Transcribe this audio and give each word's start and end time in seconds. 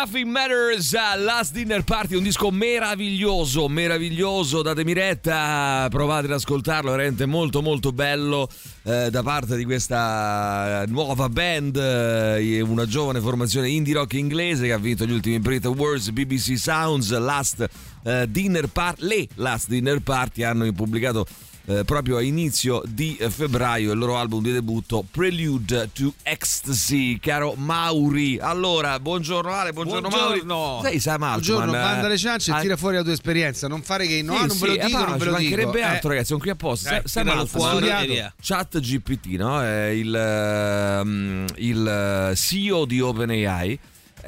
Nothing 0.00 0.30
Matters, 0.30 0.92
uh, 0.92 1.18
Last 1.20 1.52
Dinner 1.52 1.82
Party, 1.82 2.14
un 2.14 2.22
disco 2.22 2.52
meraviglioso, 2.52 3.66
meraviglioso, 3.66 4.62
datemi 4.62 4.92
retta, 4.92 5.88
provate 5.90 6.26
ad 6.26 6.34
ascoltarlo, 6.34 6.92
veramente 6.92 7.26
molto 7.26 7.62
molto 7.62 7.90
bello 7.90 8.48
eh, 8.84 9.10
da 9.10 9.24
parte 9.24 9.56
di 9.56 9.64
questa 9.64 10.84
nuova 10.86 11.28
band, 11.28 11.76
eh, 11.76 12.60
una 12.60 12.86
giovane 12.86 13.18
formazione 13.20 13.70
indie 13.70 13.94
rock 13.94 14.12
inglese 14.12 14.66
che 14.66 14.72
ha 14.72 14.78
vinto 14.78 15.04
gli 15.04 15.10
ultimi 15.10 15.40
Brit 15.40 15.64
Awards, 15.64 16.10
BBC 16.10 16.56
Sounds, 16.56 17.10
Last 17.18 17.68
eh, 18.04 18.30
Dinner 18.30 18.68
Party, 18.68 19.04
le 19.04 19.28
Last 19.34 19.66
Dinner 19.66 19.98
Party 19.98 20.44
hanno 20.44 20.70
pubblicato 20.70 21.26
eh, 21.68 21.84
proprio 21.84 22.16
a 22.16 22.22
inizio 22.22 22.80
di 22.86 23.16
eh, 23.18 23.28
febbraio 23.28 23.92
il 23.92 23.98
loro 23.98 24.16
album 24.16 24.42
di 24.42 24.52
debutto 24.52 25.04
Prelude 25.10 25.90
to 25.92 26.14
Ecstasy, 26.22 27.18
caro 27.18 27.52
Mauri. 27.56 28.38
Allora, 28.40 28.98
buongiorno 28.98 29.52
Ale, 29.52 29.72
buongiorno, 29.74 30.08
Buongiorno. 30.08 30.54
Mauri. 30.54 30.88
Sei 30.88 30.98
Sam 30.98 31.22
Altman. 31.22 31.40
Buongiorno, 31.40 31.72
banda 31.72 32.06
alle 32.06 32.16
ciance 32.16 32.50
e 32.50 32.54
Ah, 32.54 32.60
tira 32.60 32.76
fuori 32.78 32.96
la 32.96 33.02
tua 33.02 33.12
esperienza. 33.12 33.68
Non 33.68 33.82
fare 33.82 34.06
che 34.06 34.22
no, 34.22 34.32
sì, 34.32 34.46
non 34.46 34.56
ve 34.58 34.66
lo 34.66 34.72
sì, 34.72 34.78
dico, 34.86 34.98
eh, 35.02 35.06
non 35.06 35.18
ve 35.18 35.24
lo 35.26 35.36
dico. 35.36 35.42
mancherebbe 35.42 35.78
Eh, 35.78 35.82
altro, 35.82 36.08
ragazzi, 36.08 36.26
sono 36.26 36.38
qui 36.40 36.50
apposta. 36.50 36.90
Dai, 36.90 37.02
Sam 37.04 37.28
Altman. 37.28 38.32
Chat 38.40 38.80
GPT, 38.80 39.26
no? 39.36 39.62
È 39.62 39.86
il, 39.88 40.14
ehm, 40.14 41.44
il 41.56 42.32
CEO 42.34 42.86
di 42.86 43.00
OpenAI. 43.00 43.78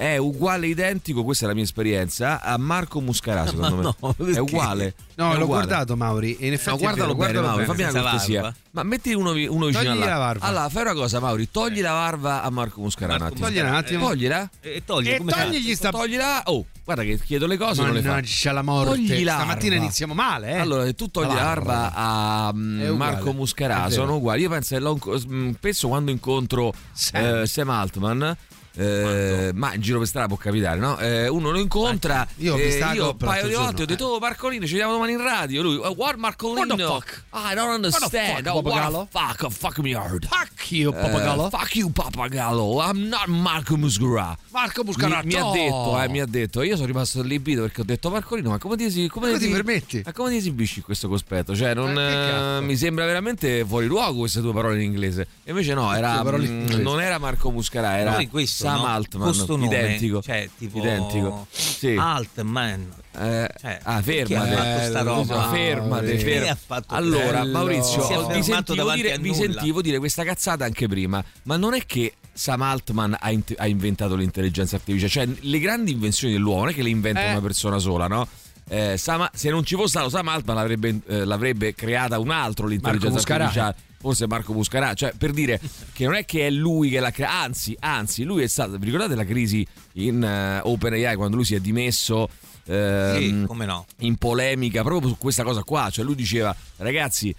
È 0.00 0.16
uguale 0.16 0.66
identico, 0.66 1.22
questa 1.24 1.44
è 1.44 1.48
la 1.48 1.52
mia 1.52 1.62
esperienza, 1.64 2.40
a 2.40 2.56
Marco 2.56 3.02
Muscarà, 3.02 3.46
secondo 3.46 3.76
me. 3.76 3.82
no, 4.16 4.32
è 4.32 4.38
uguale. 4.38 4.94
No, 5.16 5.26
è 5.32 5.36
l'ho 5.36 5.44
uguale. 5.44 5.66
guardato, 5.66 5.94
Mauri. 5.94 6.36
E 6.38 6.46
in 6.46 6.54
effetti 6.54 6.70
No, 6.70 6.76
guardalo, 6.78 7.14
guardalo, 7.14 7.50
bene. 7.52 7.64
fammi 7.66 7.82
una 7.82 8.00
cortesia. 8.00 8.40
barba. 8.40 8.56
Ma 8.70 8.82
metti 8.82 9.12
uno, 9.12 9.32
uno 9.32 9.66
vicino 9.66 9.70
Togli 9.70 9.86
alla 9.88 10.06
la 10.06 10.16
barba. 10.16 10.46
Allora, 10.46 10.68
fai 10.70 10.82
una 10.82 10.94
cosa, 10.94 11.20
Mauri, 11.20 11.50
togli 11.50 11.82
la 11.82 11.90
barba 11.90 12.42
a 12.42 12.48
Marco 12.48 12.80
Muscarà 12.80 13.12
un 13.12 13.18
Marco 13.18 13.34
attimo. 13.34 13.46
Togliela 13.48 13.68
un 13.68 13.74
attimo. 13.74 14.06
Toglila? 14.08 14.50
E 14.62 14.82
togli, 14.86 15.08
E 15.10 15.18
come 15.18 15.32
togligli 15.32 15.74
sta... 15.74 15.90
Toglila. 15.90 16.42
Oh, 16.46 16.64
guarda 16.82 17.02
che 17.02 17.20
chiedo 17.22 17.46
le 17.46 17.58
cose 17.58 17.82
e 17.82 17.84
non 17.84 17.92
le 17.92 18.00
fa. 18.00 18.08
Mannaggia 18.08 18.52
la 18.52 18.62
morte. 18.62 18.90
Togli 18.94 19.20
Stamattina 19.22 19.74
iniziamo 19.74 20.14
male, 20.14 20.52
eh. 20.52 20.56
Allora, 20.60 20.84
se 20.86 20.94
tu 20.94 21.10
togli 21.10 21.26
la 21.26 21.34
barba 21.34 21.92
a 21.94 22.50
mm, 22.54 22.88
Marco 22.96 23.34
Muscarà, 23.34 23.90
sono 23.90 24.16
uguali. 24.16 24.40
Io 24.40 24.48
penso 24.48 24.78
che 24.78 25.20
mm, 25.30 25.50
spesso 25.56 25.88
quando 25.88 26.10
incontro 26.10 26.72
eh, 27.12 27.42
Sam 27.46 27.68
Altman. 27.68 28.34
Eh, 28.80 29.50
ma 29.54 29.74
in 29.74 29.80
giro 29.80 29.98
per 29.98 30.06
strada 30.06 30.26
può 30.28 30.36
capitare, 30.36 30.78
no? 30.80 30.98
Eh, 30.98 31.28
uno 31.28 31.50
lo 31.50 31.58
incontra. 31.58 32.26
Io 32.36 32.54
ho 32.54 32.58
eh, 32.58 32.78
io 32.94 33.10
un 33.10 33.16
paio 33.16 33.46
di 33.46 33.54
volte 33.54 33.68
ho 33.68 33.70
giorno, 33.70 33.84
detto: 33.84 34.04
Oh, 34.06 34.18
Marcolino, 34.18 34.64
ci 34.64 34.72
vediamo 34.72 34.92
domani 34.92 35.12
in 35.12 35.22
radio. 35.22 35.62
Lui, 35.62 35.76
"Oh, 35.76 35.92
what 35.96 36.16
Marcolino? 36.16 36.74
What 36.74 36.76
the 36.76 36.84
fuck? 36.84 37.24
I 37.32 37.54
don't 37.54 37.70
understand. 37.74 38.44
fuck, 38.44 38.54
oh, 38.54 38.60
what 38.60 38.90
the 38.90 39.18
fuck? 39.18 39.42
Oh, 39.44 39.50
fuck 39.50 39.78
me 39.78 39.94
hard. 39.94 40.26
Fuck 40.26 40.70
you, 40.72 40.90
Eh, 40.90 40.94
papagallo. 40.94 41.50
fuck 41.50 41.74
you, 41.76 41.90
Papagallo. 41.90 42.80
I'm 42.82 43.08
not 43.08 43.26
Marco 43.26 43.76
Muscarà. 43.76 44.36
Marco 44.50 44.82
Mi, 44.82 44.86
Muscarà. 44.88 45.22
mi 45.24 45.34
ha 45.34 45.40
no. 45.40 45.52
detto, 45.52 46.02
eh, 46.02 46.08
mi 46.08 46.20
ha 46.20 46.26
detto. 46.26 46.62
Io 46.62 46.74
sono 46.74 46.86
rimasto 46.86 47.20
allibito 47.20 47.62
perché 47.62 47.82
ho 47.82 47.84
detto 47.84 48.10
Marcolino, 48.10 48.50
ma 48.50 48.58
come 48.58 48.76
ti, 48.76 49.08
come 49.08 49.28
Come 49.28 49.38
ti 49.38 49.48
permetti? 49.48 50.02
Ma 50.04 50.12
come 50.12 50.30
ti 50.30 50.36
esibisci 50.36 50.78
in 50.78 50.84
questo 50.84 51.08
cospetto? 51.08 51.54
Cioè, 51.54 51.74
non, 51.74 51.96
eh, 51.98 52.60
mi 52.62 52.76
sembra 52.76 53.04
veramente 53.04 53.64
fuori 53.66 53.86
luogo 53.86 54.20
queste 54.20 54.40
due 54.40 54.52
parole 54.52 54.76
in 54.76 54.82
inglese. 54.82 55.26
E 55.44 55.50
invece 55.50 55.74
no, 55.74 55.94
era, 55.94 56.20
parole 56.22 56.46
in 56.46 56.66
mm, 56.72 56.80
non 56.80 57.00
era 57.00 57.18
Marco 57.18 57.50
Muscarà, 57.50 57.98
era 57.98 58.12
Noi 58.12 58.28
questo, 58.28 58.64
Sam? 58.76 58.84
Altman. 58.84 59.26
Questo 59.28 59.56
nome, 59.56 59.66
identico. 59.66 60.22
cioè, 60.22 60.48
tipo 60.58 60.78
identico. 60.78 61.46
Sì. 61.50 61.96
Altman. 61.98 62.88
Eh, 63.18 63.48
Cioè, 63.60 63.80
ah, 63.82 64.00
fermate. 64.02 64.54
fatto 64.54 64.84
sta 64.88 65.02
roba? 65.02 65.48
Fermate, 65.50 66.18
fermate. 66.18 66.48
ha 66.48 66.58
fatto 66.64 66.94
Allora, 66.94 67.40
bello? 67.40 67.52
Maurizio, 67.58 68.02
Si 68.04 68.12
è 68.12 68.26
vi 68.36 68.42
sentivo, 68.42 68.92
dire, 68.92 69.18
vi 69.18 69.34
sentivo 69.34 69.82
dire 69.82 69.98
questa 69.98 70.22
cazzata 70.24 70.64
anche 70.64 70.86
prima, 70.86 71.22
ma 71.44 71.56
non 71.56 71.74
è 71.74 71.84
che 71.86 72.14
Sam 72.32 72.62
Altman 72.62 73.16
ha, 73.18 73.30
int- 73.32 73.54
ha 73.58 73.66
inventato 73.66 74.14
l'intelligenza 74.14 74.76
artificiale, 74.76 75.10
cioè 75.10 75.28
le 75.40 75.58
grandi 75.58 75.90
invenzioni 75.90 76.32
dell'uomo 76.34 76.60
non 76.60 76.68
è 76.70 76.74
che 76.74 76.82
le 76.82 76.88
inventa 76.90 77.22
Eh. 77.24 77.30
una 77.32 77.40
persona 77.40 77.78
sola, 77.78 78.06
no? 78.06 78.26
Eh, 78.68 78.96
Sam- 78.96 79.28
se 79.32 79.50
non 79.50 79.64
ci 79.64 79.74
fosse 79.74 79.88
stato 79.88 80.08
Sam 80.08 80.28
Altman 80.28 80.54
l'avrebbe, 80.54 81.00
eh, 81.08 81.24
l'avrebbe 81.24 81.74
creata 81.74 82.20
un 82.20 82.30
altro 82.30 82.68
l'intelligenza 82.68 83.18
artificiale 83.34 83.74
forse 84.00 84.26
Marco 84.26 84.54
Muscarà 84.54 84.94
cioè 84.94 85.12
per 85.16 85.30
dire 85.32 85.60
che 85.92 86.04
non 86.06 86.14
è 86.14 86.24
che 86.24 86.46
è 86.46 86.50
lui 86.50 86.88
che 86.88 87.00
l'ha 87.00 87.10
creata 87.10 87.40
anzi, 87.40 87.76
anzi 87.80 88.24
lui 88.24 88.42
è 88.42 88.46
stato 88.46 88.78
vi 88.78 88.86
ricordate 88.86 89.14
la 89.14 89.24
crisi 89.24 89.66
in 89.94 90.22
eh, 90.22 90.60
OpenAI 90.62 91.16
quando 91.16 91.36
lui 91.36 91.44
si 91.44 91.54
è 91.54 91.60
dimesso 91.60 92.28
ehm, 92.64 93.18
Sì, 93.18 93.46
come 93.46 93.66
no? 93.66 93.86
in 93.98 94.16
polemica 94.16 94.82
proprio 94.82 95.10
su 95.10 95.18
questa 95.18 95.42
cosa 95.42 95.62
qua. 95.62 95.90
Cioè, 95.90 96.04
lui 96.04 96.14
diceva, 96.14 96.54
ragazzi. 96.76 97.34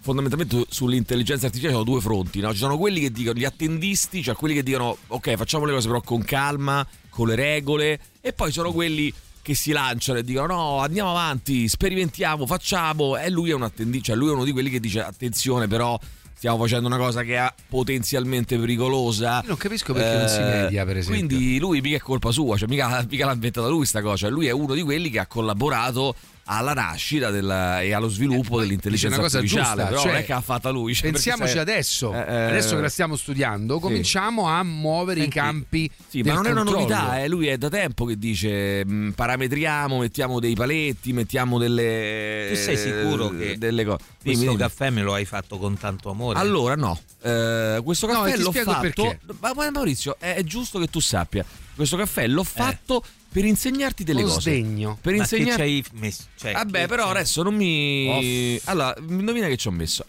Fondamentalmente 0.00 0.66
sull'intelligenza 0.68 1.46
artificiale 1.46 1.74
ci 1.74 1.80
sono 1.80 1.90
due 1.90 2.02
fronti, 2.02 2.40
no? 2.40 2.50
Ci 2.52 2.58
sono 2.58 2.76
quelli 2.76 3.00
che 3.00 3.12
dicono 3.12 3.38
gli 3.38 3.44
attendisti, 3.44 4.20
cioè 4.20 4.34
quelli 4.34 4.52
che 4.52 4.64
dicono 4.64 4.96
ok, 5.06 5.36
facciamo 5.36 5.64
le 5.64 5.72
cose 5.72 5.86
però 5.86 6.00
con 6.02 6.22
calma, 6.24 6.86
con 7.08 7.28
le 7.28 7.36
regole, 7.36 8.00
e 8.20 8.32
poi 8.32 8.48
ci 8.48 8.54
sono 8.54 8.72
quelli 8.72 9.14
che 9.44 9.54
si 9.54 9.72
lanciano 9.72 10.20
e 10.20 10.24
dicono 10.24 10.46
no, 10.46 10.78
andiamo 10.78 11.10
avanti, 11.10 11.68
sperimentiamo, 11.68 12.46
facciamo. 12.46 13.18
E 13.18 13.28
lui 13.28 13.50
è 13.50 14.00
cioè 14.00 14.16
lui 14.16 14.30
è 14.30 14.32
uno 14.32 14.42
di 14.42 14.52
quelli 14.52 14.70
che 14.70 14.80
dice 14.80 15.02
attenzione, 15.02 15.68
però 15.68 16.00
stiamo 16.34 16.56
facendo 16.56 16.86
una 16.86 16.96
cosa 16.96 17.22
che 17.24 17.36
è 17.36 17.52
potenzialmente 17.68 18.58
pericolosa. 18.58 19.40
Io 19.42 19.48
non 19.48 19.58
capisco 19.58 19.92
perché 19.92 20.16
non 20.16 20.28
si 20.28 20.40
media, 20.40 20.86
per 20.86 20.96
esempio. 20.96 21.26
Quindi 21.26 21.58
lui 21.58 21.82
mica 21.82 21.96
è 21.96 22.00
colpa 22.00 22.30
sua, 22.30 22.56
cioè 22.56 22.68
mica, 22.68 23.06
mica 23.06 23.26
l'ha 23.26 23.34
inventata 23.34 23.68
lui 23.68 23.84
sta 23.84 24.00
cosa, 24.00 24.16
cioè 24.16 24.30
lui 24.30 24.46
è 24.46 24.50
uno 24.50 24.72
di 24.72 24.80
quelli 24.80 25.10
che 25.10 25.18
ha 25.18 25.26
collaborato 25.26 26.14
alla 26.46 26.74
nascita 26.74 27.30
della- 27.30 27.80
e 27.80 27.92
allo 27.92 28.08
sviluppo 28.08 28.58
dell'intelligenza 28.60 29.16
dice 29.16 29.18
una 29.20 29.28
cosa 29.28 29.38
artificiale, 29.38 29.74
giusta, 29.76 29.88
però 29.88 30.00
cioè, 30.00 30.10
non 30.12 30.20
è 30.20 30.24
che 30.24 30.32
ha 30.32 30.40
fatta 30.40 30.70
lui. 30.70 30.94
cioè, 30.94 31.10
Pensiamoci 31.10 31.54
perché 31.54 31.64
se- 31.70 31.72
adesso, 31.72 32.12
eh, 32.14 32.18
eh, 32.18 32.44
adesso 32.50 32.74
che 32.76 32.80
la 32.82 32.88
stiamo 32.88 33.16
studiando, 33.16 33.78
cominciamo 33.78 34.48
a 34.48 34.62
muovere 34.62 35.20
i 35.20 35.22
Senti, 35.22 35.38
campi. 35.38 35.90
Sì, 36.08 36.22
del 36.22 36.32
ma 36.32 36.38
non 36.40 36.46
è 36.46 36.50
una 36.52 36.64
controllo. 36.64 36.86
novità, 36.86 37.20
eh. 37.22 37.28
lui 37.28 37.46
è 37.46 37.56
da 37.56 37.68
tempo 37.68 38.04
che 38.04 38.18
dice 38.18 38.84
mh, 38.84 39.10
parametriamo, 39.12 39.98
mettiamo 39.98 40.40
dei 40.40 40.54
paletti, 40.54 41.12
mettiamo 41.12 41.58
delle 41.58 42.48
Tu 42.50 42.56
sei 42.56 42.76
sicuro 42.76 43.28
che 43.30 43.56
delle 43.58 43.84
cose. 43.84 43.98
Questo 43.98 44.42
Dimmi, 44.42 44.56
dimmi. 44.56 44.56
caffè 44.56 44.90
me 44.90 45.02
lo 45.02 45.14
hai 45.14 45.24
fatto 45.24 45.58
con 45.58 45.76
tanto 45.78 46.10
amore? 46.10 46.38
Allora 46.38 46.74
no, 46.74 46.98
Eh, 47.22 47.80
questo 47.82 48.06
No, 48.06 48.20
caffè 48.22 48.34
ti 48.36 48.42
l'ho 48.42 48.52
fatto. 48.52 48.80
perché. 48.80 49.20
Ma, 49.40 49.52
ma 49.54 49.70
Maurizio, 49.70 50.16
è, 50.18 50.34
è 50.34 50.42
giusto 50.44 50.78
che 50.78 50.88
tu 50.88 51.00
sappia. 51.00 51.44
Questo 51.74 51.96
caffè 51.96 52.26
l'ho 52.26 52.44
fatto 52.44 53.02
per 53.34 53.44
insegnarti 53.44 54.04
delle 54.04 54.20
Lo 54.22 54.28
cose. 54.28 54.40
sdegno. 54.52 54.96
Per 55.00 55.12
Ma 55.16 55.26
che 55.26 55.36
insegnarti. 55.36 55.56
ci 55.56 55.60
hai 55.90 56.00
messo? 56.00 56.22
Cioè, 56.36 56.52
Vabbè, 56.52 56.86
però 56.86 57.08
adesso 57.08 57.42
non 57.42 57.56
mi. 57.56 58.60
Allora, 58.66 58.94
indovina 59.08 59.48
che 59.48 59.56
ci 59.56 59.66
ho 59.66 59.72
messo. 59.72 60.04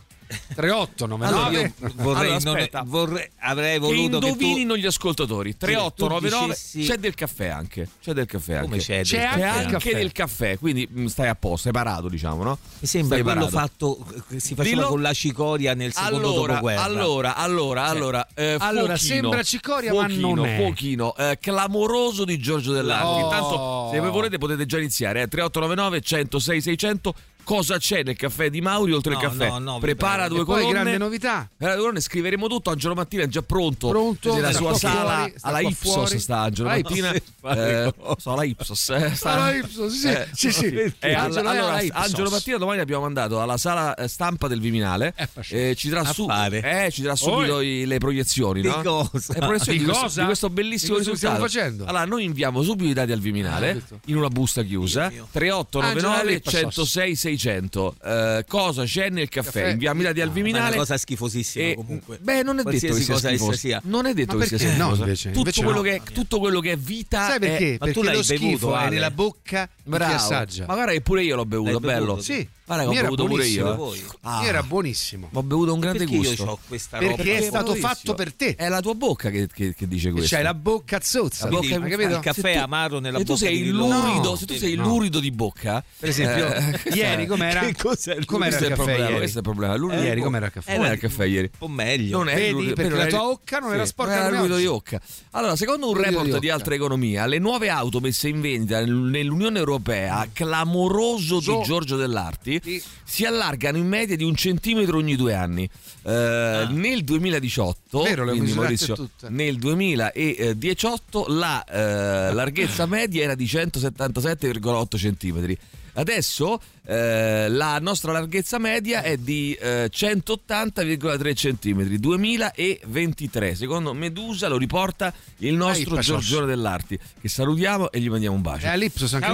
38, 0.56 1.06
9, 1.06 1.26
Allora, 1.26 1.50
Io 1.50 1.72
vorrei, 1.96 2.36
Allora, 2.36 2.68
non- 2.72 2.84
vorrei- 2.86 3.30
avrei 3.40 3.74
Che 3.74 3.80
voluto 3.80 4.20
che, 4.20 4.26
tu 4.26 4.28
indovinino 4.28 4.78
gli 4.78 4.86
ascoltatori. 4.86 5.56
3899 5.58 6.46
dicessi- 6.48 6.84
c'è 6.84 6.98
del 6.98 7.14
caffè 7.14 7.48
anche. 7.48 7.88
C'è 8.02 8.14
del 8.14 8.26
caffè 8.26 8.62
Come 8.62 8.74
anche. 8.76 8.86
c'è? 8.86 9.02
C'è 9.04 9.18
del 9.18 9.26
anche 9.28 9.40
C'è 9.40 9.46
caffè? 9.46 9.58
anche 9.64 9.72
caffè. 9.90 9.96
del 9.98 10.12
caffè, 10.12 10.58
quindi 10.58 10.88
mh, 10.90 11.06
stai 11.08 11.28
a 11.28 11.36
posto, 11.36 11.68
hai 11.68 11.74
parato, 11.74 12.10
diciamo, 12.10 12.44
no? 12.44 12.58
Mi 12.80 12.88
sembra 12.88 13.18
Stai 13.20 13.22
quello 13.34 13.48
parato. 13.50 13.68
fatto 13.68 14.06
che 14.30 14.40
si 14.40 14.56
faceva 14.56 14.76
Dillo. 14.78 14.88
con 14.88 15.02
la 15.02 15.14
cicoria 15.14 15.74
nel 15.74 15.94
secondo 15.94 16.16
Allora, 16.30 16.54
dopoguerra. 16.54 16.84
allora, 16.84 17.36
allora, 17.36 17.84
allora, 17.86 18.28
eh, 18.34 18.56
Allora, 18.60 18.96
fuochino, 18.96 18.98
sembra 18.98 19.44
cicoria, 19.44 19.94
ma 19.94 20.00
fuochino, 20.06 20.34
non 20.34 20.46
è. 20.48 20.56
Fuochino, 20.58 21.16
eh, 21.18 21.38
clamoroso 21.40 22.26
di 22.26 22.38
Giorgio 22.40 22.74
Dell'Archi. 22.74 23.06
Oh. 23.06 23.24
Intanto, 23.24 23.90
se 23.92 24.00
voi 24.00 24.10
volete, 24.12 24.38
potete 24.38 24.66
già 24.66 24.78
iniziare. 24.78 25.22
Eh, 25.24 25.28
3899 25.28 26.02
106 26.02 26.62
600 26.62 27.14
cosa 27.46 27.78
c'è 27.78 28.04
nel 28.04 28.18
caffè 28.18 28.50
di 28.50 28.60
Mauri 28.60 28.92
oltre 28.92 29.14
no, 29.14 29.20
al 29.20 29.24
caffè. 29.24 29.48
No, 29.48 29.60
no, 29.60 29.80
Prepara 29.80 30.28
due 30.28 30.44
colonne. 30.44 30.64
Poi 30.64 30.74
grande 30.74 30.98
novità. 30.98 31.50
Grande 31.56 31.80
colonne, 31.80 32.02
scriveremo 32.02 32.48
tutto. 32.48 32.72
Angelo 32.72 32.96
Mattina 32.96 33.24
è 33.24 33.28
già 33.28 33.42
pronto. 33.42 33.88
Pronto. 33.88 34.34
Nella 34.34 34.52
sua 34.52 34.74
sala 34.74 35.18
fuori, 35.20 35.34
alla 35.42 35.60
Ipsos 35.62 35.94
fuori. 35.94 36.20
sta 36.20 36.40
Angelo 36.40 36.70
Mattina. 36.70 37.14
Eh, 37.14 37.94
alla 38.26 38.44
Ipsos. 38.44 38.90
Eh, 38.90 39.16
sta... 39.16 39.32
Alla 39.32 39.56
Ipsos, 39.56 39.94
sì, 39.94 40.08
eh, 40.10 40.28
sì. 40.34 40.52
sì, 40.52 40.66
eh, 40.66 40.90
sì. 40.90 40.96
Eh, 41.00 41.14
Angelo, 41.14 41.50
allora, 41.50 41.82
Ipsos. 41.82 42.04
Angelo 42.04 42.30
Mattina 42.32 42.58
domani 42.58 42.80
abbiamo 42.82 43.04
mandato 43.04 43.40
alla 43.40 43.58
sala 43.58 43.94
eh, 43.96 44.08
stampa 44.08 44.48
del 44.48 44.60
Viminale. 44.60 45.14
Eh, 45.16 45.70
eh 45.70 45.76
ci 45.76 45.90
darà, 45.90 46.12
su, 46.12 46.28
eh, 46.28 46.90
ci 46.92 47.04
darà 47.04 47.16
subito 47.16 47.62
i, 47.62 47.86
le 47.86 48.00
proiezioni, 48.00 48.62
di 48.62 48.68
no? 48.68 48.82
Cosa? 48.82 49.34
Le 49.34 49.40
proiezioni 49.40 49.78
di, 49.78 49.86
di, 49.86 49.92
cosa? 49.92 50.20
di 50.22 50.26
questo 50.26 50.50
bellissimo 50.50 50.98
di 50.98 51.04
risultato. 51.04 51.42
facendo? 51.42 51.86
Allora, 51.86 52.06
noi 52.06 52.24
inviamo 52.24 52.64
subito 52.64 52.90
i 52.90 52.94
dati 52.94 53.12
al 53.12 53.20
Viminale 53.20 53.84
in 54.06 54.18
una 54.18 54.30
busta 54.30 54.64
chiusa. 54.64 55.12
3899 55.32 56.42
106 56.42 57.16
6 57.16 57.35
600. 57.38 57.96
Eh, 58.04 58.46
cosa 58.48 58.84
c'è 58.84 59.10
nel 59.10 59.30
caffè? 59.30 59.52
Caffè. 59.62 59.72
Inviamo 59.72 60.02
i 60.02 60.04
dati 60.04 60.22
al 60.22 60.28
Ma 60.28 60.34
è 60.34 60.36
Viminale. 60.36 60.68
una 60.70 60.76
cosa 60.78 60.98
schifosissima 60.98 61.66
E, 61.66 61.76
comunque. 61.76 62.18
beh, 62.22 62.44
non 62.44 62.60
è 62.60 62.64
detto 62.64 62.94
che 62.94 63.02
sia 63.02 63.18
schifoso. 63.18 63.52
sia. 63.54 63.82
Non 63.86 64.06
è 64.06 64.14
detto 64.14 64.38
che 64.38 64.46
sia 64.48 64.58
perché 64.58 64.74
no, 64.74 64.84
schifoso. 64.86 65.02
invece? 65.04 65.28
tutto, 65.30 65.40
Invece 65.40 65.64
quello 65.64 65.78
no. 65.78 65.84
che 65.84 65.96
è, 65.96 66.02
tutto 66.14 66.40
quello 66.40 66.60
che 66.60 66.72
è 66.72 66.78
vita 66.78 67.28
Sai 67.28 67.40
perché? 67.40 67.66
è 67.74 67.78
Ma 67.80 67.86
tu 67.86 67.86
perché 67.86 68.04
l'hai 68.04 68.16
lo 68.16 68.24
schifo 68.24 68.42
bevuto, 68.68 68.78
è 68.78 68.90
nella 68.90 69.12
bocca 69.12 69.70
di 69.84 69.90
bravo. 69.90 70.14
assaggia. 70.14 70.66
Ma 70.68 70.74
guarda 70.74 70.92
che 70.92 71.02
pure 71.02 71.24
io 71.24 71.36
l'ho 71.36 71.46
bevuto, 71.46 71.72
L'hai 71.72 71.80
bello. 71.80 72.06
bevuto? 72.06 72.22
Sì. 72.22 72.48
Guarda 72.66 72.84
che 72.84 72.90
ho 72.90 72.92
Mi 72.94 72.98
era 72.98 73.08
bevuto 73.10 73.26
pure 73.28 73.46
io. 73.46 73.76
buonissimo. 73.76 74.10
eh. 74.12 74.18
Ah, 74.22 74.46
Era 74.46 74.64
buonissimo. 74.64 75.30
Ho 75.34 75.44
bevuto 75.44 75.74
un 75.74 75.80
grande 75.80 76.00
Perché 76.00 76.16
gusto. 76.16 76.44
io 76.44 76.50
ho 76.52 76.60
questa 76.68 76.98
roba? 76.98 77.14
Perché 77.16 77.38
è 77.38 77.42
stato 77.42 77.66
Maurizio, 77.66 77.88
fatto 77.88 78.14
per 78.16 78.34
te. 78.34 78.56
È 78.56 78.68
la 78.70 78.82
tua 78.82 78.96
bocca 78.96 79.30
che, 79.30 79.48
che- 79.54 79.76
che 79.76 79.88
dice 79.88 80.12
questo. 80.12 80.34
C'hai 80.34 80.44
la 80.44 80.54
bocca 80.56 81.00
zozza. 81.02 81.48
Quindi 81.48 81.74
Hai 81.74 81.90
capito? 81.92 82.10
il 82.16 82.20
caffè 82.22 82.54
tu- 82.56 82.60
amaro 82.64 83.00
nella 83.00 83.20
se 83.20 83.24
tu 83.24 83.34
bocca 83.34 83.46
sei 83.46 83.62
di 83.62 83.70
lurido, 83.70 84.30
No. 84.30 84.36
se 84.36 84.46
tu 84.46 84.56
sei 84.56 84.76
No. 84.76 84.84
lurido 84.88 85.20
di 85.20 85.32
bocca, 85.32 85.84
Per 86.00 86.10
esempio, 86.10 86.54
eh, 86.54 86.80
ieri 86.96 87.26
com'era? 87.28 87.60
Che 87.62 87.76
cos'è 87.76 88.16
il 88.16 88.26
Com'era 88.26 88.58
questo 88.58 88.66
il 88.66 88.72
è 88.74 88.76
caffè 88.76 88.84
problema, 88.84 89.04
ieri? 89.10 89.18
Questo 89.20 89.38
è 89.38 89.42
il 89.42 89.48
problema. 89.48 89.76
Lurido 89.76 90.02
Ieri 90.02 90.16
bocca. 90.16 90.26
com'era 90.26 90.46
il 90.48 90.52
caffè? 90.52 90.76
Com'era 90.76 90.94
il 90.94 91.00
caffè 91.00 91.26
ieri? 91.26 91.50
Un 91.52 91.58
po' 91.60 91.68
meglio. 91.68 92.18
Non 92.18 92.30
è 92.30 92.36
Vedi? 92.36 92.52
lurido, 92.52 92.74
Perché 92.74 92.96
la 92.96 93.06
tua 93.06 93.28
occa 93.30 93.60
non 93.60 93.74
era 93.74 93.86
sporca 93.86 94.14
era 94.14 94.24
come 94.26 94.38
lurido 94.38 94.58
di 94.58 94.66
occa. 94.66 95.00
Allora, 95.32 95.56
secondo 95.56 95.88
un 95.90 95.98
report 95.98 96.40
di 96.40 96.50
altra 96.50 96.74
economia, 96.74 97.28
le 97.28 97.38
nuove 97.38 97.70
auto 97.70 98.00
messe 98.00 98.28
in 98.28 98.42
vendita 98.42 98.80
nel- 98.80 98.90
nell'Unione 98.92 99.60
Europea, 99.60 100.28
clamoroso 100.34 101.40
So- 101.40 101.58
di 101.60 101.64
Giorgio 101.64 101.96
Dell'Arti, 101.96 102.55
Sì. 102.64 102.82
si 103.04 103.26
allargano 103.26 103.78
in 103.78 103.88
media 103.88 104.16
di 104.16 104.24
un 104.24 104.36
centimetro 104.36 104.98
ogni 104.98 105.16
due 105.16 105.34
anni. 105.34 105.70
Eh, 106.04 106.68
Nel 106.70 107.04
2018, 107.04 108.02
Vero, 108.04 108.26
Maurizio, 108.26 109.10
nel 109.30 109.58
2018 109.58 111.26
la 111.30 111.64
eh, 111.64 112.34
larghezza 112.34 112.86
media 112.86 113.24
era 113.24 113.36
di 113.36 113.46
177,8 113.46 114.98
centimetri. 114.98 115.58
Adesso 115.98 116.62
eh, 116.88 117.48
la 117.50 117.80
nostra 117.80 118.12
larghezza 118.12 118.58
media 118.60 119.02
è 119.02 119.18
di 119.18 119.54
eh, 119.54 119.90
180,3 119.92 121.34
centimetri, 121.36 122.00
2023. 122.00 123.56
Secondo 123.56 123.94
Medusa 123.94 124.48
lo 124.48 124.58
riporta 124.58 125.14
il 125.38 125.54
nostro 125.56 125.96
Giorgione 126.20 126.46
Dell'Arti, 126.46 127.00
che 127.22 127.30
salutiamo 127.30 127.92
e 127.92 128.00
gli 128.00 128.10
mandiamo 128.10 128.36
un 128.36 128.42
bacio. 128.42 128.68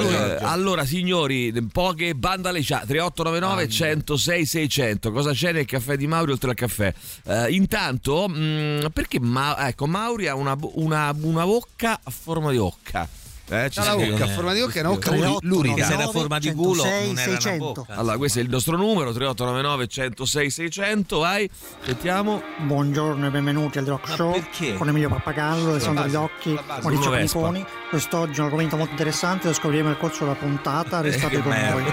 Giorgio. 0.01 0.35
Eh, 0.35 0.43
allora 0.43 0.85
signori, 0.85 1.51
poche 1.71 2.13
bandale 2.15 2.61
ciao 2.61 2.85
3899 2.85 3.67
106 3.69 4.45
600. 4.45 5.11
Cosa 5.11 5.31
c'è 5.31 5.51
nel 5.51 5.65
caffè 5.65 5.97
di 5.97 6.07
Mauri 6.07 6.31
oltre 6.31 6.51
al 6.51 6.55
caffè? 6.55 6.93
Eh, 7.25 7.51
intanto, 7.53 8.27
mh, 8.27 8.89
perché 8.93 9.19
Ma- 9.19 9.67
ecco, 9.67 9.87
Mauri 9.87 10.27
ha 10.27 10.35
una, 10.35 10.55
bo- 10.55 10.71
una- 10.75 11.13
una 11.21 11.45
bocca 11.45 11.99
a 12.03 12.11
forma 12.11 12.51
di 12.51 12.57
occa? 12.57 13.07
Eh, 13.51 13.69
ci 13.69 13.81
scrivono. 13.81 14.15
occa 14.15 14.23
a 14.23 14.27
forma 14.29 14.53
di 14.53 14.61
occa 14.61 14.77
è 14.77 14.79
una 14.79 14.91
occa 14.91 15.09
38, 15.09 15.39
lurida. 15.45 15.75
Che 15.75 15.83
se 15.83 15.93
era 15.93 16.07
forma 16.07 16.39
di 16.39 16.53
culo 16.53 16.83
106, 16.83 17.07
non 17.07 17.17
era 17.17 17.29
una 17.29 17.39
600. 17.41 17.73
bocca. 17.73 17.95
Allora, 17.95 18.17
questo 18.17 18.39
è 18.39 18.41
il 18.43 18.49
nostro 18.49 18.77
numero 18.77 19.11
3899 19.11 19.87
106 19.87 20.49
600. 20.49 21.19
Vai, 21.19 21.49
sentiamo. 21.83 22.41
Buongiorno 22.59 23.27
e 23.27 23.29
benvenuti 23.29 23.77
al 23.77 23.85
Rock 23.85 24.07
Show 24.09 24.31
perché? 24.31 24.75
con 24.75 24.87
Emilio 24.87 25.09
Pappagallo, 25.09 25.71
Alessandro 25.71 26.05
la 26.05 26.09
base. 26.09 26.59
Maurizio. 26.81 27.09
Paniconi. 27.09 27.65
Quest'oggi 27.89 28.37
è 28.37 28.39
un 28.39 28.45
argomento 28.45 28.77
molto 28.77 28.91
interessante, 28.91 29.47
lo 29.47 29.53
scopriremo 29.53 29.89
nel 29.89 29.97
corso 29.97 30.23
della 30.23 30.35
puntata. 30.35 31.01
Restate 31.01 31.35
che 31.35 31.41
con 31.41 31.51
merda, 31.51 31.73
noi. 31.73 31.91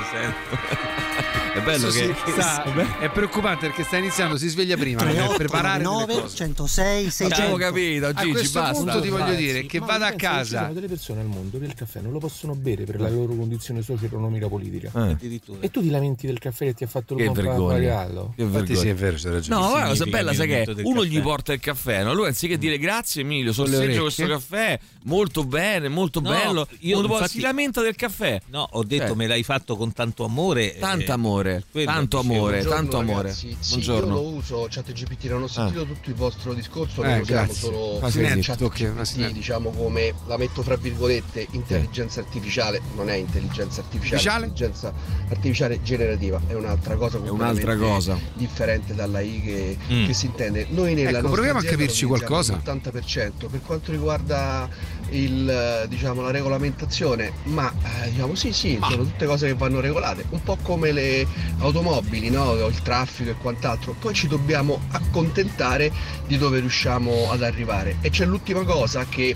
È 1.54 1.60
bello 1.62 1.90
Sì, 1.90 2.00
che. 2.00 2.14
sì, 2.24 2.30
sta- 2.32 2.98
è 3.00 3.08
preoccupante 3.10 3.66
perché 3.66 3.82
sta 3.84 3.96
iniziando, 3.96 4.36
si 4.36 4.48
sveglia 4.48 4.76
prima 4.76 5.02
per 5.02 5.36
preparare 5.36 5.82
delle 5.82 6.04
3899 6.06 6.20
cose. 6.20 6.36
106 6.36 6.86
Abbiamo 6.86 7.10
600. 7.10 7.56
capito, 7.56 8.06
A 8.06 8.12
Gigi, 8.12 8.30
questo 8.32 8.60
basta. 8.60 8.76
punto 8.82 9.00
ti 9.00 9.08
voglio 9.08 9.34
dire 9.34 9.66
che 9.66 9.78
vada 9.78 10.06
a 10.06 10.10
che 10.10 10.16
Ci 10.18 10.22
casa 10.24 10.60
sono 10.62 10.72
delle 10.74 10.86
persone 10.88 11.20
al 11.20 11.26
mondo 11.26 11.58
che 11.58 11.64
il 11.64 11.74
caffè 11.74 12.00
non 12.00 12.12
lo 12.12 12.18
possono 12.18 12.54
bere 12.54 12.84
per 12.84 13.00
la 13.00 13.08
loro 13.08 13.34
condizione 13.34 13.82
socio-economica 13.82 14.48
politica. 14.48 14.90
Eh, 14.94 15.10
Addirittura. 15.12 15.58
E 15.60 15.70
tu 15.70 15.80
ti 15.82 15.90
lamenti 15.90 16.26
del 16.26 16.38
caffè 16.38 16.66
che 16.66 16.74
ti 16.74 16.84
ha 16.84 16.86
fatto 16.86 17.14
il 17.14 17.20
che 17.26 17.30
vergogna. 17.30 18.06
Che 18.34 18.44
vergogna. 18.44 18.78
sì, 18.78 18.88
è 18.88 18.94
vero, 18.94 19.16
c'è 19.16 19.30
ragione. 19.30 19.60
No, 19.60 19.68
guarda, 19.68 19.82
la 19.84 19.88
cosa 19.90 20.06
bella, 20.06 20.32
sai 20.34 20.46
che 20.46 20.74
uno 20.82 21.04
gli 21.04 21.20
porta 21.20 21.52
il 21.52 21.60
caffè, 21.60 22.04
no? 22.04 22.14
lui 22.14 22.26
anziché 22.26 22.58
dire 22.58 22.78
grazie 22.78 23.22
Emilio, 23.22 23.52
orecchie. 23.56 24.00
questo 24.00 24.26
caffè, 24.26 24.78
molto 25.04 25.44
bene, 25.44 25.88
molto 25.88 26.20
No, 26.20 26.30
bello, 26.30 26.68
io 26.80 27.00
infatti- 27.00 27.28
si 27.28 27.40
lamenta 27.40 27.80
del 27.82 27.94
caffè. 27.96 28.40
No, 28.46 28.68
ho 28.72 28.84
detto 28.84 29.06
Cioè. 29.08 29.16
me 29.16 29.26
l'hai 29.26 29.42
fatto 29.42 29.76
con 29.76 29.92
tanto 29.92 30.24
amore. 30.24 30.76
Tanto 30.78 31.10
eh, 31.10 31.14
amore, 31.38 31.64
quello 31.70 31.86
tanto 31.92 32.18
amore, 32.18 32.38
Buongiorno, 32.62 32.74
tanto 32.74 32.98
amore. 32.98 33.22
ragazzi. 33.22 33.56
Sì, 33.60 33.68
Buongiorno. 33.70 34.06
io 34.06 34.12
lo 34.12 34.28
uso 34.28 34.66
ChatGPT, 34.68 35.24
non 35.24 35.42
ho 35.42 35.46
sentito 35.46 35.84
tutto 35.86 36.08
il 36.08 36.14
vostro 36.14 36.54
discorso, 36.54 37.02
Eh, 37.02 37.08
noi 37.08 37.20
usiamo 37.20 37.52
solo 37.52 37.98
Ah. 38.00 38.10
ChatGPT, 38.10 39.30
diciamo 39.32 39.70
come 39.70 40.14
la 40.26 40.36
metto 40.36 40.62
fra 40.62 40.76
virgolette, 40.76 41.46
intelligenza 41.52 42.20
artificiale, 42.20 42.80
non 42.96 43.08
è 43.08 43.14
intelligenza 43.14 43.80
artificiale, 43.80 44.16
Artificiale? 44.16 44.46
intelligenza 44.46 44.92
artificiale 45.30 45.82
generativa, 45.82 46.40
è 46.46 46.54
un'altra 46.54 46.96
cosa 46.96 47.18
È 47.22 47.28
un'altra 47.28 47.76
cosa. 47.76 48.18
differente 48.34 48.94
dalla 48.94 49.20
I 49.20 49.40
che, 49.44 49.76
Mm. 49.92 50.06
che 50.06 50.12
si 50.14 50.26
intende. 50.26 50.66
Noi 50.70 50.94
nella 50.94 51.18
Ecco, 51.18 51.30
proviamo 51.30 51.58
a 51.58 51.62
capirci 51.62 52.02
lo 52.02 52.08
qualcosa. 52.08 52.54
all'80% 52.54 53.48
per 53.48 53.60
quanto 53.62 53.90
riguarda 53.92 54.68
il, 55.10 55.48
eh, 55.48 55.88
diciamo, 55.88 56.22
la 56.22 56.30
regolamentazione, 56.30 57.32
ma 57.44 57.72
eh, 58.02 58.10
diciamo 58.10 58.34
sì 58.34 58.52
sì, 58.52 58.78
sono 58.82 59.02
tutte 59.04 59.26
cose 59.26 59.46
che 59.46 59.54
vanno 59.54 59.80
regolate, 59.80 60.24
un 60.30 60.42
po' 60.42 60.58
come 60.62 60.92
le 60.92 61.26
automobili, 61.58 62.30
no? 62.30 62.54
il 62.66 62.82
traffico 62.82 63.30
e 63.30 63.34
quant'altro, 63.34 63.94
poi 63.98 64.14
ci 64.14 64.26
dobbiamo 64.26 64.80
accontentare 64.90 65.90
di 66.26 66.36
dove 66.36 66.60
riusciamo 66.60 67.30
ad 67.30 67.42
arrivare. 67.42 67.96
E 68.00 68.10
c'è 68.10 68.24
l'ultima 68.24 68.64
cosa 68.64 69.04
che 69.06 69.34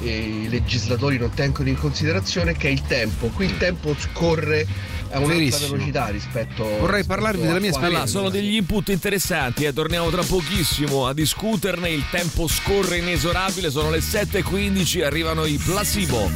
i 0.00 0.48
legislatori 0.48 1.18
non 1.18 1.30
tengono 1.34 1.68
in 1.68 1.78
considerazione 1.78 2.54
che 2.56 2.68
è 2.68 2.70
il 2.70 2.82
tempo. 2.82 3.28
Qui 3.28 3.46
il 3.46 3.56
tempo 3.58 3.94
scorre 3.98 4.66
a 5.10 5.18
un'alta 5.20 5.58
velocità 5.58 6.08
rispetto 6.08 6.64
Vorrei 6.64 6.96
rispetto 6.96 7.06
parlarvi 7.06 7.42
della 7.42 7.60
mia 7.60 7.70
quando- 7.70 7.88
Allora, 7.88 8.06
sono 8.06 8.28
degli 8.28 8.54
input 8.54 8.88
interessanti, 8.88 9.64
eh. 9.64 9.72
torniamo 9.72 10.10
tra 10.10 10.22
pochissimo 10.22 11.06
a 11.06 11.14
discuterne, 11.14 11.90
il 11.90 12.04
tempo 12.10 12.48
scorre 12.48 12.98
inesorabile, 12.98 13.70
sono 13.70 13.90
le 13.90 14.00
7.15, 14.00 15.04
arrivano 15.04 15.44
i 15.44 15.56
placebo. 15.56 16.30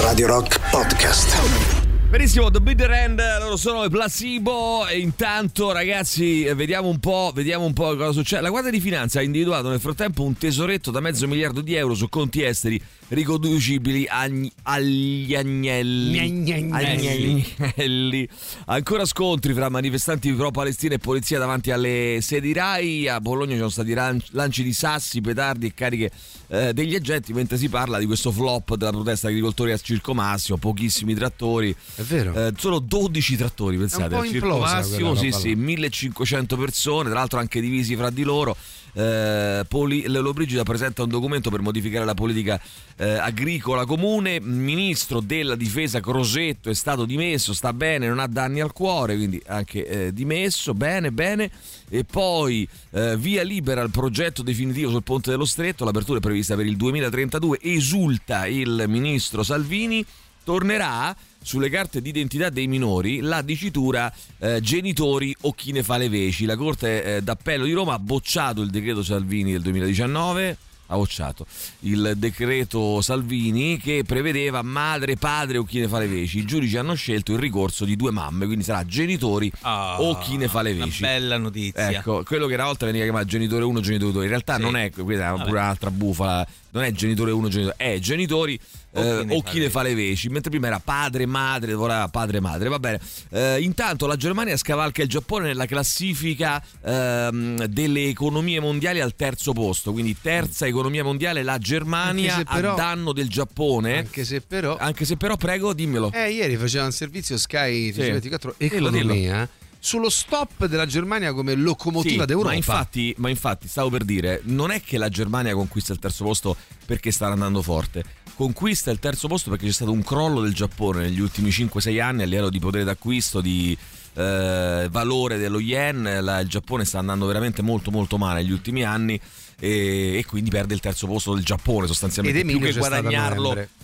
Radio 0.00 0.26
Rock 0.26 0.58
Podcast. 0.70 1.83
Benissimo, 2.14 2.48
The 2.48 2.60
Bitter 2.60 2.92
End, 2.92 3.20
loro 3.40 3.56
sono 3.56 3.82
i 3.82 3.90
placebo 3.90 4.86
e 4.86 5.00
intanto 5.00 5.72
ragazzi 5.72 6.44
vediamo 6.54 6.86
un 6.86 7.00
po', 7.00 7.32
vediamo 7.34 7.64
un 7.64 7.72
po' 7.72 7.96
cosa 7.96 8.12
succede. 8.12 8.40
La 8.40 8.50
Guardia 8.50 8.70
di 8.70 8.78
Finanza 8.78 9.18
ha 9.18 9.22
individuato 9.22 9.68
nel 9.68 9.80
frattempo 9.80 10.22
un 10.22 10.38
tesoretto 10.38 10.92
da 10.92 11.00
mezzo 11.00 11.26
miliardo 11.26 11.60
di 11.60 11.74
euro 11.74 11.92
su 11.94 12.08
conti 12.08 12.44
esteri 12.44 12.80
riconducibili 13.08 14.06
agli, 14.08 14.50
agli 14.62 15.34
agnelli. 15.34 16.18
Agnelli. 16.18 17.54
Agnelli. 17.58 18.28
Ancora 18.66 19.04
scontri 19.04 19.52
fra 19.52 19.68
manifestanti 19.68 20.32
pro-Palestina 20.32 20.94
e 20.94 20.98
polizia 20.98 21.38
davanti 21.38 21.70
alle 21.70 22.18
sedi 22.20 22.52
RAI. 22.52 23.08
A 23.08 23.20
Bologna 23.20 23.52
ci 23.52 23.58
sono 23.58 23.68
stati 23.68 23.94
lanci 23.94 24.62
di 24.62 24.72
sassi, 24.72 25.20
petardi 25.20 25.66
e 25.66 25.74
cariche 25.74 26.10
eh, 26.48 26.72
degli 26.72 26.94
agenti 26.94 27.32
mentre 27.32 27.56
si 27.56 27.68
parla 27.68 27.98
di 27.98 28.06
questo 28.06 28.30
flop 28.30 28.76
della 28.76 28.90
protesta 28.90 29.28
agricoltori 29.28 29.72
al 29.72 29.80
Circo 29.80 30.14
Massimo, 30.14 30.56
pochissimi 30.58 31.14
trattori. 31.14 31.74
È 31.94 32.02
vero. 32.02 32.34
Eh, 32.34 32.52
solo 32.56 32.78
12 32.78 33.36
trattori, 33.36 33.76
pensate, 33.76 34.14
po' 34.14 34.20
al 34.20 34.28
Circo 34.28 34.58
Massimo, 34.58 35.14
sì, 35.14 35.32
sì, 35.32 35.54
là. 35.54 35.62
1500 35.62 36.56
persone, 36.56 37.10
tra 37.10 37.18
l'altro 37.18 37.38
anche 37.38 37.60
divisi 37.60 37.96
fra 37.96 38.10
di 38.10 38.22
loro. 38.22 38.56
Eh, 38.94 39.64
Poli- 39.68 40.06
Lollobrigida 40.06 40.62
presenta 40.62 41.02
un 41.02 41.08
documento 41.08 41.50
per 41.50 41.60
modificare 41.60 42.04
la 42.04 42.14
politica 42.14 42.60
eh, 42.96 43.10
agricola 43.10 43.84
comune. 43.84 44.40
Ministro 44.40 45.20
della 45.20 45.56
difesa 45.56 46.00
Crosetto 46.00 46.70
è 46.70 46.74
stato 46.74 47.04
dimesso, 47.04 47.52
sta 47.52 47.72
bene, 47.72 48.08
non 48.08 48.20
ha 48.20 48.26
danni 48.26 48.60
al 48.60 48.72
cuore, 48.72 49.16
quindi 49.16 49.42
anche 49.46 49.86
eh, 49.86 50.12
dimesso, 50.12 50.74
bene, 50.74 51.10
bene. 51.10 51.50
E 51.90 52.04
poi 52.04 52.66
eh, 52.92 53.16
via 53.16 53.42
libera 53.42 53.82
al 53.82 53.90
progetto 53.90 54.42
definitivo 54.42 54.90
sul 54.90 55.02
Ponte 55.02 55.30
dello 55.30 55.44
Stretto, 55.44 55.84
l'apertura 55.84 56.18
è 56.18 56.22
prevista 56.22 56.56
per 56.56 56.66
il 56.66 56.76
2032, 56.76 57.58
esulta 57.60 58.46
il 58.46 58.84
ministro 58.86 59.42
Salvini 59.42 60.04
tornerà 60.44 61.14
sulle 61.44 61.68
carte 61.68 62.00
d'identità 62.00 62.48
dei 62.48 62.66
minori 62.66 63.20
la 63.20 63.42
dicitura 63.42 64.10
eh, 64.38 64.60
genitori 64.62 65.34
o 65.42 65.52
chi 65.52 65.72
ne 65.72 65.82
fa 65.82 65.98
le 65.98 66.08
veci. 66.08 66.46
La 66.46 66.56
Corte 66.56 67.16
eh, 67.16 67.22
d'Appello 67.22 67.66
di 67.66 67.72
Roma 67.72 67.92
ha 67.94 67.98
bocciato 67.98 68.62
il 68.62 68.70
decreto 68.70 69.02
Salvini 69.02 69.52
del 69.52 69.60
2019. 69.60 70.56
Ha 70.88 70.96
bocciato 70.96 71.46
il 71.80 72.12
decreto 72.16 73.00
Salvini 73.00 73.78
che 73.78 74.02
prevedeva 74.06 74.60
madre, 74.60 75.16
padre 75.16 75.56
o 75.56 75.64
chi 75.64 75.78
ne 75.80 75.88
fa 75.88 75.98
le 75.98 76.06
veci. 76.06 76.38
I 76.40 76.44
giudici 76.44 76.76
hanno 76.76 76.92
scelto 76.92 77.32
il 77.32 77.38
ricorso 77.38 77.86
di 77.86 77.96
due 77.96 78.10
mamme, 78.10 78.44
quindi 78.44 78.64
sarà 78.64 78.84
genitori 78.84 79.50
Ah, 79.62 79.96
o 80.02 80.18
chi 80.18 80.36
ne 80.36 80.46
fa 80.46 80.60
le 80.60 80.72
una 80.72 80.84
veci. 80.84 81.00
bella 81.00 81.38
notizia. 81.38 81.90
Ecco, 81.90 82.22
quello 82.22 82.46
che 82.46 82.54
una 82.54 82.64
volta 82.66 82.84
veniva 82.84 83.04
chiamato 83.04 83.24
genitore 83.26 83.64
1, 83.64 83.80
genitore 83.80 84.12
2. 84.12 84.22
In 84.24 84.28
realtà 84.28 84.56
Sì. 84.56 84.60
non 84.60 84.76
è, 84.76 84.90
questa 84.90 85.28
è 85.34 85.38
pure 85.38 85.50
un'altra 85.52 85.90
bufala. 85.90 86.46
Non 86.72 86.82
è 86.82 86.92
genitore 86.92 87.30
1, 87.30 87.48
genitore 87.48 87.76
è 87.78 87.98
genitori 87.98 88.60
eh, 88.94 89.26
o 89.28 89.42
chi 89.42 89.58
le 89.58 89.70
fa 89.70 89.82
le 89.82 89.94
veci. 89.94 90.28
Mentre 90.28 90.50
prima 90.50 90.68
era 90.68 90.80
padre, 90.80 91.26
madre, 91.26 91.74
ora 91.74 92.08
padre, 92.08 92.40
madre. 92.40 92.68
Va 92.68 92.78
bene. 92.78 93.00
Eh, 93.30 93.60
intanto 93.60 94.06
la 94.06 94.16
Germania 94.16 94.56
scavalca 94.56 95.02
il 95.02 95.08
Giappone 95.08 95.46
nella 95.46 95.66
classifica 95.66 96.62
ehm, 96.84 97.64
delle 97.66 98.08
economie 98.08 98.60
mondiali 98.60 99.00
al 99.00 99.14
terzo 99.14 99.52
posto. 99.52 99.92
Quindi 99.92 100.16
terza 100.20 100.66
economia 100.66 101.02
mondiale 101.02 101.42
la 101.42 101.58
Germania 101.58 102.42
però- 102.44 102.72
a 102.72 102.76
danno 102.76 103.12
del 103.12 103.28
Giappone. 103.28 103.98
Anche 103.98 104.24
se 104.24 104.40
però 104.40 104.76
Anche 104.76 105.04
se 105.04 105.16
però, 105.16 105.36
prego, 105.36 105.72
dimmelo. 105.72 106.10
Eh, 106.12 106.30
ieri 106.30 106.56
faceva 106.56 106.84
un 106.84 106.92
servizio 106.92 107.36
Sky 107.36 107.92
Sì. 107.92 108.00
24 108.00 108.54
Dillo, 108.58 108.88
Economia 108.88 109.48
sullo 109.84 110.08
stop 110.08 110.64
della 110.64 110.86
Germania 110.86 111.34
come 111.34 111.54
locomotiva 111.54 112.22
Sì, 112.22 112.26
d'Europa. 112.26 112.48
Ma 112.48 112.54
infatti, 112.54 113.14
ma 113.18 113.28
infatti, 113.28 113.68
stavo 113.68 113.90
per 113.90 114.04
dire, 114.04 114.40
non 114.44 114.70
è 114.70 114.80
che 114.80 114.96
la 114.96 115.10
Germania 115.10 115.52
conquista 115.52 115.92
il 115.92 115.98
terzo 115.98 116.24
posto 116.24 116.56
perché 116.86 117.10
sta 117.10 117.26
andando 117.26 117.60
forte. 117.60 118.02
Conquista 118.36 118.90
il 118.90 118.98
terzo 118.98 119.28
posto 119.28 119.50
perché 119.50 119.66
c'è 119.66 119.72
stato 119.72 119.92
un 119.92 120.02
crollo 120.02 120.40
del 120.40 120.54
Giappone 120.54 121.02
negli 121.02 121.20
ultimi 121.20 121.50
5-6 121.50 122.00
anni 122.00 122.22
a 122.22 122.26
livello 122.26 122.50
di 122.50 122.58
potere 122.58 122.84
d'acquisto, 122.84 123.40
di 123.40 123.76
eh, 124.14 124.88
valore 124.90 125.38
dello 125.38 125.60
yen. 125.60 126.18
La- 126.20 126.40
il 126.40 126.48
Giappone 126.48 126.84
sta 126.84 126.98
andando 126.98 127.26
veramente 127.26 127.62
molto 127.62 127.90
molto 127.90 128.18
male 128.18 128.42
negli 128.42 128.52
ultimi 128.52 128.84
anni 128.84 129.20
e, 129.64 130.18
e 130.18 130.24
quindi 130.26 130.50
perde 130.50 130.74
il 130.74 130.80
terzo 130.80 131.06
posto 131.06 131.34
del 131.34 131.42
Giappone 131.44 131.86
sostanzialmente. 131.86 132.40
Più 132.44 132.58
che, 132.60 132.68
a 132.68 132.72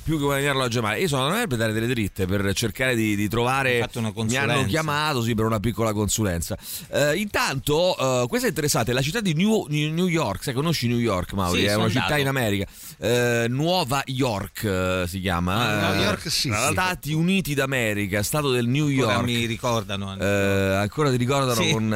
più 0.02 0.16
che 0.18 0.24
guadagnarlo 0.24 0.60
la 0.60 0.68
Germania. 0.68 0.98
Io 0.98 1.08
sono 1.08 1.22
a 1.22 1.28
novembre 1.28 1.48
per 1.48 1.58
dare 1.58 1.72
delle 1.72 1.86
dritte 1.86 2.26
per 2.26 2.52
cercare 2.54 2.94
di, 2.94 3.16
di 3.16 3.28
trovare. 3.28 3.74
Hai 3.74 3.80
fatto 3.80 3.98
una 3.98 4.12
Mi 4.14 4.36
hanno 4.36 4.64
chiamato 4.66 5.22
sì, 5.22 5.34
per 5.34 5.44
una 5.44 5.60
piccola 5.60 5.92
consulenza. 5.92 6.56
Eh, 6.90 7.16
intanto, 7.16 7.96
eh, 7.96 8.26
questa 8.28 8.46
è 8.46 8.50
interessante: 8.50 8.92
la 8.92 9.02
città 9.02 9.20
di 9.20 9.34
New, 9.34 9.66
New 9.68 10.06
York. 10.06 10.42
Sai, 10.42 10.54
conosci 10.54 10.86
New 10.88 10.98
York, 10.98 11.32
Mauri? 11.32 11.60
Sì, 11.60 11.66
è 11.66 11.74
una 11.74 11.88
città 11.88 12.02
andato. 12.02 12.20
in 12.20 12.28
America. 12.28 12.66
Eh, 12.98 13.46
Nuova 13.48 14.02
York 14.06 14.64
eh, 14.64 15.04
si 15.06 15.20
chiama. 15.20 15.54
Ah, 15.54 15.92
New 15.92 16.00
Eh, 16.00 16.04
York, 16.04 16.22
sì, 16.22 16.50
sì. 16.50 16.52
Stati 16.70 17.12
Uniti 17.12 17.54
d'America, 17.54 18.22
Stato 18.22 18.50
del 18.50 18.66
New 18.66 18.88
Ancora 18.88 19.12
York. 19.14 19.24
mi 19.24 19.44
ricordano. 19.46 20.16
Eh, 20.18 20.74
ancora 20.76 21.10
ti 21.10 21.16
ricordano 21.16 21.60
Sì. 21.62 21.70
con 21.72 21.88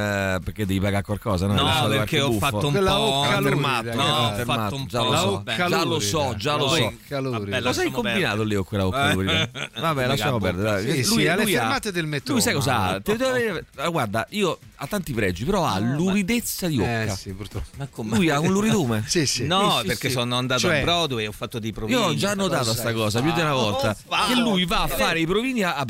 perché 0.45 0.67
devi 0.67 0.81
pagare 0.81 1.03
qualcosa? 1.03 1.47
No, 1.47 1.55
No, 1.55 1.89
perché 1.89 2.21
ho 2.21 2.29
buffo? 2.29 2.39
fatto 2.39 2.67
un 2.67 2.73
Quella 2.73 2.95
po'. 2.95 3.23
Fermato, 3.83 4.09
No, 4.09 4.27
ho 4.27 4.35
fermato, 4.35 4.61
fatto 4.61 4.75
un 4.77 4.87
già 4.87 4.99
po'. 4.99 5.05
lo 5.85 6.01
so, 6.01 6.35
già 6.37 6.57
lo 6.57 6.69
so, 6.69 6.95
già 7.09 7.19
lo 7.21 7.31
so. 7.33 7.39
Vabbè, 7.39 7.63
Cosa 7.63 7.83
hai 7.83 7.91
combinato 7.91 8.43
lì 8.43 8.55
con 8.55 8.65
quella 8.65 8.87
occa 8.87 9.13
lurida? 9.13 9.49
Vabbè, 9.81 10.07
lasciamo 10.07 10.39
perdere. 10.39 10.93
Sì, 10.95 11.05
sì, 11.05 11.27
alle 11.27 11.47
fermate 11.47 11.93
del 11.93 12.07
metro, 12.07 12.33
Lui 12.35 12.43
sai 12.43 12.55
cosa 12.55 12.79
ha? 12.81 13.01
Te- 13.01 13.63
Guarda, 13.91 14.27
io 14.31 14.59
ha 14.77 14.87
tanti 14.87 15.13
pregi, 15.13 15.45
però 15.45 15.65
ha 15.65 15.79
luridezza 15.79 16.67
di 16.67 16.81
Eh 16.83 17.05
occa. 17.05 17.15
sì, 17.17 17.33
purtroppo. 17.33 17.67
Ma 17.77 17.87
come? 17.91 18.17
Lui 18.17 18.29
ha 18.31 18.39
un 18.41 18.53
luridume. 18.53 19.05
Sì, 19.07 19.27
sì. 19.27 19.47
No, 19.47 19.81
perché 19.87 20.11
sono 20.11 20.37
andato 20.37 20.61
Cioè- 20.63 20.81
a 20.81 20.83
Broadway, 20.83 21.27
ho 21.27 21.33
fatto 21.33 21.59
dei 21.59 21.73
provini. 21.73 21.99
Io 21.99 22.07
ho 22.07 22.15
già 22.15 22.35
notato 22.35 22.65
cosa 22.67 22.79
sta 22.79 22.89
hai 22.89 22.95
cosa 22.95 23.21
più 23.21 23.33
di 23.33 23.41
una 23.41 23.53
volta. 23.55 23.91
Oh, 23.91 23.97
fa- 24.15 24.27
Che 24.27 24.35
lui 24.35 24.65
va 24.67 24.83
a 24.83 24.87
fare 24.89 25.21
i 25.21 25.27
provini 25.27 25.63
a, 25.63 25.85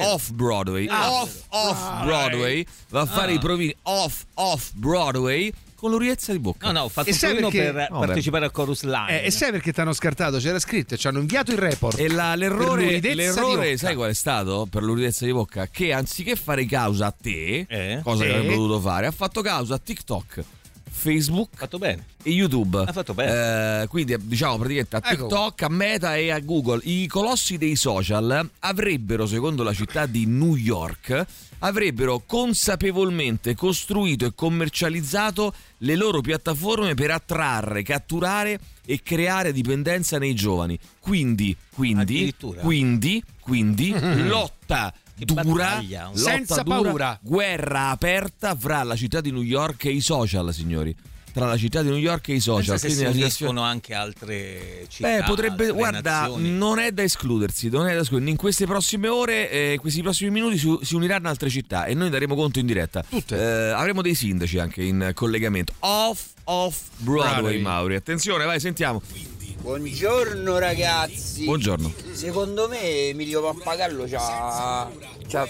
off 0.00 0.30
Broadway. 0.30 0.86
Ah. 0.88 1.10
Off, 1.12 2.04
Broadway. 2.04 2.64
Va 2.90 3.00
a 3.02 3.06
fare 3.06 3.32
Ah. 3.32 3.34
i 3.34 3.38
provini 3.38 3.74
off, 3.82 4.24
off 4.34 4.70
Broadway 4.74 5.52
con 5.76 5.90
l'urizza 5.90 6.32
di 6.32 6.38
bocca. 6.40 6.66
No, 6.66 6.72
no, 6.72 6.80
ho 6.84 6.88
fatto 6.88 7.10
un 7.10 7.16
provino 7.18 7.48
perché- 7.50 7.72
per 7.72 7.90
No, 7.90 7.98
partecipare 8.00 8.44
al 8.46 8.50
Chorus 8.50 8.82
Line. 8.82 9.22
Eh, 9.22 9.26
e 9.26 9.30
sai 9.30 9.50
perché 9.52 9.72
ti 9.72 9.80
hanno 9.80 9.92
scartato? 9.92 10.38
C'era 10.38 10.58
scritto, 10.58 10.96
ci 10.96 11.06
hanno 11.06 11.20
inviato 11.20 11.52
il 11.52 11.58
report. 11.58 11.98
E 11.98 12.08
la- 12.08 12.34
l'errore, 12.34 12.98
l'errore 13.00 13.76
sai 13.76 13.94
qual 13.94 14.10
è 14.10 14.14
stato 14.14 14.66
per 14.68 14.82
l'uridezza 14.82 15.24
di 15.24 15.32
bocca? 15.32 15.68
Che 15.68 15.92
anziché 15.92 16.34
fare 16.36 16.64
causa 16.66 17.06
a 17.06 17.14
te, 17.18 17.66
Eh? 17.68 18.00
cosa 18.02 18.24
che 18.24 18.30
Sì. 18.30 18.34
avrebbe 18.36 18.54
dovuto 18.54 18.80
fare, 18.80 19.06
ha 19.06 19.10
fatto 19.12 19.42
causa 19.42 19.74
a 19.74 19.78
TikTok, 19.78 20.42
Facebook 21.06 21.50
fatto 21.54 21.78
bene. 21.78 22.04
e 22.22 22.30
YouTube. 22.30 22.78
Ha 22.86 22.92
fatto 22.92 23.14
bene. 23.14 23.82
Eh, 23.82 23.86
quindi 23.86 24.16
diciamo 24.20 24.56
praticamente 24.56 24.96
a 24.96 25.00
Ecco. 25.04 25.26
TikTok, 25.26 25.62
a 25.62 25.68
Meta 25.68 26.16
e 26.16 26.30
a 26.30 26.40
Google. 26.40 26.80
I 26.82 27.06
colossi 27.06 27.56
dei 27.58 27.76
social 27.76 28.50
avrebbero, 28.60 29.26
secondo 29.26 29.62
la 29.62 29.72
città 29.72 30.06
di 30.06 30.26
New 30.26 30.56
York, 30.56 31.24
avrebbero 31.60 32.22
consapevolmente 32.26 33.54
costruito 33.54 34.26
e 34.26 34.32
commercializzato 34.34 35.54
le 35.78 35.94
loro 35.94 36.20
piattaforme 36.20 36.94
per 36.94 37.12
attrarre, 37.12 37.82
catturare 37.82 38.58
e 38.84 39.00
creare 39.02 39.52
dipendenza 39.52 40.18
nei 40.18 40.34
giovani. 40.34 40.78
Quindi, 40.98 41.56
quindi, 41.72 42.34
quindi, 42.60 43.22
quindi 43.40 43.94
lotta 44.26 44.92
Che 44.92 45.05
dura, 45.24 45.42
battaglia. 45.42 46.04
lotta 46.12 46.18
Senza 46.18 46.62
dura, 46.62 46.82
paura. 46.82 47.18
guerra 47.22 47.88
aperta 47.90 48.54
fra 48.54 48.82
la 48.82 48.96
città 48.96 49.20
di 49.20 49.30
New 49.32 49.42
York 49.42 49.84
e 49.86 49.90
i 49.92 50.00
social, 50.00 50.52
signori. 50.52 50.94
Tra 51.36 51.44
la 51.44 51.58
città 51.58 51.82
di 51.82 51.88
New 51.90 51.98
York 51.98 52.28
e 52.28 52.34
i 52.36 52.40
social. 52.40 52.78
Pensa 52.80 52.86
Quindi 52.86 53.04
si 53.04 53.12
situazione- 53.12 53.50
uniscono 53.52 53.60
anche 53.62 53.92
altre 53.92 54.86
città. 54.88 55.18
Beh, 55.18 55.22
potrebbe, 55.24 55.70
guarda, 55.70 56.20
nazioni. 56.22 56.50
non 56.50 56.78
è 56.78 56.92
da 56.92 57.02
escludersi, 57.02 57.68
non 57.68 57.86
è 57.88 57.92
da 57.94 58.00
escludersi. 58.00 58.30
In 58.30 58.38
queste 58.38 58.64
prossime 58.64 59.08
ore, 59.08 59.50
eh, 59.50 59.72
in 59.74 59.78
questi 59.78 60.00
prossimi 60.00 60.30
minuti 60.30 60.56
si, 60.56 60.74
si 60.80 60.94
uniranno 60.94 61.28
altre 61.28 61.50
città 61.50 61.84
e 61.84 61.92
noi 61.92 62.08
daremo 62.08 62.34
conto 62.34 62.58
in 62.58 62.64
diretta. 62.64 63.04
Tutte. 63.06 63.36
Eh, 63.36 63.70
avremo 63.72 64.00
dei 64.00 64.14
sindaci 64.14 64.58
anche 64.58 64.82
in 64.82 65.10
collegamento. 65.12 65.74
Off, 65.80 66.28
off 66.44 66.80
Broadway, 66.96 67.32
Broadway. 67.34 67.60
Mauri. 67.60 67.94
Attenzione, 67.96 68.46
vai, 68.46 68.58
sentiamo. 68.58 69.02
Buongiorno 69.66 70.58
ragazzi. 70.58 71.42
Buongiorno. 71.42 71.92
Secondo 72.12 72.68
me 72.68 73.08
Emilio 73.08 73.42
Pappagallo 73.42 74.04
c'ha, 74.06 74.88
c'ha, 75.26 75.48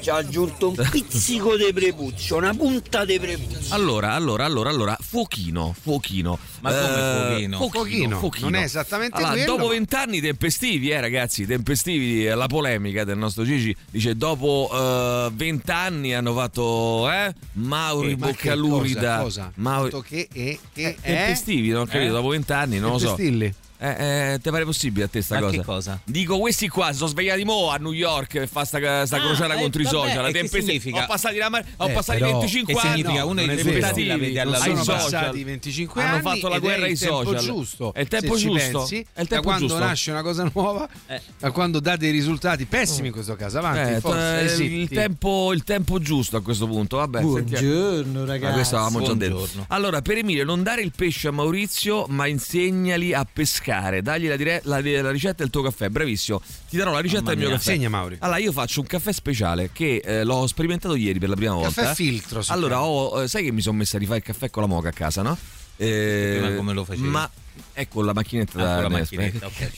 c'ha 0.00 0.16
aggiunto 0.16 0.68
un 0.70 0.88
pizzico 0.90 1.56
di 1.56 1.72
prepuccio, 1.72 2.36
una 2.36 2.54
punta 2.54 3.04
di 3.04 3.18
prepuccio. 3.18 3.74
Allora, 3.74 4.12
allora, 4.12 4.44
allora, 4.44 4.70
allora, 4.70 4.96
fuochino, 5.00 5.74
fuochino. 5.80 6.38
Ma 6.60 6.70
come 6.70 6.86
fuochino? 7.26 7.56
Fuochino, 7.70 8.18
Fuochino, 8.18 8.50
non 8.50 8.60
è 8.60 8.64
esattamente 8.64 9.16
allora, 9.16 9.32
quello, 9.32 9.46
Dopo 9.46 9.64
ma- 9.66 9.70
vent'anni 9.72 10.20
tempestivi, 10.20 10.90
eh 10.90 11.00
ragazzi, 11.00 11.46
tempestivi, 11.46 12.26
eh, 12.26 12.34
la 12.34 12.46
polemica 12.46 13.04
del 13.04 13.18
nostro 13.18 13.44
Gigi 13.44 13.74
dice 13.90 14.14
dopo 14.16 14.70
eh, 14.72 15.30
vent'anni 15.34 16.14
hanno 16.14 16.34
fatto, 16.34 17.10
eh, 17.10 17.34
Mauri 17.54 18.16
Ma 18.16 18.26
che 18.26 18.32
Boccalurida. 18.32 19.18
Cosa? 19.18 19.22
cosa? 19.22 19.52
Mauri- 19.56 20.02
che, 20.02 20.28
che, 20.32 20.58
che 20.72 20.88
Eh, 20.88 20.96
tempestivi, 21.00 21.68
non 21.70 21.82
ho 21.82 21.86
capito, 21.86 22.04
Eh? 22.04 22.14
dopo 22.14 22.28
vent'anni, 22.28 22.78
non 22.78 22.92
lo 22.92 22.98
so. 22.98 23.06
Tempestilli. 23.14 23.54
Eh, 23.84 24.34
eh, 24.34 24.38
ti 24.40 24.48
pare 24.50 24.64
possibile 24.64 25.06
a 25.06 25.08
te 25.08 25.20
sta 25.22 25.34
Ma 25.34 25.40
cosa? 25.40 25.56
che 25.56 25.64
cosa? 25.64 26.00
Dico, 26.04 26.38
questi 26.38 26.68
qua 26.68 26.92
sono 26.92 27.08
svegliati 27.08 27.42
mo 27.42 27.68
a 27.70 27.78
New 27.78 27.90
York 27.90 28.30
per 28.38 28.46
fare 28.46 28.64
sta, 28.64 28.78
sta 29.06 29.16
Ah, 29.16 29.20
crociata 29.20 29.54
eh, 29.54 29.60
contro 29.60 29.80
i 29.80 29.84
vabbè, 29.84 29.96
social. 29.96 30.22
e 30.24 30.26
che 30.26 30.32
tempesti- 30.38 30.66
significa? 30.66 31.02
Ho 31.02 31.06
passati, 31.08 31.36
la 31.38 31.48
mar- 31.48 31.64
ho 31.78 31.88
Eh, 31.88 31.92
passati 31.92 32.18
però, 32.20 32.30
25 32.38 32.74
che 32.74 32.78
anni. 32.78 32.90
significa? 33.00 33.24
Uno 33.24 33.34
non 33.34 33.46
dei 33.48 33.56
è 33.56 33.60
stili 33.90 34.06
la 34.06 34.16
vede 34.16 34.38
alla 34.40 34.56
sono 34.58 34.76
social. 34.84 35.02
passati 35.02 35.42
25 35.42 36.00
Hanno 36.00 36.12
anni 36.12 36.22
fatto 36.22 36.46
la 36.48 36.58
guerra 36.60 36.84
ai 36.84 36.92
il 36.92 36.98
tempo 37.00 37.24
social. 37.24 37.42
giusto 37.42 37.92
È 37.92 38.00
il 38.00 38.06
tempo 38.08 38.36
giusto. 38.36 38.78
pensi, 38.78 38.96
È 38.98 39.00
il 39.00 39.06
da 39.14 39.24
tempo 39.24 39.42
quando 39.42 39.66
giusto. 39.66 39.78
nasce 39.84 40.10
una 40.12 40.22
cosa 40.22 40.50
nuova 40.54 40.88
Eh. 41.08 41.20
da 41.40 41.50
quando 41.50 41.80
dà 41.80 41.96
dei 41.96 42.12
risultati 42.12 42.64
pessimi 42.66 43.08
in 43.08 43.12
questo 43.12 43.34
caso 43.34 43.58
avanti 43.58 43.94
Eh, 43.94 44.00
forza, 44.00 44.40
eh, 44.42 44.48
sì. 44.48 44.62
il, 44.74 44.88
tempo, 44.90 45.52
il 45.52 45.64
tempo 45.64 45.98
giusto 45.98 46.36
a 46.36 46.40
questo 46.40 46.68
punto. 46.68 46.98
Vabbè. 46.98 47.20
Buongiorno 47.20 48.20
Ma 48.20 48.26
ragazzi. 48.26 48.52
questo 48.54 48.76
avevamo 48.76 49.04
già 49.04 49.14
detto. 49.14 49.34
Buongiorno. 49.34 49.64
Allora, 49.70 50.00
per 50.02 50.18
Emilio, 50.18 50.44
non 50.44 50.62
dare 50.62 50.82
il 50.82 50.92
pesce 50.94 51.26
a 51.26 51.32
Maurizio, 51.32 52.06
ma 52.10 52.28
insegnali 52.28 53.12
a 53.12 53.26
pescare. 53.30 53.70
Dagli 54.02 54.28
la, 54.28 54.36
dire- 54.36 54.60
la- 54.64 54.80
la 54.80 55.10
ricetta 55.10 55.36
del 55.42 55.50
tuo 55.50 55.62
caffè. 55.62 55.88
Bravissimo. 55.88 56.40
Ti 56.68 56.76
darò 56.76 56.92
la 56.92 57.00
ricetta 57.00 57.30
del 57.30 57.38
mio 57.38 57.48
caffè. 57.50 57.62
Segna, 57.62 57.88
Mauri. 57.88 58.16
Allora, 58.20 58.38
io 58.38 58.52
faccio 58.52 58.80
un 58.80 58.86
caffè 58.86 59.12
speciale 59.12 59.70
che 59.72 60.02
eh, 60.04 60.24
l'ho 60.24 60.46
sperimentato 60.46 60.94
ieri 60.94 61.18
per 61.18 61.28
la 61.30 61.36
prima 61.36 61.54
volta. 61.54 61.82
Caffè 61.82 61.94
filtro, 61.94 62.42
Allora, 62.48 62.82
ho, 62.82 63.22
eh, 63.22 63.28
sai 63.28 63.44
che 63.44 63.52
mi 63.52 63.60
sono 63.60 63.78
messa 63.78 63.96
a 63.96 64.00
rifare 64.00 64.18
il 64.18 64.24
caffè 64.24 64.50
con 64.50 64.62
la 64.62 64.68
moca 64.68 64.88
a 64.88 64.92
casa, 64.92 65.22
no? 65.22 65.36
Eh, 65.76 66.36
Prima 66.40 66.54
come 66.56 66.72
lo 66.74 66.84
facevi? 66.84 67.06
Ma 67.08 67.28
ecco 67.72 68.02
la 68.02 68.12
macchinetta 68.12 68.58
Ah, 68.60 68.62
da 68.76 68.80
la 68.82 68.88
macchinetta, 68.88 69.46
ok. 69.46 69.70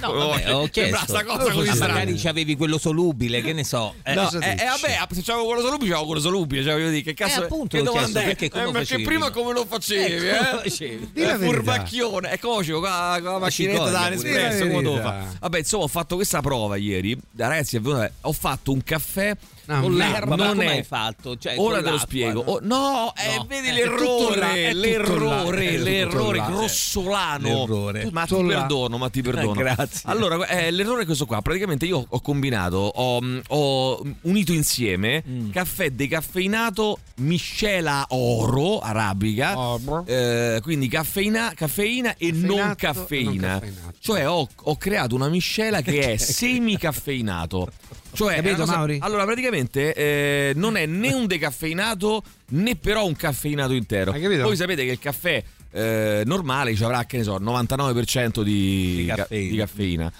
No, 0.00 0.12
vabbè, 0.12 0.54
ho 0.54 0.68
sembra 0.72 1.04
chiesto. 1.04 1.24
cosa 1.24 1.52
così 1.52 1.78
magari 1.78 2.14
c'avevi 2.14 2.56
quello 2.56 2.78
solubile, 2.78 3.40
che 3.40 3.52
ne 3.52 3.64
so. 3.64 3.94
Eh, 4.02 4.14
No, 4.14 4.30
eh, 4.30 4.50
eh, 4.50 4.64
vabbè, 4.64 5.06
se 5.12 5.22
c'avevo 5.22 5.46
quello 5.46 5.60
solubile, 5.60 5.90
c'avevo 5.90 6.06
quello 6.06 6.20
solubile. 6.20 6.62
Cioè, 6.62 6.72
voglio 6.72 6.90
dire, 6.90 7.02
che 7.02 7.14
cazzo 7.14 7.42
Eh, 7.42 7.44
appunto, 7.44 7.76
che 7.76 7.82
domanda 7.82 8.04
chiesto, 8.06 8.18
è? 8.18 8.24
perché 8.24 8.50
come 8.50 8.68
Eh, 8.68 8.72
perché 8.72 9.02
prima 9.02 9.30
come 9.30 9.52
lo 9.52 9.64
facevi? 9.66 10.26
Eh, 10.26 10.30
eh? 10.30 10.36
come 10.50 10.62
facevi? 10.62 11.10
Eh, 11.14 11.34
furbacchione. 11.36 12.32
E 12.32 12.38
come 12.38 12.56
facevo 12.56 12.80
con 12.80 12.88
la, 12.88 13.18
con 13.22 13.32
la 13.32 13.38
macchinetta 13.38 13.90
da. 13.90 14.08
Nespresso? 14.08 14.66
Come? 14.68 15.26
Vabbè, 15.40 15.58
insomma, 15.58 15.84
ho 15.84 15.88
fatto 15.88 16.14
questa 16.16 16.40
prova 16.40 16.76
ieri. 16.76 17.16
Ragazzi, 17.36 17.80
ho 18.20 18.32
fatto 18.32 18.72
un 18.72 18.82
caffè 18.82 19.36
Ah, 19.66 19.80
con 19.80 19.94
l'erba. 19.94 20.36
Non 20.36 20.48
come 20.48 20.64
è 20.64 20.76
hai 20.76 20.82
fatto? 20.84 21.36
Cioè, 21.36 21.54
Ora 21.58 21.82
te 21.82 21.90
lo 21.90 21.98
spiego. 21.98 22.42
no? 22.44 22.50
Oh, 22.52 22.58
no, 22.62 23.12
eh, 23.16 23.36
No, 23.36 23.44
vedi 23.48 23.70
l'errore, 23.72 24.72
l'errore, 24.72 25.78
l'errore 25.78 26.38
là. 26.38 26.46
grossolano. 26.46 27.48
L'errore. 27.48 28.08
Ma 28.12 28.24
ti 28.26 28.42
là. 28.42 28.58
perdono, 28.58 28.98
ma 28.98 29.08
ti 29.10 29.22
perdono. 29.22 29.52
Grazie. 29.52 30.00
Allora, 30.04 30.46
eh, 30.46 30.70
l'errore 30.70 31.02
è 31.02 31.04
questo 31.04 31.26
qua. 31.26 31.42
Praticamente 31.42 31.84
io 31.86 32.04
ho 32.08 32.20
combinato, 32.20 32.76
ho, 32.76 33.20
ho 33.48 34.02
unito 34.22 34.52
insieme 34.52 35.22
Mm. 35.26 35.50
caffè 35.50 35.90
decaffeinato, 35.90 36.98
miscela 37.16 38.06
oro 38.10 38.78
arabica. 38.78 39.58
Oro. 39.58 40.04
eh, 40.06 40.60
quindi 40.62 40.88
caffeina, 40.88 41.52
caffeina 41.54 42.14
e 42.16 42.30
non 42.32 42.56
non 42.56 42.74
caffeina. 42.76 43.54
caffeinato. 43.58 43.92
Cioè 43.98 44.28
ho, 44.28 44.46
ho 44.54 44.76
creato 44.76 45.14
una 45.14 45.28
miscela 45.28 45.80
che 45.82 46.12
è 46.12 46.16
semicaffeinato. 46.16 47.68
Cioè, 48.16 48.36
Capito, 48.36 48.56
cosa- 48.56 48.76
Mauri? 48.76 48.98
Allora, 49.00 49.24
praticamente 49.24 49.92
eh, 49.94 50.52
non 50.56 50.76
è 50.76 50.86
né 50.86 51.12
un 51.12 51.26
decaffeinato 51.26 52.22
né 52.48 52.76
però 52.76 53.04
un 53.06 53.14
caffeinato 53.14 53.72
intero. 53.72 54.12
Hai 54.12 54.20
capito? 54.22 54.42
Voi 54.42 54.56
sapete 54.56 54.84
che 54.84 54.92
il 54.92 54.98
caffè 54.98 55.42
eh, 55.72 56.22
normale 56.24 56.74
ci 56.74 56.82
avrà, 56.84 57.04
che 57.04 57.18
ne 57.18 57.22
so, 57.22 57.38
99% 57.38 58.42
di, 58.42 58.94
Di 58.96 59.04
ca- 59.06 59.14
caffeina. 59.16 59.50
di 59.50 59.56
caffeina. 59.56 60.12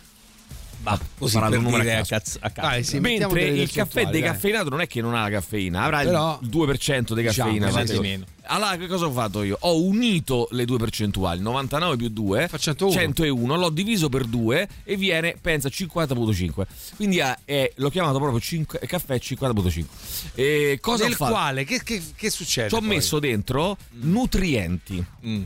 Ma 0.86 1.00
così 1.18 1.38
per 1.38 1.58
dire 1.60 1.96
a 1.96 2.04
cazzo. 2.04 2.38
A 2.40 2.50
caso. 2.50 2.68
Dai, 2.68 2.84
sì, 2.84 3.00
Mentre 3.00 3.44
il 3.44 3.70
caffè 3.72 4.06
decaffeinato 4.06 4.68
non 4.70 4.80
è 4.80 4.86
che 4.86 5.00
non 5.00 5.14
ha 5.14 5.22
la 5.22 5.30
caffeina, 5.30 5.82
avrà 5.82 6.02
Però, 6.02 6.38
il 6.40 6.48
2% 6.48 7.12
di 7.14 7.22
diciamo, 7.22 7.58
caffeina. 7.58 7.86
sì. 7.86 7.98
meno. 7.98 8.24
Allora, 8.48 8.76
che 8.76 8.86
cosa 8.86 9.06
ho 9.06 9.10
fatto 9.10 9.42
io? 9.42 9.56
Ho 9.62 9.82
unito 9.82 10.46
le 10.52 10.64
due 10.64 10.78
percentuali, 10.78 11.40
99 11.40 11.96
più 11.96 12.08
2, 12.10 12.46
Fa 12.46 12.56
101. 12.58 12.92
101, 12.92 13.56
l'ho 13.56 13.70
diviso 13.70 14.08
per 14.08 14.24
2 14.24 14.68
e 14.84 14.96
viene, 14.96 15.36
pensa, 15.40 15.68
50.5. 15.68 16.64
Quindi 16.94 17.18
è- 17.18 17.72
l'ho 17.74 17.90
chiamato 17.90 18.18
proprio 18.18 18.38
cinque- 18.38 18.78
caffè 18.86 19.18
50.5. 19.18 19.84
E 20.36 20.78
cosa 20.80 21.04
Nel 21.06 21.16
quale 21.16 21.64
che, 21.64 21.82
che, 21.82 22.00
che 22.14 22.30
succede? 22.30 22.68
Ci 22.68 22.74
ho 22.76 22.78
poi? 22.78 22.86
messo 22.86 23.18
dentro 23.18 23.76
nutrienti. 23.90 25.04
Mm. 25.26 25.42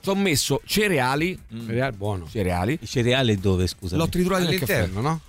Ci 0.00 0.08
ho 0.08 0.14
messo 0.14 0.60
cereali, 0.64 1.38
Cereale 1.66 1.92
buono. 1.92 2.26
cereali, 2.30 2.78
I 2.80 2.86
cereali 2.86 3.36
dove, 3.38 3.66
scusa? 3.66 3.96
l'ho 3.96 4.08
triturato. 4.08 4.44
All'interno, 4.46 5.00
no? 5.00 5.20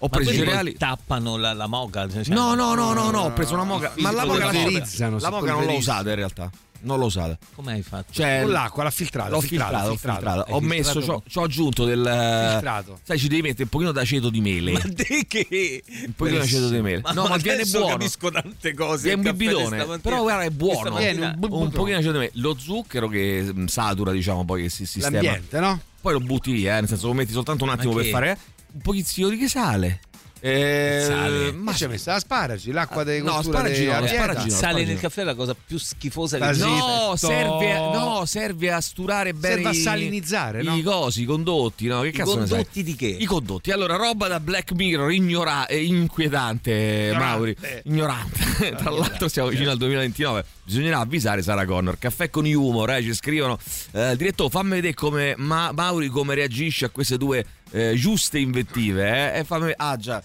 Ho 0.00 0.08
Ma 0.10 0.16
preso 0.16 0.30
i 0.30 0.34
cereali. 0.36 0.76
tappano 0.76 1.36
la, 1.38 1.54
la 1.54 1.66
moca? 1.66 2.06
Cioè, 2.08 2.22
No, 2.26 2.54
no, 2.54 2.74
no, 2.74 2.92
no, 2.92 3.10
no, 3.10 3.20
ho 3.22 3.32
preso 3.32 3.54
una 3.54 3.64
moca. 3.64 3.92
Ma 3.96 4.10
la 4.10 4.24
moca, 4.26 4.38
la 4.52 4.52
la 4.52 4.88
si 4.88 5.02
moca 5.30 5.52
non 5.52 5.64
l'ho 5.64 5.72
usata 5.76 6.10
in 6.10 6.16
realtà. 6.16 6.50
Non 6.80 6.98
l'ho 6.98 7.06
usata. 7.06 7.38
Come 7.54 7.72
hai 7.72 7.82
fatto? 7.82 8.12
Cioè, 8.12 8.40
Con 8.42 8.52
l'acqua, 8.52 8.84
l'ha 8.84 8.90
filtrata. 8.90 9.30
l'ho 9.30 9.40
filtrato, 9.40 9.88
l'ho 9.88 9.96
filtrato. 9.96 10.52
Ho 10.52 10.60
messo, 10.60 11.00
filtrato? 11.00 11.22
ci 11.28 11.38
ho 11.38 11.42
aggiunto 11.42 11.84
del. 11.84 11.98
Filtrato. 11.98 12.98
Sai, 13.02 13.18
ci 13.18 13.28
devi 13.28 13.42
mettere 13.42 13.64
un 13.64 13.68
pochino 13.68 13.92
d'aceto 13.92 14.30
di 14.30 14.40
mele. 14.40 14.72
Ma 14.72 14.80
di 14.84 15.26
che? 15.26 15.82
Un 16.06 16.12
pochino 16.14 16.38
d'aceto 16.38 16.68
di 16.68 16.80
mele. 16.80 17.02
No, 17.12 17.26
ma 17.26 17.36
viene 17.36 17.64
buono. 17.64 17.86
capisco 17.86 18.30
tante 18.30 18.74
cose. 18.74 19.10
È 19.10 19.14
un 19.14 19.22
bibitone, 19.22 19.98
però 20.00 20.22
guarda 20.22 20.44
è 20.44 20.50
buono. 20.50 20.96
Viene 20.96 21.36
un 21.38 21.46
un 21.50 21.70
pochino 21.70 21.96
d'aceto 21.96 22.12
di 22.12 22.18
mele. 22.18 22.30
Lo 22.34 22.56
zucchero 22.58 23.08
che 23.08 23.50
mm, 23.52 23.66
satura, 23.66 24.12
diciamo, 24.12 24.44
poi 24.44 24.62
che 24.62 24.68
si 24.68 24.86
sistema. 24.86 25.22
L'ambiente, 25.22 25.60
no? 25.60 25.80
Poi 26.00 26.12
lo 26.12 26.20
butti 26.20 26.52
via, 26.52 26.76
eh, 26.76 26.80
nel 26.80 26.88
senso 26.88 27.08
lo 27.08 27.14
metti 27.14 27.32
soltanto 27.32 27.64
un 27.64 27.70
attimo 27.70 27.92
Ma 27.92 28.00
per 28.00 28.10
fare 28.10 28.38
un 28.76 28.80
pochettino 28.80 29.28
di 29.28 29.48
sale. 29.48 30.00
Eh, 30.40 31.04
Sale? 31.06 31.52
Ma 31.52 31.72
ci 31.72 31.84
hai 31.84 31.90
messo 31.90 32.10
asparagi, 32.10 32.70
l'acqua 32.70 33.02
dei 33.04 33.22
No, 33.22 33.32
cottura 33.32 33.58
asparagi 33.58 33.84
no, 33.86 33.92
asparagi 33.96 34.48
no. 34.48 34.54
Sale 34.54 34.84
nel 34.84 35.00
caffè 35.00 35.22
è 35.22 35.24
la 35.24 35.34
cosa 35.34 35.54
più 35.54 35.78
schifosa 35.78 36.36
che 36.36 36.44
Ah, 36.44 36.50
esiste. 36.50 36.68
No, 36.68 37.14
serve, 37.16 37.72
a- 37.72 37.78
no, 37.90 38.24
serve 38.26 38.70
a 38.72 38.80
sturare 38.80 39.32
bene 39.32 39.54
Serve 39.54 39.68
a 39.68 39.72
i- 39.72 39.76
salinizzare, 39.76 40.62
no? 40.62 40.76
i 40.76 40.82
cosi, 40.82 41.22
i 41.22 41.24
condotti, 41.24 41.86
no? 41.86 42.02
Che 42.02 42.08
I 42.08 42.12
cazzo 42.12 42.36
condotti 42.36 42.82
di 42.82 42.94
che? 42.94 43.06
I 43.06 43.24
condotti. 43.24 43.70
Allora, 43.70 43.96
roba 43.96 44.28
da 44.28 44.38
Black 44.38 44.72
Mirror, 44.72 45.10
ignora- 45.10 45.66
eh, 45.66 45.82
inquietante, 45.84 47.12
Mauri. 47.16 47.56
Ignorante. 47.84 48.44
Tra 48.76 48.90
l'altro 48.90 49.28
siamo 49.28 49.48
vicino 49.48 49.70
al 49.70 49.78
2029. 49.78 50.44
Bisognerà 50.64 50.98
avvisare 50.98 51.42
Sara 51.42 51.64
Connor. 51.64 51.98
Caffè 51.98 52.28
con 52.30 52.44
humor, 52.44 52.90
eh, 52.90 53.02
ci 53.02 53.14
scrivono. 53.14 53.58
Eh, 53.92 54.14
direttore, 54.16 54.50
fammi 54.50 54.70
vedere 54.70 54.94
come 54.94 55.34
Ma- 55.38 55.70
Mauri 55.72 56.08
come 56.08 56.34
reagisce 56.34 56.84
a 56.86 56.88
queste 56.90 57.16
due 57.16 57.44
eh, 57.70 57.94
giuste 57.96 58.38
invettive. 58.38 59.34
Eh? 59.34 59.40
E 59.40 59.44
fammi... 59.44 59.72
Ah 59.76 59.96
già, 59.96 60.22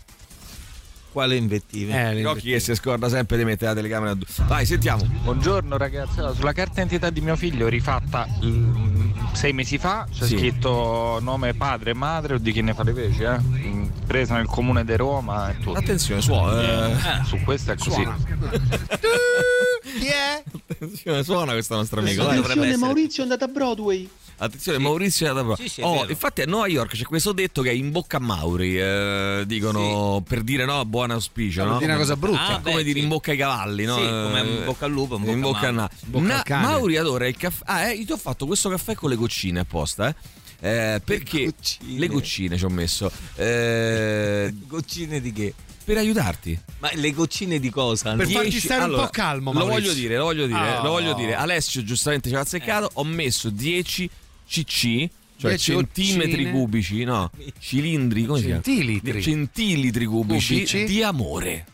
Quale 1.12 1.36
invettive? 1.36 1.91
Eh, 2.10 2.13
le 2.13 2.21
Rocchi 2.24 2.51
che 2.51 2.60
si 2.62 2.74
scorda 2.74 3.10
sempre 3.10 3.36
di 3.36 3.43
mettere 3.43 3.71
la 3.71 3.75
telecamera 3.75 4.12
a 4.12 4.15
due. 4.15 4.27
Vai, 4.48 4.65
sentiamo. 4.65 5.03
Buongiorno 5.24 5.75
ragazzi, 5.77 6.19
Allora, 6.19 6.33
sulla 6.33 6.53
carta 6.53 6.71
d'identità 6.75 7.10
di 7.10 7.19
mio 7.19 7.36
figlio 7.36 7.67
rifatta 7.67 8.25
mm, 8.45 9.10
sei 9.33 9.51
mesi 9.51 9.77
fa 9.77 10.07
c'è 10.10 10.25
Sì. 10.25 10.38
scritto 10.38 11.19
nome 11.21 11.53
padre 11.53 11.91
e 11.91 11.93
madre 11.95 12.36
o 12.36 12.38
di 12.38 12.53
chi 12.53 12.62
ne 12.62 12.74
fa 12.74 12.83
le 12.83 12.93
veci, 12.93 13.24
eh? 13.24 13.38
Mm, 13.41 13.88
presa 14.07 14.36
nel 14.36 14.45
comune 14.45 14.86
di 14.86 14.95
Roma 14.95 15.50
e 15.51 15.57
tutto. 15.60 15.77
Attenzione, 15.77 16.21
suona. 16.21 16.62
eh. 16.62 16.91
Eh, 16.93 17.24
su 17.25 17.38
questo 17.43 17.74
è 17.74 17.75
così. 17.75 18.07
Chi 20.00 20.05
è? 20.07 20.43
Attenzione, 20.83 21.23
suona 21.23 21.51
questo 21.51 21.75
nostro 21.75 22.00
amico. 22.00 22.27
essere- 22.27 22.75
Maurizio 22.77 23.19
è 23.21 23.23
andato 23.23 23.43
a 23.43 23.47
Broadway. 23.47 24.09
Attenzione, 24.38 24.79
Maurizio 24.79 25.27
è 25.27 25.29
andato 25.29 25.55
Sì, 25.55 25.67
sì, 25.69 25.81
è 25.81 25.83
oh, 25.83 26.07
infatti 26.09 26.41
a 26.41 26.45
New 26.45 26.65
York 26.65 26.95
c'è 26.95 27.03
questo 27.03 27.31
detto 27.33 27.61
che 27.61 27.69
è 27.69 27.73
in 27.73 27.91
bocca 27.91 28.17
a 28.17 28.19
Mauri. 28.19 28.79
eh, 28.79 29.43
dicono 29.45 30.23
per 30.27 30.41
dire 30.41 30.65
no, 30.65 30.83
buon 30.85 31.11
auspicio. 31.11 31.61
Per 31.61 31.71
no? 31.71 31.77
dire 31.77 31.91
una 31.91 32.00
cosa 32.00 32.15
brutta. 32.15 32.47
Ah, 32.47 32.57
È 32.57 32.61
come 32.63 32.75
beh, 32.77 32.83
dire 32.83 32.97
sì. 32.97 33.03
in 33.03 33.09
bocca 33.09 33.29
ai 33.29 33.38
cavalli, 33.38 33.85
no? 33.85 33.95
Sì, 33.97 34.01
come 34.01 34.41
Eh, 34.41 34.47
in 34.57 34.65
bocca 34.65 34.85
al 34.85 34.91
lupo, 34.91 35.17
in 35.17 35.27
in 35.29 35.41
bocca 35.41 35.65
a 35.67 35.69
a 35.69 35.71
na- 35.71 35.89
Na-. 36.09 36.43
Mauri 36.59 36.97
adora 36.97 37.27
il 37.27 37.38
caffè. 37.38 37.63
Ah, 37.67 37.81
eh, 37.89 37.93
io 37.97 38.05
ti 38.05 38.11
ho 38.13 38.17
fatto 38.17 38.47
questo 38.47 38.67
caffè 38.69 38.95
con 38.95 39.11
le 39.11 39.15
goccine 39.17 39.59
apposta, 39.59 40.07
eh? 40.09 40.15
Eh, 40.63 41.01
perché 41.05 41.45
goccine. 41.45 42.00
le 42.00 42.07
goccine 42.07 42.57
ci 42.57 42.65
ho 42.65 42.69
messo 42.69 43.11
eh, 43.35 44.53
Goccine 44.67 45.19
di 45.21 45.31
che? 45.31 45.53
Per 45.83 45.97
aiutarti. 45.97 46.59
Ma 46.79 46.89
le 46.93 47.11
goccine 47.11 47.59
di 47.59 47.69
cosa? 47.69 48.15
Per 48.15 48.25
Dieci- 48.25 48.33
farti 48.33 48.59
stare 48.59 48.83
Allora, 48.83 49.01
un 49.01 49.05
po' 49.07 49.11
calmo, 49.11 49.51
Lo 49.53 49.59
Maurizio. 49.65 49.81
voglio 49.91 49.93
dire, 49.93 50.17
lo 50.17 50.23
voglio 50.23 50.45
dire, 50.47 50.59
Ah. 50.77 50.81
lo 50.83 50.89
voglio 50.89 51.13
dire. 51.13 51.35
Alessio 51.35 51.83
giustamente 51.83 52.29
ci 52.29 52.35
ha 52.35 52.39
azzeccato. 52.39 52.89
Ho 52.93 53.03
messo 53.03 53.50
10 53.50 54.09
cc, 54.47 55.09
cioè 55.38 55.51
10 55.51 55.71
centimetri 55.71 56.31
goccine. 56.43 56.51
cubici, 56.51 57.03
no, 57.03 57.31
cilindri, 57.59 58.25
come 58.25 58.39
si 58.39 58.45
chiama? 58.45 58.61
Centilitri. 58.61 59.21
Centilitri 59.21 60.05
cubici, 60.05 60.53
Cubici. 60.55 60.83
di 60.85 61.03
amore. 61.03 61.65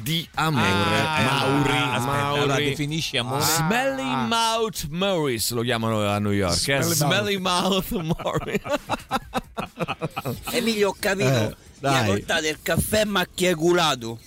Di 0.00 0.26
amore. 0.34 0.66
Ah, 0.68 1.22
Mauri, 1.22 1.70
Ah, 1.70 1.94
aspetta, 1.94 2.06
Mauri. 2.22 2.40
allora 2.40 2.56
definisci 2.58 3.16
amore. 3.16 3.42
Smelly 3.42 4.02
Mouth 4.28 4.86
Morris 4.90 5.50
lo 5.50 5.62
chiamano 5.62 6.06
a 6.08 6.18
New 6.20 6.30
York. 6.30 6.52
eh? 6.68 6.80
Smelly 6.82 6.94
Smelly 6.94 7.36
Mouth 7.38 7.90
Morris. 7.90 8.60
Emilio 10.52 10.90
ho 10.90 10.96
capito. 10.98 11.56
Eh, 11.80 11.88
Mi 11.88 11.94
ha 11.94 12.00
dai. 12.00 12.06
portato 12.06 12.46
il 12.48 12.58
caffè 12.62 13.04
macchiaculato. 13.04 14.18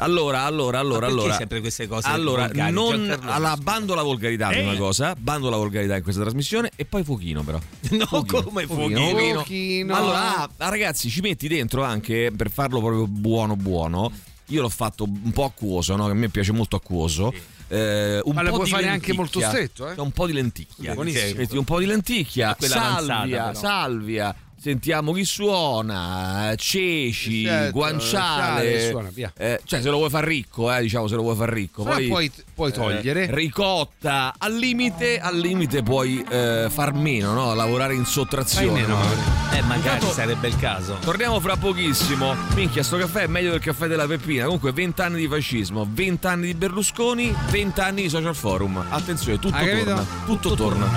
Allora, 0.00 0.42
allora, 0.42 0.78
allora, 0.78 1.06
allora. 1.06 1.34
sempre 1.34 1.58
queste 1.58 1.88
cose 1.88 2.06
Allora, 2.06 2.46
volgari, 2.46 2.72
non 2.72 3.18
alla 3.24 3.56
bando 3.56 3.96
la 3.96 4.02
volgarità 4.02 4.46
prima 4.46 4.76
cosa, 4.76 5.16
bando 5.18 5.50
la 5.50 5.56
volgarità 5.56 5.96
in 5.96 6.04
questa 6.04 6.20
trasmissione 6.20 6.70
e 6.76 6.84
poi 6.84 7.02
fuochino 7.02 7.42
però. 7.42 7.58
No, 7.90 8.06
Fuochino, 8.06 8.42
come 8.44 8.66
fuochino, 8.66 9.08
fuochino? 9.08 9.32
fuochino. 9.34 9.94
Allora, 9.96 10.36
ah, 10.36 10.50
ah, 10.56 10.68
ragazzi, 10.68 11.10
ci 11.10 11.20
metti 11.20 11.48
dentro 11.48 11.82
anche 11.82 12.30
per 12.36 12.48
farlo 12.48 12.78
proprio 12.80 13.08
buono 13.08 13.56
buono. 13.56 14.12
Io 14.50 14.62
l'ho 14.62 14.68
fatto 14.68 15.02
un 15.02 15.32
po' 15.32 15.44
acquoso, 15.44 15.96
no? 15.96 16.04
Che 16.06 16.12
a 16.12 16.14
me 16.14 16.28
piace 16.28 16.52
molto 16.52 16.76
acquoso. 16.76 17.32
Eh, 17.66 18.20
un 18.22 18.34
Ma 18.34 18.42
lo 18.42 18.50
po' 18.50 18.56
puoi 18.56 18.66
di 18.66 18.72
fare 18.72 18.88
anche 18.88 19.12
molto 19.12 19.40
stretto, 19.40 19.90
eh? 19.90 19.94
C'è 19.96 20.00
un 20.00 20.12
po' 20.12 20.26
di 20.26 20.32
lenticchia. 20.32 20.94
Buonissimo. 20.94 21.40
Metti 21.40 21.56
un 21.56 21.64
po' 21.64 21.80
di 21.80 21.86
lenticchia, 21.86 22.56
salvia, 22.58 23.52
salvia. 23.52 24.34
Sentiamo 24.60 25.12
chi 25.12 25.24
suona, 25.24 26.52
ceci, 26.56 27.44
Certo, 27.44 27.72
guanciale. 27.72 28.80
sale, 28.80 28.90
suona, 28.90 29.08
via. 29.12 29.32
Eh, 29.36 29.60
cioè, 29.64 29.80
se 29.80 29.88
lo 29.88 29.98
vuoi 29.98 30.10
far 30.10 30.24
ricco, 30.24 30.72
eh, 30.74 30.80
diciamo, 30.82 31.06
se 31.06 31.14
lo 31.14 31.22
vuoi 31.22 31.36
far 31.36 31.48
ricco. 31.48 31.84
Però 31.84 31.94
Poi, 31.94 32.06
puoi, 32.08 32.32
puoi 32.54 32.72
togliere. 32.72 33.28
eh, 33.28 33.34
ricotta, 33.34 34.34
al 34.36 34.56
limite, 34.56 35.20
al 35.20 35.38
limite 35.38 35.84
puoi 35.84 36.24
eh, 36.28 36.66
far 36.70 36.92
meno, 36.92 37.32
no? 37.34 37.54
Lavorare 37.54 37.94
in 37.94 38.04
sottrazione. 38.04 38.80
meno. 38.80 38.96
magari. 38.96 39.20
Eh, 39.58 39.62
magari 39.62 39.76
Intanto- 39.94 40.12
sarebbe 40.12 40.48
il 40.48 40.56
caso. 40.56 40.96
Torniamo 41.02 41.38
fra 41.38 41.56
pochissimo. 41.56 42.34
Minchia, 42.56 42.82
sto 42.82 42.96
caffè 42.96 43.22
è 43.22 43.26
meglio 43.28 43.52
del 43.52 43.60
caffè 43.60 43.86
della 43.86 44.06
Peppina. 44.08 44.42
Comunque, 44.44 44.72
20 44.72 45.00
anni 45.00 45.18
di 45.20 45.28
fascismo, 45.28 45.86
20 45.88 46.26
anni 46.26 46.46
di 46.46 46.54
Berlusconi, 46.54 47.32
20 47.50 47.80
anni 47.80 48.02
di 48.02 48.08
social 48.08 48.34
forum. 48.34 48.84
Attenzione, 48.88 49.38
tutto 49.38 49.54
Hai 49.56 49.84
torna. 49.84 50.04
Tutto, 50.26 50.54
torna. 50.56 50.90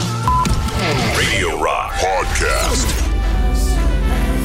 Radio 1.15 1.62
Rock 1.62 2.00
Podcast. 2.00 3.11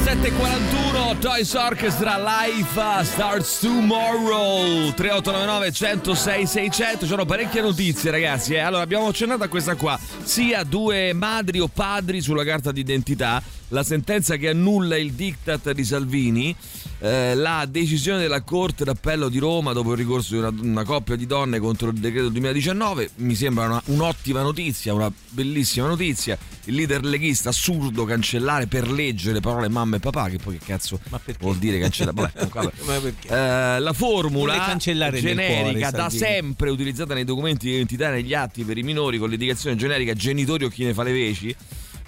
741 0.07 1.19
Toys 1.19 1.53
Orchestra 1.53 2.17
Live 2.17 2.77
uh, 2.77 3.03
starts 3.03 3.59
tomorrow 3.59 4.89
3899 4.93 5.71
106 5.73 6.45
600 6.47 6.99
ci 6.99 7.05
sono 7.07 7.25
parecchie 7.25 7.59
notizie 7.59 8.09
ragazzi 8.09 8.53
eh. 8.53 8.59
allora 8.59 8.83
abbiamo 8.83 9.07
accennato 9.07 9.43
a 9.43 9.49
questa 9.49 9.75
qua 9.75 9.99
sia 10.23 10.63
due 10.63 11.11
madri 11.11 11.59
o 11.59 11.67
padri 11.67 12.21
sulla 12.21 12.45
carta 12.45 12.71
d'identità 12.71 13.43
la 13.69 13.83
sentenza 13.83 14.37
che 14.37 14.49
annulla 14.49 14.97
il 14.97 15.13
diktat 15.13 15.71
di 15.71 15.83
Salvini 15.83 16.55
eh, 16.99 17.35
la 17.35 17.65
decisione 17.69 18.19
della 18.19 18.41
Corte 18.41 18.83
d'Appello 18.83 19.29
di 19.29 19.37
Roma 19.39 19.73
dopo 19.73 19.91
il 19.91 19.97
ricorso 19.97 20.33
di 20.33 20.39
una, 20.39 20.53
una 20.61 20.83
coppia 20.83 21.15
di 21.15 21.25
donne 21.25 21.59
contro 21.59 21.89
il 21.89 21.97
decreto 21.97 22.29
2019 22.29 23.09
mi 23.17 23.35
sembra 23.35 23.65
una- 23.65 23.81
un'ottima 23.85 24.41
notizia 24.41 24.93
una 24.93 25.11
bellissima 25.29 25.87
notizia 25.87 26.37
il 26.65 26.75
leader 26.75 27.03
leghista 27.03 27.49
assurdo 27.49 28.03
cancellare 28.05 28.67
per 28.67 28.89
legge 28.89 29.31
le 29.31 29.41
parole 29.41 29.69
mamma 29.69 29.97
e 29.97 29.99
papà 29.99 30.29
che 30.29 30.37
poi 30.37 30.57
che 30.57 30.65
cazzo 30.65 30.99
vuol 31.39 31.57
dire 31.57 31.79
cancellare 31.79 32.31
vabbè. 32.51 32.71
Ma 32.85 32.99
perché? 32.99 33.27
Eh, 33.27 33.79
la 33.79 33.93
formula 33.93 34.75
generica 34.77 35.89
cuore, 35.89 35.91
da 35.91 36.09
sempre 36.09 36.69
utilizzata 36.69 37.13
nei 37.13 37.25
documenti 37.25 37.67
di 37.67 37.73
identità 37.73 38.09
e 38.09 38.11
negli 38.11 38.33
atti 38.33 38.63
per 38.63 38.77
i 38.77 38.83
minori 38.83 39.17
con 39.17 39.29
l'indicazione 39.29 39.75
generica 39.75 40.13
genitori 40.13 40.65
o 40.65 40.69
chi 40.69 40.83
ne 40.83 40.93
fa 40.93 41.03
le 41.03 41.11
veci 41.11 41.55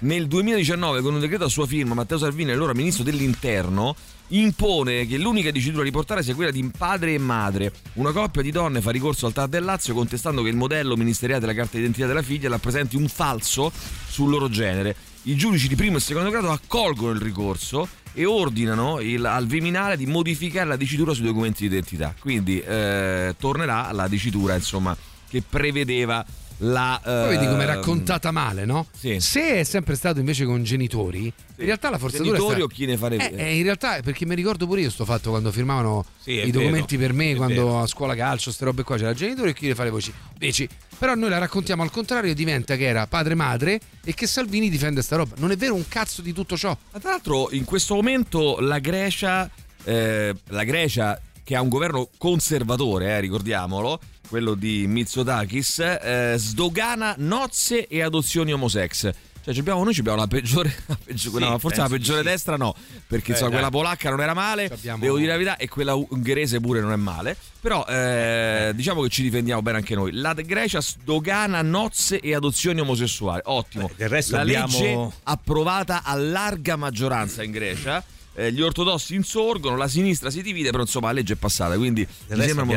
nel 0.00 0.26
2019 0.26 1.00
con 1.02 1.14
un 1.14 1.20
decreto 1.20 1.44
a 1.44 1.48
sua 1.48 1.66
firma 1.66 1.94
Matteo 1.94 2.18
Salvini, 2.18 2.52
allora 2.52 2.72
ministro 2.74 3.04
dell'interno 3.04 3.94
impone 4.28 5.06
che 5.06 5.18
l'unica 5.18 5.50
dicitura 5.50 5.82
a 5.82 5.84
riportare 5.84 6.22
sia 6.22 6.34
quella 6.34 6.50
di 6.52 6.70
padre 6.76 7.14
e 7.14 7.18
madre. 7.18 7.72
Una 7.94 8.12
coppia 8.12 8.42
di 8.42 8.50
donne 8.52 8.80
fa 8.80 8.90
ricorso 8.90 9.26
al 9.26 9.32
TAR 9.32 9.48
del 9.48 9.64
Lazio 9.64 9.92
contestando 9.92 10.42
che 10.42 10.48
il 10.50 10.56
modello 10.56 10.96
ministeriale 10.96 11.40
della 11.40 11.54
carta 11.54 11.76
d'identità 11.76 12.06
della 12.06 12.22
figlia 12.22 12.48
rappresenti 12.48 12.96
un 12.96 13.08
falso 13.08 13.72
sul 14.08 14.30
loro 14.30 14.48
genere. 14.48 14.94
I 15.24 15.34
giudici 15.34 15.68
di 15.68 15.74
primo 15.74 15.96
e 15.96 16.00
secondo 16.00 16.30
grado 16.30 16.50
accolgono 16.50 17.12
il 17.12 17.20
ricorso 17.20 17.88
e 18.12 18.24
ordinano 18.24 19.00
il- 19.00 19.24
al 19.24 19.46
Viminale 19.46 19.96
di 19.96 20.06
modificare 20.06 20.68
la 20.68 20.76
dicitura 20.76 21.12
sui 21.12 21.24
documenti 21.26 21.62
di 21.68 21.74
identità. 21.74 22.14
Quindi 22.18 22.60
eh, 22.60 23.34
tornerà 23.38 23.90
la 23.92 24.08
dicitura 24.08 24.54
insomma, 24.54 24.96
che 25.28 25.42
prevedeva 25.46 26.24
la... 26.60 27.00
Poi 27.02 27.28
vedi 27.28 27.46
come 27.46 27.64
è 27.64 27.68
ehm, 27.68 27.74
raccontata 27.74 28.30
male, 28.30 28.64
no? 28.64 28.86
sì. 28.96 29.18
Se 29.20 29.58
è 29.58 29.64
sempre 29.64 29.94
stato 29.94 30.18
invece 30.18 30.44
con 30.44 30.62
genitori, 30.62 31.24
in 31.26 31.64
realtà 31.64 31.90
la 31.90 31.98
forzatura 31.98 32.30
Genitori 32.36 32.54
sta- 32.56 32.64
o 32.64 32.66
chi 32.68 32.86
ne 32.86 32.96
fa 32.96 33.08
le 33.08 33.16
Eh, 33.30 33.42
eh, 33.42 33.56
in 33.56 33.62
realtà 33.62 34.00
perché 34.02 34.26
mi 34.26 34.34
ricordo 34.34 34.66
pure 34.66 34.80
io 34.80 34.90
sto 34.90 35.04
fatto 35.04 35.30
quando 35.30 35.52
firmavano 35.52 36.04
Sì, 36.18 36.32
i 36.32 36.50
documenti 36.50 36.96
vero, 36.96 37.12
per 37.12 37.22
me 37.22 37.34
quando 37.34 37.64
vero. 37.64 37.80
a 37.82 37.86
scuola 37.86 38.14
calcio, 38.14 38.50
ste 38.50 38.64
robe 38.64 38.82
qua 38.82 38.96
c'era 38.96 39.14
genitore 39.14 39.50
e 39.50 39.54
chi 39.54 39.66
le 39.68 39.74
fa 39.74 39.84
le 39.84 39.90
voci. 39.90 40.12
Veci. 40.38 40.68
Però 40.98 41.14
noi 41.14 41.30
la 41.30 41.38
raccontiamo 41.38 41.82
al 41.82 41.90
contrario 41.90 42.34
diventa 42.34 42.76
che 42.76 42.84
era 42.84 43.06
padre 43.06 43.34
madre 43.34 43.80
e 44.04 44.12
che 44.12 44.26
Salvini 44.26 44.68
difende 44.68 45.00
sta 45.02 45.16
roba. 45.16 45.34
Non 45.38 45.50
è 45.50 45.56
vero 45.56 45.74
un 45.74 45.88
cazzo 45.88 46.20
di 46.20 46.32
tutto 46.32 46.56
ciò. 46.58 46.76
Ma 46.92 46.98
tra 46.98 47.10
l'altro 47.10 47.48
in 47.52 47.64
questo 47.64 47.94
momento 47.94 48.58
la 48.60 48.78
Grecia, 48.80 49.48
eh, 49.84 50.34
la 50.48 50.64
Grecia 50.64 51.18
che 51.42 51.56
ha 51.56 51.62
un 51.62 51.68
governo 51.68 52.08
conservatore, 52.18 53.06
eh, 53.16 53.20
ricordiamolo, 53.20 53.98
quello 54.30 54.54
di 54.54 54.86
Mitsotakis, 54.86 55.80
eh, 55.80 56.34
sdogana 56.38 57.14
nozze 57.18 57.88
e 57.88 58.00
adozioni 58.00 58.52
homosex. 58.52 59.10
Cioè, 59.42 59.54
ci 59.54 59.60
abbiamo, 59.60 59.82
noi 59.82 59.92
ci 59.94 60.00
abbiamo 60.00 60.18
la 60.18 60.26
peggiore, 60.28 60.72
la 60.86 60.96
peggiore- 61.02 61.44
Sì, 61.44 61.50
no, 61.50 61.58
forse 61.58 61.80
la 61.80 61.88
peggiore 61.88 62.18
sì. 62.20 62.24
destra 62.26 62.56
no, 62.56 62.74
perché 63.08 63.30
Eh, 63.30 63.32
insomma, 63.32 63.50
dai. 63.50 63.58
quella 63.60 63.70
polacca 63.70 64.10
non 64.10 64.20
era 64.20 64.34
male, 64.34 64.66
Abbiamo- 64.66 65.02
devo 65.02 65.16
dire 65.16 65.30
la 65.30 65.36
verità, 65.36 65.56
e 65.56 65.66
quella 65.66 65.94
ungherese 65.94 66.60
pure 66.60 66.80
non 66.80 66.92
è 66.92 66.96
male. 66.96 67.36
Però 67.60 67.84
eh, 67.88 68.70
diciamo 68.74 69.02
che 69.02 69.08
ci 69.08 69.22
difendiamo 69.22 69.62
bene 69.62 69.78
anche 69.78 69.94
noi. 69.96 70.12
La 70.12 70.34
Grecia 70.34 70.80
sdogana 70.80 71.60
nozze 71.62 72.20
e 72.20 72.34
adozioni 72.34 72.80
omosessuali. 72.80 73.40
Ottimo. 73.46 73.86
Beh, 73.88 73.94
del 73.96 74.08
resto 74.10 74.36
la 74.36 74.42
abbiamo- 74.42 74.78
legge 74.78 75.10
approvata 75.24 76.02
a 76.04 76.14
larga 76.14 76.76
maggioranza 76.76 77.42
in 77.42 77.50
Grecia. 77.50 78.04
Eh, 78.40 78.52
gli 78.52 78.62
ortodossi 78.62 79.14
insorgono, 79.14 79.76
la 79.76 79.86
sinistra 79.88 80.30
si 80.30 80.40
divide, 80.40 80.70
però 80.70 80.82
insomma 80.82 81.08
la 81.08 81.12
legge 81.14 81.34
è 81.34 81.36
passata, 81.36 81.76
quindi 81.76 82.06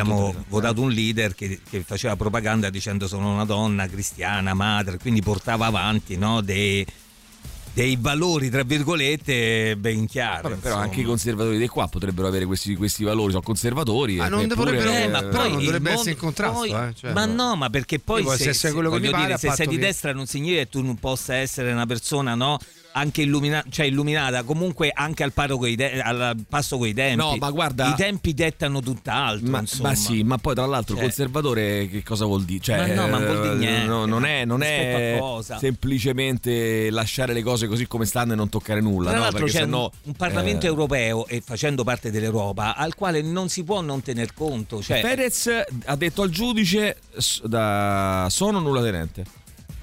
abbiamo 0.02 0.34
votato 0.48 0.80
un 0.82 0.90
leader 0.90 1.34
che, 1.34 1.60
che 1.70 1.82
faceva 1.86 2.16
propaganda 2.16 2.68
dicendo 2.68 3.08
sono 3.08 3.32
una 3.32 3.44
donna 3.46 3.86
cristiana, 3.88 4.52
madre, 4.52 4.98
quindi 4.98 5.22
portava 5.22 5.64
avanti 5.64 6.18
no, 6.18 6.42
dei, 6.42 6.84
dei 7.72 7.96
valori, 7.98 8.50
tra 8.50 8.62
virgolette, 8.62 9.76
ben 9.78 10.06
chiari. 10.06 10.42
Vabbè, 10.42 10.54
però 10.56 10.76
anche 10.76 11.00
i 11.00 11.04
conservatori 11.04 11.56
di 11.58 11.66
qua 11.66 11.88
potrebbero 11.88 12.28
avere 12.28 12.44
questi, 12.44 12.76
questi 12.76 13.02
valori, 13.02 13.30
sono 13.30 13.42
conservatori. 13.42 14.16
Ma 14.16 14.26
e- 14.26 14.28
non 14.28 14.40
eppure- 14.40 14.76
dovrebbero- 14.76 14.90
Eh, 14.92 15.08
ma 15.08 15.18
però 15.22 15.30
poi 15.38 15.50
non 15.50 15.64
dovrebbe 15.64 15.78
mondo- 15.88 15.90
essere 16.00 16.10
in 16.10 16.18
contrasto, 16.18 16.58
poi- 16.58 16.70
eh, 16.88 16.94
cioè, 16.94 17.12
ma 17.12 17.24
no. 17.24 17.56
ma 17.56 17.70
perché 17.70 17.98
poi 17.98 18.22
voglio 18.22 19.00
mi 19.00 19.10
pare, 19.10 19.26
dire, 19.26 19.38
se 19.38 19.50
sei 19.52 19.66
di 19.66 19.76
che- 19.76 19.80
destra 19.80 20.12
non 20.12 20.26
significa 20.26 20.60
che 20.60 20.68
tu 20.68 20.82
non 20.82 20.96
possa 20.96 21.36
essere 21.36 21.72
una 21.72 21.86
persona, 21.86 22.34
no? 22.34 22.58
Anche 22.96 23.22
illumina- 23.22 23.64
cioè 23.70 23.86
illuminata, 23.86 24.44
comunque 24.44 24.92
anche 24.94 25.24
al, 25.24 25.32
de- 25.74 26.00
al 26.00 26.36
passo 26.48 26.78
coi 26.78 26.94
tempi. 26.94 27.16
No, 27.16 27.34
ma 27.40 27.50
guarda- 27.50 27.88
I 27.90 27.94
tempi 27.96 28.34
dettano 28.34 28.80
tutt'altro. 28.80 29.50
Ma, 29.50 29.58
insomma. 29.58 29.88
ma 29.88 29.94
sì, 29.96 30.22
ma 30.22 30.38
poi 30.38 30.54
tra 30.54 30.64
l'altro 30.64 30.94
Cioè- 30.94 31.04
conservatore 31.06 31.88
che 31.88 32.04
cosa 32.04 32.24
vuol 32.24 32.44
dire? 32.44 32.60
Cioè, 32.62 32.76
Ma 32.94 33.02
no, 33.02 33.08
ma 33.08 33.18
vuol 33.18 33.40
dire 33.40 33.52
eh, 33.54 33.56
niente. 33.56 33.86
no, 33.86 34.04
non 34.06 34.24
è, 34.24 34.44
non 34.44 34.62
è 34.62 35.18
semplicemente 35.58 36.88
lasciare 36.90 37.32
le 37.32 37.42
cose 37.42 37.66
così 37.66 37.86
come 37.88 38.04
stanno 38.06 38.32
e 38.32 38.36
non 38.36 38.48
toccare 38.48 38.80
nulla. 38.80 39.08
Tra 39.08 39.16
no? 39.18 39.24
l'altro 39.24 39.44
Perché 39.44 39.58
c'è 39.58 39.64
sennò, 39.64 39.82
un, 39.82 39.90
un 40.04 40.12
Parlamento 40.14 40.66
eh, 40.66 40.68
europeo 40.68 41.26
e 41.26 41.42
facendo 41.44 41.82
parte 41.82 42.12
dell'Europa 42.12 42.76
al 42.76 42.94
quale 42.94 43.22
non 43.22 43.48
si 43.48 43.64
può 43.64 43.80
non 43.80 44.02
tener 44.02 44.34
conto. 44.34 44.80
Cioè, 44.80 45.00
Fedez 45.00 45.50
ha 45.86 45.96
detto 45.96 46.22
al 46.22 46.30
giudice 46.30 46.98
da, 47.42 48.28
sono 48.30 48.60
nulla 48.60 48.82
tenente. 48.82 49.24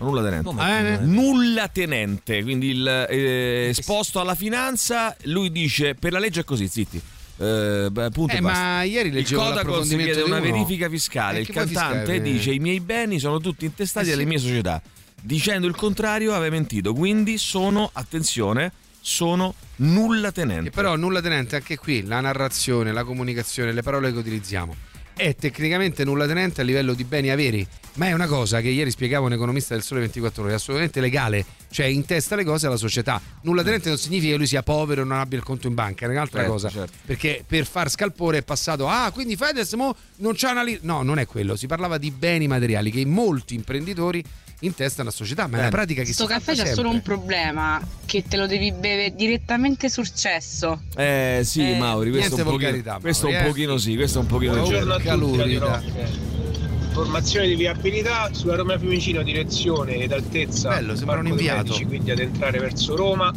Nulla 0.01 0.23
tenente. 0.23 0.49
Eh, 0.59 0.97
Nulla 1.05 1.67
tenente, 1.67 2.41
quindi 2.43 2.69
il, 2.69 2.87
eh, 3.09 3.67
esposto 3.69 4.19
alla 4.19 4.35
finanza, 4.35 5.15
lui 5.23 5.51
dice 5.51 5.95
per 5.95 6.11
la 6.11 6.19
legge 6.19 6.41
è 6.41 6.43
così, 6.43 6.67
zitti. 6.67 7.01
Eh, 7.37 7.87
beh, 7.91 8.09
punto 8.09 8.33
e 8.33 8.37
Eh, 8.37 8.41
ma 8.41 8.83
ieri 8.83 9.09
Il 9.09 9.15
leggevo 9.15 9.41
Codacons 9.41 9.63
l'approfondimento 9.65 10.13
chiede 10.13 10.29
una 10.29 10.39
verifica 10.39 10.89
fiscale. 10.89 11.37
Eh, 11.37 11.41
il 11.41 11.47
cantante 11.49 11.97
fiscale? 11.99 12.21
dice: 12.21 12.51
I 12.51 12.59
miei 12.59 12.79
beni 12.79 13.19
sono 13.19 13.39
tutti 13.39 13.65
intestati 13.65 14.09
Eh, 14.09 14.13
alle 14.13 14.23
sì. 14.23 14.27
mie 14.27 14.37
società. 14.37 14.81
Dicendo 15.23 15.67
il 15.67 15.75
contrario, 15.75 16.33
aveva 16.33 16.51
mentito. 16.55 16.93
Quindi 16.93 17.37
sono, 17.37 17.89
attenzione, 17.93 18.71
sono 18.99 19.53
nulla 19.77 20.31
tenente. 20.31 20.69
Che 20.69 20.75
però 20.75 20.95
nulla 20.95 21.21
tenente 21.21 21.55
anche 21.55 21.77
qui, 21.77 22.03
la 22.05 22.19
narrazione, 22.19 22.91
la 22.91 23.03
comunicazione, 23.03 23.71
le 23.71 23.81
parole 23.81 24.11
che 24.11 24.17
utilizziamo 24.17 24.75
è 25.15 25.35
tecnicamente 25.35 26.03
nulla 26.03 26.25
tenente 26.25 26.61
a 26.61 26.63
livello 26.63 26.93
di 26.93 27.03
beni 27.03 27.29
averi, 27.29 27.65
ma 27.95 28.07
è 28.07 28.13
una 28.13 28.27
cosa 28.27 28.61
che 28.61 28.69
ieri 28.69 28.89
spiegava 28.91 29.25
un 29.25 29.33
economista 29.33 29.73
del 29.73 29.83
Sole 29.83 29.99
24 30.01 30.43
Ore, 30.43 30.51
è 30.51 30.55
assolutamente 30.55 30.99
legale, 31.01 31.45
cioè 31.69 31.85
in 31.87 32.05
testa 32.05 32.35
le 32.35 32.43
cose 32.43 32.67
alla 32.67 32.77
società. 32.77 33.21
Nulla 33.41 33.63
tenente 33.63 33.89
non 33.89 33.97
significa 33.97 34.31
che 34.31 34.37
lui 34.37 34.47
sia 34.47 34.63
povero 34.63 35.01
e 35.01 35.05
non 35.05 35.17
abbia 35.19 35.37
il 35.37 35.43
conto 35.43 35.67
in 35.67 35.73
banca, 35.73 36.05
è 36.05 36.09
un'altra 36.09 36.39
Certo, 36.39 36.53
cosa. 36.53 36.69
certo. 36.69 36.93
Perché 37.05 37.43
per 37.45 37.65
far 37.65 37.89
scalpore 37.89 38.39
è 38.39 38.43
passato, 38.43 38.87
ah, 38.87 39.11
quindi 39.11 39.35
Fedez 39.35 39.73
mo 39.73 39.95
non 40.17 40.33
c'ha 40.35 40.51
una 40.51 40.63
lira. 40.63 40.79
No, 40.83 41.01
non 41.03 41.19
è 41.19 41.25
quello, 41.25 41.55
si 41.55 41.67
parlava 41.67 41.97
di 41.97 42.11
beni 42.11 42.47
materiali 42.47 42.91
che 42.91 43.05
molti 43.05 43.55
imprenditori 43.55 44.23
intestano 44.63 45.09
a 45.09 45.11
società, 45.11 45.43
ma 45.47 45.47
è 45.47 45.51
una 45.53 45.69
Bene. 45.69 45.69
pratica 45.71 46.03
che 46.03 46.13
Sto 46.13 46.27
si 46.27 46.29
caffè 46.33 46.43
fa 46.43 46.51
c'è 46.51 46.57
sempre. 46.57 46.75
solo 46.75 46.89
un 46.89 47.01
problema, 47.01 47.81
che 48.05 48.23
te 48.27 48.37
lo 48.37 48.45
devi 48.45 48.71
bere 48.71 49.13
direttamente 49.15 49.89
sul 49.89 50.13
cesso. 50.13 50.83
Eh 50.95 51.41
sì, 51.43 51.61
Eh, 51.71 51.77
Mauri, 51.79 52.11
questo, 52.11 52.35
niente 52.35 52.41
un 52.47 52.55
pochino, 52.55 52.69
volgarità, 52.71 52.99
questo 53.01 53.25
un 53.25 53.31
Mauri, 53.33 53.47
eh. 53.47 53.49
pochino 53.51 53.77
sì, 53.77 53.95
questo 53.95 54.19
è 54.19 54.21
un 54.21 54.27
pochino 54.27 54.53
Buongiorno 54.53 54.93
a 54.93 54.99
tutti. 54.99 56.60
Informazione 56.91 57.47
di 57.47 57.55
viabilità 57.55 58.29
sulla 58.33 58.55
Roma 58.57 58.77
Fiumicino, 58.77 59.23
direzione 59.23 59.95
ed 59.95 60.11
altezza. 60.11 60.69
Bello, 60.71 60.93
sembra 60.97 61.19
un 61.19 61.21
Parco 61.23 61.35
dei 61.37 61.45
inviato. 61.47 61.63
Medici, 61.69 61.85
quindi 61.85 62.11
ad 62.11 62.19
entrare 62.19 62.59
verso 62.59 62.95
Roma. 62.97 63.33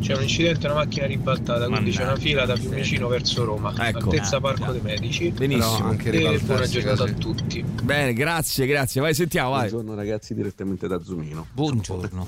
C'è 0.00 0.14
un 0.14 0.22
incidente, 0.22 0.64
una 0.66 0.76
macchina 0.76 1.04
ribaltata, 1.06 1.66
quindi 1.66 1.90
c'è 1.90 2.04
una 2.04 2.16
fila 2.16 2.46
da 2.46 2.56
Fiumicino 2.56 3.08
verso 3.08 3.44
Roma. 3.44 3.74
Ecco. 3.88 3.98
Altezza 4.10 4.40
Parco 4.40 4.72
dei 4.72 4.80
Medici. 4.80 5.28
Benissimo. 5.30 5.74
Però 5.76 5.88
anche 5.88 6.10
E 6.10 6.38
buona 6.38 6.66
giornata 6.66 7.02
così. 7.02 7.12
a 7.12 7.16
tutti. 7.16 7.64
Bene, 7.82 8.12
grazie, 8.14 8.66
grazie. 8.66 9.00
Vai, 9.02 9.12
sentiamo, 9.12 9.50
vai. 9.50 9.68
Buongiorno 9.68 9.94
ragazzi, 9.94 10.32
direttamente 10.34 10.88
da 10.88 10.98
Zumino. 11.02 11.46
Buongiorno. 11.52 12.26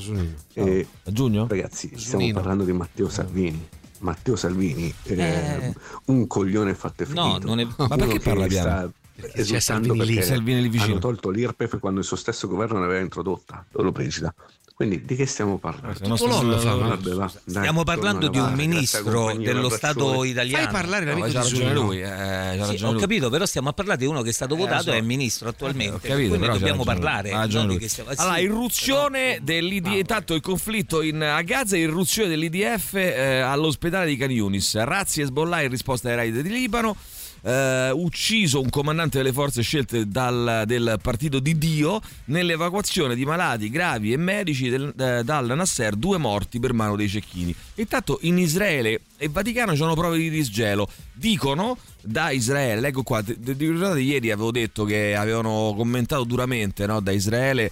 E, 0.53 0.87
A 1.05 1.11
giugno? 1.13 1.47
ragazzi, 1.49 1.87
stiamo 1.97 2.21
Zunino. 2.21 2.35
parlando 2.35 2.65
di 2.65 2.73
Matteo 2.73 3.09
Salvini. 3.09 3.67
Matteo 4.01 4.35
Salvini, 4.37 4.93
eh, 5.05 5.15
Eh. 5.15 5.75
un 6.07 6.27
coglione 6.27 6.75
fatto 6.75 7.03
e 7.05 7.07
finito. 7.07 7.23
No, 7.23 7.39
non 7.43 7.61
è- 7.61 7.65
Ma 7.65 7.73
Uno 7.85 7.97
perché 7.97 8.19
parla 8.21 8.47
piano? 8.47 8.93
Perché 9.21 9.43
c'è 9.43 9.57
esultando 9.57 9.95
Salvini 9.95 10.15
lì, 10.15 10.23
Salvini 10.23 10.63
lì 10.63 10.69
vicino. 10.69 10.93
Hanno 10.93 11.01
tolto 11.01 11.31
l'IRPEF 11.31 11.79
quando 11.79 12.01
il 12.01 12.07
suo 12.07 12.17
stesso 12.17 12.49
governo 12.49 12.81
l'aveva 12.81 13.01
introdotta, 13.01 13.65
Lollobrigida. 13.73 14.35
Quindi 14.81 15.05
di 15.05 15.15
che 15.15 15.27
stiamo 15.27 15.59
parlando? 15.59 16.09
No 16.09 16.17
Lollo, 16.19 16.63
no? 16.63 16.97
Dai, 16.97 17.29
Stiamo 17.45 17.85
parlando 17.85 18.29
di 18.29 18.39
un 18.39 18.55
ministro 18.55 19.37
dello 19.37 19.69
Stato 19.69 20.25
italiano. 20.25 20.65
Fai 20.65 20.73
parlare 20.73 21.05
No, 21.05 21.11
l'amico 21.11 21.27
c'ha 21.27 21.45
di 21.45 21.51
ragione 21.51 21.75
lui, 21.75 22.01
eh, 22.01 22.57
ragione 22.57 22.97
ho 22.97 22.99
capito, 22.99 23.29
però 23.29 23.45
stiamo 23.45 23.69
a 23.69 23.73
parlare 23.75 23.99
di 23.99 24.07
uno 24.07 24.23
che 24.23 24.31
è 24.31 24.33
stato 24.33 24.55
Eh, 24.55 24.57
votato 24.57 24.87
lo 24.87 24.93
e 24.95 24.97
è 24.97 25.01
ministro 25.03 25.51
attualmente. 25.51 26.09
Però 26.09 26.17
ne 26.17 26.47
c'ha 26.47 26.53
dobbiamo 26.53 26.85
parlare. 26.85 27.31
Allora, 27.31 28.39
irruzione 28.39 29.41
dell'ID, 29.43 29.87
intanto 29.89 30.33
il 30.33 30.41
conflitto 30.41 31.03
in, 31.03 31.21
a 31.23 31.43
Gaza, 31.43 31.77
irruzione 31.77 32.31
dell'IDF 32.31 32.95
eh, 32.95 33.41
all'ospedale 33.41 34.07
di 34.07 34.17
Can 34.17 34.31
Yunis, 34.31 34.77
razzi 34.77 35.21
e 35.21 35.25
Hezbollah 35.25 35.61
in 35.61 35.69
risposta 35.69 36.09
ai 36.09 36.15
raid 36.15 36.41
di 36.41 36.49
Libano. 36.49 36.97
Eh, 37.43 37.91
ucciso 37.93 38.61
un 38.61 38.69
comandante 38.71 39.19
delle 39.19 39.33
forze 39.33 39.63
scelte 39.63 40.07
dal, 40.09 40.65
del 40.67 40.99
partito 41.03 41.39
di 41.39 41.57
Dio 41.59 42.01
nell'evacuazione 42.27 43.15
di 43.15 43.25
malati 43.25 43.71
gravi 43.71 44.13
e 44.13 44.17
medici 44.17 44.69
del- 44.69 44.95
eh, 44.99 45.23
dal 45.25 45.47
Nasser, 45.47 45.95
due 45.95 46.19
morti 46.19 46.61
per 46.61 46.73
mano 46.73 46.97
dei 46.97 47.09
cecchini. 47.09 47.55
Intanto 47.77 48.19
in 48.23 48.39
Israele 48.39 49.01
e 49.17 49.29
Vaticano 49.29 49.73
ci 49.73 49.79
sono 49.79 49.95
prove 49.95 50.19
di 50.19 50.31
disgelo. 50.31 50.89
Dicono 51.13 51.77
da 52.03 52.31
Israele, 52.31 52.81
leggo 52.81 53.03
qua, 53.03 53.23
ricordate 53.23 54.01
ieri 54.01 54.31
avevo 54.31 54.51
detto 54.51 54.85
che 54.85 55.15
avevano 55.15 55.75
commentato 55.77 56.25
duramente 56.25 56.87
no, 56.87 57.01
da 57.01 57.11
Israele 57.13 57.71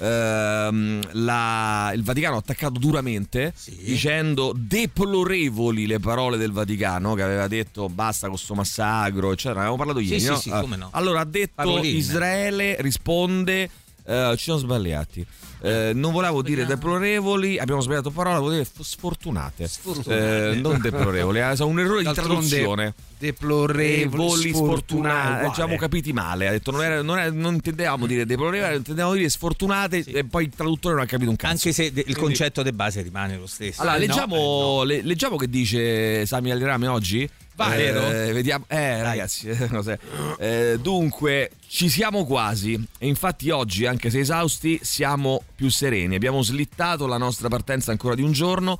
ehm, 0.00 1.00
la- 1.24 1.92
il 1.94 2.02
Vaticano 2.02 2.36
ha 2.36 2.38
attaccato 2.38 2.78
duramente 2.78 3.52
dicendo 3.82 4.52
deplorevoli 4.56 5.86
le 5.86 6.00
parole 6.00 6.36
del 6.36 6.52
Vaticano 6.52 7.14
che 7.14 7.22
aveva 7.22 7.46
detto 7.48 7.88
basta 7.88 8.28
con 8.28 8.38
sto 8.38 8.54
massacro 8.54 9.32
eccetera 9.32 9.60
avevamo 9.60 9.76
parlato 9.76 9.98
Sì, 10.00 10.06
ieri 10.06 10.20
sì, 10.20 10.26
no? 10.28 10.36
sì, 10.36 10.50
Ah, 10.50 10.60
come 10.60 10.76
no. 10.76 10.88
allora 10.92 11.20
ha 11.20 11.24
detto 11.24 11.52
Paroline. 11.56 11.86
Israele 11.98 12.76
risponde 12.80 13.70
eh, 14.10 14.36
ci 14.36 14.42
siamo 14.44 14.58
sbagliati 14.58 15.24
Eh, 15.62 15.92
non 15.94 16.12
volevo 16.12 16.40
dire 16.42 16.64
deplorevoli 16.64 17.58
abbiamo 17.58 17.80
sbagliato 17.82 18.10
parola 18.10 18.38
volevo 18.38 18.62
dire 18.62 18.70
sfortunate, 18.82 19.68
Sfortunate. 19.68 20.50
Eh, 20.50 20.54
non 20.54 20.80
deplorevoli 20.80 21.38
eh, 21.38 21.52
è 21.52 21.60
un 21.62 21.78
errore 21.80 22.02
di 22.02 22.12
traduzione 22.12 22.94
Deplorevoli, 23.20 24.52
sfortunate, 24.54 25.48
ci 25.48 25.54
siamo 25.54 25.76
capiti 25.76 26.12
male. 26.14 26.48
Ha 26.48 26.50
detto 26.52 26.70
non, 26.70 26.82
era- 26.82 27.02
non, 27.02 27.18
era- 27.18 27.30
non 27.30 27.52
intendevamo 27.54 28.06
dire 28.06 28.24
deplorevoli, 28.24 28.76
intendevamo 28.76 29.14
dire 29.14 29.28
sfortunate 29.28 29.98
e 30.06 30.24
poi 30.24 30.44
il 30.44 30.50
traduttore 30.56 30.94
non 30.94 31.04
ha 31.04 31.06
capito 31.06 31.28
un 31.28 31.36
cazzo. 31.36 31.52
Anche 31.52 31.72
se 31.72 31.92
il 31.94 32.16
concetto 32.16 32.62
di 32.62 32.72
base 32.72 33.02
rimane 33.02 33.36
lo 33.36 33.46
stesso. 33.46 33.82
Allora, 33.82 33.96
Eh, 33.96 34.00
no, 34.00 34.06
leggiamo, 34.06 34.82
le- 34.84 35.02
leggiamo 35.02 35.36
che 35.36 35.48
dice 35.50 36.24
Sami 36.26 36.50
Alirame 36.50 36.86
oggi. 36.86 37.28
Vai, 37.56 37.78
Eh, 37.86 37.92
vero? 37.92 38.32
vediamo. 38.32 38.64
Eh, 38.68 39.02
ragazzi, 39.02 39.48
eh, 39.48 39.66
cos'è? 39.68 39.98
Eh, 40.38 40.78
dunque, 40.80 41.50
ci 41.68 41.88
siamo 41.90 42.24
quasi. 42.24 42.72
E 42.98 43.06
infatti, 43.06 43.50
oggi, 43.50 43.84
anche 43.86 44.08
se 44.08 44.20
esausti, 44.20 44.78
siamo 44.82 45.42
più 45.54 45.68
sereni. 45.68 46.14
Abbiamo 46.14 46.42
slittato 46.42 47.06
la 47.06 47.18
nostra 47.18 47.48
partenza 47.48 47.90
ancora 47.90 48.14
di 48.14 48.22
un 48.22 48.32
giorno 48.32 48.78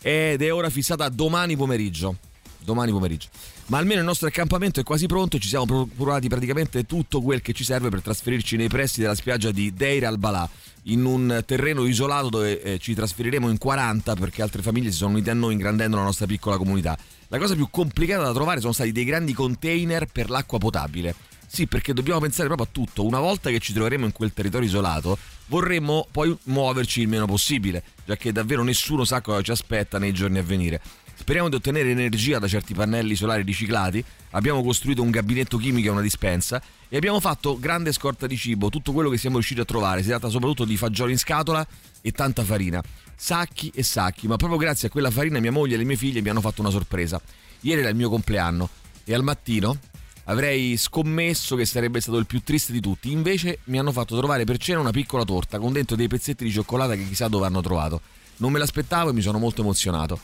ed 0.00 0.40
è 0.42 0.52
ora 0.52 0.70
fissata 0.70 1.04
a 1.04 1.08
domani 1.08 1.56
pomeriggio. 1.56 2.16
Domani 2.64 2.92
pomeriggio. 2.92 3.28
Ma 3.66 3.78
almeno 3.78 4.00
il 4.00 4.06
nostro 4.06 4.28
accampamento 4.28 4.80
è 4.80 4.82
quasi 4.82 5.06
pronto 5.06 5.36
e 5.36 5.40
ci 5.40 5.48
siamo 5.48 5.64
procurati 5.64 6.28
praticamente 6.28 6.84
tutto 6.84 7.20
quel 7.20 7.42
che 7.42 7.52
ci 7.52 7.64
serve 7.64 7.88
per 7.88 8.02
trasferirci 8.02 8.56
nei 8.56 8.68
pressi 8.68 9.00
della 9.00 9.14
spiaggia 9.14 9.50
di 9.50 9.72
Deir 9.72 10.04
al-Balà, 10.04 10.48
in 10.84 11.04
un 11.04 11.42
terreno 11.46 11.84
isolato 11.86 12.28
dove 12.28 12.62
eh, 12.62 12.78
ci 12.78 12.94
trasferiremo 12.94 13.48
in 13.48 13.58
40 13.58 14.14
perché 14.14 14.42
altre 14.42 14.62
famiglie 14.62 14.90
si 14.90 14.96
sono 14.98 15.12
unite 15.12 15.30
a 15.30 15.34
noi 15.34 15.52
ingrandendo 15.52 15.96
la 15.96 16.04
nostra 16.04 16.26
piccola 16.26 16.56
comunità. 16.56 16.96
La 17.28 17.38
cosa 17.38 17.54
più 17.54 17.68
complicata 17.70 18.24
da 18.24 18.32
trovare 18.32 18.60
sono 18.60 18.72
stati 18.72 18.92
dei 18.92 19.04
grandi 19.04 19.32
container 19.32 20.06
per 20.06 20.28
l'acqua 20.28 20.58
potabile. 20.58 21.14
Sì, 21.46 21.66
perché 21.66 21.92
dobbiamo 21.92 22.18
pensare 22.18 22.46
proprio 22.46 22.66
a 22.66 22.70
tutto. 22.72 23.04
Una 23.04 23.20
volta 23.20 23.50
che 23.50 23.58
ci 23.58 23.74
troveremo 23.74 24.06
in 24.06 24.12
quel 24.12 24.32
territorio 24.32 24.66
isolato, 24.66 25.18
vorremmo 25.48 26.06
poi 26.10 26.34
muoverci 26.44 27.02
il 27.02 27.08
meno 27.08 27.26
possibile, 27.26 27.82
già 28.06 28.16
che 28.16 28.32
davvero 28.32 28.62
nessuno 28.62 29.04
sa 29.04 29.20
cosa 29.20 29.42
ci 29.42 29.50
aspetta 29.50 29.98
nei 29.98 30.12
giorni 30.12 30.38
a 30.38 30.42
venire. 30.42 30.80
Speriamo 31.14 31.48
di 31.48 31.54
ottenere 31.54 31.90
energia 31.90 32.38
da 32.38 32.48
certi 32.48 32.74
pannelli 32.74 33.14
solari 33.14 33.42
riciclati. 33.42 34.04
Abbiamo 34.30 34.62
costruito 34.62 35.02
un 35.02 35.10
gabinetto 35.10 35.56
chimico 35.56 35.88
e 35.88 35.90
una 35.90 36.00
dispensa 36.00 36.60
e 36.88 36.96
abbiamo 36.96 37.20
fatto 37.20 37.58
grande 37.58 37.92
scorta 37.92 38.26
di 38.26 38.36
cibo, 38.36 38.70
tutto 38.70 38.92
quello 38.92 39.08
che 39.08 39.18
siamo 39.18 39.36
riusciti 39.36 39.60
a 39.60 39.64
trovare. 39.64 40.02
Si 40.02 40.08
tratta 40.08 40.28
soprattutto 40.28 40.64
di 40.64 40.76
fagioli 40.76 41.12
in 41.12 41.18
scatola 41.18 41.66
e 42.00 42.10
tanta 42.12 42.44
farina. 42.44 42.82
Sacchi 43.14 43.70
e 43.74 43.82
sacchi, 43.82 44.26
ma 44.26 44.36
proprio 44.36 44.58
grazie 44.58 44.88
a 44.88 44.90
quella 44.90 45.10
farina 45.10 45.38
mia 45.38 45.52
moglie 45.52 45.74
e 45.74 45.78
le 45.78 45.84
mie 45.84 45.96
figlie 45.96 46.22
mi 46.22 46.28
hanno 46.28 46.40
fatto 46.40 46.60
una 46.60 46.70
sorpresa. 46.70 47.20
Ieri 47.60 47.80
era 47.80 47.90
il 47.90 47.96
mio 47.96 48.08
compleanno 48.08 48.68
e 49.04 49.14
al 49.14 49.22
mattino 49.22 49.78
avrei 50.24 50.76
scommesso 50.76 51.56
che 51.56 51.64
sarebbe 51.64 52.00
stato 52.00 52.18
il 52.18 52.26
più 52.26 52.42
triste 52.42 52.72
di 52.72 52.80
tutti. 52.80 53.12
Invece 53.12 53.60
mi 53.64 53.78
hanno 53.78 53.92
fatto 53.92 54.16
trovare 54.16 54.44
per 54.44 54.58
cena 54.58 54.80
una 54.80 54.90
piccola 54.90 55.24
torta 55.24 55.58
con 55.58 55.72
dentro 55.72 55.94
dei 55.94 56.08
pezzetti 56.08 56.44
di 56.44 56.50
cioccolata 56.50 56.94
che 56.94 57.06
chissà 57.06 57.28
dove 57.28 57.46
hanno 57.46 57.60
trovato. 57.60 58.00
Non 58.38 58.50
me 58.50 58.58
l'aspettavo 58.58 59.10
e 59.10 59.12
mi 59.12 59.20
sono 59.20 59.38
molto 59.38 59.60
emozionato. 59.60 60.20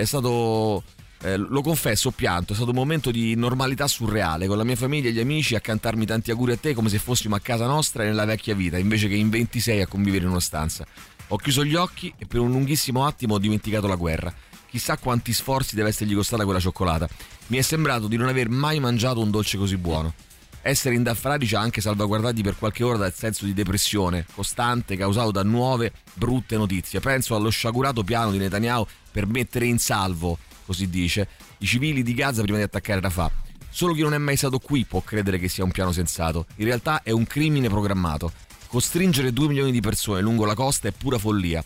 È 0.00 0.06
stato, 0.06 0.82
eh, 1.20 1.36
lo 1.36 1.60
confesso, 1.60 2.08
ho 2.08 2.10
pianto, 2.10 2.54
è 2.54 2.56
stato 2.56 2.70
un 2.70 2.76
momento 2.76 3.10
di 3.10 3.34
normalità 3.34 3.86
surreale, 3.86 4.46
con 4.46 4.56
la 4.56 4.64
mia 4.64 4.76
famiglia 4.76 5.10
e 5.10 5.12
gli 5.12 5.20
amici 5.20 5.54
a 5.54 5.60
cantarmi 5.60 6.06
tanti 6.06 6.30
auguri 6.30 6.52
a 6.52 6.56
te 6.56 6.72
come 6.72 6.88
se 6.88 6.98
fossimo 6.98 7.34
a 7.34 7.40
casa 7.40 7.66
nostra 7.66 8.02
e 8.02 8.06
nella 8.06 8.24
vecchia 8.24 8.54
vita, 8.54 8.78
invece 8.78 9.08
che 9.08 9.14
in 9.14 9.28
26 9.28 9.82
a 9.82 9.86
convivere 9.86 10.24
in 10.24 10.30
una 10.30 10.40
stanza. 10.40 10.86
Ho 11.28 11.36
chiuso 11.36 11.66
gli 11.66 11.74
occhi 11.74 12.10
e 12.16 12.24
per 12.24 12.40
un 12.40 12.50
lunghissimo 12.50 13.04
attimo 13.04 13.34
ho 13.34 13.38
dimenticato 13.38 13.86
la 13.86 13.94
guerra. 13.94 14.32
Chissà 14.70 14.96
quanti 14.96 15.34
sforzi 15.34 15.74
deve 15.74 15.90
essergli 15.90 16.14
costata 16.14 16.44
quella 16.44 16.60
cioccolata. 16.60 17.06
Mi 17.48 17.58
è 17.58 17.62
sembrato 17.62 18.08
di 18.08 18.16
non 18.16 18.28
aver 18.28 18.48
mai 18.48 18.80
mangiato 18.80 19.20
un 19.20 19.30
dolce 19.30 19.58
così 19.58 19.76
buono. 19.76 20.14
Essere 20.62 20.94
indaffarati 20.94 21.46
ci 21.46 21.54
ha 21.54 21.60
anche 21.60 21.80
salvaguardati 21.80 22.42
per 22.42 22.56
qualche 22.58 22.84
ora 22.84 22.98
dal 22.98 23.14
senso 23.14 23.46
di 23.46 23.54
depressione 23.54 24.26
costante 24.34 24.94
causato 24.94 25.30
da 25.30 25.42
nuove 25.42 25.92
brutte 26.12 26.58
notizie. 26.58 27.00
Penso 27.00 27.34
allo 27.34 27.48
sciagurato 27.48 28.04
piano 28.04 28.30
di 28.30 28.36
Netanyahu 28.36 28.86
per 29.10 29.26
mettere 29.26 29.64
in 29.64 29.78
salvo, 29.78 30.36
così 30.66 30.90
dice, 30.90 31.28
i 31.58 31.66
civili 31.66 32.02
di 32.02 32.12
Gaza 32.12 32.42
prima 32.42 32.58
di 32.58 32.64
attaccare 32.64 33.00
Rafah. 33.00 33.30
Solo 33.70 33.94
chi 33.94 34.02
non 34.02 34.12
è 34.12 34.18
mai 34.18 34.36
stato 34.36 34.58
qui 34.58 34.84
può 34.84 35.00
credere 35.00 35.38
che 35.38 35.48
sia 35.48 35.64
un 35.64 35.70
piano 35.70 35.92
sensato. 35.92 36.44
In 36.56 36.66
realtà 36.66 37.02
è 37.02 37.10
un 37.10 37.24
crimine 37.24 37.68
programmato. 37.68 38.30
Costringere 38.66 39.32
2 39.32 39.48
milioni 39.48 39.72
di 39.72 39.80
persone 39.80 40.20
lungo 40.20 40.44
la 40.44 40.54
costa 40.54 40.88
è 40.88 40.92
pura 40.92 41.18
follia. 41.18 41.64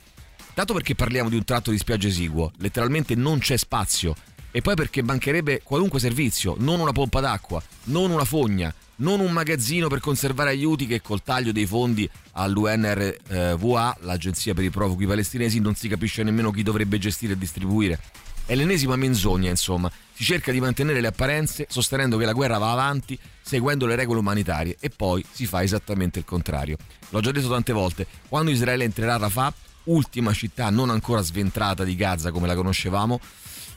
Dato 0.54 0.72
perché 0.72 0.94
parliamo 0.94 1.28
di 1.28 1.36
un 1.36 1.44
tratto 1.44 1.72
di 1.72 1.78
spiaggia 1.78 2.06
esiguo, 2.06 2.52
letteralmente 2.58 3.16
non 3.16 3.40
c'è 3.40 3.56
spazio. 3.56 4.14
E 4.52 4.60
poi 4.60 4.76
perché 4.76 5.02
mancherebbe 5.02 5.62
qualunque 5.64 5.98
servizio, 5.98 6.54
non 6.58 6.78
una 6.78 6.92
pompa 6.92 7.18
d'acqua, 7.18 7.60
non 7.84 8.12
una 8.12 8.24
fogna, 8.24 8.72
non 8.96 9.20
un 9.20 9.32
magazzino 9.32 9.88
per 9.88 10.00
conservare 10.00 10.50
aiuti 10.50 10.86
che 10.86 11.00
col 11.00 11.22
taglio 11.22 11.52
dei 11.52 11.66
fondi 11.66 12.08
all'UNRWA, 12.32 13.98
l'agenzia 14.00 14.54
per 14.54 14.64
i 14.64 14.70
profughi 14.70 15.06
palestinesi, 15.06 15.60
non 15.60 15.74
si 15.74 15.88
capisce 15.88 16.22
nemmeno 16.22 16.50
chi 16.50 16.62
dovrebbe 16.62 16.98
gestire 16.98 17.32
e 17.32 17.38
distribuire. 17.38 17.98
È 18.46 18.54
l'ennesima 18.54 18.96
menzogna, 18.96 19.48
insomma. 19.48 19.90
Si 20.12 20.22
cerca 20.22 20.52
di 20.52 20.60
mantenere 20.60 21.00
le 21.00 21.06
apparenze 21.08 21.66
sostenendo 21.68 22.18
che 22.18 22.26
la 22.26 22.32
guerra 22.32 22.58
va 22.58 22.72
avanti 22.72 23.18
seguendo 23.40 23.86
le 23.86 23.96
regole 23.96 24.20
umanitarie 24.20 24.76
e 24.78 24.90
poi 24.90 25.24
si 25.30 25.46
fa 25.46 25.62
esattamente 25.62 26.18
il 26.18 26.24
contrario. 26.24 26.76
L'ho 27.08 27.20
già 27.20 27.32
detto 27.32 27.48
tante 27.48 27.72
volte, 27.72 28.06
quando 28.28 28.50
Israele 28.50 28.84
entrerà 28.84 29.14
a 29.14 29.18
Rafah, 29.18 29.52
ultima 29.84 30.32
città 30.32 30.70
non 30.70 30.90
ancora 30.90 31.22
sventrata 31.22 31.84
di 31.84 31.96
Gaza 31.96 32.30
come 32.30 32.46
la 32.46 32.54
conoscevamo, 32.54 33.18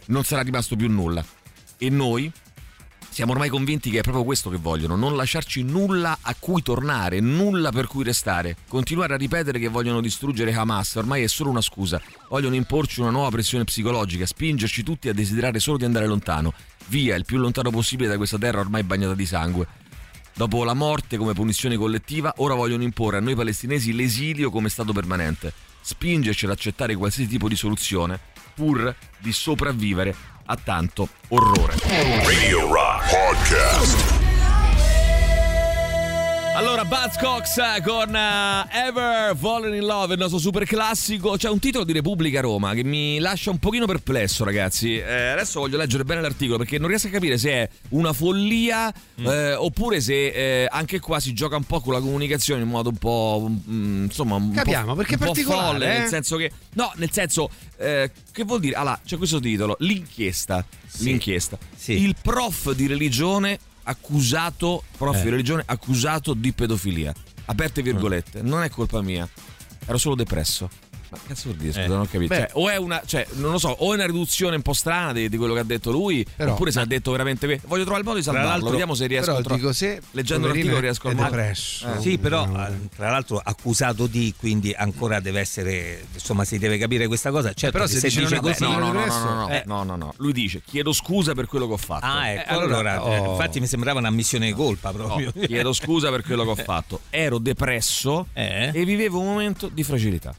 non 0.07 0.23
sarà 0.23 0.41
rimasto 0.41 0.75
più 0.75 0.89
nulla. 0.89 1.25
E 1.77 1.89
noi 1.89 2.31
siamo 3.17 3.31
ormai 3.31 3.49
convinti 3.49 3.89
che 3.89 3.97
è 3.97 4.01
proprio 4.03 4.23
questo 4.23 4.51
che 4.51 4.57
vogliono, 4.57 4.95
non 4.95 5.15
lasciarci 5.15 5.63
nulla 5.63 6.19
a 6.21 6.35
cui 6.37 6.61
tornare, 6.61 7.19
nulla 7.19 7.71
per 7.71 7.87
cui 7.87 8.03
restare. 8.03 8.55
Continuare 8.67 9.15
a 9.15 9.17
ripetere 9.17 9.57
che 9.57 9.69
vogliono 9.69 10.01
distruggere 10.01 10.53
Hamas 10.53 10.93
ormai 10.97 11.23
è 11.23 11.27
solo 11.27 11.49
una 11.49 11.61
scusa. 11.61 11.99
Vogliono 12.29 12.53
imporci 12.53 12.99
una 12.99 13.09
nuova 13.09 13.29
pressione 13.29 13.63
psicologica, 13.63 14.23
spingerci 14.23 14.83
tutti 14.83 15.09
a 15.09 15.15
desiderare 15.15 15.57
solo 15.57 15.77
di 15.77 15.85
andare 15.85 16.05
lontano, 16.05 16.53
via, 16.89 17.15
il 17.15 17.25
più 17.25 17.39
lontano 17.39 17.71
possibile 17.71 18.07
da 18.07 18.17
questa 18.17 18.37
terra 18.37 18.59
ormai 18.59 18.83
bagnata 18.83 19.15
di 19.15 19.25
sangue. 19.25 19.67
Dopo 20.35 20.63
la 20.63 20.75
morte 20.75 21.17
come 21.17 21.33
punizione 21.33 21.75
collettiva, 21.75 22.35
ora 22.37 22.53
vogliono 22.53 22.83
imporre 22.83 23.17
a 23.17 23.21
noi 23.21 23.33
palestinesi 23.33 23.93
l'esilio 23.93 24.51
come 24.51 24.69
stato 24.69 24.93
permanente, 24.93 25.51
spingerci 25.81 26.45
ad 26.45 26.51
accettare 26.51 26.93
qualsiasi 26.93 27.27
tipo 27.27 27.47
di 27.47 27.55
soluzione, 27.55 28.19
pur 28.57 28.95
di 29.19 29.31
sopravvivere 29.31 30.15
a 30.45 30.57
tanto 30.57 31.07
orrore. 31.27 31.75
Radio 32.23 32.73
Rock 32.73 33.09
Podcast. 33.11 34.16
Allora, 36.57 36.85
Buzzcocks 36.85 37.55
con 37.85 38.09
uh, 38.09 38.67
Ever 38.75 39.37
Fallen 39.37 39.75
in 39.75 39.85
Love, 39.85 40.15
il 40.15 40.19
nostro 40.19 40.39
super 40.39 40.65
classico. 40.65 41.37
C'è 41.37 41.49
un 41.49 41.59
titolo 41.59 41.83
di 41.83 41.93
Repubblica 41.93 42.41
Roma 42.41 42.73
che 42.73 42.83
mi 42.83 43.19
lascia 43.19 43.51
un 43.51 43.59
pochino 43.59 43.85
perplesso, 43.85 44.43
ragazzi. 44.43 44.97
Eh, 44.97 45.27
adesso 45.27 45.59
voglio 45.59 45.77
leggere 45.77 46.03
bene 46.03 46.19
l'articolo 46.19 46.57
perché 46.57 46.79
non 46.79 46.87
riesco 46.87 47.07
a 47.07 47.09
capire 47.11 47.37
se 47.37 47.51
è 47.51 47.69
una 47.89 48.11
follia 48.11 48.91
Mm. 49.19 49.25
eh, 49.25 49.53
oppure 49.55 49.99
se 49.99 50.27
eh, 50.27 50.67
anche 50.69 50.99
qua 50.99 51.19
si 51.19 51.33
gioca 51.33 51.55
un 51.55 51.63
po' 51.63 51.79
con 51.79 51.91
la 51.93 51.99
comunicazione 51.99 52.61
in 52.61 52.67
modo 52.67 52.89
un 52.89 52.97
po'. 52.97 53.49
mm, 53.49 54.03
insomma, 54.05 54.35
un 54.35 54.51
Capiamo, 54.51 54.89
po', 54.89 54.95
perché 54.95 55.13
è 55.13 55.17
un 55.17 55.19
po' 55.19 55.25
particolare, 55.25 55.71
folle, 55.71 55.95
eh? 55.95 55.99
nel 55.99 56.07
senso 56.07 56.37
che. 56.37 56.51
No, 56.73 56.91
nel 56.97 57.11
senso. 57.11 57.49
eh, 57.77 58.11
che 58.31 58.43
vuol 58.43 58.59
dire? 58.59 58.75
Allora, 58.75 58.99
c'è 59.03 59.17
questo 59.17 59.39
titolo: 59.39 59.75
L'inchiesta. 59.79 60.63
L'inchiesta. 60.99 61.57
Il 61.85 62.15
prof 62.21 62.73
di 62.73 62.85
religione 62.85 63.57
accusato. 63.87 64.83
Prof 64.97 65.17
Eh. 65.17 65.23
di 65.23 65.29
religione 65.29 65.63
accusato 65.65 66.33
di 66.33 66.51
pedofilia. 66.53 67.13
Aperte 67.45 67.81
virgolette. 67.81 68.41
Non 68.41 68.63
è 68.63 68.69
colpa 68.69 69.01
mia. 69.01 69.27
Ero 69.85 69.97
solo 69.97 70.15
depresso. 70.15 70.69
Ma 71.09 71.17
cazzo 71.25 71.43
vuol 71.45 71.55
dire? 71.57 71.71
Scusa, 71.71 71.83
Eh. 71.85 71.87
non 71.87 71.99
ho 72.01 72.05
capito. 72.05 72.33
Beh. 72.33 72.39
Cioè, 72.41 72.49
o 72.53 72.69
è 72.69 72.75
una. 72.77 73.01
Cioè, 73.05 73.25
non 73.33 73.51
lo 73.51 73.57
so, 73.57 73.69
o 73.69 73.91
è 73.91 73.95
una 73.95 74.05
riduzione 74.05 74.55
un 74.57 74.61
po' 74.61 74.73
strana 74.73 75.13
di, 75.13 75.29
di 75.29 75.37
quello 75.37 75.53
che 75.53 75.59
ha 75.59 75.63
detto 75.63 75.91
lui. 75.91 76.25
Però- 76.35 76.51
oppure 76.53 76.71
se 76.71 76.79
ha 76.79 76.85
detto 76.85 77.11
veramente. 77.11 77.59
Voglio 77.65 77.81
trovare 77.83 77.99
il 78.01 78.05
modo 78.05 78.17
di 78.17 78.23
salvarlo. 78.23 78.49
l'altro- 78.49 78.69
Vediamo 78.71 78.93
se 78.93 79.07
riesco 79.07 79.25
però 79.27 79.37
a 79.37 79.41
trovare. 79.41 79.61
dico 79.61 79.73
se 79.73 80.01
Leggendo 80.11 80.47
l'articolo 80.47 80.79
riesco 80.79 81.07
a 81.09 81.13
depresso. 81.13 81.93
Eh. 81.93 82.01
Sì, 82.01 82.17
però 82.17 82.43
eh, 82.45 82.71
tra 82.95 83.09
l'altro 83.09 83.39
accusato 83.43 84.07
di, 84.07 84.33
quindi 84.37 84.73
ancora 84.77 85.19
deve 85.19 85.39
essere, 85.39 86.05
insomma, 86.13 86.43
si 86.43 86.57
deve 86.57 86.77
capire 86.77 87.07
questa 87.07 87.31
cosa. 87.31 87.53
Certo, 87.53 87.71
Però 87.77 87.85
che 87.89 87.97
se 87.99 88.07
dice 88.07 88.21
vabbè, 88.23 88.39
colpa 88.39 88.65
No, 88.67 88.79
no, 88.79 88.91
no, 88.91 89.05
no, 89.05 89.23
no, 89.23 89.33
no, 89.33 89.49
eh. 89.49 89.63
no, 89.65 89.83
no, 89.83 89.95
no. 89.95 90.13
Lui 90.17 90.33
dice: 90.33 90.61
Chiedo 90.65 90.91
scusa 90.93 91.33
per 91.33 91.45
quello 91.47 91.67
che 91.67 91.73
ho 91.73 91.77
fatto. 91.77 92.05
Ah, 92.05 92.29
ecco, 92.29 92.49
Eh, 92.51 92.53
allora, 92.53 92.95
eh, 92.95 93.19
oh. 93.19 93.31
infatti 93.31 93.59
mi 93.59 93.67
sembrava 93.67 93.99
un'ammissione 93.99 94.45
di 94.47 94.53
colpa 94.53 94.91
proprio. 94.91 95.31
No, 95.33 95.41
chiedo 95.45 95.71
scusa 95.73 96.09
per 96.09 96.23
quello 96.23 96.43
che 96.43 96.49
ho 96.49 96.55
fatto. 96.55 96.99
Ero 97.09 97.37
depresso 97.37 98.27
Eh? 98.33 98.71
e 98.73 98.85
vivevo 98.85 99.19
un 99.19 99.25
momento 99.27 99.69
di 99.71 99.83
fragilità. 99.83 100.33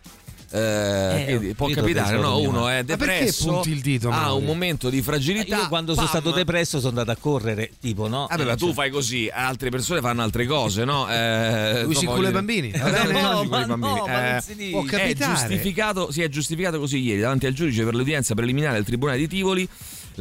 Eh, 0.51 1.25
quindi 1.27 1.55
può 1.55 1.69
capitare, 1.69 2.17
no? 2.19 2.39
Uno 2.39 2.69
è 2.69 2.83
depresso, 2.83 3.53
punti 3.53 3.71
il 3.71 3.81
dito, 3.81 4.09
ha 4.11 4.33
un 4.33 4.45
momento 4.45 4.89
di 4.89 5.03
fragilità. 5.03 5.57
Io 5.57 5.69
quando 5.69 5.93
sono 5.95 6.07
pam. 6.07 6.21
stato 6.21 6.35
depresso 6.37 6.79
sono 6.79 6.89
andato 6.99 7.11
a 7.11 7.17
correre, 7.21 7.71
tipo, 7.81 8.09
no? 8.09 8.27
Ma 8.31 8.35
Eh, 8.37 8.57
tu 8.57 8.67
cioè- 8.67 8.75
fai 8.75 8.91
così, 8.91 9.29
altre 9.33 9.69
persone 9.71 10.01
fanno 10.01 10.23
altre 10.23 10.47
cose, 10.47 10.85
no? 10.85 11.07
Eh, 11.11 11.83
Lui 11.85 11.95
si 11.95 12.05
incula 12.05 12.29
i 12.31 12.33
bambini, 12.33 12.71
No, 12.75 12.85
ma 12.85 13.45
bambini. 13.45 13.67
no, 13.67 14.07
ma 14.07 14.37
Eh, 14.39 14.71
può 14.71 14.83
è 14.85 14.87
capitare. 14.87 15.35
giustificato, 15.35 16.11
si 16.11 16.23
è 16.23 16.29
giustificato 16.29 16.79
così 16.79 16.99
ieri 16.99 17.21
davanti 17.21 17.47
al 17.47 17.53
giudice 17.53 17.85
per 17.85 17.95
l'udienza 17.95 18.35
preliminare 18.35 18.75
del 18.75 18.85
Tribunale 18.85 19.19
di 19.19 19.29
Tivoli. 19.29 19.69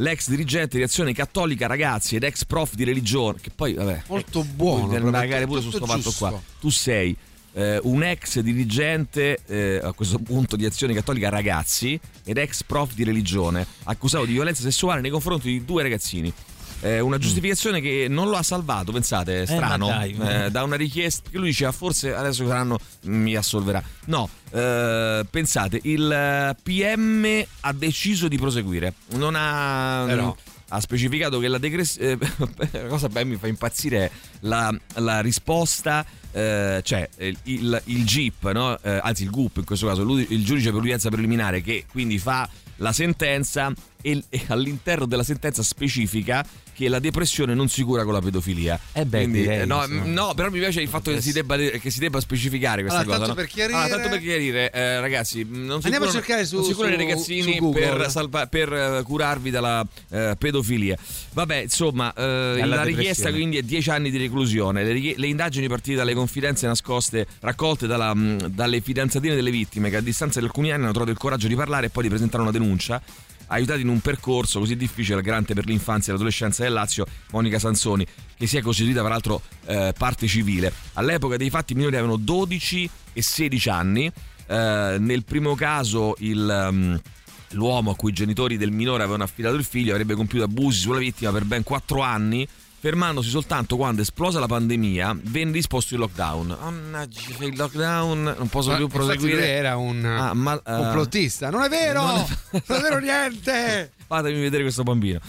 L'ex 0.00 0.28
dirigente 0.28 0.76
di 0.76 0.84
Azione 0.84 1.12
Cattolica 1.12 1.66
Ragazzi 1.66 2.14
ed 2.14 2.22
ex 2.22 2.44
prof 2.44 2.74
di 2.74 2.84
religione, 2.84 3.38
che 3.40 3.50
poi, 3.52 3.74
vabbè, 3.74 4.02
Molto 4.06 4.44
buono. 4.44 4.96
Magari 5.10 5.44
pure 5.46 5.60
su 5.60 5.70
tutto 5.70 5.86
sto 5.86 5.96
fatto 5.96 6.12
qua. 6.16 6.40
Tu 6.60 6.68
sei 6.70 7.16
eh, 7.58 7.80
un 7.82 8.04
ex 8.04 8.38
dirigente 8.38 9.40
eh, 9.46 9.80
a 9.82 9.92
questo 9.92 10.18
punto 10.18 10.54
di 10.54 10.64
azione 10.64 10.94
cattolica 10.94 11.28
ragazzi 11.28 11.98
ed 12.24 12.38
ex 12.38 12.62
prof 12.62 12.94
di 12.94 13.02
religione 13.02 13.66
accusato 13.84 14.24
di 14.24 14.32
violenza 14.32 14.62
sessuale 14.62 15.00
nei 15.00 15.10
confronti 15.10 15.48
di 15.48 15.64
due 15.64 15.82
ragazzini. 15.82 16.32
Eh, 16.80 17.00
una 17.00 17.18
giustificazione 17.18 17.80
che 17.80 18.06
non 18.08 18.28
lo 18.28 18.36
ha 18.36 18.42
salvato, 18.44 18.92
pensate, 18.92 19.42
è 19.42 19.46
strano. 19.46 19.88
ma 19.88 19.96
dai. 19.96 20.16
Eh, 20.16 20.50
da 20.52 20.62
una 20.62 20.76
richiesta 20.76 21.28
che 21.28 21.36
lui 21.36 21.48
diceva 21.48 21.72
forse 21.72 22.14
adesso 22.14 22.46
saranno 22.46 22.78
mi 23.06 23.34
assolverà. 23.34 23.82
No, 24.04 24.28
eh, 24.52 25.26
pensate, 25.28 25.80
il 25.82 26.08
eh, 26.08 26.54
PM 26.62 27.44
ha 27.62 27.72
deciso 27.72 28.28
di 28.28 28.36
proseguire. 28.38 28.94
Non 29.14 29.34
ha 29.36 30.04
Però. 30.06 30.36
Ha 30.68 30.80
specificato 30.80 31.38
che 31.38 31.48
la 31.48 31.58
decressione 31.58 32.18
la 32.72 32.86
cosa 32.86 33.08
che 33.08 33.24
mi 33.24 33.36
fa 33.36 33.46
impazzire 33.46 34.10
la, 34.40 34.74
la 34.94 35.20
risposta 35.20 36.04
eh, 36.32 36.80
cioè 36.82 37.08
eh, 37.16 37.34
il, 37.44 37.80
il 37.86 38.04
GIP 38.04 38.50
no? 38.52 38.78
Eh, 38.80 39.00
anzi 39.02 39.22
il 39.24 39.30
GUP 39.30 39.58
in 39.58 39.64
questo 39.64 39.86
caso 39.86 40.02
lui- 40.02 40.26
il 40.30 40.44
giudice 40.44 40.70
per 40.70 40.80
l'udienza 40.80 41.08
preliminare 41.08 41.62
che 41.62 41.86
quindi 41.90 42.18
fa 42.18 42.48
la 42.76 42.92
sentenza 42.92 43.72
e, 44.10 44.22
e 44.28 44.42
all'interno 44.48 45.06
della 45.06 45.22
sentenza 45.22 45.62
specifica 45.62 46.44
che 46.72 46.88
la 46.88 47.00
depressione 47.00 47.54
non 47.54 47.68
si 47.68 47.82
cura 47.82 48.04
con 48.04 48.12
la 48.12 48.20
pedofilia 48.20 48.78
Eh 48.92 49.04
beh, 49.04 49.18
Quindi, 49.18 49.40
direi, 49.40 49.60
eh, 49.62 49.64
no, 49.64 49.84
no, 49.86 50.32
però 50.34 50.48
mi 50.48 50.60
piace 50.60 50.80
il 50.80 50.86
fatto 50.88 51.10
che 51.10 51.20
si 51.20 51.32
debba, 51.32 51.56
che 51.56 51.90
si 51.90 51.98
debba 51.98 52.20
specificare 52.20 52.82
questa 52.82 53.00
Allora, 53.00 53.16
cosa 53.16 53.26
tanto 53.26 53.40
no? 53.40 53.46
per 53.46 53.52
chiarire- 53.52 53.78
Allora, 53.78 53.94
tanto 53.94 54.08
per 54.10 54.20
chiarire 54.20 54.70
eh, 54.70 55.00
ragazzi 55.00 55.44
non 55.48 55.80
si 55.80 55.86
Andiamo 55.86 56.06
a 56.06 56.08
curano- 56.08 56.12
cercare 56.12 56.46
su- 56.46 56.54
non 56.56 56.64
si 56.64 56.72
curano 56.74 56.94
su- 56.94 57.00
i 57.00 57.04
ragazzini 57.04 57.56
su 57.56 57.70
per, 57.70 58.10
salva- 58.10 58.46
per 58.46 58.72
eh, 58.72 59.02
curarvi 59.02 59.50
dalla 59.50 59.84
eh, 60.10 60.36
pedofilia. 60.38 60.96
Vabbè, 61.32 61.56
insomma, 61.62 62.12
eh, 62.14 62.56
Dalla 62.58 62.76
la 62.76 62.82
richiesta 62.84 63.30
quindi 63.30 63.56
è 63.58 63.62
10 63.62 63.90
anni 63.90 64.10
di 64.10 64.18
reclusione. 64.18 64.84
Le, 64.84 65.14
le 65.16 65.26
indagini 65.26 65.66
partite 65.68 65.96
dalle 65.96 66.14
confidenze 66.14 66.66
nascoste 66.68 67.26
raccolte 67.40 67.86
dalla, 67.88 68.14
mh, 68.14 68.50
dalle 68.50 68.80
fidanzatine 68.80 69.34
delle 69.34 69.50
vittime 69.50 69.90
che 69.90 69.96
a 69.96 70.00
distanza 70.00 70.38
di 70.38 70.46
alcuni 70.46 70.70
anni 70.70 70.82
hanno 70.84 70.92
trovato 70.92 71.10
il 71.12 71.18
coraggio 71.18 71.48
di 71.48 71.56
parlare 71.56 71.86
e 71.86 71.90
poi 71.90 72.04
di 72.04 72.08
presentare 72.08 72.42
una 72.42 72.52
denuncia. 72.52 73.02
Aiutati 73.48 73.80
in 73.82 73.88
un 73.88 74.00
percorso 74.00 74.58
così 74.58 74.76
difficile 74.76 75.16
al 75.16 75.22
garante 75.22 75.54
per 75.54 75.66
l'infanzia 75.66 76.12
e 76.12 76.16
l'adolescenza 76.16 76.62
del 76.62 76.72
Lazio, 76.72 77.06
Monica 77.30 77.58
Sansoni, 77.58 78.06
che 78.36 78.46
si 78.46 78.56
è 78.56 78.62
costituita 78.62 79.02
peraltro 79.02 79.42
eh, 79.66 79.92
parte 79.96 80.26
civile. 80.26 80.72
All'epoca 80.94 81.36
dei 81.36 81.50
fatti 81.50 81.72
i 81.72 81.76
minori 81.76 81.96
avevano 81.96 82.16
12 82.16 82.90
e 83.12 83.22
16 83.22 83.68
anni. 83.68 84.10
Eh, 84.46 84.96
nel 84.98 85.24
primo 85.24 85.54
caso 85.54 86.14
il... 86.18 86.68
Um, 86.70 87.00
l'uomo 87.52 87.92
a 87.92 87.96
cui 87.96 88.10
i 88.10 88.12
genitori 88.12 88.58
del 88.58 88.70
minore 88.70 89.02
avevano 89.02 89.24
affidato 89.24 89.54
il 89.54 89.64
figlio 89.64 89.92
avrebbe 89.92 90.14
compiuto 90.14 90.44
abusi 90.44 90.80
sulla 90.80 90.98
vittima 90.98 91.32
per 91.32 91.44
ben 91.44 91.62
4 91.62 92.02
anni 92.02 92.46
fermandosi 92.88 93.28
soltanto 93.28 93.76
quando 93.76 94.00
esplosa 94.00 94.40
la 94.40 94.46
pandemia 94.46 95.16
venne 95.24 95.52
disposto 95.52 95.92
il 95.94 96.00
lockdown. 96.00 96.56
Mannaggia, 96.60 97.20
il 97.40 97.56
lockdown 97.56 98.34
non 98.38 98.48
posso 98.48 98.70
Ma 98.70 98.76
più 98.76 98.88
proseguire. 98.88 99.46
era 99.46 99.76
un 99.76 100.02
Ah, 100.04 100.32
ma- 100.32 100.54
eh, 100.56 100.60
complottista. 100.64 101.50
Non 101.50 101.62
è 101.64 101.68
vero! 101.68 102.02
non 102.02 102.14
Non 102.14 102.26
è- 102.50 102.72
è, 102.72 102.80
vero 102.80 102.98
niente! 102.98 103.92
Fatemi 104.08 104.40
vedere 104.40 104.62
questo 104.62 104.82
bambino. 104.84 105.20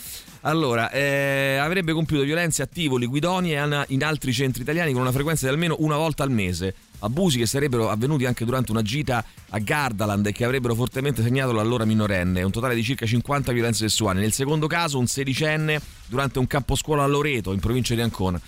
Allora, 0.42 0.90
eh, 0.90 1.58
avrebbe 1.58 1.92
compiuto 1.92 2.24
violenze 2.24 2.62
a 2.62 2.66
Tivoli, 2.66 3.06
Guidoni 3.08 3.54
e 3.54 3.86
in 3.90 4.04
altri 4.06 4.32
centri 4.32 4.62
italiani 4.62 4.94
con 4.94 5.02
una 5.02 5.12
frequenza 5.12 5.46
di 5.46 5.52
almeno 5.52 5.76
una 5.80 5.98
volta 5.98 6.24
al 6.24 6.32
mese. 6.32 6.74
Abusi 7.00 7.38
che 7.38 7.46
sarebbero 7.46 7.90
avvenuti 7.90 8.26
anche 8.26 8.46
durante 8.46 8.72
una 8.72 8.82
gita 8.82 9.24
a 9.50 9.60
Gardaland 9.60 10.26
e 10.26 10.32
che 10.32 10.44
avrebbero 10.44 10.76
fortemente 10.76 11.22
segnato 11.22 11.52
l'allora 11.52 11.86
minorenne. 11.86 12.44
Un 12.44 12.52
totale 12.52 12.76
di 12.76 12.84
circa 12.84 13.06
50 13.06 13.52
violenze 13.52 13.88
sessuali. 13.88 14.20
Nel 14.20 14.34
secondo 14.34 14.68
caso, 14.68 15.00
un 15.00 15.08
sedicenne 15.08 15.80
durante 16.08 16.40
un 16.40 16.48
campo 16.48 16.76
scuola 16.76 17.04
a 17.04 17.08
Loreto, 17.08 17.54
in 17.54 17.60
provincia 17.60 17.96
di 17.96 18.02
Ancona. 18.02 18.40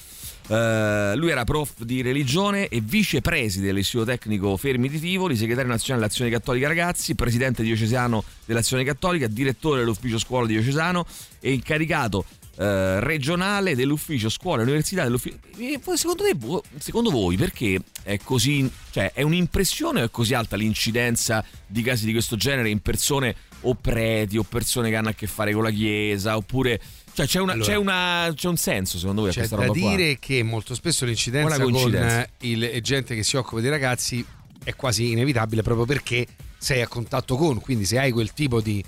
Eh, 0.48 1.14
lui 1.16 1.30
era 1.30 1.44
prof 1.44 1.84
di 1.84 2.02
religione 2.02 2.68
e 2.68 2.82
vicepreside 2.82 3.68
dell'Istituto 3.68 4.06
Tecnico 4.06 4.58
Fermi 4.58 4.90
di 4.90 5.00
Tivoli, 5.00 5.38
segretario 5.38 5.70
nazionale 5.70 6.02
dell'Azione 6.02 6.32
Cattolica 6.32 6.68
Ragazzi, 6.68 7.16
presidente 7.16 7.64
diocesano 7.64 8.24
dell'Azione 8.46 8.84
Cattolica, 8.84 9.28
direttore 9.28 9.80
dell'ufficio 9.80 10.20
scuola 10.20 10.48
diocesano 10.48 11.06
e 11.40 11.54
incaricato 11.54 12.26
eh, 12.58 13.00
regionale 13.00 13.76
dell'ufficio 13.76 14.30
scuola 14.30 14.62
e 14.62 14.66
università 14.66 15.04
dell'ufficio. 15.04 15.38
Secondo, 15.96 16.24
te, 16.24 16.34
vo- 16.36 16.64
secondo 16.80 17.10
voi 17.10 17.38
perché 17.38 17.80
è 18.04 18.18
così, 18.24 18.70
cioè 18.92 19.12
è 19.14 19.22
un'impressione 19.22 20.02
o 20.02 20.06
è 20.06 20.10
così 20.12 20.34
alta 20.34 20.56
l'incidenza 20.56 21.44
di 21.66 21.82
casi 21.82 22.06
di 22.06 22.12
questo 22.12 22.36
genere 22.36 22.70
in 22.70 22.80
persone 22.80 23.36
o 23.62 23.76
preti 23.76 24.38
o 24.38 24.44
persone 24.44 24.90
che 24.90 24.96
hanno 24.96 25.10
a 25.10 25.14
che 25.14 25.28
fare 25.28 25.54
con 25.54 25.64
la 25.64 25.70
chiesa 25.70 26.36
oppure 26.36 26.82
cioè 27.14 27.28
c'è, 27.28 27.40
una- 27.40 27.52
Allora. 27.54 27.68
c'è 27.70 27.76
una- 27.78 28.32
c'è 28.34 28.48
un 28.48 28.58
senso 28.58 28.98
secondo 28.98 29.22
voi 29.22 29.30
a 29.30 29.34
questa 29.34 29.56
da 29.56 29.66
roba 29.66 29.78
qua? 29.80 29.96
dire 29.96 30.18
che 30.18 30.42
molto 30.44 30.74
spesso 30.74 31.06
l'incidenza 31.06 31.60
con 31.60 31.72
coincidenza. 31.72 32.24
eh, 32.24 32.30
il, 32.48 32.82
gente 32.82 33.14
che 33.16 33.22
si 33.24 33.38
occupa 33.38 33.62
dei 33.62 33.70
ragazzi 33.70 34.26
è 34.64 34.74
quasi 34.76 35.12
inevitabile 35.12 35.62
proprio 35.62 35.86
perché 35.86 36.26
sei 36.58 36.82
a 36.82 36.88
contatto 36.88 37.36
con, 37.36 37.60
quindi 37.60 37.86
se 37.86 38.00
hai 38.00 38.12
quel 38.12 38.34
tipo 38.34 38.62
di 38.62 38.84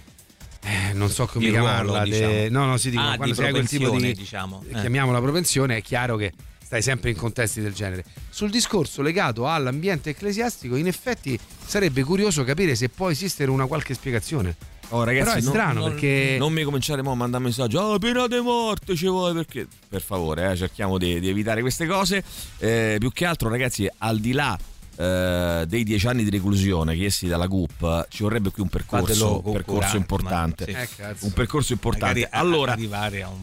eh, 0.64 0.94
non 0.94 1.10
so 1.10 1.26
come 1.28 1.46
Di 1.46 1.52
ruolo, 1.52 1.66
chiamarla, 1.66 2.04
de- 2.04 2.10
diciamo. 2.10 2.60
no, 2.60 2.66
no, 2.72 2.78
si 2.78 2.90
dicono 2.90 3.10
Ah, 3.12 3.16
quando 3.18 3.36
di 3.36 3.42
sei 3.42 3.52
quel 3.52 3.68
tipo 3.68 3.98
di 3.98 4.14
diciamo. 4.14 4.64
Eh. 4.70 4.80
chiamiamola 4.80 5.20
propensione, 5.22 5.78
è 5.78 5.82
chiaro 5.82 6.16
che 6.16 6.32
stai 6.64 6.82
sempre 6.82 7.10
in 7.12 7.16
contesti 7.18 7.62
del 7.62 7.74
genere. 7.74 8.04
Sul 8.30 8.50
discorso 8.50 9.02
legato 9.02 9.48
all'ambiente 9.48 10.10
ecclesiastico, 10.12 10.76
in 10.76 10.88
effetti 10.88 11.38
sarebbe 11.66 12.04
curioso 12.04 12.44
capire 12.44 12.76
se 12.76 12.90
può 12.90 13.10
esistere 13.12 13.52
una 13.52 13.66
qualche 13.68 13.94
spiegazione. 13.94 14.56
Oh, 14.90 15.04
ragazzi, 15.04 15.24
Però 15.26 15.38
è 15.38 15.42
non- 15.42 15.52
strano 15.52 15.80
non, 15.82 15.90
perché 15.92 16.36
non 16.38 16.54
mi 16.54 16.64
cominciare 16.64 17.02
mo 17.02 17.12
a 17.12 17.16
mandare 17.16 17.44
messaggio. 17.44 17.80
Oh, 17.80 17.98
pena 18.00 18.28
di 18.28 18.40
morte 18.40 18.96
ci 18.96 19.08
vuole 19.08 19.34
perché. 19.34 19.68
Per 19.90 20.02
favore, 20.02 20.52
eh, 20.52 20.56
cerchiamo 20.56 20.98
di, 20.98 21.20
di 21.20 21.30
evitare 21.30 21.62
queste 21.62 21.88
cose. 21.88 22.24
Eh, 22.60 22.98
più 23.00 23.12
che 23.12 23.26
altro, 23.26 23.50
ragazzi, 23.50 23.90
al 24.00 24.20
di 24.20 24.34
là 24.34 24.58
eh, 24.96 25.66
dei 25.68 25.84
dieci 25.84 26.08
anni 26.08 26.24
di 26.24 26.30
reclusione 26.30 26.96
chiesti 26.96 27.28
dalla 27.28 27.48
GUP, 27.48 28.08
ci 28.10 28.24
vorrebbe 28.24 28.52
qui 28.52 28.62
un 28.62 28.70
percorso, 28.70 29.42
un 29.44 29.54
percorso 29.54 29.96
importante. 29.98 30.66
ma- 30.72 30.82
Eh. 30.82 31.16
Un 31.20 31.32
percorso 31.32 31.74
importante. 31.74 32.28
Allora, 32.32 32.74
un 32.74 32.80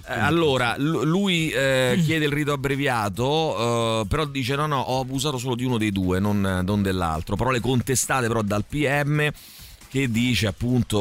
eh, 0.08 0.12
allora, 0.18 0.74
lui 0.78 1.50
eh, 1.50 2.00
chiede 2.04 2.26
il 2.26 2.32
rito 2.32 2.52
abbreviato, 2.52 4.00
eh, 4.02 4.06
però 4.06 4.24
dice: 4.26 4.54
No, 4.56 4.66
no, 4.66 4.78
ho 4.80 5.00
abusato 5.00 5.38
solo 5.38 5.54
di 5.54 5.64
uno 5.64 5.78
dei 5.78 5.90
due, 5.92 6.18
non, 6.20 6.62
non 6.64 6.82
dell'altro. 6.82 7.36
Parole 7.36 7.60
contestate 7.60 8.26
però 8.26 8.42
dal 8.42 8.64
PM 8.64 9.30
che 9.88 10.08
dice 10.08 10.46
appunto. 10.46 10.98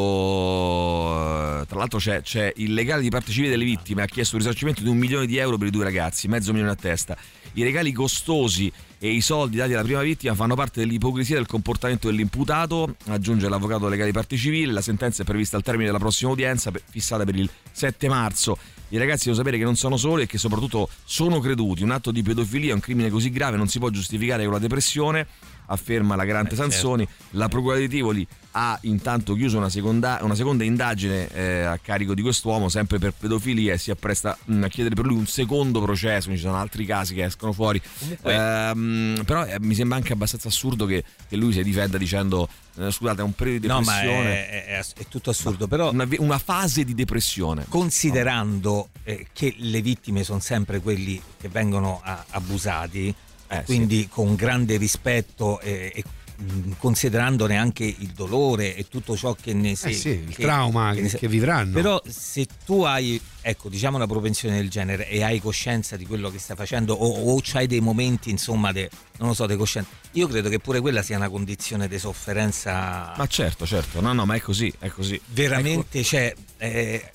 Tra 1.68 1.78
l'altro, 1.78 2.00
c'è, 2.00 2.22
c'è 2.22 2.52
il 2.58 2.74
legale 2.74 3.02
di 3.02 3.10
parte 3.10 3.32
civile 3.32 3.52
delle 3.52 3.66
vittime, 3.66 4.02
ha 4.02 4.06
chiesto 4.08 4.36
un 4.36 4.42
risarcimento 4.42 4.82
di 4.82 4.90
un 4.90 4.98
milione 4.98 5.26
di 5.26 5.38
euro 5.38 5.58
per 5.58 5.68
i 5.68 5.72
due 5.72 5.84
ragazzi, 5.84 6.28
mezzo 6.28 6.52
milione 6.52 6.72
a 6.72 6.76
testa. 6.76 7.16
I 7.54 7.64
regali 7.64 7.92
costosi 7.92 8.72
e 9.00 9.12
i 9.12 9.22
soldi 9.22 9.58
dati 9.58 9.74
alla 9.74 9.84
prima 9.84 10.02
vittima 10.02 10.36
fanno 10.36 10.56
parte 10.56 10.82
dell'ipocrisia 10.82 11.36
del 11.36 11.48
comportamento 11.48 12.08
dell'imputato, 12.08 12.96
aggiunge 13.08 13.50
l'avvocato 13.50 13.88
legale 13.88 14.12
di 14.12 14.16
parte 14.16 14.38
civile. 14.38 14.72
La 14.72 14.82
sentenza 14.82 15.24
è 15.24 15.26
prevista 15.26 15.58
al 15.58 15.64
termine 15.64 15.86
della 15.86 16.00
prossima 16.00 16.32
udienza, 16.32 16.72
fissata 16.90 17.24
per 17.24 17.36
il 17.36 17.50
7 17.72 18.08
marzo. 18.08 18.58
I 18.90 18.98
ragazzi 18.98 19.26
devono 19.26 19.38
sapere 19.38 19.58
che 19.58 19.64
non 19.64 19.76
sono 19.76 19.98
soli 19.98 20.24
e 20.24 20.26
che 20.26 20.38
soprattutto 20.38 20.90
sono 21.06 21.40
creduti. 21.40 21.84
Un 21.84 21.92
atto 21.92 22.12
di 22.12 22.24
pedofilia, 22.24 22.74
un 22.74 22.80
crimine 22.80 23.10
così 23.10 23.30
grave, 23.30 23.56
non 23.56 23.68
si 23.68 23.80
può 23.80 23.90
giustificare 23.90 24.44
con 24.44 24.54
la 24.54 24.60
depressione, 24.60 25.28
afferma 25.70 26.16
la 26.16 26.26
Garante 26.26 26.54
Eh, 26.54 26.58
Sansoni. 26.58 27.08
La 27.32 27.48
Procura 27.48 27.78
di 27.78 27.88
Tivoli 27.88 28.26
ha 28.54 28.78
intanto 28.84 29.36
chiuso 29.36 29.58
una 29.58 29.70
seconda, 29.70 30.20
una 30.22 30.34
seconda 30.36 30.64
indagine 30.64 31.28
eh, 31.30 31.62
a 31.62 31.78
carico 31.78 32.14
di 32.16 32.22
quest'uomo, 32.22 32.68
sempre 32.70 32.98
per 33.00 33.14
pedofilia, 33.18 33.74
e 33.74 33.78
si 33.78 33.92
appresta 33.92 34.38
mm, 34.52 34.64
a 34.64 34.68
chiedere 34.68 34.96
per 34.96 35.06
lui 35.06 35.18
un 35.18 35.28
secondo 35.28 35.82
processo. 35.82 36.24
quindi 36.26 36.42
Ci 36.42 36.48
sono 36.48 36.58
altri 36.58 36.86
casi 36.86 37.14
che 37.14 37.24
escono 37.24 37.52
fuori. 37.54 37.80
Ehm, 38.24 39.22
però 39.26 39.46
eh, 39.46 39.58
mi 39.60 39.76
sembra 39.76 39.98
anche 39.98 40.14
abbastanza 40.14 40.48
assurdo 40.48 40.86
che, 40.86 41.04
che 41.28 41.36
lui 41.36 41.54
si 41.54 41.62
difenda 41.64 41.98
dicendo: 41.98 42.50
eh, 42.78 42.92
Scusate, 42.92 43.22
è 43.22 43.24
un 43.24 43.34
periodo 43.34 43.60
di 43.60 43.68
No, 43.68 43.80
depressione. 43.80 44.50
è, 44.50 44.66
è- 44.66 44.86
è 44.98 45.06
tutto 45.08 45.30
assurdo, 45.30 45.68
però 45.68 45.92
una, 45.92 46.08
una 46.18 46.40
fase 46.40 46.84
di 46.84 46.96
depressione. 46.96 47.66
considerando 47.70 48.90
eh, 49.04 49.28
che 49.34 49.54
le 49.58 49.82
vittime 49.82 50.24
sono 50.24 50.40
sempre 50.40 50.80
quelli 50.80 51.22
che 51.40 51.48
vengono 51.50 52.02
a- 52.04 52.26
abusati, 52.32 53.14
Eh, 53.52 53.64
quindi 53.64 54.08
con 54.08 54.36
grande 54.36 54.78
rispetto 54.78 55.60
e, 55.60 55.92
e, 55.96 56.04
mh, 56.44 56.74
considerandone 56.78 57.58
anche 57.58 57.84
il 57.84 58.10
dolore 58.16 58.76
e 58.76 58.88
tutto 58.88 59.18
ciò 59.18 59.34
che 59.34 59.54
ne 59.54 59.76
si, 59.76 59.88
Eh 59.88 59.94
sì, 59.94 60.10
il 60.10 60.36
che- 60.36 60.44
trauma 60.44 60.94
che, 60.94 61.02
ne 61.02 61.10
che 61.10 61.28
vivranno. 61.28 61.74
Però 61.74 62.00
se 62.08 62.46
tu 62.64 62.84
hai, 62.84 63.20
ecco, 63.42 63.68
diciamo 63.70 63.96
una 63.98 64.06
propensione 64.06 64.56
del 64.58 64.70
genere 64.70 65.10
e 65.10 65.24
hai 65.24 65.40
coscienza 65.42 65.98
di 65.98 66.06
quello 66.06 66.30
che 66.30 66.38
stai 66.38 66.56
facendo 66.56 66.94
o, 66.94 67.34
o 67.34 67.40
c'hai 67.42 67.66
dei 67.66 67.80
momenti, 67.82 68.30
insomma, 68.30 68.72
de, 68.72 68.88
non 69.18 69.30
lo 69.30 69.34
so, 69.34 69.48
di 69.48 69.56
coscienza, 69.56 69.90
io 70.12 70.28
credo 70.28 70.48
che 70.48 70.60
pure 70.60 70.80
quella 70.80 71.02
sia 71.02 71.18
una 71.18 71.30
condizione 71.30 71.88
di 71.88 71.98
sofferenza 71.98 73.14
Ma 73.18 73.26
certo, 73.28 73.66
certo, 73.66 74.00
no, 74.00 74.14
no, 74.14 74.26
ma 74.26 74.36
è 74.36 74.42
così, 74.42 74.72
è 74.78 74.90
così. 74.90 75.20
veramente, 75.28 76.04
cioè, 76.04 76.32
eh, 76.60 77.10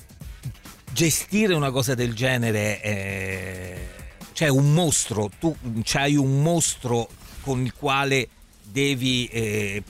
gestire 0.92 1.54
una 1.54 1.70
cosa 1.70 1.94
del 1.94 2.12
genere 2.14 2.80
è 2.80 3.93
cioè 4.34 4.48
un 4.48 4.74
mostro, 4.74 5.30
tu 5.40 5.56
c'hai 5.82 6.16
un 6.16 6.42
mostro 6.42 7.08
con 7.40 7.62
il 7.62 7.72
quale 7.72 8.28
devi 8.62 9.26
eh, 9.26 9.82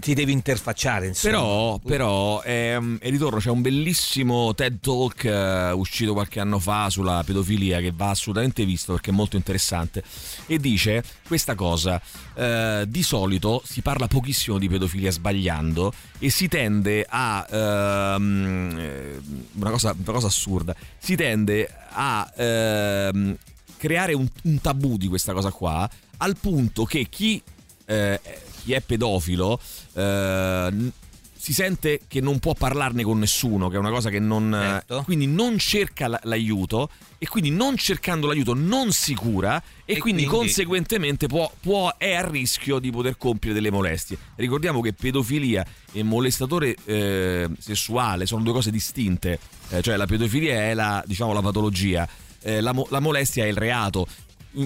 ti 0.00 0.14
devi 0.14 0.32
interfacciare 0.32 1.06
insomma. 1.08 1.34
Però, 1.34 1.78
però 1.78 2.42
ehm, 2.42 2.98
e 3.00 3.10
ritorno, 3.10 3.38
c'è 3.38 3.50
un 3.50 3.62
bellissimo 3.62 4.54
TED 4.54 4.80
Talk 4.80 5.24
eh, 5.24 5.70
uscito 5.72 6.12
qualche 6.12 6.40
anno 6.40 6.58
fa 6.58 6.90
sulla 6.90 7.22
pedofilia 7.24 7.80
che 7.80 7.92
va 7.94 8.10
assolutamente 8.10 8.64
visto 8.64 8.92
perché 8.92 9.10
è 9.10 9.14
molto 9.14 9.36
interessante 9.36 10.02
e 10.46 10.58
dice 10.58 11.02
questa 11.26 11.54
cosa, 11.54 12.00
eh, 12.34 12.84
di 12.86 13.02
solito 13.02 13.62
si 13.64 13.80
parla 13.82 14.06
pochissimo 14.06 14.58
di 14.58 14.68
pedofilia 14.68 15.10
sbagliando 15.10 15.92
e 16.18 16.30
si 16.30 16.48
tende 16.48 17.06
a, 17.08 17.46
ehm, 17.48 18.76
eh, 18.78 19.20
una, 19.54 19.70
cosa, 19.70 19.94
una 19.96 20.12
cosa 20.12 20.26
assurda, 20.26 20.74
si 20.98 21.16
tende 21.16 21.68
a 21.90 22.30
ehm, 22.36 23.36
creare 23.84 24.14
un, 24.14 24.26
un 24.44 24.60
tabù 24.60 24.96
di 24.96 25.08
questa 25.08 25.32
cosa 25.34 25.50
qua 25.50 25.88
al 26.18 26.36
punto 26.40 26.84
che 26.84 27.06
chi 27.10 27.42
eh, 27.86 28.18
chi 28.64 28.72
è 28.72 28.80
pedofilo 28.80 29.60
eh, 29.92 30.90
si 31.36 31.52
sente 31.52 32.00
che 32.08 32.22
non 32.22 32.38
può 32.38 32.54
parlarne 32.54 33.02
con 33.02 33.18
nessuno, 33.18 33.68
che 33.68 33.76
è 33.76 33.78
una 33.78 33.90
cosa 33.90 34.08
che 34.08 34.18
non... 34.18 34.54
eh, 34.54 34.58
Certo. 34.86 35.02
Quindi 35.04 35.26
non 35.26 35.58
cerca 35.58 36.06
la- 36.08 36.20
l'aiuto 36.22 36.88
e 37.18 37.28
quindi 37.28 37.50
non 37.50 37.76
cercando 37.76 38.26
l'aiuto 38.26 38.54
non 38.54 38.90
si 38.92 39.12
cura 39.14 39.62
e, 39.84 39.92
E 39.92 39.98
quindi, 39.98 40.24
quindi- 40.24 40.46
conseguentemente 40.46 41.26
può, 41.26 41.52
può- 41.60 41.94
è 41.98 42.14
a 42.14 42.26
rischio 42.26 42.78
di 42.78 42.90
poter 42.90 43.18
compiere 43.18 43.54
delle 43.54 43.70
molestie. 43.70 44.16
Ricordiamo 44.36 44.80
che 44.80 44.94
pedofilia 44.94 45.62
e 45.92 46.02
molestatore 46.02 46.74
eh, 46.86 47.50
sessuale 47.58 48.24
sono 48.24 48.42
due 48.42 48.52
cose 48.54 48.70
distinte, 48.70 49.38
Eh, 49.68 49.82
cioè 49.82 49.96
la 49.96 50.06
pedofilia 50.06 50.54
è 50.70 50.72
la, 50.74 51.04
diciamo, 51.06 51.34
la 51.34 51.42
patologia, 51.42 52.08
eh, 52.44 52.60
la, 52.60 52.72
mo- 52.72 52.86
la 52.90 53.00
molestia 53.00 53.44
è 53.44 53.48
il 53.48 53.56
reato. 53.56 54.06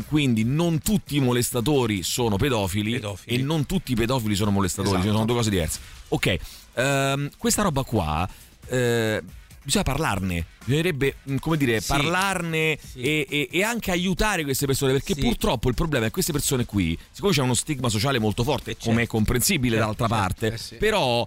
Quindi 0.07 0.45
non 0.45 0.81
tutti 0.81 1.17
i 1.17 1.21
molestatori 1.21 2.03
sono 2.03 2.37
pedofili, 2.37 2.93
Pedofili. 2.93 3.37
e 3.37 3.43
non 3.43 3.64
tutti 3.64 3.93
i 3.93 3.95
pedofili 3.95 4.35
sono 4.35 4.51
molestatori, 4.51 4.97
Esatto. 4.99 5.12
sono 5.14 5.24
due 5.24 5.37
cose 5.37 5.49
diverse. 5.49 5.79
Ok, 6.09 6.37
ehm, 6.74 7.31
questa 7.39 7.62
roba 7.62 7.83
qua 7.85 8.29
eh, 8.68 9.22
bisogna 9.62 9.85
parlarne, 9.85 10.45
bisognerebbe, 10.62 11.16
mh, 11.22 11.37
come 11.37 11.57
dire, 11.57 11.81
Sì. 11.81 11.87
parlarne 11.89 12.79
Sì. 12.83 13.01
E, 13.01 13.26
e- 13.31 13.49
e 13.51 13.62
anche 13.62 13.91
aiutare 13.91 14.43
queste 14.43 14.66
persone, 14.66 14.93
perché 14.93 15.14
Sì. 15.14 15.20
purtroppo 15.20 15.70
il 15.70 15.74
problema 15.74 16.05
è 16.05 16.09
che 16.09 16.12
queste 16.12 16.33
persone 16.33 16.66
qui, 16.66 16.99
siccome 17.11 17.33
c'è 17.33 17.41
uno 17.41 17.55
stigma 17.55 17.89
sociale 17.89 18.18
molto 18.18 18.45
forte, 18.45 18.72
certo. 18.72 18.91
come 18.91 19.03
è 19.05 19.07
comprensibile 19.07 19.76
Certo, 19.76 19.87
d'altra 19.95 20.09
certo, 20.09 20.22
parte, 20.22 20.74
eh 20.74 20.76
però 20.79 21.26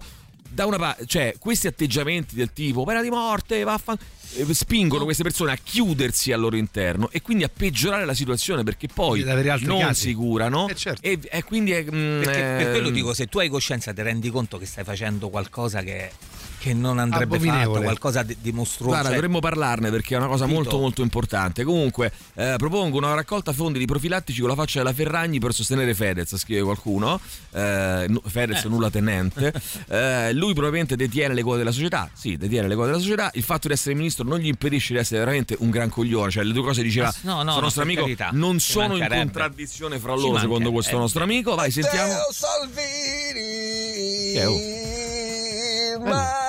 da 0.52 0.66
una 0.66 0.76
parte, 0.78 1.06
cioè, 1.06 1.34
questi 1.38 1.66
atteggiamenti 1.66 2.34
del 2.34 2.52
tipo 2.52 2.84
pena 2.84 3.02
di 3.02 3.08
morte, 3.10 3.62
vaffan 3.64 3.96
eh, 4.34 4.54
spingono 4.54 5.04
queste 5.04 5.22
persone 5.22 5.52
a 5.52 5.58
chiudersi 5.62 6.32
al 6.32 6.40
loro 6.40 6.56
interno 6.56 7.08
e 7.10 7.20
quindi 7.22 7.44
a 7.44 7.50
peggiorare 7.54 8.04
la 8.04 8.14
situazione 8.14 8.62
perché 8.62 8.88
poi 8.92 9.22
non 9.22 9.80
casi. 9.80 10.08
si 10.08 10.14
curano 10.14 10.68
Eh, 10.68 10.74
certo. 10.74 11.00
e, 11.06 11.18
e 11.22 11.42
quindi 11.44 11.72
è, 11.72 11.82
mm, 11.82 12.22
Perché 12.22 12.40
per 12.40 12.70
quello 12.70 12.90
dico, 12.90 13.14
se 13.14 13.26
tu 13.26 13.38
hai 13.38 13.48
coscienza 13.48 13.92
ti 13.92 14.02
rendi 14.02 14.30
conto 14.30 14.58
che 14.58 14.66
stai 14.66 14.84
facendo 14.84 15.28
qualcosa 15.28 15.82
che, 15.82 16.10
che 16.62 16.74
non 16.74 17.00
andrebbe 17.00 17.40
fatto, 17.40 17.70
qualcosa 17.70 18.22
di, 18.22 18.36
di 18.40 18.52
mostruoso. 18.52 18.90
Guarda, 18.90 19.08
cioè, 19.08 19.16
dovremmo 19.16 19.40
parlarne 19.40 19.90
perché 19.90 20.14
è 20.14 20.18
una 20.18 20.28
cosa 20.28 20.44
Capito? 20.44 20.62
molto 20.62 20.78
molto 20.78 21.02
importante. 21.02 21.64
Comunque, 21.64 22.12
eh, 22.34 22.54
propongo 22.56 22.98
una 22.98 23.14
raccolta 23.14 23.52
fondi 23.52 23.80
di 23.80 23.84
profilattici 23.84 24.38
con 24.38 24.48
la 24.48 24.54
faccia 24.54 24.78
della 24.78 24.92
Ferragni 24.92 25.40
per 25.40 25.52
sostenere 25.52 25.92
Fedez, 25.92 26.36
scrive 26.36 26.62
qualcuno. 26.62 27.20
Eh, 27.50 28.08
Fedez 28.26 28.64
nulla 28.66 28.90
tenente. 28.90 29.52
Eh, 29.88 30.32
lui 30.32 30.52
probabilmente 30.52 30.96
detiene 30.96 31.34
le 31.34 31.42
quote 31.42 31.58
della 31.58 31.72
società. 31.72 32.08
Sì, 32.12 32.36
detiene 32.36 32.68
le 32.68 32.74
quote 32.74 32.90
della 32.90 33.02
società. 33.02 33.30
Il 33.34 33.42
fatto 33.42 33.68
di 33.68 33.74
essere 33.74 33.94
ministro 33.94 34.24
non 34.24 34.38
gli 34.38 34.46
impedisce 34.46 34.92
di 34.92 35.00
essere 35.00 35.20
veramente 35.20 35.56
un 35.58 35.70
gran 35.70 35.88
coglione. 35.88 36.30
Cioè, 36.30 36.44
le 36.44 36.52
due 36.52 36.62
cose 36.62 36.82
diceva 36.82 37.12
Ma- 37.22 37.32
no, 37.32 37.42
no, 37.42 37.54
no, 37.54 37.60
nostro 37.60 37.82
amico 37.82 38.02
carità, 38.02 38.30
non 38.32 38.58
ci 38.58 38.72
sono 38.72 38.96
in 38.96 39.06
contraddizione 39.08 39.98
fra 39.98 40.14
loro, 40.14 40.38
secondo 40.38 40.70
questo 40.70 40.98
nostro 40.98 41.24
amico. 41.24 41.54
Vai, 41.54 41.70
sentiamo. 41.70 42.12
Salvini. 42.30 44.32
Che 44.32 44.44
oh? 44.44 46.41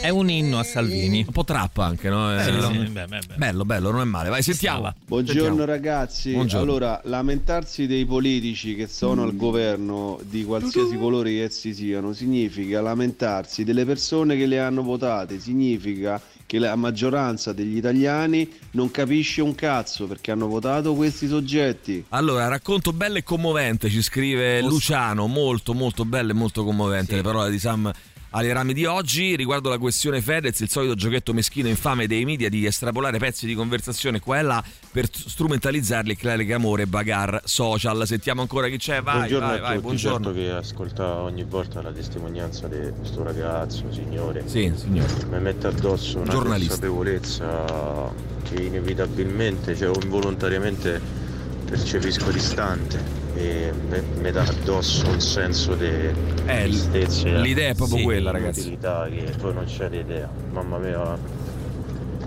È 0.00 0.10
un 0.10 0.30
inno 0.30 0.58
a 0.60 0.62
Salvini. 0.62 1.24
Un 1.26 1.32
po' 1.32 1.42
trappa 1.42 1.84
anche, 1.84 2.08
no? 2.08 2.32
Eh, 2.32 2.44
Bello. 2.44 2.70
sì. 2.70 2.78
Beh, 2.78 3.06
beh, 3.06 3.18
beh. 3.26 3.34
bello, 3.34 3.64
bello, 3.64 3.90
non 3.90 4.00
è 4.00 4.04
male. 4.04 4.28
Vai, 4.28 4.42
sentiamo. 4.42 4.92
Buongiorno 5.06 5.42
Sentiamo. 5.42 5.64
ragazzi, 5.64 6.32
Buongiorno. 6.32 6.62
allora 6.64 7.00
lamentarsi 7.04 7.86
dei 7.88 8.06
politici 8.06 8.76
che 8.76 8.86
sono 8.86 9.24
al 9.24 9.34
governo 9.34 10.20
di 10.22 10.44
qualsiasi 10.44 10.96
colore 10.96 11.30
che 11.30 11.42
essi 11.44 11.74
siano 11.74 12.12
significa 12.12 12.80
lamentarsi 12.80 13.64
delle 13.64 13.84
persone 13.84 14.36
che 14.36 14.46
le 14.46 14.60
hanno 14.60 14.82
votate, 14.82 15.40
significa 15.40 16.20
che 16.46 16.58
la 16.58 16.76
maggioranza 16.76 17.52
degli 17.52 17.76
italiani 17.76 18.48
non 18.70 18.90
capisce 18.92 19.42
un 19.42 19.54
cazzo 19.54 20.06
perché 20.06 20.30
hanno 20.30 20.46
votato 20.46 20.94
questi 20.94 21.26
soggetti. 21.26 22.04
Allora, 22.10 22.46
racconto 22.46 22.92
bello 22.92 23.18
e 23.18 23.22
commovente, 23.24 23.90
ci 23.90 24.00
scrive 24.00 24.62
Luciano, 24.62 25.26
molto 25.26 25.74
molto 25.74 26.04
bello 26.04 26.30
e 26.30 26.34
molto 26.34 26.62
commovente 26.64 27.16
le 27.16 27.22
parole 27.22 27.50
di 27.50 27.58
Sam 27.58 27.92
alle 28.30 28.52
rami 28.52 28.74
di 28.74 28.84
oggi 28.84 29.36
riguardo 29.36 29.68
la 29.68 29.78
questione 29.78 30.20
Fedez, 30.20 30.60
il 30.60 30.68
solito 30.68 30.94
giochetto 30.94 31.32
meschino 31.32 31.68
e 31.68 31.70
infame 31.70 32.06
dei 32.06 32.24
media 32.24 32.48
di 32.48 32.66
estrapolare 32.66 33.18
pezzi 33.18 33.46
di 33.46 33.54
conversazione 33.54 34.20
qua 34.20 34.38
e 34.38 34.42
là 34.42 34.62
per 34.90 35.08
strumentalizzarli 35.10 36.12
e 36.12 36.16
creare 36.16 36.52
amore 36.52 36.86
bagar 36.86 37.40
social. 37.44 38.06
Sentiamo 38.06 38.40
ancora 38.40 38.68
chi 38.68 38.76
c'è, 38.76 39.02
vai, 39.02 39.18
buongiorno 39.18 39.46
vai, 39.46 39.58
a 39.58 39.60
vai, 39.60 39.78
buongiorno. 39.78 40.24
certo 40.24 40.38
che 40.38 40.50
ascolta 40.50 41.16
ogni 41.16 41.44
volta 41.44 41.80
la 41.82 41.92
testimonianza 41.92 42.68
di 42.68 42.90
questo 42.96 43.22
ragazzo, 43.22 43.84
signore. 43.92 44.42
Sì, 44.46 44.72
signore. 44.76 45.12
Mi 45.30 45.40
mette 45.40 45.68
addosso 45.68 46.18
una 46.20 46.34
consapevolezza 46.34 48.12
che 48.42 48.62
inevitabilmente, 48.62 49.76
cioè 49.76 49.94
involontariamente 50.02 51.26
percepisco 51.68 52.30
distante 52.30 52.98
e 53.34 53.72
me- 53.88 54.02
mi 54.20 54.30
dà 54.30 54.42
addosso 54.42 55.08
un 55.08 55.20
senso 55.20 55.74
di 55.74 55.84
Eh, 55.84 56.62
tristezza 56.64 57.28
e 57.28 57.40
l'idea 57.40 57.68
è 57.70 57.74
proprio 57.74 57.98
sì, 57.98 58.04
quella, 58.04 58.30
ragazzi. 58.30 58.70
che 58.80 59.32
voi 59.38 59.54
non 59.54 59.64
c'è 59.66 59.88
idea. 59.92 60.28
Mamma 60.50 60.78
mia, 60.78 61.46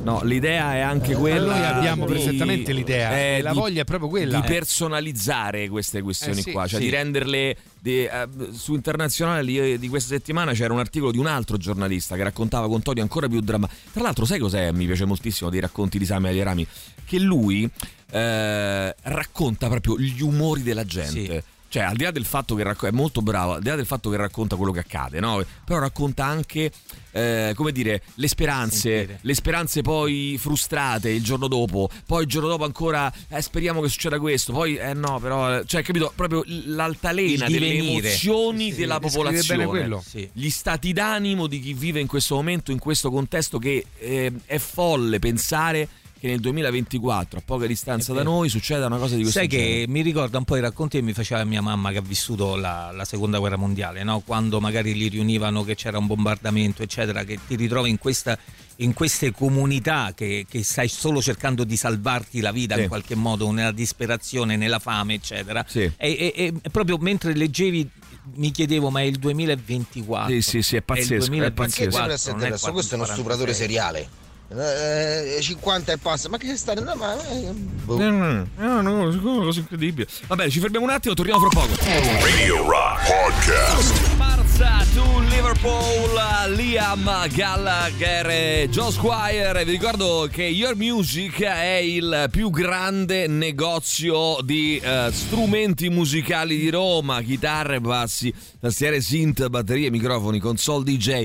No, 0.04 0.22
l'idea 0.24 0.74
è 0.74 0.80
anche 0.80 1.14
quella. 1.14 1.54
Noi 1.56 1.64
abbiamo 1.64 2.08
di- 2.08 2.14
perfettamente 2.14 2.74
l'idea, 2.74 3.20
eh, 3.20 3.42
la 3.44 3.52
di- 3.52 3.58
voglia 3.60 3.82
è 3.82 3.84
proprio 3.84 4.10
quella. 4.10 4.40
Di 4.40 4.46
Eh. 4.48 4.50
personalizzare 4.50 5.70
queste 5.70 6.02
questioni 6.02 6.40
Eh 6.40 6.42
sì, 6.42 6.52
qua, 6.52 6.66
cioè 6.68 6.80
sì. 6.80 6.86
di 6.86 6.92
renderle. 6.92 7.56
di- 7.82 8.04
eh, 8.06 8.28
su 8.52 8.76
internazionale 8.76 9.44
di, 9.44 9.80
di 9.80 9.88
questa 9.90 10.14
settimana 10.14 10.54
c'era 10.54 10.72
un 10.72 10.78
articolo 10.80 11.12
di 11.12 11.18
un 11.18 11.26
altro 11.26 11.58
giornalista 11.58 12.16
che 12.16 12.22
raccontava 12.22 12.68
con 12.68 12.84
toni 12.84 13.00
ancora 13.02 13.28
più 13.28 13.42
drammatici. 13.42 13.80
Tra 13.94 14.04
l'altro, 14.04 14.24
sai 14.26 14.38
cos'è? 14.38 14.72
Mi 14.72 14.86
piace 14.86 15.06
moltissimo 15.06 15.50
dei 15.50 15.60
racconti 15.60 15.98
di 15.98 16.06
Sami 16.06 16.44
Rami 16.44 16.66
Che 17.04 17.18
lui 17.20 17.68
eh, 18.12 18.96
racconta 19.02 19.68
proprio 19.68 19.98
gli 19.98 20.22
umori 20.22 20.64
della 20.64 20.86
gente. 20.86 21.44
Cioè, 21.72 21.84
al 21.84 21.96
di 21.96 22.04
là 22.04 22.12
del 22.12 22.26
fatto 22.26 22.54
che 22.54 22.64
racconta, 22.64 22.94
è 22.94 23.00
molto 23.00 23.22
bravo, 23.22 23.54
al 23.54 23.62
di 23.62 23.70
là 23.70 23.76
del 23.78 23.86
fatto 23.86 24.10
che 24.10 24.18
racconta 24.18 24.58
quello 24.58 24.74
che 24.74 24.80
accade, 24.80 25.22
no? 25.22 25.42
Però 25.64 25.80
racconta 25.80 26.26
anche, 26.26 26.70
eh, 27.12 27.54
come 27.56 27.72
dire, 27.72 28.02
le 28.16 28.28
speranze, 28.28 29.20
le 29.22 29.34
speranze 29.34 29.82
poi 29.82 30.36
frustrate 30.38 31.12
il 31.12 31.24
giorno 31.24 31.48
dopo, 31.48 31.90
poi 32.06 32.24
il 32.24 32.28
giorno 32.28 32.50
dopo 32.50 32.66
ancora, 32.66 33.10
eh, 33.30 33.42
speriamo 33.42 33.80
che 33.80 33.88
succeda 33.88 34.20
questo, 34.20 34.52
poi, 34.52 34.76
eh 34.76 34.94
no, 34.94 35.18
però, 35.22 35.60
eh, 35.60 35.64
cioè, 35.66 35.82
capito, 35.82 36.12
proprio 36.14 36.44
l'altalena 36.66 37.48
delle 37.48 37.74
emozioni 37.76 38.72
Sì, 38.72 38.78
della 38.78 39.00
popolazione. 39.00 40.02
Sì. 40.06 40.30
gli 40.34 40.50
stati 40.50 40.92
d'animo 40.92 41.48
di 41.48 41.62
chi 41.62 41.74
vive 41.74 42.02
in 42.02 42.08
questo 42.08 42.36
momento, 42.36 42.74
in 42.74 42.80
questo 42.80 43.10
contesto 43.10 43.60
che 43.60 43.86
eh, 43.98 44.30
è 44.44 44.58
folle 44.58 45.20
pensare 45.20 45.88
che 46.22 46.28
nel 46.28 46.40
2024, 46.40 47.40
a 47.40 47.42
poca 47.44 47.66
distanza 47.66 48.14
da 48.14 48.22
noi, 48.22 48.48
succeda 48.48 48.86
una 48.86 48.98
cosa 48.98 49.16
di 49.16 49.22
questo 49.24 49.40
Sai 49.40 49.48
genere. 49.48 49.86
che 49.86 49.86
mi 49.88 50.02
ricorda 50.04 50.38
un 50.38 50.44
po' 50.44 50.56
i 50.56 50.60
racconti 50.60 51.00
che 51.00 51.04
mi 51.04 51.14
faceva 51.14 51.44
mia 51.46 51.64
mamma 51.64 51.90
che 51.90 51.98
ha 51.98 52.02
vissuto 52.02 52.56
la, 52.56 52.92
la 52.94 53.06
seconda 53.06 53.40
guerra 53.40 53.56
mondiale, 53.56 54.04
no? 54.04 54.20
quando 54.20 54.60
magari 54.62 54.94
li 54.94 55.08
riunivano 55.08 55.64
che 55.64 55.74
c'era 55.74 55.98
un 55.98 56.06
bombardamento, 56.06 56.84
eccetera, 56.84 57.24
che 57.24 57.40
ti 57.48 57.56
ritrovi 57.56 57.90
in, 57.90 57.98
questa, 57.98 58.38
in 58.76 58.94
queste 58.94 59.32
comunità 59.32 60.12
che, 60.16 60.46
che 60.48 60.64
stai 60.64 60.90
solo 60.90 61.24
cercando 61.24 61.64
di 61.64 61.76
salvarti 61.76 62.40
la 62.40 62.52
vita 62.52 62.76
Sì. 62.76 62.82
in 62.84 62.88
qualche 62.88 63.16
modo, 63.16 63.50
nella 63.50 63.72
disperazione, 63.72 64.56
nella 64.58 64.78
fame, 64.78 65.16
eccetera. 65.16 65.66
Sì. 65.68 65.80
E, 65.98 66.34
e- 66.36 66.54
e 66.62 66.70
proprio 66.70 66.98
mentre 67.00 67.34
leggevi 67.34 67.90
mi 68.36 68.52
chiedevo, 68.52 68.92
ma 68.92 69.00
è 69.02 69.06
il 69.06 69.18
2024? 69.18 70.32
Sì, 70.36 70.42
sì, 70.44 70.62
sì, 70.62 70.76
è 70.76 70.84
pazzesco, 70.84 71.14
il 71.16 71.22
è 71.24 71.26
2024, 71.26 71.64
pazzesco. 71.64 71.90
Sembra 71.90 72.06
non 72.06 72.12
essere 72.14 72.34
è 72.44 72.48
adesso, 72.48 72.72
questo 72.72 72.94
è 72.94 72.98
uno 72.98 73.06
46. 73.08 73.16
stupratore 73.16 73.54
seriale. 73.56 74.10
Eh, 74.54 75.40
50 75.40 75.94
e 75.94 75.98
passa, 75.98 76.28
ma 76.28 76.38
che 76.38 76.58
stato? 76.58 76.84
No, 76.84 76.94
ma, 76.96 77.16
eh, 77.30 77.52
boh. 77.52 77.98
No, 77.98 78.46
no, 78.58 78.82
no, 78.82 79.00
una 79.00 79.44
cosa 79.46 79.60
incredibile. 79.60 80.08
Va 80.28 80.36
bene, 80.36 80.50
ci 80.50 80.60
fermiamo 80.60 80.86
un 80.86 80.92
attimo, 80.92 81.14
torniamo 81.14 81.40
fra 81.48 81.62
poco. 81.62 81.74
Radio 82.20 82.68
Rock 82.68 83.08
Podcast. 83.08 84.16
Marza 84.18 84.86
to 84.94 85.20
Liverpool, 85.20 86.54
Liam 86.56 87.28
Gallagher 87.30 88.30
e 88.30 88.68
Joe 88.70 88.92
Squire. 88.92 89.64
Vi 89.64 89.72
ricordo 89.72 90.28
che 90.30 90.44
Your 90.44 90.76
Music 90.76 91.42
è 91.42 91.76
il 91.76 92.28
più 92.30 92.50
grande 92.50 93.28
negozio 93.28 94.38
di 94.42 94.78
eh, 94.84 95.10
strumenti 95.14 95.90
musicali 95.90 96.58
di 96.58 96.70
Roma, 96.70 97.22
chitarre, 97.22 97.80
bassi, 97.80 98.34
tastiere, 98.60 99.00
synth, 99.00 99.48
batterie, 99.48 99.90
microfoni, 99.90 100.40
console 100.40 100.84
DJ. 100.84 101.24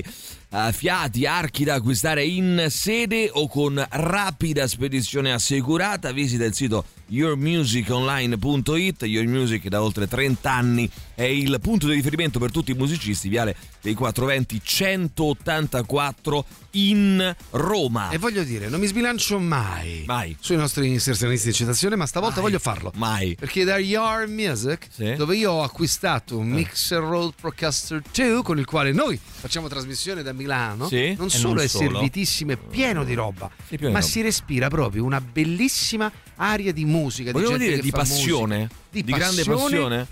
Fiati, 0.71 1.25
archi 1.25 1.63
da 1.63 1.75
acquistare 1.75 2.23
in 2.25 2.67
sede 2.69 3.29
o 3.31 3.47
con 3.47 3.85
rapida 3.89 4.67
spedizione 4.67 5.33
assicurata. 5.33 6.11
Visita 6.11 6.45
il 6.45 6.53
sito 6.53 6.85
yourmusiconline.it. 7.07 9.03
Your 9.03 9.27
Music 9.27 9.67
da 9.67 9.81
oltre 9.81 10.07
30 10.07 10.51
anni 10.51 10.89
è 11.17 11.23
il 11.23 11.57
punto 11.59 11.87
di 11.87 11.93
riferimento 11.95 12.37
per 12.37 12.51
tutti 12.51 12.69
i 12.69 12.73
musicisti. 12.75 13.27
Viale 13.27 13.55
dei 13.81 13.95
420 13.95 14.61
184 14.63 16.45
in 16.71 17.35
Roma. 17.51 18.09
E 18.11 18.19
voglio 18.19 18.43
dire, 18.43 18.69
non 18.69 18.79
mi 18.79 18.85
sbilancio 18.85 19.39
mai, 19.39 20.03
Mai. 20.05 20.37
sui 20.39 20.57
nostri 20.57 20.87
inserzionisti 20.89 21.47
di 21.47 21.53
citazione, 21.53 21.95
ma 21.95 22.05
stavolta 22.05 22.35
Mai. 22.35 22.43
voglio 22.43 22.59
farlo. 22.59 22.91
Mai. 22.95 23.33
Perché 23.35 23.63
da 23.63 23.79
Your 23.79 24.27
Music, 24.27 24.87
Sì. 24.91 25.15
dove 25.15 25.35
io 25.35 25.53
ho 25.53 25.63
acquistato 25.63 26.37
un 26.37 26.49
Mixer 26.49 26.99
Road 26.99 27.33
Procaster 27.39 28.01
2, 28.13 28.43
con 28.43 28.59
il 28.59 28.65
quale 28.65 28.91
noi 28.91 29.19
facciamo 29.19 29.67
trasmissione 29.67 30.21
da 30.21 30.33
Milano, 30.33 30.87
Sì. 30.87 31.15
non 31.17 31.31
solo 31.31 31.55
non 31.55 31.63
è 31.63 31.67
solo. 31.67 31.89
servitissimo, 31.89 32.51
è 32.51 32.57
pieno 32.57 33.03
di 33.03 33.15
roba, 33.15 33.49
Sì, 33.67 33.75
pieno 33.77 33.87
di 33.87 33.93
ma 33.93 33.99
roba. 33.99 34.11
si 34.11 34.21
respira 34.21 34.67
proprio 34.67 35.03
una 35.03 35.19
bellissima 35.19 36.11
aria 36.35 36.71
di 36.71 36.85
musica, 36.85 37.31
di 37.31 37.39
Volevo 37.39 37.51
gente 37.57 37.69
dire 37.69 37.81
di 37.81 37.89
passione, 37.89 38.57
musica, 38.57 38.75
di, 38.91 39.03
grande 39.03 39.43
passione. 39.43 40.07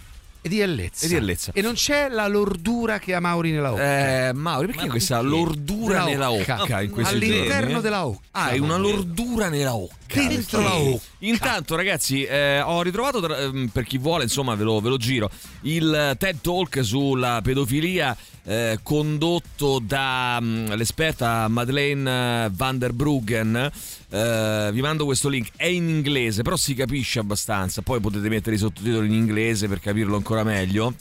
E 0.45 0.47
di 0.47 0.57
bellezza. 0.59 1.05
E 1.05 1.07
di 1.07 1.13
bellezza. 1.15 1.51
E 1.55 1.61
non 1.61 1.73
c'è 1.73 2.07
la 2.07 2.27
lordura 2.27 2.99
che 2.99 3.15
ha 3.15 3.19
Mauri 3.19 3.49
nella 3.49 3.71
occa. 3.73 4.27
Eh, 4.27 4.33
Mauri, 4.33 4.67
perché 4.67 4.83
Ma 4.85 4.89
questa 4.91 5.15
perché? 5.19 5.29
lordura 5.35 5.97
Nella 6.03 6.05
nella 6.05 6.31
occa. 6.31 6.61
occa 6.61 6.81
in 6.83 6.91
All'interno 7.03 7.59
giorni, 7.61 7.73
eh? 7.73 7.81
della 7.81 8.05
occa. 8.05 8.19
Ah, 8.31 8.43
hai 8.43 8.59
una 8.59 8.77
lordura 8.77 9.49
nella 9.49 9.73
occa. 9.75 9.95
Dentro 10.13 10.59
Perché? 10.59 10.63
la 10.63 10.75
occa. 10.75 11.01
Intanto, 11.27 11.75
ragazzi, 11.75 12.23
eh, 12.23 12.61
ho 12.61 12.81
ritrovato 12.81 13.19
tra- 13.19 13.37
ehm, 13.37 13.69
per 13.71 13.83
chi 13.83 13.97
vuole, 13.97 14.23
insomma, 14.23 14.55
ve 14.55 14.63
lo, 14.63 14.79
ve 14.79 14.89
lo 14.89 14.97
giro. 14.97 15.29
Il 15.61 16.15
TED 16.17 16.39
Talk 16.41 16.83
sulla 16.83 17.41
pedofilia 17.41 18.15
eh, 18.43 18.79
condotto 18.83 19.79
dall'esperta 19.79 21.47
Madeleine 21.47 22.49
van 22.53 22.77
der 22.77 22.93
Bruggen. 22.93 23.71
Eh, 24.09 24.69
vi 24.71 24.81
mando 24.81 25.05
questo 25.05 25.27
link, 25.27 25.49
è 25.55 25.65
in 25.65 25.89
inglese, 25.89 26.43
però 26.43 26.55
si 26.55 26.75
capisce 26.75 27.19
abbastanza. 27.19 27.81
Poi 27.81 27.99
potete 27.99 28.29
mettere 28.29 28.55
i 28.55 28.59
sottotitoli 28.59 29.07
in 29.07 29.13
inglese 29.13 29.67
per 29.67 29.79
capirlo 29.79 30.15
ancora 30.15 30.43
meglio. 30.43 30.93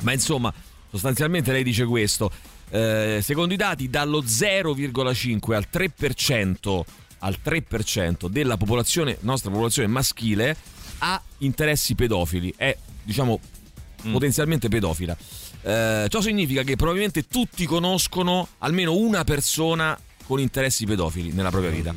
Ma 0.00 0.12
insomma, 0.12 0.52
sostanzialmente 0.90 1.52
lei 1.52 1.62
dice 1.62 1.84
questo. 1.84 2.30
Eh, 2.70 3.18
secondo 3.22 3.52
i 3.52 3.56
dati, 3.56 3.90
dallo 3.90 4.22
0,5 4.22 5.54
al 5.54 5.66
3%, 5.70 6.84
al 7.20 7.38
3% 7.42 8.28
della 8.28 8.56
popolazione, 8.56 9.16
nostra 9.20 9.50
popolazione 9.50 9.88
maschile, 9.88 10.56
ha 10.98 11.20
interessi 11.38 11.94
pedofili. 11.94 12.52
È, 12.56 12.76
diciamo, 13.02 13.40
potenzialmente 14.10 14.68
pedofila. 14.68 15.16
Eh, 15.62 16.06
ciò 16.08 16.20
significa 16.20 16.62
che 16.62 16.76
probabilmente 16.76 17.26
tutti 17.26 17.66
conoscono 17.66 18.48
almeno 18.58 18.94
una 18.94 19.24
persona 19.24 19.98
con 20.24 20.38
interessi 20.38 20.86
pedofili 20.86 21.32
nella 21.32 21.50
propria 21.50 21.70
vita. 21.70 21.92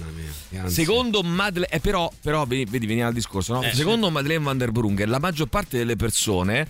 Secondo 0.66 1.22
Madeleine, 1.22 1.76
eh, 1.76 1.80
però, 1.80 2.12
però 2.20 2.46
vedi, 2.46 2.66
vedi, 2.66 2.88
veniamo 2.88 3.10
al 3.10 3.14
discorso, 3.14 3.54
no? 3.54 3.62
Eh, 3.62 3.74
Secondo 3.74 4.10
Madeleine 4.10 4.44
van 4.44 4.58
der 4.58 4.72
Brungen, 4.72 5.08
la 5.08 5.20
maggior 5.20 5.48
parte 5.48 5.78
delle 5.78 5.96
persone 5.96 6.68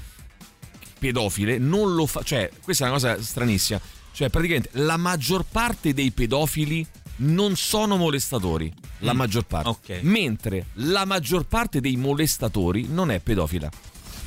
pedofile 0.99 1.57
non 1.57 1.95
lo 1.95 2.05
fa, 2.05 2.21
cioè, 2.23 2.49
questa 2.61 2.85
è 2.85 2.89
una 2.89 2.97
cosa 2.97 3.21
stranissima. 3.21 3.79
Cioè, 4.11 4.29
praticamente 4.29 4.69
la 4.73 4.97
maggior 4.97 5.45
parte 5.49 5.93
dei 5.93 6.11
pedofili 6.11 6.85
non 7.17 7.55
sono 7.55 7.95
molestatori, 7.97 8.71
la 8.99 9.13
Mm, 9.13 9.17
maggior 9.17 9.43
parte. 9.45 9.69
ok. 9.69 9.99
Mentre 10.03 10.65
la 10.75 11.05
maggior 11.05 11.45
parte 11.45 11.79
dei 11.81 11.95
molestatori 11.95 12.87
non 12.89 13.11
è 13.11 13.19
pedofila. 13.19 13.69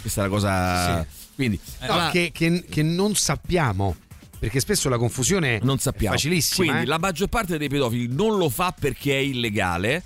Questa 0.00 0.20
è 0.20 0.24
la 0.24 0.30
cosa. 0.30 1.06
Quindi, 1.34 1.58
No, 1.80 1.86
allora- 1.92 2.10
che, 2.10 2.30
che- 2.32 2.64
che 2.68 2.82
non 2.82 3.14
sappiamo. 3.14 3.96
Perché 4.38 4.60
spesso 4.60 4.88
la 4.88 4.98
confusione 4.98 5.58
non 5.62 5.78
sappiamo. 5.78 6.14
è 6.14 6.18
facilissima. 6.18 6.66
Quindi 6.66 6.82
eh. 6.82 6.86
la 6.86 6.98
maggior 6.98 7.28
parte 7.28 7.56
dei 7.58 7.68
pedofili 7.68 8.06
non 8.08 8.36
lo 8.36 8.48
fa 8.50 8.72
perché 8.78 9.12
è 9.14 9.20
illegale. 9.20 10.04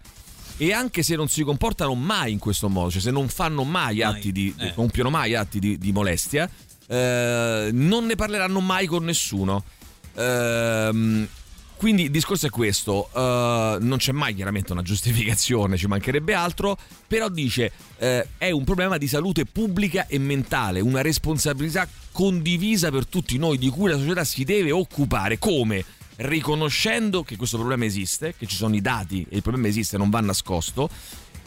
E 0.56 0.72
anche 0.72 1.02
se 1.02 1.16
non 1.16 1.28
si 1.28 1.42
comportano 1.42 1.94
mai 1.94 2.32
in 2.32 2.38
questo 2.38 2.68
modo, 2.68 2.90
cioè 2.90 3.00
se 3.00 3.10
non 3.10 3.28
fanno 3.28 3.64
mai 3.64 4.02
atti 4.02 4.30
di. 4.30 4.54
eh. 4.58 4.74
compiono 4.74 5.08
mai 5.10 5.34
atti 5.34 5.58
di, 5.58 5.78
di 5.78 5.90
molestia, 5.90 6.48
eh, 6.86 7.70
non 7.72 8.04
ne 8.06 8.14
parleranno 8.14 8.60
mai 8.60 8.86
con 8.86 9.04
nessuno. 9.04 9.64
Quindi 11.80 12.02
il 12.02 12.10
discorso 12.10 12.44
è 12.46 12.50
questo, 12.50 13.08
eh, 13.08 13.78
non 13.80 13.96
c'è 13.96 14.12
mai 14.12 14.34
chiaramente 14.34 14.72
una 14.72 14.82
giustificazione, 14.82 15.78
ci 15.78 15.86
mancherebbe 15.86 16.34
altro, 16.34 16.76
però 17.06 17.30
dice 17.30 17.72
eh, 17.96 18.28
è 18.36 18.50
un 18.50 18.64
problema 18.64 18.98
di 18.98 19.08
salute 19.08 19.46
pubblica 19.46 20.06
e 20.06 20.18
mentale, 20.18 20.80
una 20.80 21.00
responsabilità 21.00 21.88
condivisa 22.12 22.90
per 22.90 23.06
tutti 23.06 23.38
noi 23.38 23.56
di 23.56 23.70
cui 23.70 23.88
la 23.88 23.96
società 23.96 24.24
si 24.24 24.44
deve 24.44 24.72
occupare 24.72 25.38
come? 25.38 25.82
Riconoscendo 26.16 27.22
che 27.22 27.36
questo 27.36 27.56
problema 27.56 27.86
esiste, 27.86 28.34
che 28.36 28.44
ci 28.44 28.56
sono 28.56 28.74
i 28.74 28.82
dati 28.82 29.24
e 29.26 29.36
il 29.36 29.42
problema 29.42 29.66
esiste, 29.66 29.96
non 29.96 30.10
va 30.10 30.20
nascosto, 30.20 30.90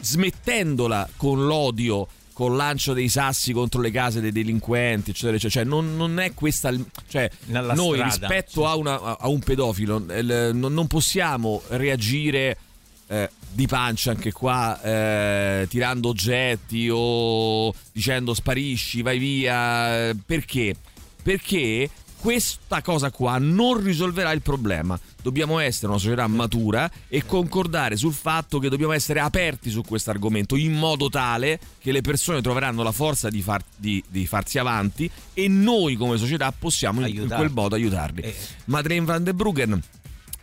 smettendola 0.00 1.10
con 1.16 1.46
l'odio, 1.46 2.08
col 2.34 2.54
lancio 2.56 2.92
dei 2.92 3.08
sassi 3.08 3.52
contro 3.54 3.80
le 3.80 3.90
case 3.90 4.20
dei 4.20 4.32
delinquenti, 4.32 5.10
eccetera, 5.12 5.36
eccetera. 5.36 5.62
Cioè, 5.64 5.64
non, 5.72 5.96
non 5.96 6.18
è 6.18 6.34
questa. 6.34 6.70
Cioè, 7.08 7.30
Nella 7.46 7.72
noi 7.74 7.96
strada, 7.98 8.26
rispetto 8.26 8.66
a, 8.66 8.74
una- 8.76 9.16
a 9.18 9.28
un 9.28 9.38
pedofilo 9.38 9.96
il- 9.96 10.50
non, 10.52 10.74
non 10.74 10.86
possiamo 10.86 11.62
reagire. 11.68 12.58
eh, 13.06 13.30
di 13.54 13.66
pancia 13.68 14.10
anche 14.10 14.32
qua 14.32 14.80
eh, 14.82 15.66
tirando 15.68 16.08
oggetti 16.08 16.88
o 16.90 17.72
dicendo 17.92 18.34
sparisci 18.34 19.00
vai 19.02 19.18
via 19.18 20.08
eh, 20.08 20.16
perché 20.26 20.74
perché 21.22 21.88
questa 22.24 22.80
cosa 22.80 23.10
qua 23.10 23.36
non 23.36 23.84
risolverà 23.84 24.32
il 24.32 24.40
problema 24.40 24.98
dobbiamo 25.20 25.58
essere 25.58 25.88
una 25.88 25.98
società 25.98 26.26
matura 26.26 26.90
e 27.06 27.26
concordare 27.26 27.96
sul 27.96 28.14
fatto 28.14 28.58
che 28.58 28.70
dobbiamo 28.70 28.94
essere 28.94 29.20
aperti 29.20 29.68
su 29.68 29.82
questo 29.82 30.08
argomento 30.08 30.56
in 30.56 30.72
modo 30.72 31.10
tale 31.10 31.60
che 31.78 31.92
le 31.92 32.00
persone 32.00 32.40
troveranno 32.40 32.82
la 32.82 32.92
forza 32.92 33.28
di, 33.28 33.42
far- 33.42 33.66
di- 33.76 34.02
di 34.08 34.26
farsi 34.26 34.58
avanti 34.58 35.10
e 35.34 35.48
noi 35.48 35.96
come 35.96 36.16
società 36.16 36.50
possiamo 36.50 37.06
in, 37.06 37.14
in 37.14 37.28
quel 37.28 37.50
modo 37.50 37.74
aiutarli 37.74 38.22
Eh. 38.22 38.34
Madeleine 38.64 39.04
van 39.04 39.22
der 39.22 39.34
Bruggen 39.34 39.82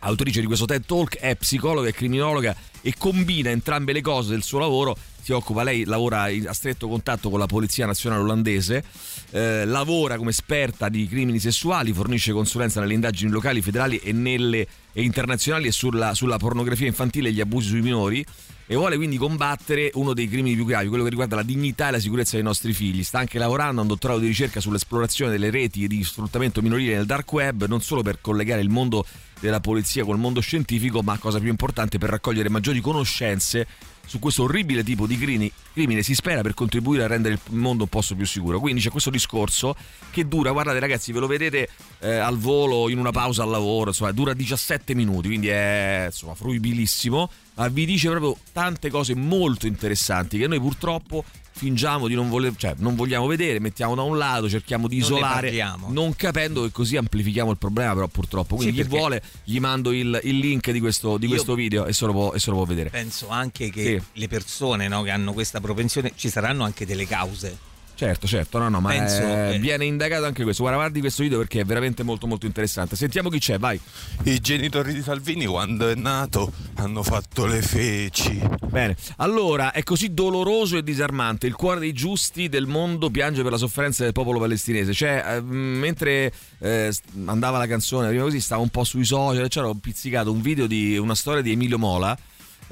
autrice 0.04 0.40
di 0.40 0.46
questo 0.46 0.66
TED 0.66 0.84
Talk, 0.84 1.16
è 1.16 1.34
psicologa 1.36 1.88
e 1.88 1.92
criminologa 1.92 2.54
e 2.80 2.94
combina 2.96 3.50
entrambe 3.50 3.92
le 3.92 4.00
cose 4.00 4.30
del 4.30 4.42
suo 4.42 4.58
lavoro. 4.58 4.96
Si 5.22 5.30
occupa, 5.32 5.62
lei 5.62 5.84
lavora 5.84 6.24
a 6.24 6.52
stretto 6.52 6.88
contatto 6.88 7.30
con 7.30 7.38
la 7.38 7.46
Polizia 7.46 7.86
Nazionale 7.86 8.22
Olandese, 8.22 8.82
eh, 9.30 9.64
lavora 9.64 10.16
come 10.16 10.30
esperta 10.30 10.88
di 10.88 11.06
crimini 11.06 11.38
sessuali, 11.38 11.92
fornisce 11.92 12.32
consulenza 12.32 12.80
nelle 12.80 12.94
indagini 12.94 13.30
locali, 13.30 13.62
federali 13.62 13.98
e, 13.98 14.10
nelle, 14.10 14.66
e 14.92 15.02
internazionali 15.02 15.68
e 15.68 15.70
sulla, 15.70 16.12
sulla 16.14 16.38
pornografia 16.38 16.88
infantile 16.88 17.28
e 17.28 17.32
gli 17.32 17.40
abusi 17.40 17.68
sui 17.68 17.82
minori 17.82 18.26
e 18.66 18.74
vuole 18.74 18.96
quindi 18.96 19.16
combattere 19.16 19.90
uno 19.94 20.12
dei 20.12 20.28
crimini 20.28 20.56
più 20.56 20.64
gravi, 20.64 20.88
quello 20.88 21.04
che 21.04 21.10
riguarda 21.10 21.36
la 21.36 21.42
dignità 21.42 21.86
e 21.86 21.92
la 21.92 22.00
sicurezza 22.00 22.34
dei 22.34 22.42
nostri 22.42 22.72
figli. 22.72 23.04
Sta 23.04 23.18
anche 23.18 23.38
lavorando 23.38 23.80
a 23.80 23.82
un 23.82 23.88
dottorato 23.88 24.18
di 24.18 24.26
ricerca 24.26 24.58
sull'esplorazione 24.58 25.30
delle 25.30 25.50
reti 25.50 25.86
di 25.86 26.02
sfruttamento 26.02 26.62
minorile 26.62 26.96
nel 26.96 27.06
dark 27.06 27.30
web, 27.32 27.66
non 27.66 27.80
solo 27.80 28.02
per 28.02 28.20
collegare 28.20 28.60
il 28.60 28.70
mondo 28.70 29.04
della 29.38 29.60
polizia 29.60 30.04
col 30.04 30.18
mondo 30.18 30.40
scientifico, 30.40 31.02
ma 31.02 31.18
cosa 31.18 31.38
più 31.38 31.48
importante 31.48 31.98
per 31.98 32.10
raccogliere 32.10 32.48
maggiori 32.48 32.80
conoscenze 32.80 33.66
su 34.06 34.18
questo 34.18 34.42
orribile 34.44 34.82
tipo 34.82 35.06
di 35.06 35.16
crimine 35.16 36.02
si 36.02 36.14
spera 36.14 36.42
per 36.42 36.54
contribuire 36.54 37.04
a 37.04 37.06
rendere 37.06 37.34
il 37.34 37.40
mondo 37.56 37.84
un 37.84 37.88
posto 37.88 38.14
più 38.14 38.26
sicuro. 38.26 38.60
Quindi 38.60 38.80
c'è 38.80 38.90
questo 38.90 39.10
discorso 39.10 39.74
che 40.10 40.26
dura, 40.26 40.50
guardate 40.50 40.78
ragazzi, 40.78 41.12
ve 41.12 41.20
lo 41.20 41.26
vedete 41.26 41.68
eh, 42.00 42.16
al 42.16 42.38
volo 42.38 42.88
in 42.88 42.98
una 42.98 43.10
pausa 43.10 43.42
al 43.42 43.50
lavoro, 43.50 43.90
insomma, 43.90 44.12
dura 44.12 44.34
17 44.34 44.94
minuti, 44.94 45.28
quindi 45.28 45.48
è 45.48 46.04
insomma 46.06 46.34
fruibilissimo, 46.34 47.30
vi 47.70 47.84
dice 47.86 48.08
proprio 48.08 48.36
tante 48.52 48.90
cose 48.90 49.14
molto 49.14 49.66
interessanti 49.66 50.38
che 50.38 50.46
noi 50.46 50.58
purtroppo 50.60 51.24
fingiamo 51.54 52.08
di 52.08 52.14
non 52.14 52.28
voler, 52.28 52.54
cioè 52.56 52.74
non 52.78 52.94
vogliamo 52.96 53.26
vedere, 53.26 53.60
mettiamo 53.60 53.94
da 53.94 54.02
un 54.02 54.16
lato, 54.16 54.48
cerchiamo 54.48 54.88
di 54.88 54.98
Non 54.98 55.04
isolare, 55.04 55.76
non 55.88 56.16
capendo 56.16 56.62
che 56.62 56.70
così 56.72 56.96
amplifichiamo 56.96 57.50
il 57.50 57.58
problema, 57.58 57.92
però 57.92 58.08
purtroppo. 58.08 58.56
Quindi 58.56 58.76
Sì, 58.76 58.82
chi 58.82 58.88
vuole 58.88 59.22
gli 59.44 59.60
mando 59.60 59.92
il, 59.92 60.18
il 60.24 60.38
link 60.38 60.70
di 60.70 60.80
questo, 60.80 61.18
di 61.18 61.26
questo 61.28 61.54
video 61.54 61.84
e 61.84 61.92
se, 61.92 62.06
lo 62.06 62.12
può, 62.12 62.32
e 62.32 62.38
se 62.38 62.50
lo 62.50 62.56
può 62.56 62.64
vedere. 62.64 62.90
Penso 62.90 63.28
anche 63.28 63.70
che 63.70 63.82
Sì. 64.00 64.02
le 64.18 64.28
persone 64.28 64.88
no, 64.88 65.02
che 65.02 65.10
hanno 65.10 65.32
questa 65.32 65.60
propensione 65.60 66.12
ci 66.16 66.30
saranno 66.30 66.64
anche 66.64 66.86
delle 66.86 67.06
cause. 67.06 67.70
Certo, 68.02 68.26
certo, 68.26 68.58
no, 68.58 68.68
no, 68.68 68.80
ma 68.80 68.88
Penso, 68.88 69.22
eh, 69.22 69.54
eh. 69.54 69.58
viene 69.60 69.84
indagato 69.84 70.24
anche 70.24 70.42
questo. 70.42 70.62
Guarda, 70.62 70.80
guardi 70.80 70.98
questo 70.98 71.22
video 71.22 71.38
perché 71.38 71.60
è 71.60 71.64
veramente 71.64 72.02
molto 72.02 72.26
molto 72.26 72.46
interessante. 72.46 72.96
Sentiamo 72.96 73.28
chi 73.28 73.38
c'è, 73.38 73.60
vai. 73.60 73.80
I 74.24 74.40
genitori 74.40 74.92
di 74.92 75.02
Salvini 75.02 75.46
quando 75.46 75.88
è 75.88 75.94
nato 75.94 76.50
hanno 76.78 77.04
fatto 77.04 77.46
le 77.46 77.62
feci. 77.62 78.42
Bene, 78.66 78.96
allora 79.18 79.70
è 79.70 79.84
così 79.84 80.12
doloroso 80.12 80.76
e 80.76 80.82
disarmante. 80.82 81.46
Il 81.46 81.54
cuore 81.54 81.78
dei 81.78 81.92
giusti 81.92 82.48
del 82.48 82.66
mondo 82.66 83.08
piange 83.08 83.42
per 83.42 83.52
la 83.52 83.56
sofferenza 83.56 84.02
del 84.02 84.12
popolo 84.12 84.40
palestinese. 84.40 84.92
Cioè, 84.92 85.36
eh, 85.36 85.40
mentre 85.40 86.32
eh, 86.58 86.92
andava 87.26 87.58
la 87.58 87.68
canzone, 87.68 88.08
prima 88.08 88.24
così 88.24 88.40
stava 88.40 88.62
un 88.62 88.70
po' 88.70 88.82
sui 88.82 89.04
social, 89.04 89.46
c'era 89.46 89.68
un 89.68 89.78
pizzicato 89.78 90.32
un 90.32 90.40
video 90.40 90.66
di 90.66 90.98
una 90.98 91.14
storia 91.14 91.40
di 91.40 91.52
Emilio 91.52 91.78
Mola. 91.78 92.18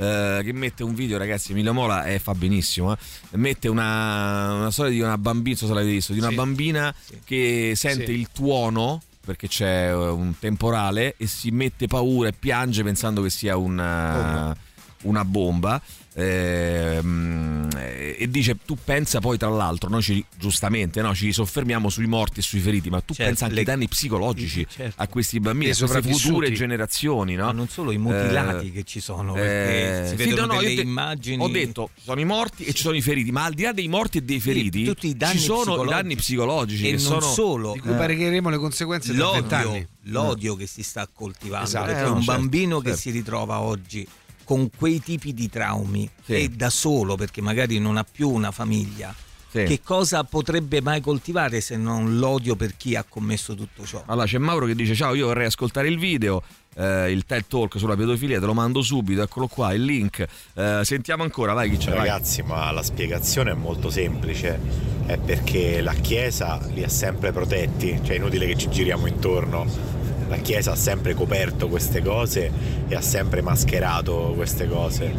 Eh, 0.00 0.40
che 0.44 0.52
mette 0.52 0.82
un 0.82 0.94
video, 0.94 1.18
ragazzi. 1.18 1.52
Emilio 1.52 1.72
Mola 1.74 2.04
eh, 2.06 2.18
fa 2.18 2.32
benissimo. 2.34 2.92
eh, 2.94 2.96
mette 3.32 3.68
una, 3.68 4.54
una 4.54 4.70
storia 4.70 4.92
di 4.92 5.00
una 5.00 5.18
bambina, 5.18 5.56
so 5.56 5.66
se 5.66 5.74
l'avete 5.74 5.92
visto, 5.92 6.12
di 6.12 6.18
una 6.18 6.28
Sì. 6.30 6.34
bambina 6.34 6.94
che 7.24 7.72
sente 7.76 8.06
Sì. 8.06 8.12
il 8.12 8.28
tuono 8.32 9.02
perché 9.24 9.48
c'è 9.48 9.88
eh, 9.90 9.92
un 9.92 10.34
temporale 10.38 11.14
e 11.18 11.26
si 11.26 11.50
mette 11.50 11.86
paura 11.86 12.28
e 12.28 12.32
piange 12.32 12.82
pensando 12.82 13.20
che 13.22 13.30
sia 13.30 13.56
una 13.56 14.12
Bomba. 14.14 14.56
una 15.02 15.24
bomba 15.24 15.82
ehm, 16.14 17.68
e 17.76 17.98
e 18.20 18.28
dice 18.28 18.56
tu 18.66 18.76
pensa 18.84 19.18
poi 19.20 19.38
tra 19.38 19.48
l'altro 19.48 19.88
noi 19.88 20.02
ci, 20.02 20.22
giustamente 20.38 21.00
no, 21.00 21.14
ci 21.14 21.32
soffermiamo 21.32 21.88
sui 21.88 22.06
morti 22.06 22.40
e 22.40 22.42
sui 22.42 22.60
feriti 22.60 22.90
ma 22.90 23.00
tu 23.00 23.14
Certo, 23.14 23.24
pensa 23.30 23.44
anche 23.44 23.54
le- 23.54 23.60
ai 23.62 23.66
danni 23.66 23.88
psicologici 23.88 24.66
Certo. 24.68 25.00
a 25.00 25.08
questi 25.08 25.40
bambini 25.40 25.72
Dei 25.72 25.82
a 25.82 25.88
queste 25.88 26.02
future 26.12 26.52
generazioni 26.52 27.34
no? 27.34 27.46
Ma 27.46 27.52
non 27.52 27.68
solo 27.68 27.92
i 27.92 27.98
mutilati 27.98 28.66
Eh, 28.68 28.72
che 28.72 28.82
ci 28.84 29.00
sono, 29.00 29.34
eh, 29.36 29.40
perché 29.40 30.08
si 30.08 30.22
sì, 30.22 30.28
vedono 30.28 30.46
no, 30.48 30.52
no, 30.54 30.60
delle 30.60 30.74
te- 30.74 30.80
immagini. 30.82 31.42
ho 31.42 31.48
detto 31.48 31.90
ci 31.94 32.02
sono 32.04 32.20
i 32.20 32.24
morti 32.26 32.64
e 32.64 32.72
ci 32.74 32.82
sono 32.82 32.96
i 32.96 33.00
feriti 33.02 33.32
ma 33.32 33.44
al 33.44 33.54
di 33.54 33.62
là 33.62 33.72
dei 33.72 33.88
morti 33.88 34.18
e 34.18 34.22
dei 34.22 34.40
feriti 34.40 34.84
tutti 34.84 35.06
i 35.06 35.16
danni 35.16 35.38
ci 35.38 35.44
sono 35.44 35.82
i 35.82 35.88
danni 35.88 36.16
psicologici 36.16 36.82
E 36.82 36.86
che 36.86 36.92
non 36.96 37.00
sono 37.00 37.20
solo, 37.20 37.72
Di 37.72 37.80
cui 37.80 37.94
pagheremo 37.94 38.50
le 38.50 38.58
conseguenze 38.58 39.12
l'odio, 39.14 39.86
l'odio 40.04 40.56
che 40.56 40.66
si 40.66 40.82
sta 40.82 41.08
coltivando. 41.10 41.66
Esatto. 41.66 41.86
Perché 41.86 42.00
Eh, 42.00 42.04
no, 42.04 42.14
un 42.16 42.22
certo, 42.22 42.38
bambino 42.38 42.78
che 42.80 42.86
certo. 42.88 43.00
si 43.00 43.10
ritrova 43.10 43.60
oggi 43.60 44.06
con 44.50 44.68
quei 44.76 45.00
tipi 45.00 45.32
di 45.32 45.48
traumi 45.48 46.10
Sì. 46.24 46.32
e 46.32 46.48
da 46.48 46.70
solo, 46.70 47.14
perché 47.14 47.40
magari 47.40 47.78
non 47.78 47.96
ha 47.96 48.04
più 48.04 48.28
una 48.30 48.50
famiglia, 48.50 49.14
Sì. 49.48 49.62
che 49.62 49.80
cosa 49.80 50.24
potrebbe 50.24 50.80
mai 50.82 51.00
coltivare 51.00 51.60
se 51.60 51.76
non 51.76 52.18
l'odio 52.18 52.56
per 52.56 52.76
chi 52.76 52.96
ha 52.96 53.04
commesso 53.08 53.54
tutto 53.54 53.84
ciò? 53.86 54.02
Allora 54.06 54.26
c'è 54.26 54.38
Mauro 54.38 54.66
che 54.66 54.74
dice 54.74 54.96
ciao 54.96 55.14
io 55.14 55.26
vorrei 55.26 55.46
ascoltare 55.46 55.86
il 55.86 56.00
video 56.00 56.42
eh, 56.74 57.12
il 57.12 57.24
TED 57.26 57.44
Talk 57.46 57.78
sulla 57.78 57.94
pedofilia 57.94 58.40
te 58.40 58.46
lo 58.46 58.54
mando 58.54 58.82
subito 58.82 59.22
eccolo 59.22 59.46
qua 59.46 59.72
il 59.72 59.84
link 59.84 60.24
Eh, 60.54 60.80
sentiamo 60.82 61.22
ancora 61.22 61.52
vai 61.52 61.70
chi 61.70 61.76
c'è 61.76 61.90
vai. 61.90 61.98
Ragazzi, 62.08 62.42
ma 62.42 62.72
la 62.72 62.82
spiegazione 62.82 63.52
è 63.52 63.54
molto 63.54 63.88
semplice, 63.88 64.58
è 65.06 65.16
perché 65.16 65.80
la 65.80 65.94
Chiesa 65.94 66.60
li 66.72 66.82
ha 66.82 66.88
sempre 66.88 67.30
protetti, 67.30 68.00
cioè 68.02 68.14
è 68.14 68.18
inutile 68.18 68.46
che 68.46 68.56
ci 68.56 68.68
giriamo 68.68 69.06
intorno. 69.06 69.98
La 70.30 70.36
Chiesa 70.38 70.72
ha 70.72 70.76
sempre 70.76 71.12
coperto 71.14 71.68
queste 71.68 72.02
cose 72.02 72.50
e 72.88 72.94
ha 72.94 73.00
sempre 73.02 73.42
mascherato 73.42 74.32
queste 74.34 74.66
cose. 74.68 75.12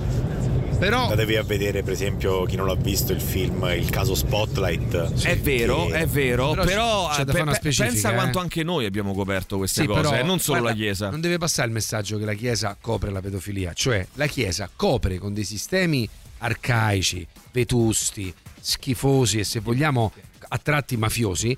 Però 0.79 1.03
Andatevi 1.03 1.35
a 1.35 1.43
vedere, 1.43 1.83
per 1.83 1.93
esempio, 1.93 2.43
chi 2.45 2.55
non 2.55 2.65
l'ha 2.65 2.73
visto 2.75 3.11
il 3.11 3.21
film 3.21 3.63
Il 3.77 3.89
caso 3.91 4.15
Spotlight. 4.15 5.21
è 5.25 5.37
vero, 5.37 5.85
che- 5.85 5.93
è 5.99 6.07
vero, 6.07 6.51
Però 6.51 6.63
però, 6.63 7.09
c'è 7.09 7.23
da 7.23 7.29
eh, 7.29 7.33
fare 7.33 7.41
una 7.43 7.51
pe- 7.51 7.57
specifica, 7.57 7.91
pensa 7.91 8.11
eh. 8.11 8.13
quanto 8.15 8.39
anche 8.39 8.63
noi 8.63 8.85
abbiamo 8.85 9.13
coperto 9.13 9.57
queste 9.57 9.81
Sì, 9.81 9.87
cose, 9.87 10.01
però, 10.01 10.15
eh, 10.15 10.23
non 10.23 10.39
solo 10.39 10.61
guarda, 10.61 10.77
la 10.79 10.83
Chiesa. 10.83 11.09
Non 11.11 11.21
deve 11.21 11.37
passare 11.37 11.67
il 11.67 11.73
messaggio 11.75 12.17
che 12.17 12.25
la 12.25 12.33
Chiesa 12.33 12.75
copre 12.81 13.11
la 13.11 13.21
pedofilia, 13.21 13.73
cioè 13.73 14.07
la 14.13 14.25
Chiesa 14.25 14.67
copre 14.75 15.19
con 15.19 15.35
dei 15.35 15.43
sistemi 15.43 16.09
arcaici, 16.39 17.27
vetusti, 17.51 18.33
schifosi 18.59 19.39
e 19.39 19.43
se 19.43 19.59
vogliamo 19.59 20.11
a 20.53 20.57
tratti 20.57 20.97
mafiosi 20.97 21.55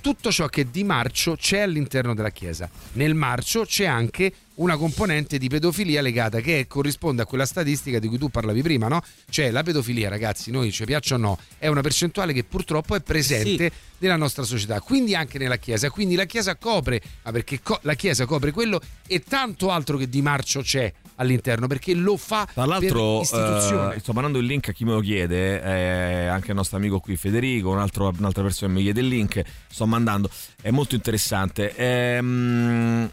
tutto 0.00 0.30
ciò 0.30 0.46
che 0.46 0.70
di 0.70 0.84
marcio 0.84 1.36
c'è 1.36 1.60
all'interno 1.60 2.14
della 2.14 2.30
Chiesa. 2.30 2.68
Nel 2.92 3.14
marcio 3.14 3.64
c'è 3.64 3.86
anche 3.86 4.32
una 4.56 4.76
componente 4.76 5.38
di 5.38 5.48
pedofilia 5.48 6.00
legata 6.00 6.40
che 6.40 6.66
corrisponde 6.66 7.22
a 7.22 7.26
quella 7.26 7.44
statistica 7.44 7.98
di 7.98 8.08
cui 8.08 8.18
tu 8.18 8.28
parlavi 8.28 8.62
prima, 8.62 8.88
no? 8.88 9.02
Cioè 9.28 9.50
la 9.50 9.62
pedofilia, 9.62 10.08
ragazzi, 10.08 10.50
noi 10.50 10.72
ci 10.72 10.84
piaccia 10.84 11.16
o 11.16 11.18
no, 11.18 11.38
è 11.58 11.66
una 11.66 11.80
percentuale 11.80 12.32
che 12.32 12.44
purtroppo 12.44 12.94
è 12.94 13.00
presente 13.00 13.70
nella 13.98 14.16
nostra 14.16 14.44
società, 14.44 14.80
quindi 14.80 15.14
anche 15.14 15.38
nella 15.38 15.56
Chiesa. 15.56 15.90
Quindi 15.90 16.14
la 16.14 16.24
Chiesa 16.24 16.56
copre, 16.56 17.02
ma 17.24 17.32
perché 17.32 17.60
co- 17.62 17.80
la 17.82 17.94
Chiesa 17.94 18.24
copre 18.24 18.50
quello 18.50 18.80
e 19.06 19.22
tanto 19.22 19.70
altro 19.70 19.96
che 19.96 20.08
di 20.08 20.22
marcio 20.22 20.62
c'è 20.62 20.92
all'interno, 21.16 21.66
perché 21.66 21.94
lo 21.94 22.16
fa 22.16 22.44
Tra 22.52 22.64
per 22.64 22.68
l'altro, 22.68 23.20
eh, 23.22 23.98
sto 24.00 24.12
mandando 24.12 24.38
il 24.38 24.46
link 24.46 24.68
a 24.68 24.72
chi 24.72 24.84
me 24.84 24.92
lo 24.92 25.00
chiede, 25.00 25.62
eh, 25.62 26.26
anche 26.26 26.50
il 26.50 26.56
nostro 26.56 26.76
amico 26.76 27.00
qui 27.00 27.16
Federico, 27.16 27.70
un 27.70 27.78
altro- 27.78 28.12
un'altra 28.16 28.42
persona 28.42 28.72
mi 28.72 28.82
chiede 28.82 29.00
il 29.00 29.08
link, 29.08 29.42
sto 29.68 29.86
mandando, 29.86 30.30
è 30.60 30.70
molto 30.70 30.94
interessante. 30.94 31.74
Ehm, 31.74 33.10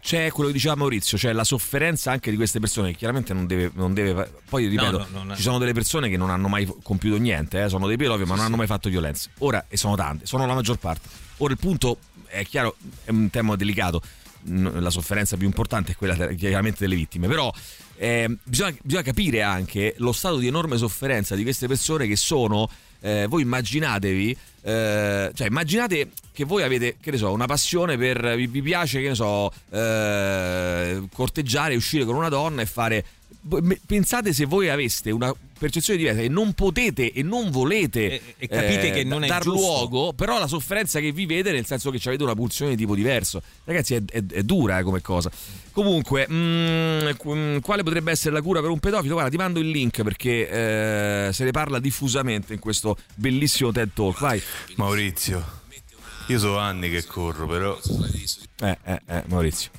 c'è 0.00 0.30
quello 0.30 0.48
che 0.48 0.54
diceva 0.54 0.74
Maurizio, 0.76 1.18
cioè 1.18 1.32
la 1.32 1.44
sofferenza 1.44 2.10
anche 2.10 2.30
di 2.30 2.36
queste 2.36 2.58
persone 2.58 2.90
che 2.92 2.96
chiaramente 2.96 3.34
non 3.34 3.46
deve, 3.46 3.70
non 3.74 3.92
deve 3.92 4.30
poi 4.48 4.66
ripeto, 4.66 4.98
no, 4.98 5.06
non 5.12 5.32
è- 5.32 5.36
ci 5.36 5.42
sono 5.42 5.58
delle 5.58 5.72
persone 5.74 6.08
che 6.08 6.16
non 6.16 6.30
hanno 6.30 6.48
mai 6.48 6.66
compiuto 6.82 7.18
niente, 7.18 7.62
eh, 7.62 7.68
sono 7.68 7.86
dei 7.86 7.96
pedofili 7.96 8.26
ma 8.28 8.34
non 8.36 8.44
hanno 8.46 8.56
mai 8.56 8.66
fatto 8.66 8.88
violenza. 8.88 9.28
Ora, 9.38 9.66
e 9.68 9.76
sono 9.76 9.94
tante, 9.94 10.26
sono 10.26 10.46
la 10.46 10.54
maggior 10.54 10.78
parte. 10.78 11.08
Ora 11.38 11.52
il 11.52 11.58
punto 11.58 11.98
è 12.26 12.44
chiaro, 12.44 12.76
è 13.04 13.10
un 13.10 13.28
tema 13.30 13.56
delicato, 13.56 14.00
la 14.46 14.90
sofferenza 14.90 15.36
più 15.36 15.46
importante 15.46 15.92
è 15.92 15.96
quella 15.96 16.28
chiaramente 16.34 16.78
delle 16.80 16.96
vittime, 16.96 17.28
però 17.28 17.52
eh, 17.96 18.36
bisogna, 18.42 18.74
bisogna 18.82 19.02
capire 19.02 19.42
anche 19.42 19.94
lo 19.98 20.12
stato 20.12 20.36
di 20.36 20.46
enorme 20.46 20.76
sofferenza 20.76 21.34
di 21.34 21.42
queste 21.42 21.66
persone 21.66 22.06
che 22.06 22.16
sono, 22.16 22.68
eh, 23.00 23.26
voi 23.28 23.42
immaginatevi, 23.42 24.36
eh, 24.62 25.30
cioè 25.34 25.46
immaginate 25.46 26.10
che 26.32 26.44
voi 26.44 26.62
avete, 26.62 26.96
che 27.00 27.10
ne 27.10 27.16
so, 27.16 27.30
una 27.32 27.46
passione 27.46 27.96
per, 27.96 28.34
vi, 28.36 28.46
vi 28.46 28.62
piace, 28.62 29.00
che 29.00 29.08
ne 29.08 29.14
so, 29.14 29.52
eh, 29.70 31.02
corteggiare, 31.12 31.76
uscire 31.76 32.04
con 32.04 32.16
una 32.16 32.28
donna 32.28 32.62
e 32.62 32.66
fare... 32.66 33.04
Pensate 33.86 34.32
se 34.32 34.46
voi 34.46 34.70
aveste 34.70 35.10
una 35.10 35.32
percezione 35.58 35.98
diversa 35.98 36.22
e 36.22 36.28
non 36.28 36.54
potete 36.54 37.12
e 37.12 37.22
non 37.22 37.50
volete 37.50 38.10
E- 38.12 38.20
e 38.38 38.48
capite 38.48 38.90
che 38.90 39.04
non 39.04 39.22
è 39.22 39.26
dar 39.26 39.42
giusto. 39.42 39.60
luogo, 39.60 40.12
però 40.14 40.38
la 40.38 40.46
sofferenza 40.46 40.98
che 40.98 41.12
vivete 41.12 41.52
nel 41.52 41.66
senso 41.66 41.90
che 41.90 42.00
avete 42.06 42.22
una 42.22 42.34
pulsione 42.34 42.70
di 42.70 42.76
tipo 42.78 42.94
diverso. 42.94 43.42
Ragazzi, 43.64 43.94
è, 43.94 44.02
è- 44.10 44.24
è 44.26 44.42
dura 44.42 44.78
eh, 44.78 44.82
come 44.82 45.02
cosa. 45.02 45.30
Comunque, 45.72 46.26
mm, 46.30 47.10
qu- 47.18 47.34
mm, 47.36 47.58
quale 47.58 47.82
potrebbe 47.82 48.12
essere 48.12 48.34
la 48.34 48.40
cura 48.40 48.60
per 48.60 48.70
un 48.70 48.78
pedofilo? 48.78 49.12
Guarda, 49.14 49.30
ti 49.30 49.36
mando 49.36 49.60
il 49.60 49.68
link 49.68 50.02
perché 50.02 50.48
eh, 51.28 51.32
se 51.32 51.44
ne 51.44 51.50
parla 51.50 51.78
diffusamente 51.80 52.54
in 52.54 52.60
questo 52.60 52.96
bellissimo 53.14 53.72
TED 53.72 53.90
Talk. 53.92 54.20
Vai. 54.20 54.40
Maurizio, 54.76 55.44
io 56.28 56.38
so 56.38 56.56
anni 56.56 56.88
che 56.88 57.04
corro, 57.04 57.46
però. 57.46 57.78
Eh, 58.60 58.78
eh, 58.84 59.00
eh, 59.08 59.22
Maurizio. 59.26 59.70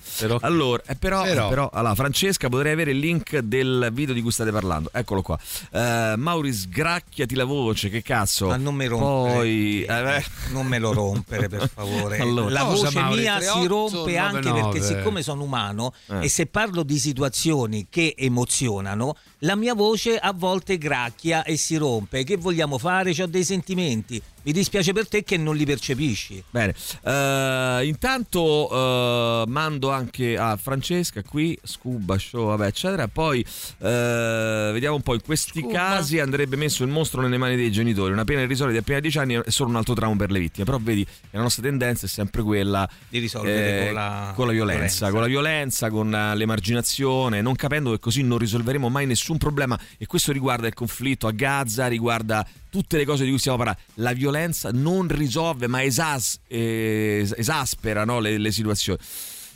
Allora, 0.41 0.83
eh, 0.85 0.95
però, 0.95 1.23
Però. 1.23 1.45
eh, 1.45 1.49
però, 1.49 1.69
allora, 1.71 1.95
Francesca, 1.95 2.49
potrei 2.49 2.73
avere 2.73 2.91
il 2.91 2.97
link 2.99 3.37
del 3.37 3.89
video 3.93 4.13
di 4.13 4.21
cui 4.21 4.31
state 4.31 4.51
parlando. 4.51 4.89
Eccolo 4.93 5.21
qua. 5.21 5.39
Eh, 5.71 6.15
Mauri, 6.17 6.51
sgracchiati 6.51 7.35
la 7.35 7.45
voce, 7.45 7.89
che 7.89 8.01
cazzo. 8.01 8.47
Ma 8.47 8.57
non 8.57 8.75
mi 8.75 8.85
rompere. 8.87 9.33
Poi, 9.35 9.81
eh, 9.83 9.85
beh. 9.85 10.25
Non 10.51 10.67
me 10.67 10.79
lo 10.79 10.91
rompere, 10.91 11.47
per 11.47 11.69
favore. 11.73 12.17
Allora. 12.25 12.49
la 12.49 12.63
voce 12.63 12.91
Mauri? 12.99 13.21
mia 13.21 13.39
si 13.39 13.65
rompe 13.65 14.17
anche 14.17 14.41
3899. 14.41 14.61
perché, 14.79 14.85
siccome 14.85 15.21
sono 15.23 15.43
umano 15.43 15.93
Eh. 16.07 16.25
e 16.25 16.29
se 16.29 16.45
parlo 16.45 16.83
di 16.83 16.97
situazioni 16.99 17.87
che 17.89 18.13
emozionano, 18.17 19.15
la 19.39 19.55
mia 19.55 19.73
voce 19.73 20.17
a 20.17 20.33
volte 20.33 20.77
gracchia 20.77 21.43
e 21.43 21.55
si 21.55 21.77
rompe. 21.77 22.23
Che 22.25 22.35
vogliamo 22.35 22.77
fare? 22.77 23.13
Ho 23.21 23.25
dei 23.27 23.43
sentimenti. 23.45 24.21
Mi 24.43 24.51
dispiace 24.51 24.93
per 24.93 25.07
te 25.07 25.23
che 25.23 25.37
non 25.37 25.55
li 25.55 25.65
percepisci. 25.65 26.43
Bene, 26.51 26.75
Eh, 27.01 27.81
intanto 27.87 28.64
eh, 28.71 29.43
mando 29.47 29.91
anche 29.91 30.37
a 30.37 30.57
Francesca 30.57 31.21
qui, 31.23 31.57
Scuba 31.63 32.17
Show, 32.17 32.47
vabbè, 32.47 32.67
eccetera. 32.67 33.07
Poi 33.07 33.41
eh, 33.41 34.69
vediamo 34.73 34.95
un 34.95 35.01
po'. 35.01 35.13
In 35.13 35.21
questi 35.23 35.65
casi 35.67 36.19
andrebbe 36.19 36.55
messo 36.55 36.83
il 36.83 36.89
mostro 36.89 37.21
nelle 37.21 37.37
mani 37.37 37.55
dei 37.55 37.71
genitori. 37.71 38.11
Una 38.11 38.23
pena 38.23 38.41
irrisolta 38.41 38.71
di 38.71 38.77
appena 38.77 38.99
10 38.99 39.17
anni 39.17 39.33
è 39.35 39.49
solo 39.49 39.69
un 39.69 39.75
altro 39.75 39.93
trauma 39.93 40.15
per 40.15 40.31
le 40.31 40.39
vittime. 40.39 40.65
Però 40.65 40.79
vedi 40.81 41.03
che 41.05 41.11
la 41.31 41.41
nostra 41.41 41.63
tendenza 41.63 42.05
è 42.05 42.09
sempre 42.09 42.41
quella 42.41 42.87
Di 43.09 43.19
risolvere 43.19 43.81
eh, 43.81 43.85
con 43.85 43.93
la 43.93 44.33
con 44.35 44.45
la 44.47 44.51
violenza, 44.53 44.75
violenza. 44.75 45.09
con 45.11 45.19
la 45.21 45.27
violenza, 45.27 45.89
con 45.89 46.33
l'emarginazione, 46.35 47.41
non 47.41 47.55
capendo 47.55 47.91
che 47.91 47.99
così 47.99 48.23
non 48.23 48.37
risolveremo 48.37 48.89
mai 48.89 49.05
nessun 49.05 49.37
problema. 49.37 49.79
E 49.97 50.05
questo 50.05 50.31
riguarda 50.31 50.67
il 50.67 50.73
conflitto 50.73 51.27
a 51.27 51.31
Gaza, 51.31 51.87
riguarda 51.87 52.45
tutte 52.75 52.97
le 52.97 53.05
cose 53.05 53.23
di 53.23 53.29
cui 53.29 53.39
stiamo 53.39 53.57
parlando. 53.57 53.81
La 53.95 54.11
violenza 54.11 54.69
non 54.73 55.07
risolve, 55.07 55.67
ma 55.67 55.81
esas- 55.81 56.39
eh, 56.47 57.25
esaspera 57.37 58.03
no, 58.03 58.19
le, 58.19 58.37
le 58.37 58.51
situazioni. 58.51 58.99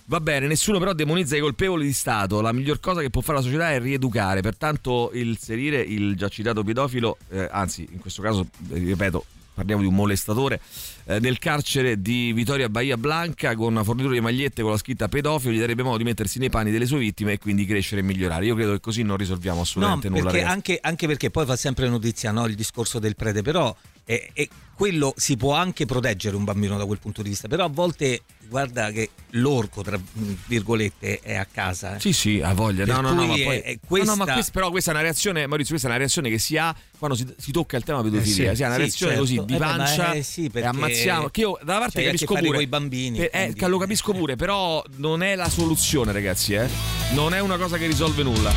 Va 0.05 0.21
bene, 0.21 0.47
nessuno 0.47 0.79
però 0.79 0.93
demonizza 0.93 1.35
i 1.35 1.41
colpevoli 1.41 1.85
di 1.85 1.91
Stato. 1.93 2.39
La 2.39 2.53
miglior 2.53 2.79
cosa 2.79 3.01
che 3.01 3.09
può 3.09 3.21
fare 3.21 3.39
la 3.39 3.43
società 3.43 3.71
è 3.71 3.79
rieducare. 3.79 4.39
Pertanto, 4.41 5.11
inserire 5.13 5.81
il 5.81 6.15
già 6.15 6.29
citato 6.29 6.63
pedofilo, 6.63 7.17
eh, 7.29 7.47
anzi, 7.51 7.87
in 7.91 7.99
questo 7.99 8.21
caso, 8.21 8.47
eh, 8.71 8.77
ripeto, 8.77 9.25
parliamo 9.59 9.81
di 9.81 9.87
un 9.87 9.95
molestatore, 9.95 10.61
eh, 11.05 11.19
nel 11.19 11.37
carcere 11.37 12.01
di 12.01 12.31
Vitoria 12.33 12.69
Bahia 12.69 12.97
Blanca 12.97 13.55
con 13.55 13.71
una 13.71 13.83
fornitura 13.83 14.13
di 14.13 14.21
magliette 14.21 14.61
con 14.61 14.71
la 14.71 14.77
scritta 14.77 15.07
pedofilo 15.09 15.53
gli 15.53 15.59
darebbe 15.59 15.83
modo 15.83 15.97
di 15.97 16.03
mettersi 16.05 16.39
nei 16.39 16.49
panni 16.49 16.71
delle 16.71 16.85
sue 16.85 16.99
vittime 16.99 17.33
e 17.33 17.37
quindi 17.37 17.65
crescere 17.65 18.01
e 18.01 18.03
migliorare. 18.03 18.45
Io 18.45 18.55
credo 18.55 18.71
che 18.71 18.79
così 18.79 19.03
non 19.03 19.17
risolviamo 19.17 19.61
assolutamente 19.61 20.07
no, 20.07 20.15
nulla. 20.15 20.31
perché 20.31 20.45
anche, 20.45 20.79
anche 20.81 21.07
perché 21.07 21.29
poi 21.29 21.45
fa 21.45 21.55
sempre 21.55 21.89
notizia 21.89 22.31
no, 22.31 22.45
il 22.45 22.55
discorso 22.55 22.99
del 22.99 23.15
prete, 23.15 23.41
però 23.41 23.75
eh, 24.09 24.31
eh, 24.33 24.49
quello 24.73 25.13
si 25.17 25.37
può 25.37 25.53
anche 25.53 25.85
proteggere 25.85 26.35
un 26.35 26.43
bambino 26.43 26.77
da 26.77 26.85
quel 26.85 26.97
punto 26.97 27.21
di 27.21 27.29
vista, 27.29 27.47
però 27.47 27.65
a 27.65 27.69
volte 27.69 28.21
guarda 28.47 28.89
che 28.89 29.09
l'orco, 29.31 29.83
tra 29.83 29.99
virgolette, 30.47 31.19
è 31.21 31.35
a 31.35 31.45
casa. 31.45 31.95
eh. 31.97 31.99
Sì, 31.99 32.11
sì, 32.13 32.41
ha 32.41 32.53
voglia. 32.53 32.85
No, 32.85 33.01
no, 33.01 33.13
no, 33.13 33.25
ma 33.27 33.33
cui 33.33 33.43
poi. 33.43 33.57
è- 33.57 33.63
è 33.63 33.79
No, 33.89 34.03
no, 34.05 34.15
ma 34.15 34.25
questa- 34.33 34.51
però 34.51 34.71
questa 34.71 34.89
è 34.89 34.93
una 34.95 35.03
reazione, 35.03 35.45
Maurizio, 35.45 35.71
questa 35.71 35.87
è 35.87 35.91
una 35.91 35.99
reazione 35.99 36.29
che 36.31 36.39
si 36.39 36.57
ha 36.57 36.75
quando 36.97 37.15
si, 37.15 37.27
si 37.37 37.51
tocca 37.51 37.77
il 37.77 37.83
tema 37.83 38.01
pedofilia. 38.01 38.47
Eh 38.47 38.49
sì, 38.51 38.55
si 38.55 38.63
ha 38.63 38.65
una 38.65 38.75
sì, 38.75 38.81
reazione 38.81 39.11
certo. 39.13 39.27
così 39.27 39.45
di 39.45 39.53
Eh 39.53 39.57
beh, 39.57 39.63
pancia 39.63 40.13
eh 40.13 40.23
sì, 40.23 40.49
e 40.51 40.61
ammazziamo. 40.63 41.27
Che 41.29 41.41
io 41.41 41.59
da 41.61 41.71
una 41.73 41.79
parte 41.81 41.99
che 41.99 42.05
capisco 42.07 42.33
pure. 42.33 42.49
coi 42.49 42.67
bambini, 42.67 43.17
per- 43.19 43.29
eh, 43.31 43.41
quindi- 43.51 43.67
lo 43.67 43.77
capisco 43.77 44.13
pure, 44.13 44.35
però 44.35 44.83
non 44.95 45.21
è 45.21 45.35
la 45.35 45.49
soluzione, 45.49 46.11
ragazzi, 46.11 46.53
eh. 46.55 46.98
Non 47.11 47.33
è 47.33 47.39
una 47.39 47.57
cosa 47.57 47.77
che 47.77 47.87
risolve 47.87 48.21
nulla. 48.21 48.51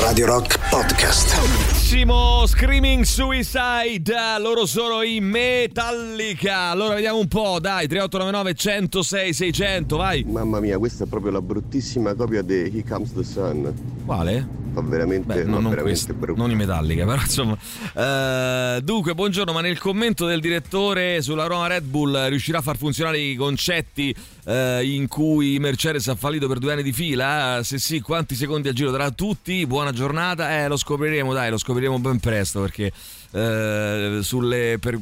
Radio 0.00 0.26
Rock 0.26 0.70
Podcast. 0.70 1.36
Bellissimo 1.40 2.46
Screaming 2.46 3.02
Suicide, 3.02 4.14
loro 4.38 4.66
sono 4.66 5.02
i 5.02 5.18
Metallica. 5.20 6.70
Allora 6.70 6.94
vediamo 6.94 7.18
un 7.18 7.26
po', 7.26 7.58
dai, 7.58 7.88
3899 7.88 8.54
106 8.54 9.32
600, 9.32 9.96
vai. 9.96 10.24
Mamma 10.28 10.60
mia, 10.60 10.78
questa 10.78 11.04
è 11.04 11.06
proprio 11.08 11.32
la 11.32 11.42
bruttissima 11.42 12.14
copia 12.14 12.42
di 12.42 12.54
Here 12.54 12.84
Comes 12.88 13.14
the 13.14 13.24
Sun. 13.24 13.74
Quale? 14.06 14.59
Fa 14.72 14.82
veramente, 14.82 15.26
Beh, 15.34 15.42
fa 15.42 15.48
non, 15.48 15.68
veramente 15.68 16.12
brutto. 16.12 16.40
non 16.40 16.50
i 16.50 16.54
Metallica, 16.54 17.04
però 17.06 17.20
insomma. 17.20 17.56
Eh, 17.94 18.80
dunque, 18.82 19.14
buongiorno, 19.14 19.52
ma 19.52 19.60
nel 19.60 19.78
commento 19.78 20.26
del 20.26 20.40
direttore 20.40 21.22
sulla 21.22 21.46
Roma 21.46 21.66
Red 21.66 21.84
Bull 21.84 22.28
riuscirà 22.28 22.58
a 22.58 22.62
far 22.62 22.76
funzionare 22.76 23.18
i 23.18 23.34
concetti 23.34 24.14
eh, 24.44 24.80
in 24.84 25.08
cui 25.08 25.58
Mercedes 25.58 26.08
ha 26.08 26.14
fallito 26.14 26.46
per 26.46 26.58
due 26.58 26.72
anni 26.72 26.82
di 26.82 26.92
fila? 26.92 27.60
Se 27.62 27.78
sì, 27.78 28.00
quanti 28.00 28.34
secondi 28.34 28.68
a 28.68 28.72
giro 28.72 28.90
darà 28.90 29.10
tutti? 29.10 29.66
Buona 29.66 29.92
giornata? 29.92 30.62
Eh, 30.62 30.68
lo 30.68 30.76
scopriremo, 30.76 31.32
dai, 31.32 31.50
lo 31.50 31.58
scopriremo 31.58 31.98
ben 31.98 32.20
presto 32.20 32.60
perché. 32.60 32.92
Eh, 33.32 34.18
sulle 34.22 34.78
per- 34.80 34.98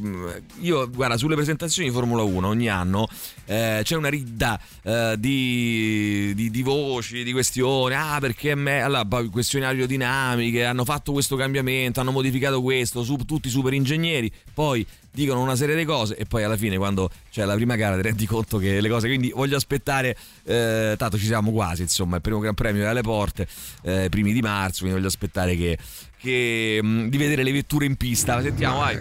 io 0.60 0.88
guarda 0.90 1.16
sulle 1.16 1.34
presentazioni 1.34 1.88
di 1.88 1.94
Formula 1.94 2.22
1 2.22 2.46
ogni 2.46 2.68
anno 2.68 3.08
eh, 3.46 3.80
c'è 3.82 3.96
una 3.96 4.08
ridda 4.08 4.60
eh, 4.82 5.14
di, 5.18 6.32
di- 6.34 6.50
di 6.50 6.62
voci 6.62 7.22
di 7.24 7.32
questioni. 7.32 7.94
Ah 7.94 8.18
perché 8.20 8.54
me 8.54 8.82
allora, 8.82 9.06
questioni 9.30 9.64
aerodinamiche 9.64 10.64
hanno 10.64 10.84
fatto 10.84 11.12
questo 11.12 11.36
cambiamento 11.36 12.00
hanno 12.00 12.12
modificato 12.12 12.60
questo 12.60 13.02
su, 13.02 13.16
tutti 13.16 13.48
super 13.48 13.72
ingegneri 13.72 14.30
poi 14.52 14.86
dicono 15.10 15.40
una 15.40 15.56
serie 15.56 15.74
di 15.74 15.84
cose 15.84 16.16
e 16.16 16.26
poi 16.26 16.44
alla 16.44 16.56
fine 16.56 16.76
quando 16.76 17.10
c'è 17.30 17.44
la 17.44 17.54
prima 17.54 17.74
gara 17.76 17.96
ti 17.96 18.02
rendi 18.02 18.26
conto 18.26 18.58
che 18.58 18.80
le 18.80 18.88
cose 18.88 19.08
quindi 19.08 19.32
voglio 19.34 19.56
aspettare 19.56 20.16
eh, 20.44 20.94
tanto 20.96 21.18
ci 21.18 21.24
siamo 21.24 21.50
quasi 21.50 21.82
insomma 21.82 22.16
il 22.16 22.22
primo 22.22 22.38
gran 22.38 22.54
premio 22.54 22.84
è 22.84 22.86
alle 22.86 23.00
porte 23.00 23.48
eh, 23.82 24.08
primi 24.10 24.32
di 24.32 24.40
marzo 24.40 24.80
quindi 24.80 24.96
voglio 24.96 25.08
aspettare 25.08 25.56
che, 25.56 25.76
che, 26.18 26.80
mh, 26.82 27.08
di 27.08 27.16
vedere 27.16 27.42
le 27.42 27.52
vetture 27.52 27.86
in 27.86 27.96
pista. 27.96 28.40
Sentiamo 28.42 28.78
vai. 28.78 28.96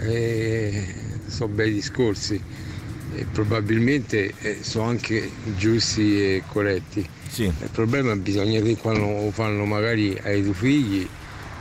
sono 1.28 1.54
bei 1.54 1.74
discorsi. 1.74 2.42
E 3.16 3.26
probabilmente 3.32 4.34
eh, 4.40 4.58
sono 4.62 4.90
anche 4.90 5.30
giusti 5.58 6.22
e 6.22 6.44
corretti. 6.48 7.08
Il 7.38 7.70
problema 7.72 8.16
bisogna 8.16 8.62
che 8.62 8.76
quando 8.78 9.26
lo 9.26 9.32
fanno 9.32 9.66
magari 9.66 10.18
ai 10.24 10.42
tuoi 10.44 10.54
figli 10.54 11.08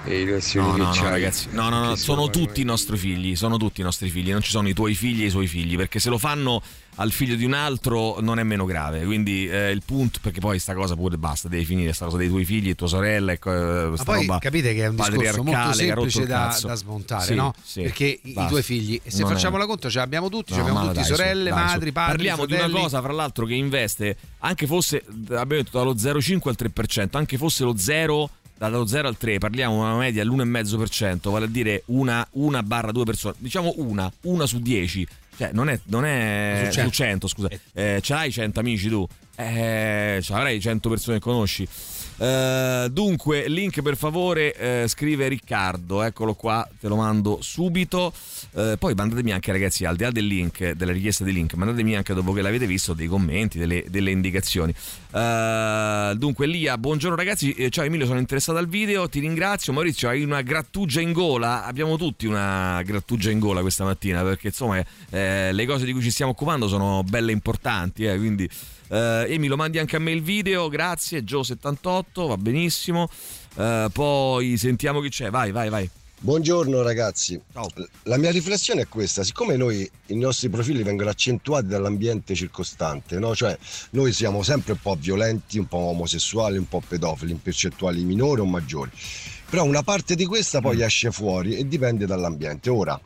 e 0.06 0.24
le 0.24 0.34
azioni 0.36 0.78
No, 0.78 0.84
no, 0.84 0.94
no, 0.94 1.08
ragazzi, 1.08 1.48
no, 1.50 1.68
no, 1.68 1.84
no, 1.84 1.96
sono 1.96 2.30
tutti 2.30 2.60
i 2.60 2.64
nostri 2.64 2.96
figli, 2.96 3.34
sono 3.34 3.56
tutti 3.56 3.80
i 3.80 3.84
nostri 3.84 4.08
figli, 4.08 4.30
non 4.30 4.40
ci 4.42 4.50
sono 4.50 4.68
i 4.68 4.72
tuoi 4.74 4.94
figli 4.94 5.22
e 5.22 5.26
i 5.26 5.30
suoi 5.30 5.46
figli, 5.48 5.76
perché 5.76 5.98
se 5.98 6.08
lo 6.10 6.18
fanno 6.18 6.62
al 6.98 7.10
figlio 7.12 7.34
di 7.34 7.44
un 7.44 7.52
altro 7.52 8.20
non 8.20 8.38
è 8.38 8.42
meno 8.42 8.64
grave, 8.64 9.04
quindi 9.04 9.46
eh, 9.48 9.70
il 9.70 9.82
punto, 9.84 10.18
perché 10.22 10.40
poi 10.40 10.58
sta 10.58 10.72
cosa 10.74 10.94
pure 10.94 11.18
basta, 11.18 11.48
devi 11.48 11.64
finire 11.64 11.92
sta 11.92 12.04
cosa 12.06 12.16
dei 12.16 12.28
tuoi 12.28 12.44
figli 12.44 12.70
e 12.70 12.74
tua 12.74 12.86
sorella, 12.86 13.32
ecco, 13.32 13.52
eh, 13.52 13.88
Ma 13.90 13.94
sta 13.96 14.04
poi 14.04 14.20
roba 14.26 14.38
capite 14.38 14.72
che 14.74 14.84
è 14.84 14.86
un 14.88 14.96
discorso 14.96 15.42
molto 15.42 15.72
semplice 15.74 16.26
da, 16.26 16.58
da 16.62 16.74
smontare, 16.74 17.24
Sì, 17.26 17.34
no? 17.34 17.52
sì, 17.62 17.82
Perché 17.82 18.04
i- 18.06 18.20
i 18.22 18.32
basta. 18.32 18.48
tuoi 18.50 18.62
figli, 18.62 19.00
e 19.02 19.10
se 19.10 19.20
Non 19.22 19.30
è- 19.30 19.34
facciamo 19.34 19.56
la 19.58 19.66
conto, 19.66 19.90
ce 19.90 19.98
l'abbiamo 19.98 20.28
tutti, 20.30 20.52
ce 20.52 20.58
No, 20.60 20.64
l'abbiamo 20.66 20.78
ma 20.86 20.92
tutti, 20.92 21.00
dai, 21.06 21.16
sorelle, 21.16 21.50
dai, 21.50 21.64
madri, 21.64 21.92
padri. 21.92 22.12
Parliamo 22.12 22.46
di 22.46 22.52
una 22.52 22.60
fratelli. 22.62 22.82
cosa, 22.82 23.02
fra 23.02 23.12
l'altro, 23.12 23.44
che 23.46 23.54
investe, 23.54 24.16
anche 24.38 24.66
fosse, 24.66 25.04
abbiamo 25.30 25.62
detto 25.62 25.76
dallo 25.78 25.94
0,5 25.98 26.48
al 26.48 26.56
3%, 26.56 27.16
anche 27.18 27.36
fosse 27.36 27.64
lo 27.64 27.76
0 27.76 28.30
dallo 28.56 28.86
0 28.86 29.08
al 29.08 29.16
3 29.16 29.38
parliamo 29.38 29.74
di 29.74 29.80
una 29.80 29.96
media 29.96 30.22
all'1,5%, 30.22 31.30
vale 31.30 31.44
a 31.46 31.48
dire 31.48 31.82
una, 31.86 32.26
una 32.32 32.62
barra 32.62 32.92
due 32.92 33.04
persone, 33.04 33.34
diciamo 33.38 33.74
una, 33.76 34.10
una 34.22 34.46
su 34.46 34.60
10, 34.60 35.06
cioè 35.36 35.50
non 35.52 35.68
è, 35.68 35.78
non 35.86 36.04
è 36.04 36.62
Su 36.64 36.70
su, 36.70 36.76
100. 36.76 36.90
100. 36.90 37.28
scusa, 37.28 37.48
eh, 37.72 38.00
ce 38.02 38.14
l'hai 38.14 38.32
100 38.32 38.60
amici 38.60 38.88
tu? 38.88 39.06
Eh, 39.36 40.18
ce 40.22 40.32
l'avrai 40.32 40.60
100 40.60 40.88
persone 40.88 41.18
che 41.18 41.22
conosci. 41.22 41.68
Eh, 42.18 42.88
dunque, 42.90 43.46
link 43.48 43.82
per 43.82 43.96
favore, 43.96 44.54
eh, 44.54 44.88
scrive 44.88 45.28
Riccardo, 45.28 46.02
eccolo 46.02 46.34
qua, 46.34 46.66
te 46.80 46.88
lo 46.88 46.96
mando 46.96 47.38
subito. 47.42 48.12
Eh, 48.54 48.76
poi 48.78 48.94
mandatemi 48.94 49.32
anche, 49.32 49.52
ragazzi, 49.52 49.84
al 49.84 49.96
di 49.96 50.04
là 50.04 50.10
del 50.10 50.26
link, 50.26 50.70
della 50.70 50.92
richiesta 50.92 51.24
di 51.24 51.32
link, 51.32 51.54
mandatemi 51.54 51.94
anche 51.94 52.14
dopo 52.14 52.32
che 52.32 52.40
l'avete 52.40 52.66
visto 52.66 52.94
dei 52.94 53.06
commenti, 53.06 53.58
delle, 53.58 53.84
delle 53.88 54.10
indicazioni. 54.10 54.74
Dunque, 55.16 56.46
Lia, 56.46 56.76
buongiorno 56.76 57.16
ragazzi. 57.16 57.52
Eh, 57.52 57.70
ciao 57.70 57.84
Emilio, 57.84 58.06
sono 58.06 58.18
interessato 58.18 58.58
al 58.58 58.68
video, 58.68 59.08
ti 59.08 59.20
ringrazio. 59.20 59.72
Maurizio, 59.72 60.08
hai 60.08 60.22
una 60.22 60.42
grattugia 60.42 61.00
in 61.00 61.12
gola? 61.12 61.64
Abbiamo 61.64 61.96
tutti 61.96 62.26
una 62.26 62.82
grattugia 62.82 63.30
in 63.30 63.38
gola 63.38 63.60
questa 63.60 63.84
mattina 63.84 64.22
perché 64.22 64.48
insomma 64.48 64.82
eh, 65.10 65.52
le 65.52 65.66
cose 65.66 65.84
di 65.84 65.92
cui 65.92 66.02
ci 66.02 66.10
stiamo 66.10 66.32
occupando 66.32 66.68
sono 66.68 67.02
belle 67.02 67.32
importanti, 67.32 68.04
eh, 68.04 68.16
quindi. 68.16 68.48
Eh, 68.88 69.26
Emi 69.28 69.46
lo 69.48 69.56
mandi 69.56 69.78
anche 69.78 69.96
a 69.96 69.98
me 69.98 70.12
il 70.12 70.22
video, 70.22 70.68
grazie. 70.68 71.24
Gio78, 71.24 72.26
va 72.26 72.36
benissimo. 72.36 73.08
Eh, 73.56 73.88
poi 73.92 74.56
sentiamo 74.56 75.00
chi 75.00 75.08
c'è. 75.08 75.30
Vai, 75.30 75.50
vai, 75.52 75.68
vai. 75.68 75.90
Buongiorno 76.18 76.80
ragazzi, 76.80 77.38
la 78.04 78.16
mia 78.16 78.30
riflessione 78.30 78.80
è 78.80 78.88
questa, 78.88 79.22
siccome 79.22 79.56
noi 79.56 79.88
i 80.06 80.16
nostri 80.16 80.48
profili 80.48 80.82
vengono 80.82 81.10
accentuati 81.10 81.66
dall'ambiente 81.66 82.34
circostante, 82.34 83.18
no? 83.18 83.36
cioè 83.36 83.56
noi 83.90 84.14
siamo 84.14 84.42
sempre 84.42 84.72
un 84.72 84.78
po' 84.80 84.96
violenti, 84.98 85.58
un 85.58 85.66
po' 85.66 85.76
omosessuali, 85.76 86.56
un 86.56 86.66
po' 86.68 86.82
pedofili, 86.86 87.32
in 87.32 87.42
percentuali 87.42 88.02
minori 88.02 88.40
o 88.40 88.46
maggiori, 88.46 88.90
però 89.48 89.64
una 89.64 89.82
parte 89.82 90.14
di 90.14 90.24
questa 90.24 90.62
poi 90.62 90.80
esce 90.80 91.10
fuori 91.10 91.58
e 91.58 91.68
dipende 91.68 92.06
dall'ambiente. 92.06 92.70
Ora, 92.70 92.98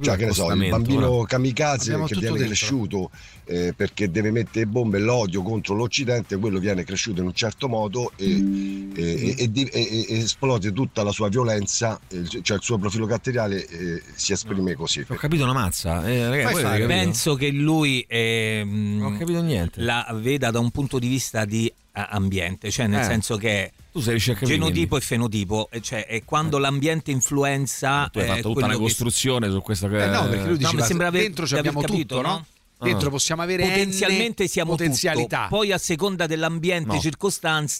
cioè 0.00 0.16
che 0.16 0.26
ne 0.26 0.32
so, 0.32 0.50
il 0.52 0.68
bambino 0.70 1.00
no? 1.08 1.22
kamikaze 1.24 1.90
Abbiamo 1.92 2.06
che 2.06 2.14
viene 2.16 2.36
detto. 2.36 2.46
cresciuto 2.46 3.10
eh, 3.44 3.72
perché 3.76 4.10
deve 4.10 4.30
mettere 4.30 4.66
bombe, 4.66 4.98
l'odio 4.98 5.42
contro 5.42 5.74
l'Occidente, 5.74 6.36
quello 6.36 6.58
viene 6.58 6.84
cresciuto 6.84 7.20
in 7.20 7.26
un 7.28 7.34
certo 7.34 7.68
modo 7.68 8.12
e, 8.16 8.90
e- 8.94 9.34
e- 9.38 9.50
e 9.54 9.68
e- 9.72 10.06
e 10.08 10.18
esplode 10.18 10.72
tutta 10.72 11.02
la 11.02 11.12
sua 11.12 11.28
violenza, 11.28 12.00
eh, 12.08 12.24
cioè 12.42 12.56
il 12.56 12.62
suo 12.62 12.78
profilo 12.78 13.06
caratteriale 13.06 13.66
eh, 13.66 14.02
si 14.14 14.32
esprime 14.32 14.74
così. 14.74 15.04
Ho 15.08 15.14
capito 15.14 15.44
una 15.44 15.52
mazza. 15.52 16.06
Eh, 16.08 16.28
ragazzi, 16.28 16.62
capito? 16.62 16.86
penso 16.86 17.34
che 17.34 17.50
lui 17.50 18.04
ehm, 18.08 18.98
Non 18.98 19.12
ho 19.14 19.18
capito 19.18 19.42
niente. 19.42 19.80
la 19.80 20.06
veda 20.20 20.50
da 20.50 20.58
un 20.58 20.70
punto 20.70 20.98
di 20.98 21.08
vista 21.08 21.44
di 21.44 21.72
ambiente, 22.10 22.70
cioè 22.70 22.86
nel 22.86 23.00
Eh. 23.00 23.04
senso 23.04 23.36
che 23.36 23.72
Tu 23.92 24.00
sei 24.00 24.18
genotipo 24.18 24.96
e 24.96 25.00
fenotipo, 25.00 25.68
cioè 25.80 26.06
è 26.06 26.22
quando 26.24 26.58
l'ambiente 26.58 27.10
influenza 27.10 28.08
Tu 28.12 28.18
hai 28.18 28.24
eh, 28.24 28.28
fatto 28.28 28.52
tutta 28.52 28.64
una 28.66 28.74
che- 28.74 28.80
costruzione 28.80 29.50
su 29.50 29.60
questa 29.62 29.86
Eh 29.86 30.06
no, 30.06 30.28
perché 30.28 30.36
lui 30.44 30.50
No, 30.50 30.56
diceva 30.56 30.80
mi 30.82 30.82
sembra 30.86 31.06
aver- 31.08 31.22
dentro 31.24 31.44
abbiamo 31.56 31.80
capito, 31.80 32.16
tutto, 32.16 32.20
no? 32.28 32.28
no? 32.34 32.46
Dentro 32.78 33.08
Ah. 33.08 33.10
possiamo 33.10 33.40
avere 33.40 33.62
potenzialmente 33.62 34.44
N 34.44 34.48
siamo 34.48 34.70
potenzialità. 34.72 35.44
tutto. 35.44 35.56
Poi 35.56 35.72
a 35.72 35.78
seconda 35.78 36.26
dell'ambiente 36.26 36.88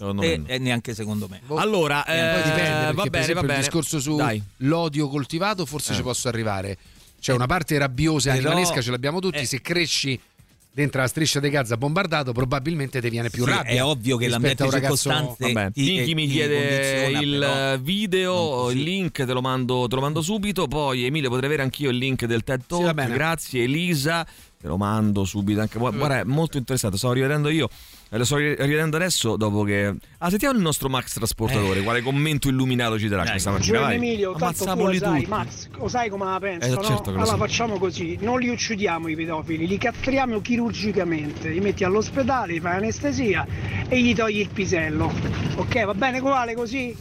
No, 0.01 0.13
no. 0.13 0.23
e 0.23 0.57
neanche 0.59 0.95
secondo 0.95 1.29
me. 1.29 1.43
Allora, 1.49 2.03
Eh, 2.07 2.17
eh, 2.17 2.33
poi 2.33 2.43
dipende, 2.45 2.71
perché 2.71 2.95
va 2.95 3.05
bene, 3.11 3.33
va 3.35 3.41
bene. 3.43 3.53
il 3.53 3.59
discorso 3.59 4.01
su 4.01 4.17
Dai. 4.17 4.43
l'odio 4.59 5.09
coltivato 5.11 5.67
forse 5.67 5.93
Eh. 5.93 5.97
ci 5.97 6.03
posso 6.03 6.29
arrivare. 6.29 6.79
Cioè 7.21 7.35
una 7.35 7.47
parte 7.47 7.77
rabbiosa 7.77 8.33
e 8.33 8.39
animalesca 8.39 8.81
ce 8.81 8.91
l'abbiamo 8.91 9.21
tutti, 9.21 9.39
eh. 9.39 9.45
se 9.45 9.61
cresci 9.61 10.19
dentro 10.77 11.01
la 11.01 11.07
striscia 11.09 11.41
di 11.41 11.49
Gaza 11.49 11.79
bombardato 11.79 12.33
probabilmente 12.33 13.01
ti 13.01 13.09
viene 13.09 13.31
più 13.31 13.45
Sì, 13.45 13.51
rabbia. 13.51 13.71
è 13.73 13.83
ovvio 13.83 14.19
che 14.19 14.29
l'ambiente 14.29 14.63
a 14.63 14.69
ragazzo- 14.69 14.95
circostante 15.09 15.51
Vabbè, 15.51 15.73
ti- 15.73 16.11
eh, 16.11 16.15
mi 16.15 16.27
chiede 16.27 17.19
il 17.19 17.81
video, 17.83 18.71
il 18.71 18.83
link 18.83 19.25
te 19.25 19.33
lo, 19.33 19.41
mando, 19.41 19.87
te 19.89 19.95
lo 19.95 20.03
mando 20.03 20.21
subito. 20.21 20.69
Poi 20.69 21.07
Emilio 21.07 21.31
potrei 21.31 21.47
avere 21.49 21.63
anch'io 21.63 21.89
il 21.89 21.97
link 21.97 22.27
del 22.27 22.45
TED 22.45 22.61
Talk. 22.67 22.93
bene. 22.93 23.15
Grazie 23.15 23.63
Elisa, 23.63 24.27
te 24.67 24.69
lo 24.69 24.77
mando 24.77 25.25
subito. 25.25 25.61
Anche, 25.61 25.79
guarda, 25.79 26.19
è 26.21 26.25
molto 26.25 26.59
interessante. 26.59 26.99
Stavo 26.99 27.13
rivedendo 27.15 27.49
io. 27.49 27.69
e 28.11 28.19
Lo 28.19 28.25
sto 28.25 28.37
ri- 28.37 28.57
rivedendo 28.59 28.97
adesso 28.97 29.37
dopo 29.37 29.63
che. 29.63 29.95
Ah, 30.19 30.29
sentiamo 30.29 30.57
il 30.57 30.61
nostro 30.63 30.89
Max 30.89 31.15
trasportatore. 31.15 31.83
Quale 31.83 32.03
commento 32.03 32.49
illuminato 32.49 32.99
ci 32.99 33.07
darà 33.09 33.29
questa 33.31 33.53
mattina? 33.53 33.81
Vai. 33.81 33.95
Emilio, 33.97 34.35
tanto 34.37 34.65
tu 34.65 34.75
lo 34.85 34.93
sai. 34.95 35.25
Max, 35.29 35.69
lo 35.71 35.89
sai 35.89 36.09
come 36.11 36.25
la 36.25 36.39
penso, 36.41 36.67
Eh, 36.67 36.71
no? 36.75 36.83
certo 36.83 37.11
allora 37.11 37.25
so. 37.25 37.37
facciamo 37.37 37.79
così, 37.79 38.19
non 38.21 38.41
li 38.41 38.49
uccidiamo 38.49 39.07
i 39.09 39.15
pedofili, 39.15 39.67
li 39.67 39.79
castriamo 39.79 40.41
chirurgicamente, 40.41 41.49
li 41.51 41.61
metti 41.61 41.85
all'ospedale, 41.85 42.55
gli 42.55 42.61
fai 42.61 42.77
anestesia 42.77 43.47
e 43.89 44.01
gli 44.03 44.15
togli 44.15 44.41
il 44.41 44.49
pisello. 44.49 45.13
Ok, 45.57 45.85
va 45.85 45.95
bene 45.95 46.19
uguale 46.19 46.55
così? 46.55 46.95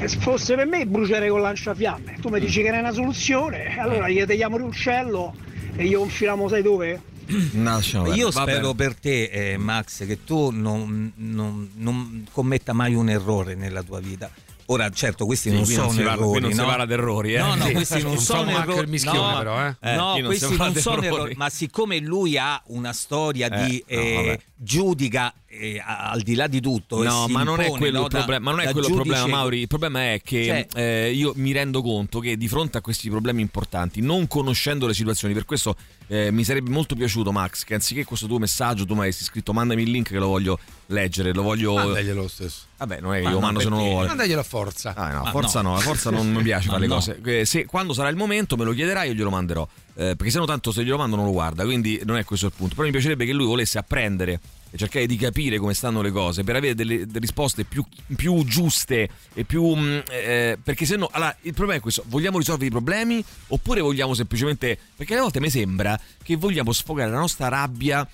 Eh, 0.00 0.08
se 0.08 0.18
fosse 0.20 0.54
per 0.54 0.66
me 0.66 0.86
bruciare 0.86 1.28
con 1.28 1.42
lanciafiamme, 1.42 2.16
tu 2.20 2.30
mi 2.30 2.40
dici 2.40 2.62
che 2.62 2.68
era 2.68 2.78
una 2.78 2.92
soluzione, 2.92 3.78
allora 3.78 4.08
gli 4.08 4.24
tagliamo 4.24 4.56
l'uccello 4.56 5.34
e 5.76 5.84
gli 5.86 5.94
infiliamo 5.94 6.48
sai 6.48 6.62
dove? 6.62 7.00
No. 7.52 7.80
Io 8.14 8.30
spero 8.30 8.74
bene. 8.74 8.74
per 8.74 8.94
te, 9.00 9.24
eh, 9.24 9.56
Max, 9.56 10.06
che 10.06 10.24
tu 10.24 10.50
non, 10.50 11.10
non- 11.16 11.70
non 11.76 12.26
commetta 12.30 12.72
mai 12.74 12.94
un 12.94 13.08
errore 13.08 13.54
nella 13.54 13.82
tua 13.82 13.98
vita. 14.00 14.30
Ora, 14.68 14.88
certo, 14.90 15.26
questi 15.26 15.50
Sì, 15.50 15.54
non 15.54 15.64
qui 15.64 15.72
sono 15.74 15.86
non 15.86 15.94
si 15.94 16.02
parla- 16.02 16.12
errori. 16.14 16.30
qui 16.32 16.40
non 16.40 16.50
si 16.52 16.56
no? 16.56 16.66
parla 16.66 16.86
di 16.86 16.92
errori, 16.94 17.34
eh. 17.34 17.38
No, 17.38 17.54
no, 17.54 17.64
Sì. 17.66 17.72
questi 17.72 18.02
non 18.02 18.12
Non 18.14 18.18
sono 18.22 18.50
errori. 18.50 18.86
mischione, 18.86 19.18
no, 19.18 19.36
però, 19.38 19.66
eh. 19.66 19.76
Eh, 19.80 19.94
no, 19.94 20.14
si 20.16 20.22
questi 20.22 20.46
parla 20.56 20.64
non 20.72 20.74
sono 20.82 20.96
errori. 21.02 21.14
errori. 21.16 21.34
Ma 21.36 21.48
siccome 21.50 21.98
lui 21.98 22.38
ha 22.38 22.62
una 22.68 22.92
storia 22.94 23.48
Eh, 23.48 23.66
di 23.66 23.84
no, 23.88 24.00
eh. 24.00 24.40
Giudica 24.64 25.32
eh, 25.46 25.80
al 25.84 26.22
di 26.22 26.34
là 26.34 26.48
di 26.48 26.60
tutto, 26.60 27.00
No, 27.04 27.28
ma 27.28 27.44
non 27.44 27.60
è 27.60 27.64
impone, 27.66 27.78
quello 27.78 27.98
no, 28.00 28.04
il 28.06 28.10
da- 28.10 28.18
problema. 28.18 28.44
Ma 28.50 28.56
non 28.56 28.66
è 28.66 28.72
quello 28.72 28.88
il 28.88 28.94
problema, 28.94 29.26
Mauri. 29.28 29.60
Il 29.60 29.66
problema 29.68 30.12
è 30.12 30.20
che 30.24 30.44
Cioè- 30.44 30.66
eh, 30.82 31.12
io 31.12 31.32
mi 31.36 31.52
rendo 31.52 31.80
conto 31.82 32.18
che 32.18 32.36
di 32.36 32.48
fronte 32.48 32.78
a 32.78 32.80
questi 32.80 33.08
problemi 33.08 33.40
importanti, 33.42 34.00
non 34.00 34.26
conoscendo 34.26 34.86
le 34.88 34.94
situazioni, 34.94 35.32
per 35.34 35.44
questo 35.44 35.76
eh, 36.08 36.30
mi 36.32 36.42
sarebbe 36.42 36.70
molto 36.70 36.96
piaciuto, 36.96 37.30
Max, 37.30 37.62
che 37.64 37.74
anziché 37.74 38.04
questo 38.04 38.26
tuo 38.26 38.38
messaggio, 38.38 38.84
tu 38.84 38.94
mi 38.94 39.00
avessi 39.00 39.22
scritto 39.22 39.52
mandami 39.52 39.82
il 39.82 39.90
link 39.90 40.08
che 40.08 40.18
lo 40.18 40.26
voglio 40.26 40.58
leggere, 40.86 41.32
lo 41.32 41.42
voglio. 41.42 41.74
Mandaglielo 41.74 42.26
stesso. 42.26 42.62
Vabbè, 42.78 43.00
non 43.00 43.14
è 43.14 43.18
che 43.18 43.22
Ma 43.22 43.28
io 43.28 43.34
lo 43.36 43.40
mando 43.40 43.60
se 43.60 43.68
non 43.68 43.78
lo 43.78 43.84
vuole. 43.84 44.08
Mandaglielo 44.08 44.40
a 44.40 44.44
forza. 44.44 44.94
Ah, 44.96 45.12
no, 45.12 45.22
Ma 45.22 45.30
forza 45.30 45.60
no, 45.62 45.74
no. 45.74 45.78
forza 45.78 46.10
non 46.10 46.30
mi 46.32 46.42
piace 46.42 46.66
fare 46.68 46.80
le 46.80 46.86
no. 46.88 46.94
cose. 46.96 47.20
Eh, 47.24 47.44
Se, 47.44 47.64
quando 47.66 47.92
sarà 47.92 48.08
il 48.08 48.16
momento 48.16 48.56
me 48.56 48.64
lo 48.64 48.72
chiederai 48.72 49.08
io 49.08 49.14
glielo 49.14 49.30
manderò. 49.30 49.66
Eh, 49.96 50.16
perché 50.16 50.30
se 50.30 50.38
no 50.38 50.44
tanto 50.44 50.72
se 50.72 50.82
glielo 50.82 50.96
mando 50.96 51.16
non 51.16 51.26
lo 51.26 51.30
guarda, 51.32 51.64
quindi 51.64 52.00
non 52.04 52.16
è 52.16 52.24
questo 52.24 52.46
il 52.46 52.52
punto. 52.54 52.74
Però 52.74 52.86
mi 52.86 52.92
piacerebbe 52.92 53.24
che 53.24 53.32
lui 53.32 53.46
volesse 53.46 53.78
apprendere 53.78 54.40
e 54.70 54.76
cercare 54.76 55.06
di 55.06 55.16
capire 55.16 55.58
come 55.58 55.72
stanno 55.72 56.02
le 56.02 56.10
cose 56.10 56.42
per 56.42 56.56
avere 56.56 56.74
delle, 56.74 57.06
delle 57.06 57.20
risposte 57.20 57.64
più, 57.64 57.84
più 58.16 58.44
giuste 58.44 59.08
e 59.32 59.44
più... 59.44 59.74
mm, 59.74 59.98
eh, 60.10 60.58
perché 60.62 60.84
se 60.84 60.96
no... 60.96 61.08
Allora, 61.12 61.36
il 61.42 61.54
problema 61.54 61.78
è 61.78 61.82
questo, 61.82 62.02
vogliamo 62.08 62.38
risolvere 62.38 62.66
i 62.66 62.72
problemi 62.72 63.24
oppure 63.48 63.80
vogliamo 63.80 64.14
semplicemente... 64.14 64.76
Perché 64.96 65.12
alle 65.12 65.22
volte 65.22 65.40
mi 65.40 65.50
sembra 65.50 65.98
che 66.22 66.34
vogliamo 66.36 66.72
sfogare 66.72 67.10
la 67.10 67.18
nostra 67.18 67.48
rabbia 67.48 68.06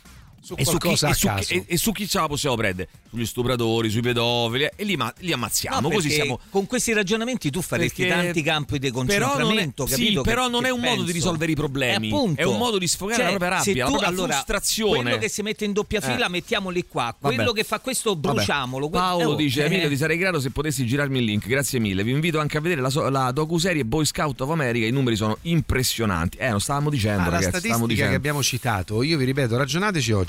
Su 0.42 0.54
e, 0.56 0.64
su 0.64 0.78
chi, 0.78 0.88
e, 0.88 0.92
a 0.92 1.12
su, 1.12 1.26
caso. 1.26 1.52
e- 1.52 1.64
e 1.66 1.76
su 1.76 1.92
chi 1.92 2.08
ce 2.08 2.18
la 2.18 2.26
possiamo 2.26 2.56
prendere? 2.56 2.88
Sugli 3.10 3.26
stupratori, 3.26 3.90
sui 3.90 4.00
pedofili 4.00 4.68
e 4.74 4.84
li, 4.84 4.96
li 5.18 5.32
ammazziamo. 5.32 5.80
No, 5.80 5.90
così 5.90 6.08
siamo... 6.10 6.40
con 6.48 6.66
questi 6.66 6.92
ragionamenti 6.94 7.50
tu 7.50 7.60
faresti 7.60 8.04
Perché- 8.06 8.22
tanti 8.22 8.42
campi 8.42 8.78
di 8.78 8.90
Però 8.90 9.02
non 9.02 9.10
è, 9.10 9.16
concentramento, 9.18 9.86
sì, 9.86 9.92
capito? 9.92 10.22
però 10.22 10.44
Che- 10.46 10.50
non 10.50 10.60
che 10.62 10.68
è 10.68 10.70
un 10.70 10.80
modo 10.80 10.90
di 10.94 10.98
penso. 11.00 11.12
risolvere 11.12 11.52
i 11.52 11.54
problemi. 11.54 12.08
Eh, 12.08 12.14
appunto. 12.14 12.40
È 12.40 12.44
un 12.44 12.56
modo 12.56 12.78
di 12.78 12.86
sfogare 12.88 13.22
Cioè, 13.22 13.30
la 13.32 13.36
propria 13.38 13.58
rabbia, 13.58 13.74
la 13.74 13.84
tu- 13.84 13.90
propria 13.90 14.08
allora, 14.08 14.32
frustrazione. 14.32 15.02
Quello 15.02 15.18
che 15.18 15.28
si 15.28 15.42
mette 15.42 15.64
in 15.66 15.72
doppia 15.72 16.00
fila, 16.00 16.26
Eh. 16.26 16.30
mettiamoli 16.30 16.86
qua. 16.88 17.14
Vabbè. 17.18 17.34
Quello 17.34 17.52
che 17.52 17.64
fa 17.64 17.78
questo, 17.80 18.14
Vabbè. 18.18 18.34
bruciamolo. 18.34 18.88
Que- 18.88 18.98
Paolo 18.98 19.30
oh, 19.30 19.34
dice: 19.34 19.62
eh. 19.62 19.66
Emilio, 19.66 19.88
ti 19.88 19.96
sarei 19.98 20.16
grato 20.16 20.40
se 20.40 20.50
potessi 20.50 20.86
girarmi 20.86 21.18
il 21.18 21.24
link. 21.24 21.46
Grazie 21.46 21.78
mille. 21.80 22.02
Vi 22.02 22.12
invito 22.12 22.38
anche 22.38 22.56
a 22.56 22.60
vedere 22.60 22.80
la, 22.80 22.88
so- 22.90 23.08
la 23.10 23.30
docuserie 23.32 23.84
Boy 23.84 24.06
Scout 24.06 24.40
of 24.40 24.48
America. 24.50 24.86
I 24.86 24.90
numeri 24.90 25.16
sono 25.16 25.36
impressionanti. 25.42 26.38
Eh, 26.38 26.50
lo 26.50 26.58
stavamo 26.58 26.88
dicendo, 26.88 27.20
Ah, 27.20 27.24
la 27.24 27.30
ragazzi. 27.30 27.48
Stavamo 27.58 27.60
statistica 27.60 27.86
dicendo. 27.88 28.10
che 28.10 28.16
abbiamo 28.16 28.42
citato, 28.42 29.02
io 29.02 29.18
vi 29.18 29.24
ripeto, 29.26 29.56
ragionateci 29.56 30.12
oggi. 30.12 30.28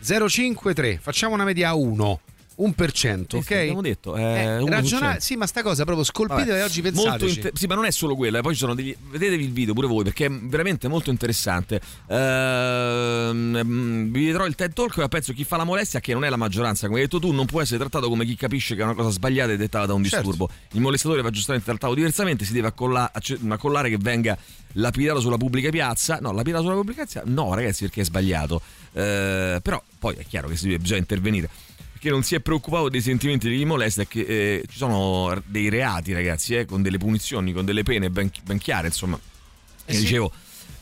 053, 0.00 0.98
facciamo 0.98 1.34
una 1.34 1.44
media 1.44 1.70
a 1.70 1.74
1. 2.56 2.66
un 2.68 2.74
per 2.74 2.92
cento, 2.92 3.38
Sì, 3.40 3.46
sì, 3.46 3.52
ok? 3.52 3.58
abbiamo 3.60 3.80
detto, 3.82 4.14
è 4.14 4.58
Eh, 4.58 4.84
cento. 4.84 5.20
sì, 5.20 5.36
ma 5.36 5.46
sta 5.46 5.62
cosa 5.62 5.84
proprio 5.84 6.04
scolpite 6.04 6.44
Vabbè, 6.46 6.58
e 6.58 6.62
oggi 6.62 6.82
molto 6.82 7.00
pensateci. 7.02 7.34
inte- 7.36 7.50
sì, 7.54 7.66
ma 7.66 7.74
non 7.74 7.84
è 7.84 7.90
solo 7.90 8.16
quello, 8.16 8.38
eh, 8.38 8.40
poi 8.40 8.52
ci 8.54 8.58
sono 8.60 8.74
degli. 8.74 8.94
Vedetevi 9.10 9.44
il 9.44 9.52
video 9.52 9.74
pure 9.74 9.86
voi 9.86 10.04
perché 10.04 10.26
è 10.26 10.30
veramente 10.30 10.88
molto 10.88 11.10
interessante. 11.10 11.80
Ehm, 12.08 13.60
mm, 13.64 14.12
vi 14.12 14.26
vedrò 14.26 14.46
il 14.46 14.54
TED 14.54 14.72
Talk 14.72 14.96
e 14.98 15.08
penso 15.08 15.32
chi 15.32 15.44
fa 15.44 15.56
la 15.56 15.64
molestia, 15.64 16.00
che 16.00 16.12
non 16.12 16.24
è 16.24 16.28
la 16.28 16.36
maggioranza, 16.36 16.86
come 16.86 16.98
hai 17.00 17.04
detto 17.04 17.18
tu, 17.18 17.32
non 17.32 17.46
può 17.46 17.60
essere 17.60 17.78
trattato 17.78 18.08
come 18.08 18.24
chi 18.24 18.36
capisce 18.36 18.74
che 18.74 18.80
è 18.82 18.84
una 18.84 18.94
cosa 18.94 19.10
sbagliata 19.10 19.52
e 19.52 19.56
dettata 19.56 19.86
da 19.86 19.94
un 19.94 20.02
Certo. 20.04 20.16
disturbo. 20.28 20.50
Il 20.72 20.80
molestatore 20.80 21.22
va 21.22 21.30
giustamente 21.30 21.66
trattato 21.68 21.94
diversamente, 21.94 22.44
si 22.44 22.52
deve 22.52 22.68
accolla- 22.68 23.10
accollare 23.48 23.88
che 23.90 23.98
venga 23.98 24.36
lapidato 24.72 25.20
sulla 25.20 25.36
pubblica 25.36 25.70
piazza. 25.70 26.18
No, 26.20 26.32
lapidato 26.32 26.62
sulla 26.64 26.74
pubblica 26.76 27.04
piazza? 27.04 27.22
No, 27.26 27.54
ragazzi, 27.54 27.84
perché 27.84 28.00
è 28.02 28.04
sbagliato. 28.04 28.60
Eh, 28.92 29.60
però 29.62 29.82
poi 29.98 30.14
è 30.16 30.24
chiaro 30.26 30.48
che 30.48 30.56
si 30.56 30.64
deve, 30.66 30.78
bisogna 30.78 31.00
intervenire 31.00 31.48
perché 32.06 32.10
non 32.10 32.22
si 32.22 32.34
è 32.36 32.40
preoccupato 32.40 32.88
dei 32.88 33.00
sentimenti 33.00 33.48
di 33.48 33.56
chi 33.58 33.64
molesta 33.64 34.04
che 34.04 34.20
eh, 34.20 34.64
ci 34.68 34.76
sono 34.76 35.42
dei 35.46 35.68
reati 35.68 36.12
ragazzi 36.12 36.54
eh, 36.54 36.64
con 36.64 36.82
delle 36.82 36.98
punizioni 36.98 37.52
con 37.52 37.64
delle 37.64 37.82
pene 37.82 38.10
ben, 38.10 38.30
ben 38.44 38.58
chiare 38.58 38.86
insomma. 38.86 39.18
E 39.84 39.92
sì. 39.92 40.00
dicevo 40.00 40.32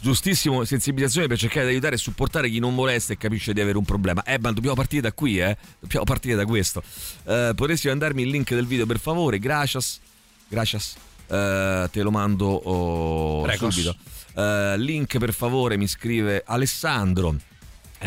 giustissimo 0.00 0.64
sensibilizzazione 0.64 1.26
per 1.26 1.38
cercare 1.38 1.64
di 1.64 1.72
aiutare 1.72 1.94
e 1.94 1.98
supportare 1.98 2.50
chi 2.50 2.58
non 2.58 2.74
molesta 2.74 3.14
e 3.14 3.16
capisce 3.16 3.54
di 3.54 3.60
avere 3.60 3.78
un 3.78 3.84
problema. 3.84 4.22
Eh 4.22 4.38
ma 4.38 4.52
dobbiamo 4.52 4.76
partire 4.76 5.00
da 5.00 5.12
qui 5.12 5.40
eh. 5.40 5.56
Dobbiamo 5.80 6.04
partire 6.04 6.36
da 6.36 6.44
questo. 6.44 6.82
Eh, 7.24 7.52
potresti 7.54 7.88
mandarmi 7.88 8.22
il 8.22 8.28
link 8.28 8.52
del 8.54 8.66
video 8.66 8.84
per 8.84 8.98
favore? 8.98 9.38
Gracias. 9.38 10.00
Gracias. 10.48 10.96
Eh, 11.26 11.88
te 11.90 12.02
lo 12.02 12.10
mando 12.10 12.46
oh, 12.46 13.50
subito. 13.56 13.96
Eh, 14.36 14.74
link 14.76 15.16
per 15.16 15.32
favore 15.32 15.78
mi 15.78 15.86
scrive 15.86 16.42
Alessandro 16.44 17.36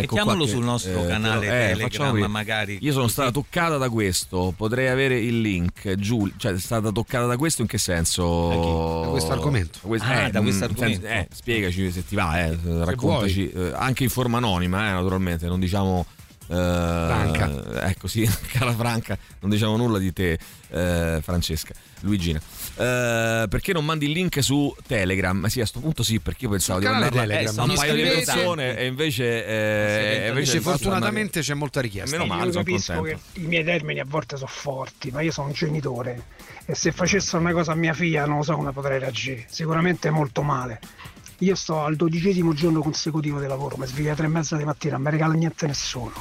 Mettiamolo 0.02 0.38
qua 0.38 0.46
che, 0.46 0.52
sul 0.52 0.64
nostro 0.64 1.04
eh, 1.04 1.08
canale 1.08 1.46
lo- 1.48 1.54
eh, 1.54 1.88
Telegram, 1.88 2.32
magari. 2.32 2.78
Io 2.82 2.92
sono 2.94 3.08
stata 3.08 3.32
toccata 3.32 3.78
da 3.78 3.90
questo, 3.90 4.54
potrei 4.56 4.88
avere 4.88 5.20
il 5.20 5.42
link. 5.42 5.96
Giù, 5.96 6.30
cioè, 6.38 6.54
è 6.54 6.60
stata 6.60 6.92
toccata 6.92 7.26
da 7.26 7.38
questo 7.38 7.62
in 7.62 7.68
che 7.68 7.78
senso? 7.78 9.02
Da 9.04 9.10
questo 9.10 9.32
argomento. 9.32 9.80
Da 9.82 9.88
questo- 9.88 10.08
Ah, 10.08 10.30
da 10.30 10.40
mm, 10.40 10.44
questo 10.44 10.62
nel 10.62 10.70
argomento. 10.72 11.08
senso- 11.08 11.20
eh, 11.20 11.28
spiegaci 11.34 11.92
se 11.92 12.06
ti 12.06 12.16
va, 12.16 12.40
eh, 12.46 12.58
raccontaci. 12.84 13.50
eh, 13.52 13.72
anche 13.76 14.04
in 14.04 14.10
forma 14.10 14.38
anonima, 14.38 14.90
eh, 14.90 14.92
naturalmente, 14.94 15.48
non 15.48 15.60
diciamo. 15.60 16.06
eh, 16.50 16.54
Franca. 16.54 17.88
Ecco 17.90 18.08
sì, 18.08 18.26
cara 18.54 18.72
Franca, 18.74 19.18
non 19.42 19.50
diciamo 19.50 19.76
nulla 19.76 19.98
di 20.00 20.14
te, 20.14 20.40
eh, 20.70 21.20
Francesca, 21.22 21.74
Luigina. 22.02 22.40
Eh, 22.80 23.48
perché 23.50 23.74
non 23.74 23.84
mandi 23.86 24.06
il 24.06 24.12
link 24.12 24.42
su 24.44 24.74
Telegram? 24.86 25.36
Ma 25.38 25.50
sì, 25.50 25.62
a 25.62 25.66
sto 25.66 25.80
punto 25.80 26.04
sì, 26.04 26.20
perché 26.20 26.46
io 26.46 26.52
pensavo 26.52 26.80
Sul 26.80 26.88
di 26.88 26.94
mandarla 26.94 27.22
Telegram. 27.22 27.60
a 27.60 27.64
un 27.64 27.74
paio 27.74 27.94
di 27.96 28.02
persone 28.04 28.78
e 28.78 28.86
invece, 28.86 29.46
eh, 29.46 30.26
e 30.26 30.28
Invece 30.30 30.60
fortunatamente 30.62 31.42
c'è 31.42 31.54
molta 31.56 31.82
richiesta. 31.82 32.12
Meno 32.18 32.28
male, 32.28 32.46
Io 32.46 32.52
sono 32.52 32.64
capisco 32.64 32.94
contento. 32.94 33.20
che 33.34 33.40
i 33.42 33.46
miei 33.46 33.64
termini 33.64 34.00
a 34.00 34.06
volte 34.08 34.36
sono 34.38 34.50
forti, 34.50 35.10
ma 35.12 35.22
io 35.22 35.32
sono 35.32 35.48
un 35.48 35.54
genitore 35.54 36.24
e 36.66 36.76
se 36.76 36.92
facessero 36.92 37.40
una 37.40 37.52
cosa 37.54 37.72
a 37.72 37.76
mia 37.76 37.94
figlia 37.94 38.26
non 38.26 38.38
lo 38.38 38.44
so 38.44 38.54
come 38.56 38.72
potrei 38.72 39.00
reagire, 39.00 39.46
sicuramente 39.50 40.10
molto 40.10 40.44
male. 40.44 40.80
Io 41.42 41.54
sto 41.54 41.82
al 41.84 41.96
dodicesimo 41.96 42.52
giorno 42.54 42.82
consecutivo 42.82 43.40
di 43.40 43.46
lavoro, 43.46 43.78
mi 43.78 43.86
sveglio 43.86 44.08
alle 44.08 44.18
tre 44.18 44.26
e 44.26 44.30
mezza 44.30 44.58
di 44.58 44.64
mattina, 44.64 44.94
non 44.94 45.04
mi 45.04 45.12
regala 45.12 45.34
niente 45.34 45.68
nessuno. 45.68 46.12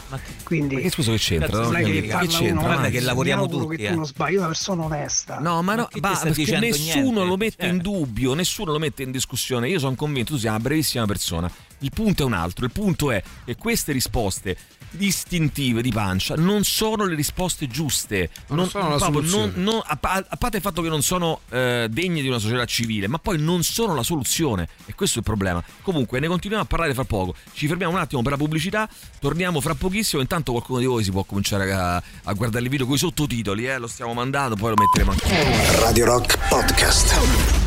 Quindi 0.45 0.75
Ma 0.75 0.81
che 0.83 0.91
scusa 0.91 1.11
che 1.13 1.17
c'entra? 1.19 1.61
non 1.63 1.73
Non 1.73 1.77
è 1.77 1.83
ho 1.85 1.87
che 1.87 2.03
parla 2.03 2.21
Che 2.21 2.27
c'entra? 2.27 2.53
uno, 2.53 2.61
Guarda 2.61 2.81
ma 2.83 2.89
che 2.91 3.01
lavoriamo 3.01 3.49
tutti, 3.49 3.77
che 3.77 3.87
eh. 3.87 3.91
tu 3.91 3.95
non 3.97 4.07
sbagli, 4.07 4.33
io 4.35 4.37
sono 4.37 4.45
una 4.45 4.49
persona 4.49 4.85
onesta. 4.85 5.39
No, 5.39 5.63
ma, 5.63 5.75
no, 5.75 5.87
che 5.87 6.01
sta 6.01 6.19
perché 6.25 6.59
nessuno 6.59 7.03
niente? 7.03 7.25
lo 7.25 7.37
mette 7.39 7.63
Cioè. 7.65 7.73
in 7.73 7.79
dubbio, 7.79 8.35
nessuno 8.35 8.73
lo 8.73 8.79
mette 8.79 9.03
in 9.05 9.11
discussione. 9.11 9.69
Io 9.71 9.79
sono 9.79 9.95
convinto, 9.95 10.35
tu 10.35 10.39
sei 10.39 10.51
una 10.51 10.61
brevissima 10.61 11.07
persona. 11.07 11.51
Il 11.79 11.91
punto 11.95 12.23
è 12.23 12.27
un 12.27 12.33
altro, 12.35 12.65
il 12.67 12.73
punto 12.73 13.11
è 13.11 13.23
che 13.45 13.57
queste 13.57 13.93
risposte 13.93 14.57
istintive 15.05 15.83
di 15.83 15.91
pancia 15.93 16.35
non 16.37 16.65
sono 16.65 17.05
le 17.05 17.15
risposte 17.15 17.67
giuste. 17.67 18.31
Non 18.49 18.69
sono 18.69 18.89
la 18.91 18.97
proprio 18.97 19.21
soluzione. 19.27 19.53
non- 19.57 19.63
non- 19.65 19.83
a 19.85 19.97
parte 20.37 20.57
il 20.57 20.63
fatto 20.63 20.83
che 20.83 20.89
non 20.89 21.03
sono 21.03 21.41
eh, 21.51 21.87
degne 21.91 22.23
di 22.23 22.29
una 22.29 22.39
società 22.39 22.65
civile, 22.65 23.07
ma 23.09 23.19
poi 23.19 23.39
non 23.39 23.63
sono 23.63 23.95
la 23.95 24.03
soluzione. 24.03 24.69
E 24.87 24.95
questo 24.95 25.17
è 25.17 25.19
il 25.19 25.25
problema. 25.25 25.63
Comunque, 25.83 26.21
ne 26.21 26.27
continuiamo 26.29 26.65
a 26.65 26.69
parlare 26.69 26.95
fra 26.95 27.05
poco. 27.05 27.35
Ci 27.53 27.67
fermiamo 27.67 27.93
un 27.95 27.99
attimo 28.01 28.23
per 28.23 28.33
la 28.33 28.39
pubblicità, 28.39 28.89
torniamo 29.21 29.61
fra 29.61 29.75
pochissimo. 29.75 30.21
Intanto 30.23 30.53
qualcuno 30.53 30.79
di 30.79 30.87
voi 30.87 31.05
si 31.05 31.11
può 31.11 31.25
cominciare 31.25 31.73
a, 31.73 31.97
a 31.97 32.33
guardare 32.33 32.65
il 32.65 32.71
video 32.71 32.87
con 32.87 32.95
i 32.95 32.99
sottotitoli, 32.99 33.67
eh, 33.67 33.79
lo 33.79 33.87
stiamo 33.87 34.15
mandando, 34.15 34.57
poi 34.57 34.71
lo 34.71 34.77
metteremo 34.77 35.11
anche. 35.11 35.81
Radio 35.81 36.05
Rock 36.07 36.39
Podcast. 36.49 37.66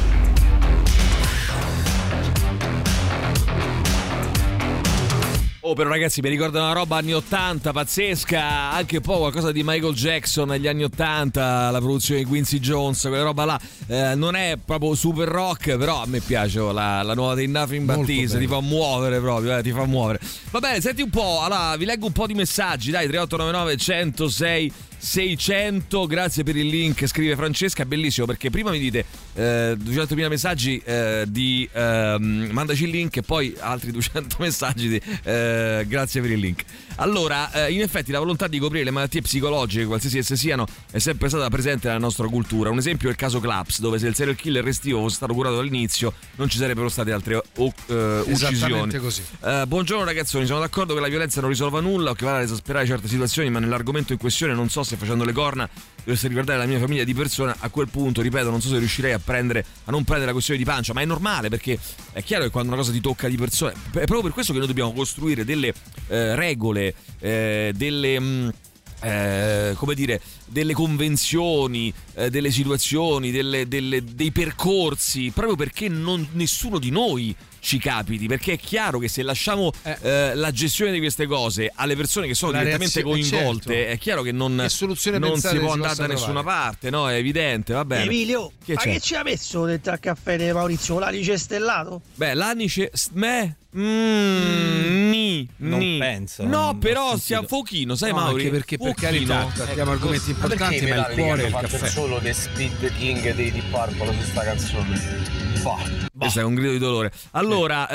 Oh, 5.70 5.76
però 5.76 5.90
ragazzi, 5.90 6.22
mi 6.22 6.30
ricorda 6.30 6.64
una 6.64 6.72
roba 6.72 6.98
anni 6.98 7.14
80 7.14 7.72
pazzesca, 7.72 8.72
anche 8.72 8.96
un 8.96 9.04
po' 9.04 9.20
qualcosa 9.20 9.52
di 9.52 9.62
Michael 9.64 9.94
Jackson 9.94 10.48
negli 10.48 10.66
anni 10.66 10.84
80, 10.84 11.70
la 11.70 11.78
produzione 11.78 12.22
di 12.22 12.26
Quincy 12.26 12.58
Jones, 12.58 13.02
quella 13.02 13.22
roba 13.22 13.46
là. 13.46 13.62
Eh, 13.86 14.16
non 14.16 14.34
è 14.34 14.58
proprio 14.66 14.96
super 14.96 15.28
rock, 15.28 15.78
però 15.78 16.02
a 16.02 16.08
me 16.08 16.22
piace 16.22 16.60
oh, 16.60 16.72
la, 16.72 17.04
la 17.04 17.14
nuova 17.14 17.36
dei 17.36 17.48
Nothing 17.48 17.86
Battista, 17.86 18.40
ti 18.40 18.48
fa 18.48 18.62
muovere 18.62 19.20
proprio, 19.20 19.58
eh, 19.58 19.62
ti 19.62 19.72
fa 19.72 19.86
muovere. 19.86 20.20
Va 20.50 20.58
bene, 20.58 20.82
senti 20.82 21.04
un 21.04 21.12
po', 21.12 21.42
allora 21.44 21.78
vi 21.78 21.86
leggo 21.86 22.08
un 22.08 22.14
po' 22.14 22.26
di 22.26 22.34
messaggi, 22.34 22.90
dai, 22.90 23.06
3899 23.08 23.78
106 23.78 24.74
600, 25.00 26.06
grazie 26.08 26.44
per 26.44 26.58
il 26.58 26.68
link, 26.68 27.08
scrive 27.08 27.36
Francesca, 27.36 27.86
bellissimo 27.86 28.26
perché 28.26 28.50
prima 28.50 28.70
mi 28.70 28.80
dite 28.80 29.06
eh, 29.34 29.78
200.000 29.80 30.28
messaggi 30.28 30.82
eh, 30.84 31.24
di 31.28 31.68
ehm, 31.72 32.50
mandaci 32.52 32.84
il 32.84 32.90
link 32.90 33.18
e 33.18 33.22
poi 33.22 33.56
altri 33.60 33.92
200 33.92 34.36
messaggi 34.44 34.90
di 34.90 35.02
eh, 35.24 35.86
grazie 35.88 36.22
per 36.22 36.32
il 36.32 36.40
link. 36.40 36.64
Allora, 37.00 37.52
eh, 37.52 37.72
in 37.72 37.82
effetti 37.82 38.12
la 38.12 38.20
volontà 38.20 38.48
di 38.48 38.60
coprire 38.60 38.84
le 38.84 38.92
malattie 38.92 39.22
psicologiche, 39.22 39.86
qualsiasi 39.86 40.18
esse 40.18 40.36
siano, 40.36 40.68
è 40.92 41.00
sempre 41.00 41.30
stata 41.30 41.48
presente 41.50 41.88
nella 41.88 42.00
nostra 42.00 42.28
cultura. 42.28 42.70
Un 42.70 42.78
esempio 42.78 43.08
è 43.08 43.12
il 43.12 43.18
caso 43.18 43.40
Claps, 43.40 43.80
dove 43.80 44.00
se 44.00 44.08
il 44.08 44.16
serial 44.16 44.36
killer 44.36 44.64
restivo 44.64 45.00
fosse 45.02 45.16
stato 45.16 45.34
curato 45.34 45.60
all'inizio 45.60 46.14
non 46.36 46.50
ci 46.50 46.58
sarebbero 46.58 46.90
state 46.90 47.12
altre 47.12 47.36
o- 47.36 47.74
eh, 47.88 48.24
uccisioni. 48.26 48.98
Così. 48.98 49.24
Eh, 49.44 49.64
buongiorno 49.66 50.04
ragazzoni, 50.04 50.46
sono 50.46 50.60
d'accordo 50.60 50.94
che 50.94 51.00
la 51.00 51.08
violenza 51.08 51.40
non 51.40 51.50
risolva 51.50 51.80
nulla 51.80 52.12
o 52.12 52.14
che 52.14 52.26
vada 52.26 52.40
a 52.40 52.42
esasperare 52.42 52.86
certe 52.86 53.08
situazioni, 53.08 53.50
ma 53.50 53.60
nell'argomento 53.60 54.12
in 54.12 54.20
questione 54.20 54.54
non 54.54 54.70
so 54.70 54.84
se 54.84 54.98
facendo 54.98 55.24
le 55.24 55.32
corna 55.32 55.70
dovesse 56.10 56.28
riguardare 56.28 56.58
la 56.60 56.66
mia 56.66 56.80
famiglia 56.80 57.04
di 57.04 57.14
persone, 57.14 57.54
a 57.58 57.70
quel 57.70 57.88
punto, 57.88 58.22
ripeto, 58.22 58.50
non 58.50 58.62
so 58.62 58.70
se 58.70 58.80
riuscirei 58.80 59.14
a 59.14 59.20
prendere 59.20 59.66
a 59.86 59.92
non 59.92 60.04
prendere 60.04 60.28
la 60.28 60.34
questione 60.34 60.60
di 60.60 60.66
pancia, 60.66 60.94
ma 60.94 61.02
è 61.02 61.06
normale 61.06 61.50
perché 61.50 61.78
è 62.12 62.24
chiaro 62.24 62.44
che 62.46 62.50
quando 62.50 62.72
una 62.72 62.82
cosa 62.82 62.92
ti 62.92 63.00
tocca 63.02 63.28
di 63.28 63.38
persone, 63.38 63.74
è 63.74 64.06
proprio 64.06 64.22
per 64.22 64.32
questo 64.32 64.52
che 64.52 64.60
noi 64.60 64.68
dobbiamo 64.68 64.92
costruire 64.94 65.46
delle 65.46 65.74
eh, 66.08 66.36
regole, 66.36 66.96
eh, 67.20 67.72
delle 67.76 68.20
mh, 68.20 68.54
eh, 69.02 69.74
come 69.76 69.94
dire, 69.96 70.20
delle 70.48 70.74
convenzioni, 70.74 71.94
eh, 72.16 72.30
delle 72.30 72.52
situazioni, 72.52 73.32
delle- 73.32 73.68
delle- 73.68 74.04
dei 74.04 74.32
percorsi, 74.32 75.32
proprio 75.32 75.56
perché 75.56 75.88
non- 75.88 76.28
nessuno 76.34 76.80
di 76.80 76.90
noi 76.90 77.36
ci 77.60 77.78
capiti, 77.78 78.28
perché 78.28 78.54
è 78.54 78.58
chiaro 78.58 79.00
che 79.00 79.08
se 79.08 79.22
lasciamo 79.24 79.72
eh, 79.84 80.34
la 80.36 80.52
gestione 80.52 80.92
di 80.92 81.00
queste 81.00 81.26
cose 81.28 81.72
alle 81.76 81.96
persone 81.96 82.28
che 82.28 82.34
sono 82.34 82.52
La 82.54 82.60
direttamente 82.60 83.02
coinvolte, 83.04 83.74
certo. 83.74 83.92
è 83.92 83.98
chiaro 83.98 84.22
che 84.22 84.32
non, 84.32 84.56
Che 84.56 85.18
non 85.20 85.40
si 85.40 85.58
può 85.58 85.68
si 85.68 85.74
andare 85.74 85.96
da 85.96 86.08
nessuna 86.08 86.44
parte, 86.44 86.90
no? 86.90 87.10
È 87.10 87.16
evidente, 87.16 87.74
va 87.74 87.86
bene. 87.86 88.04
Emilio, 88.04 88.52
Che 88.64 88.74
ma 88.74 88.82
c'è? 88.82 88.92
che 88.94 89.00
ci 89.00 89.16
ha 89.16 89.24
messo 89.24 89.66
dentro 89.66 89.92
al 89.92 90.00
caffè 90.00 90.38
di 90.38 90.52
Maurizio? 90.52 91.00
L'anice 91.00 91.38
stellato? 91.38 92.02
Beh, 92.16 92.34
l'anice. 92.34 92.90
s- 92.94 93.10
Me? 93.14 93.56
Mm, 93.78 95.10
ni, 95.12 95.48
Non 95.58 95.78
ni. 95.80 95.98
penso, 96.00 96.44
No, 96.44 96.76
però 96.80 97.16
sia 97.18 97.44
Fochino, 97.44 97.94
sai, 97.96 98.10
No, 98.12 98.16
Mauri? 98.18 98.40
anche 98.46 98.50
perché 98.50 98.78
per 98.80 98.94
carità 98.96 99.46
trattiamo 99.54 99.92
argomenti 99.92 100.32
importanti, 100.32 100.88
ma 100.88 101.08
il 101.08 101.16
cuore 101.16 101.44
è 101.44 101.48
il 101.48 101.54
caffè. 101.54 101.88
solo 101.88 102.18
The 102.20 102.34
Speed 102.34 102.92
King 102.98 103.34
dei 103.36 103.52
Deep 103.52 103.70
Purple 103.70 104.14
su 104.20 104.28
sta 104.30 104.42
canzone. 104.44 105.38
Bah. 105.62 106.08
Questo 106.18 106.40
è 106.40 106.44
un 106.44 106.56
grido 106.56 106.72
di 106.72 106.78
dolore. 106.80 107.12
Allora, 107.32 107.88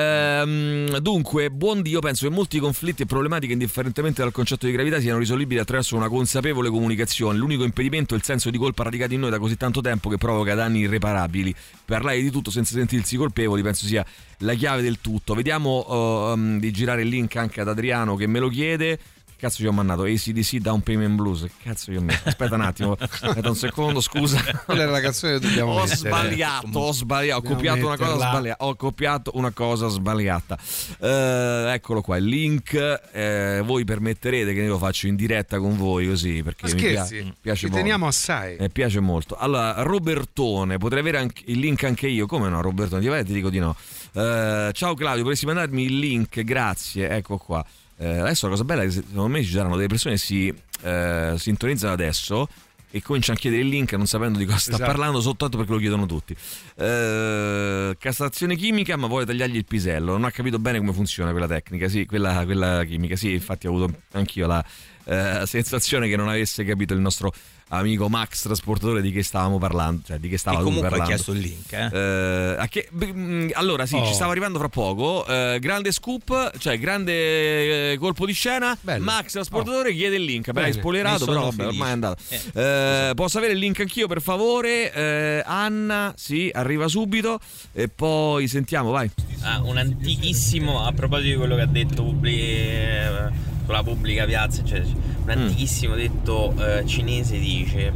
ehm, 0.43 0.99
dunque, 0.99 1.51
buon 1.51 1.83
Dio, 1.83 1.99
penso 2.01 2.27
che 2.29 2.33
molti 2.35 2.59
conflitti 2.59 3.03
e 3.03 3.07
problematiche, 3.07 3.53
indifferentemente 3.53 4.23
dal 4.23 4.33
concetto 4.33 4.67
di 4.67 4.73
gravità, 4.73 5.01
siano 5.01 5.19
risolvibili 5.19 5.59
attraverso 5.61 5.97
una 5.97 6.09
consapevole 6.09 6.69
comunicazione. 6.71 7.37
L'unico 7.39 7.65
impedimento 7.65 8.15
è 8.15 8.17
il 8.17 8.23
senso 8.23 8.51
di 8.51 8.59
colpa 8.59 8.85
radicato 8.85 9.13
in 9.15 9.21
noi 9.21 9.31
da 9.31 9.39
così 9.39 9.57
tanto 9.57 9.81
tempo 9.81 10.09
che 10.09 10.19
provoca 10.19 10.55
danni 10.55 10.81
irreparabili. 10.81 11.55
Parlare 11.85 12.21
di 12.23 12.31
tutto 12.31 12.51
senza 12.51 12.75
sentirsi 12.75 13.17
colpevoli 13.17 13.63
penso 13.63 13.87
sia 13.87 14.05
la 14.39 14.55
chiave 14.55 14.83
del 14.83 15.01
tutto. 15.01 15.35
Vediamo 15.35 16.33
ehm, 16.33 16.59
di 16.59 16.71
girare 16.71 17.03
il 17.03 17.09
link 17.09 17.37
anche 17.37 17.61
ad 17.61 17.69
Adriano 17.69 18.17
che 18.17 18.27
me 18.27 18.39
lo 18.39 18.49
chiede. 18.49 18.99
Cazzo 19.45 19.57
ci 19.59 19.67
ho 19.67 19.73
mandato 19.73 20.05
ACDC 20.05 20.57
Down 20.57 20.81
Payment 20.81 21.17
Blues. 21.17 21.43
Che 21.43 21.51
Cazzo 21.63 21.93
io 21.93 22.01
ho 22.01 22.03
messo? 22.03 22.23
Aspetta 22.25 22.55
un 22.55 22.63
attimo, 22.63 22.97
aspetta 22.99 23.49
un 23.51 23.57
secondo, 23.57 24.01
scusa. 24.01 24.41
Quella 24.65 24.83
era 24.85 24.91
la 24.91 25.01
canzone 25.01 25.35
che 25.35 25.47
dobbiamo 25.47 25.73
Ho 25.73 25.81
mettere. 25.81 25.97
sbagliato, 25.97 26.79
ho 26.79 26.93
sbagliato, 26.93 27.41
ho 27.41 27.43
copiato 27.51 27.87
una 27.87 27.97
cosa 27.99 28.17
sbagliata. 28.17 28.65
Ho 28.65 28.75
copiato 28.77 29.31
una 29.35 29.51
cosa 29.51 29.89
sbagliata. 29.89 30.59
Eh, 30.99 31.73
eccolo 31.75 32.01
qua, 32.01 32.17
il 32.17 32.25
link. 32.25 32.73
eh, 33.13 33.61
voi 33.63 33.85
permetterete 33.85 34.55
che 34.55 34.61
io 34.63 34.69
lo 34.71 34.79
faccio 34.79 35.09
in 35.09 35.15
diretta 35.17 35.59
con 35.59 35.77
voi 35.77 36.07
così 36.09 36.43
perché 36.43 36.67
Ma 36.69 36.73
mi 36.73 36.79
scherzi? 36.79 37.35
piace 37.39 37.59
Ci 37.59 37.65
molto. 37.67 37.79
teniamo 37.81 38.07
assai. 38.07 38.57
Mi 38.59 38.71
piace 38.71 39.01
molto. 39.01 39.37
Allora, 39.37 39.83
Robertone, 39.83 40.79
potrei 40.79 41.01
avere 41.01 41.19
anche 41.19 41.43
il 41.49 41.59
link 41.59 41.85
anche 41.85 42.07
io? 42.07 42.25
Come 42.27 42.49
no, 42.49 42.63
Robertone? 42.63 43.03
Ti, 43.03 43.09
vai, 43.09 43.25
ti 43.27 43.35
dico 43.35 43.51
di 43.51 43.59
no. 43.59 43.77
Eh, 44.15 44.71
ciao 44.73 44.95
Claudio, 44.95 45.23
vorresti 45.23 45.45
mandarmi 45.45 45.85
il 45.85 45.99
link? 45.99 46.41
Grazie, 46.43 47.11
ecco 47.11 47.37
qua. 47.37 47.63
Eh, 47.97 48.19
adesso 48.19 48.47
la 48.47 48.53
cosa 48.53 48.65
bella 48.65 48.83
è 48.83 48.87
che 48.87 48.91
secondo 48.93 49.29
me 49.29 49.43
ci 49.43 49.53
saranno 49.53 49.77
delle 49.77 49.89
persone 49.89 50.15
che 50.15 50.21
si 50.21 50.55
eh, 50.83 51.35
sintonizzano 51.37 51.93
adesso 51.93 52.49
e 52.91 53.03
cominciano 53.03 53.37
a 53.37 53.41
chiedere 53.41 53.63
il 53.63 53.69
link 53.69 53.93
non 53.95 54.07
sapendo 54.07 54.39
di 54.39 54.45
cosa 54.45 54.59
sta 54.59 54.75
Esatto. 54.75 54.89
parlando 54.89 55.21
soltanto 55.21 55.57
perché 55.57 55.73
lo 55.73 55.79
chiedono 55.79 56.07
tutti. 56.07 56.37
Eh, 56.77 57.97
castrazione 57.99 58.55
chimica, 58.55 58.97
ma 58.97 59.09
vuole 59.09 59.25
tagliargli 59.25 59.57
il 59.57 59.65
pisello. 59.65 60.13
Non 60.13 60.25
ha 60.25 60.31
capito 60.31 60.61
bene 60.61 60.79
come 60.79 60.93
funziona 60.93 61.33
quella 61.33 61.49
tecnica, 61.49 61.89
sì, 61.89 62.07
quella, 62.07 62.45
quella 62.45 62.85
chimica. 62.85 63.17
Sì, 63.17 63.33
infatti 63.33 63.67
ho 63.67 63.71
avuto 63.71 63.95
anch'io 64.13 64.47
la 64.47 64.65
eh, 65.07 65.43
sensazione 65.47 66.09
che 66.09 66.17
non 66.17 66.29
avesse 66.29 66.65
capito 66.65 66.95
il 66.95 67.01
nostro 67.01 67.33
amico 67.69 68.09
Max 68.09 68.43
trasportatore 68.43 69.01
di 69.03 69.11
che 69.11 69.23
stavamo 69.23 69.59
parlando, 69.59 70.03
cioè 70.07 70.19
di 70.19 70.29
che 70.29 70.39
stava 70.39 70.59
E 70.59 70.61
lui 70.61 70.67
comunque 70.75 70.89
ha 70.89 70.99
parlando. 70.99 71.15
chiesto 71.23 71.33
il 71.33 71.41
link, 71.41 71.73
eh. 71.73 71.89
Eh, 71.93 72.57
a 72.59 72.69
che- 72.69 72.89
beh, 72.91 73.13
mh, 73.13 73.51
allora 73.55 73.87
sì, 73.87 73.97
Oh. 73.97 74.07
ci 74.07 74.13
stava 74.15 74.31
arrivando 74.31 74.59
fra 74.59 74.69
poco. 74.69 75.27
Eh, 75.27 75.59
grande 75.61 75.91
scoop, 75.93 76.57
cioè 76.59 76.79
grande 76.79 77.93
eh, 77.93 77.97
colpo 77.99 78.27
di 78.27 78.33
scena. 78.33 78.77
Max 78.99 79.33
trasportatore 79.33 79.93
chiede 79.95 80.17
il 80.17 80.25
link. 80.25 80.51
Beh, 80.53 80.63
hai 80.63 80.73
spoilerato, 80.73 81.25
però 81.25 81.51
vabbè, 81.51 81.67
ormai 81.67 81.89
è 81.89 81.93
andato. 81.93 82.23
Eh, 82.55 83.13
posso 83.15 83.39
avere 83.39 83.53
il 83.55 83.59
link 83.59 83.81
anch'io, 83.81 84.07
per 84.07 84.21
favore? 84.23 84.93
Eh, 84.93 85.43
Anna, 85.45 86.13
sì, 86.17 86.51
arriva 86.53 86.87
subito. 86.89 87.41
E 87.73 87.89
poi 87.89 88.47
sentiamo, 88.47 88.91
vai. 88.91 89.11
Ah, 89.43 89.61
un 89.63 89.77
antichissimo, 89.77 90.85
a 90.85 90.93
proposito 90.93 91.31
di 91.31 91.37
quello 91.37 91.57
che 91.57 91.63
ha 91.63 91.67
detto 91.67 92.03
Publi- 92.05 93.33
sulla 93.67 93.83
pubblica 93.83 94.25
piazza, 94.27 94.61
eccetera, 94.61 94.85
eccetera, 94.85 95.14
un 95.25 95.31
antichissimo 95.31 95.95
detto 95.95 96.55
eh, 96.59 96.85
cinese 96.87 97.39
dice 97.39 97.93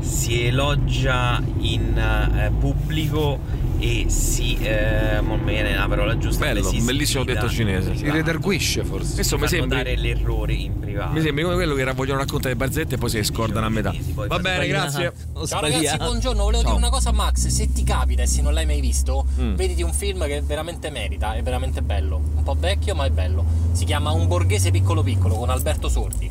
si 0.00 0.44
elogia 0.46 1.42
in 1.58 1.96
eh, 1.98 2.50
pubblico 2.58 3.38
e 3.78 4.04
si 4.08 4.56
eh, 4.60 5.18
non 5.20 5.40
mi 5.40 5.50
viene 5.54 5.74
la 5.74 5.88
parola 5.88 6.16
giusta 6.16 6.44
Bello, 6.46 6.62
si 6.62 6.80
bellissimo 6.82 7.24
detto 7.24 7.48
cinese. 7.48 7.96
Si 7.96 8.08
redarguisce 8.08 8.84
forse. 8.84 9.14
Questo 9.14 9.38
mi 9.38 9.48
sembra. 9.48 9.78
notare 9.78 9.96
l'errore 9.96 10.52
in 10.52 10.78
privato 10.78 11.12
Mi 11.12 11.20
sembra 11.20 11.42
come 11.42 11.56
quello 11.56 11.74
che 11.74 11.92
vogliono 11.92 12.20
raccontare 12.20 12.50
le 12.50 12.56
barzette 12.56 12.94
e 12.94 12.98
poi 12.98 13.10
si 13.10 13.20
scordano 13.24 13.66
a 13.66 13.68
metà. 13.68 13.92
Va 14.14 14.38
bene, 14.38 14.68
grazie. 14.68 15.12
Ciao 15.48 15.60
ragazzi, 15.60 15.96
buongiorno. 15.96 16.44
Volevo 16.44 16.62
dire 16.62 16.76
una 16.76 16.90
cosa 16.90 17.08
a 17.08 17.12
Max. 17.12 17.48
Se 17.48 17.72
ti 17.72 17.82
capita 17.82 18.22
e 18.22 18.26
se 18.28 18.40
non 18.40 18.52
l'hai 18.52 18.66
mai 18.66 18.80
visto, 18.80 19.26
Mm. 19.40 19.54
vediti 19.54 19.82
un 19.82 19.92
film 19.92 20.24
che 20.26 20.42
veramente 20.42 20.90
merita, 20.90 21.34
è 21.34 21.42
veramente 21.42 21.82
bello. 21.82 22.20
Un 22.36 22.42
po' 22.44 22.54
vecchio, 22.56 22.94
ma 22.94 23.04
è 23.06 23.10
bello. 23.10 23.44
Si 23.72 23.84
chiama 23.84 24.12
Un 24.12 24.28
borghese 24.28 24.70
piccolo 24.70 25.02
piccolo 25.02 25.34
con 25.34 25.50
Alberto 25.50 25.88
Sordi. 25.88 26.30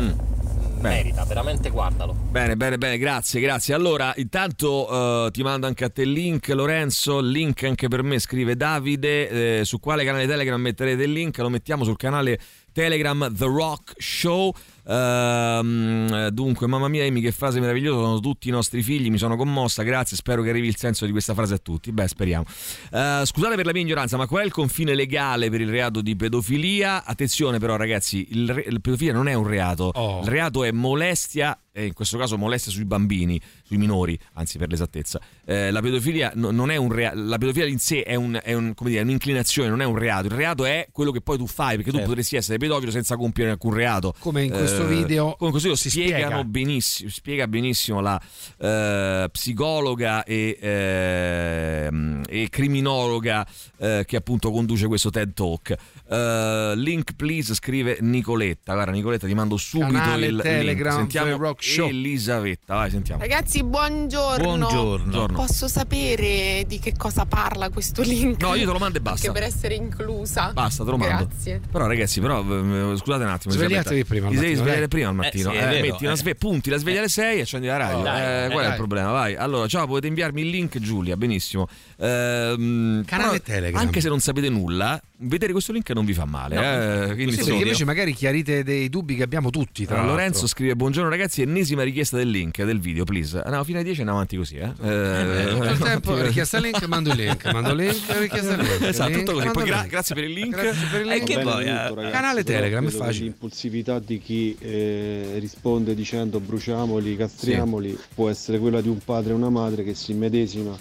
Mm. 0.00 0.36
Merita, 0.80 1.24
veramente 1.24 1.70
guardalo. 1.70 2.12
Bene, 2.12 2.56
bene, 2.56 2.78
bene, 2.78 2.98
grazie, 2.98 3.40
grazie. 3.40 3.74
Allora, 3.74 4.12
intanto 4.16 5.26
eh, 5.26 5.30
ti 5.30 5.42
mando 5.42 5.66
anche 5.66 5.84
a 5.84 5.88
te 5.88 6.02
il 6.02 6.12
link, 6.12 6.48
Lorenzo, 6.48 7.20
link 7.20 7.64
anche 7.64 7.88
per 7.88 8.02
me, 8.02 8.18
scrive 8.18 8.56
Davide, 8.56 9.60
eh, 9.60 9.64
su 9.64 9.80
quale 9.80 10.04
canale 10.04 10.26
Telegram 10.26 10.60
metterete 10.60 11.02
il 11.02 11.12
link? 11.12 11.38
Lo 11.38 11.48
mettiamo 11.48 11.84
sul 11.84 11.96
canale 11.96 12.38
Telegram 12.72 13.34
The 13.34 13.46
Rock 13.46 13.94
Show. 13.96 14.52
Ehm, 14.88 16.28
dunque, 16.28 16.66
mamma 16.66 16.88
mia, 16.88 17.04
Amy, 17.04 17.20
che 17.20 17.32
frase 17.32 17.60
meravigliosa, 17.60 18.00
sono 18.00 18.20
tutti 18.20 18.48
i 18.48 18.50
nostri 18.50 18.82
figli, 18.82 19.10
mi 19.10 19.18
sono 19.18 19.36
commossa, 19.36 19.82
grazie, 19.82 20.16
spero 20.16 20.42
che 20.42 20.50
arrivi 20.50 20.68
il 20.68 20.76
senso 20.76 21.04
di 21.06 21.12
questa 21.12 21.34
frase 21.34 21.54
a 21.54 21.58
tutti. 21.58 21.92
Beh, 21.92 22.08
speriamo. 22.08 22.44
Eh, 22.92 23.22
scusate 23.24 23.54
per 23.56 23.66
la 23.66 23.72
mia 23.72 23.82
ignoranza, 23.82 24.16
ma 24.16 24.26
qual 24.26 24.42
è 24.42 24.44
il 24.46 24.52
confine 24.52 24.94
legale 24.94 25.50
per 25.50 25.60
il 25.60 25.68
reato 25.70 26.00
di 26.00 26.16
pedofilia? 26.16 27.04
Attenzione 27.04 27.58
però 27.58 27.76
ragazzi, 27.76 28.26
il, 28.30 28.50
re- 28.52 28.64
il 28.66 28.80
pedofilia 28.80 29.12
non 29.12 29.28
è 29.28 29.34
un 29.34 29.46
reato, 29.46 29.92
il 30.22 30.28
reato 30.28 30.64
è 30.64 30.70
molestia 30.70 31.58
e 31.72 31.84
in 31.86 31.92
questo 31.92 32.16
caso 32.16 32.38
molestia 32.38 32.72
sui 32.72 32.86
bambini, 32.86 33.38
sui 33.62 33.76
minori, 33.76 34.18
anzi 34.34 34.56
per 34.56 34.70
l'esattezza. 34.70 35.20
Eh, 35.44 35.70
la 35.70 35.82
pedofilia 35.82 36.32
no- 36.36 36.50
non 36.50 36.70
è 36.70 36.76
un 36.76 36.90
reato, 36.90 37.18
la 37.20 37.36
pedofilia 37.36 37.68
in 37.68 37.78
sé 37.78 38.02
è, 38.02 38.14
un- 38.14 38.38
è 38.42 38.54
un- 38.54 38.72
come 38.74 38.88
dire, 38.90 39.02
un'inclinazione, 39.02 39.68
non 39.68 39.82
è 39.82 39.84
un 39.84 39.96
reato. 39.98 40.26
Il 40.26 40.32
reato 40.32 40.64
è 40.64 40.88
quello 40.90 41.10
che 41.10 41.20
poi 41.20 41.36
tu 41.36 41.46
fai, 41.46 41.74
perché 41.76 41.90
tu 41.90 41.96
Certo. 41.96 42.08
potresti 42.08 42.36
essere 42.36 42.56
pedofilo 42.56 42.90
senza 42.90 43.16
compiere 43.16 43.50
alcun 43.50 43.74
reato. 43.74 44.14
Come 44.20 44.44
in 44.44 44.52
questo 44.52 44.75
Eh, 44.82 44.86
video 44.86 45.34
come 45.36 45.46
in 45.46 45.50
questo 45.50 45.68
video 45.68 45.76
si 45.76 45.90
spiegano 45.90 46.26
spiega. 46.26 46.44
benissimo, 46.44 47.10
spiega 47.10 47.48
benissimo 47.48 48.00
la 48.00 48.20
eh, 48.58 49.28
psicologa 49.30 50.24
e, 50.24 50.58
ehm, 50.60 52.22
e 52.28 52.48
criminologa 52.48 53.46
eh, 53.78 54.04
che 54.06 54.16
appunto 54.16 54.50
conduce 54.50 54.86
questo 54.86 55.10
TED 55.10 55.32
Talk. 55.32 55.74
Eh, 56.08 56.72
link 56.76 57.14
please 57.14 57.54
scrive 57.54 57.98
Nicoletta. 58.00 58.74
Guarda 58.74 58.92
Nicoletta 58.92 59.26
ti 59.26 59.34
mando 59.34 59.56
subito 59.56 59.92
Canale 59.92 60.26
il 60.26 60.40
Telegram, 60.42 60.98
link. 60.98 61.10
Sentiamo 61.10 61.30
The 61.30 61.36
Rock 61.36 61.62
Show. 61.64 61.88
Elisavetta, 61.88 62.74
vai 62.74 62.90
sentiamo. 62.90 63.20
Ragazzi, 63.20 63.62
buongiorno. 63.62 64.56
Buongiorno. 64.56 65.26
Posso 65.34 65.68
sapere 65.68 66.64
di 66.66 66.78
che 66.78 66.94
cosa 66.96 67.26
parla 67.26 67.70
questo 67.70 68.02
link? 68.02 68.40
No, 68.40 68.54
io 68.54 68.66
te 68.66 68.72
lo 68.72 68.78
mando 68.78 68.98
e 68.98 69.00
basta. 69.00 69.28
Anche 69.28 69.38
per 69.38 69.48
essere 69.48 69.74
inclusa. 69.74 70.52
Basta, 70.52 70.84
te 70.84 70.90
lo 70.90 70.96
mando. 70.96 71.26
Grazie. 71.26 71.60
Però 71.70 71.86
ragazzi, 71.86 72.20
però 72.20 72.40
eh, 72.40 72.96
scusate 72.96 73.24
un 73.24 73.30
attimo. 73.30 73.54
Svegliatevi 73.54 74.04
prima 74.04 74.28
Ti 74.28 74.36
svegliare 74.66 74.88
prima 74.88 75.08
al 75.08 75.12
Eh, 75.14 75.16
mattino. 75.16 75.50
sì, 75.50 75.56
Eh, 75.56 75.60
vero, 75.60 75.86
metti 75.86 76.04
una 76.04 76.12
eh. 76.12 76.16
sve- 76.16 76.34
punti 76.34 76.70
la 76.70 76.76
sveglia 76.78 76.98
alle 76.98 77.08
6 77.08 77.38
e 77.38 77.40
accendi 77.42 77.66
la 77.66 77.76
radio. 77.76 77.98
Oh, 77.98 78.02
dai, 78.02 78.20
Eh, 78.20 78.44
eh, 78.46 78.50
qual 78.50 78.64
è 78.64 78.68
il 78.68 78.74
problema? 78.74 79.10
Vai. 79.10 79.34
Allora, 79.36 79.66
ciao, 79.66 79.86
potete 79.86 80.06
inviarmi 80.08 80.40
il 80.42 80.48
link 80.50 80.78
Giulia, 80.78 81.16
benissimo. 81.16 81.68
Ehm, 81.98 83.04
Canale 83.04 83.40
però, 83.40 83.42
Telegram. 83.58 83.80
Anche 83.80 84.00
se 84.00 84.08
non 84.08 84.20
sapete 84.20 84.48
nulla, 84.48 85.00
vedere 85.18 85.52
questo 85.52 85.72
link 85.72 85.88
non 85.90 86.04
vi 86.04 86.12
fa 86.14 86.24
male. 86.24 86.54
No. 86.54 86.62
eh, 86.62 87.14
quindi 87.14 87.32
Sì, 87.32 87.38
perché 87.44 87.52
invece 87.62 87.84
magari 87.84 88.12
chiarite 88.14 88.62
dei 88.62 88.88
dubbi 88.88 89.16
che 89.16 89.22
abbiamo 89.22 89.50
tutti. 89.50 89.84
Tra 89.86 89.96
Allora. 89.98 90.12
Lorenzo 90.12 90.46
scrive: 90.46 90.74
Buongiorno 90.76 91.08
ragazzi, 91.08 91.42
ennesima 91.42 91.82
richiesta 91.82 92.16
del 92.16 92.28
link 92.30 92.62
del 92.62 92.80
video, 92.80 93.04
please. 93.04 93.36
Andiamo 93.40 93.64
fino 93.64 93.76
alle 93.78 93.84
10 93.86 94.00
e 94.00 94.02
andiamo 94.02 94.18
avanti 94.20 94.36
così. 94.36 94.56
Eh? 94.56 94.72
Eh, 94.82 95.46
Tutto 95.48 95.64
il 95.64 95.78
tempo 95.78 96.20
richiesta 96.20 96.58
link, 96.58 96.84
mando 96.86 97.10
il 97.10 97.16
link, 97.16 97.52
mando 97.52 97.70
il 97.70 97.76
link, 97.76 98.18
richiesta 98.18 98.56
link. 98.56 98.82
Esatto, 98.82 99.08
link, 99.10 99.18
tutto 99.24 99.32
così. 99.38 99.50
Poi 99.50 99.64
gra- 99.64 99.86
grazie 99.88 100.14
per 100.14 100.24
il 100.24 100.32
link. 100.32 100.54
Grazie 100.56 100.86
per 100.90 101.00
il 101.02 101.06
link. 101.08 101.32
Va 101.44 101.54
bene 101.54 101.90
poi, 101.92 102.06
eh, 102.06 102.10
canale 102.10 102.44
Telegram, 102.44 102.84
è 102.86 102.90
che 102.90 102.96
facile. 102.96 103.24
L'impulsività 103.24 103.98
di 103.98 104.18
chi 104.18 104.55
eh, 104.58 105.36
risponde 105.38 105.94
dicendo 105.94 106.40
bruciamoli, 106.40 107.16
castriamoli, 107.16 107.98
può 108.14 108.28
essere 108.28 108.58
quella 108.58 108.80
di 108.80 108.88
un 108.88 108.98
padre 109.04 109.32
e 109.32 109.34
una 109.34 109.50
madre 109.50 109.82
che 109.82 109.94
si 109.94 110.12
immedesima 110.12 110.76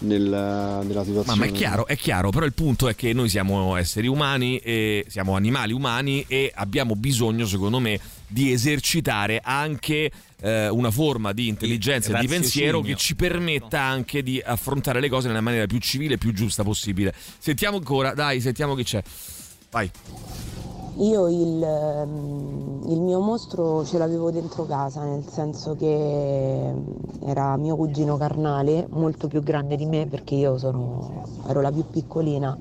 nella, 0.00 0.82
nella 0.82 1.00
Ma, 1.00 1.04
situazione. 1.04 1.38
ma 1.38 1.46
è 1.46 1.52
chiaro, 1.52 1.86
è 1.86 1.96
chiaro, 1.96 2.30
però 2.30 2.44
il 2.44 2.52
punto 2.52 2.88
è 2.88 2.94
che 2.94 3.12
noi 3.12 3.28
siamo 3.28 3.76
esseri 3.76 4.06
umani, 4.06 4.58
e 4.58 5.04
siamo 5.08 5.34
animali 5.34 5.72
umani 5.72 6.24
e 6.28 6.52
abbiamo 6.54 6.94
bisogno, 6.96 7.46
secondo 7.46 7.78
me, 7.78 7.98
di 8.26 8.52
esercitare 8.52 9.40
anche 9.42 10.10
eh, 10.40 10.68
una 10.68 10.90
forma 10.90 11.32
di 11.32 11.48
intelligenza 11.48 12.16
e 12.16 12.20
di 12.20 12.26
pensiero 12.26 12.80
che 12.80 12.96
ci 12.96 13.14
permetta 13.14 13.80
anche 13.80 14.22
di 14.22 14.40
affrontare 14.44 15.00
le 15.00 15.08
cose 15.08 15.28
nella 15.28 15.40
maniera 15.40 15.66
più 15.66 15.78
civile 15.78 16.14
e 16.14 16.18
più 16.18 16.32
giusta 16.32 16.62
possibile. 16.62 17.14
Sentiamo 17.38 17.76
ancora, 17.76 18.14
dai, 18.14 18.40
sentiamo 18.40 18.74
chi 18.74 18.84
c'è. 18.84 19.02
Vai. 19.70 19.90
Io 20.96 21.28
il, 21.28 21.60
ehm, 21.62 22.82
il 22.86 23.00
mio 23.00 23.20
mostro 23.20 23.84
ce 23.84 23.98
l'avevo 23.98 24.30
dentro 24.30 24.64
casa, 24.64 25.02
nel 25.04 25.26
senso 25.28 25.74
che 25.74 26.68
ehm, 26.68 26.84
era 27.20 27.56
mio 27.56 27.74
cugino 27.76 28.16
carnale, 28.16 28.86
molto 28.90 29.26
più 29.26 29.42
grande 29.42 29.74
di 29.76 29.86
me 29.86 30.06
perché 30.06 30.36
io 30.36 30.56
sono, 30.56 31.30
ero 31.46 31.60
la 31.60 31.72
più 31.72 31.84
piccolina 31.88 32.56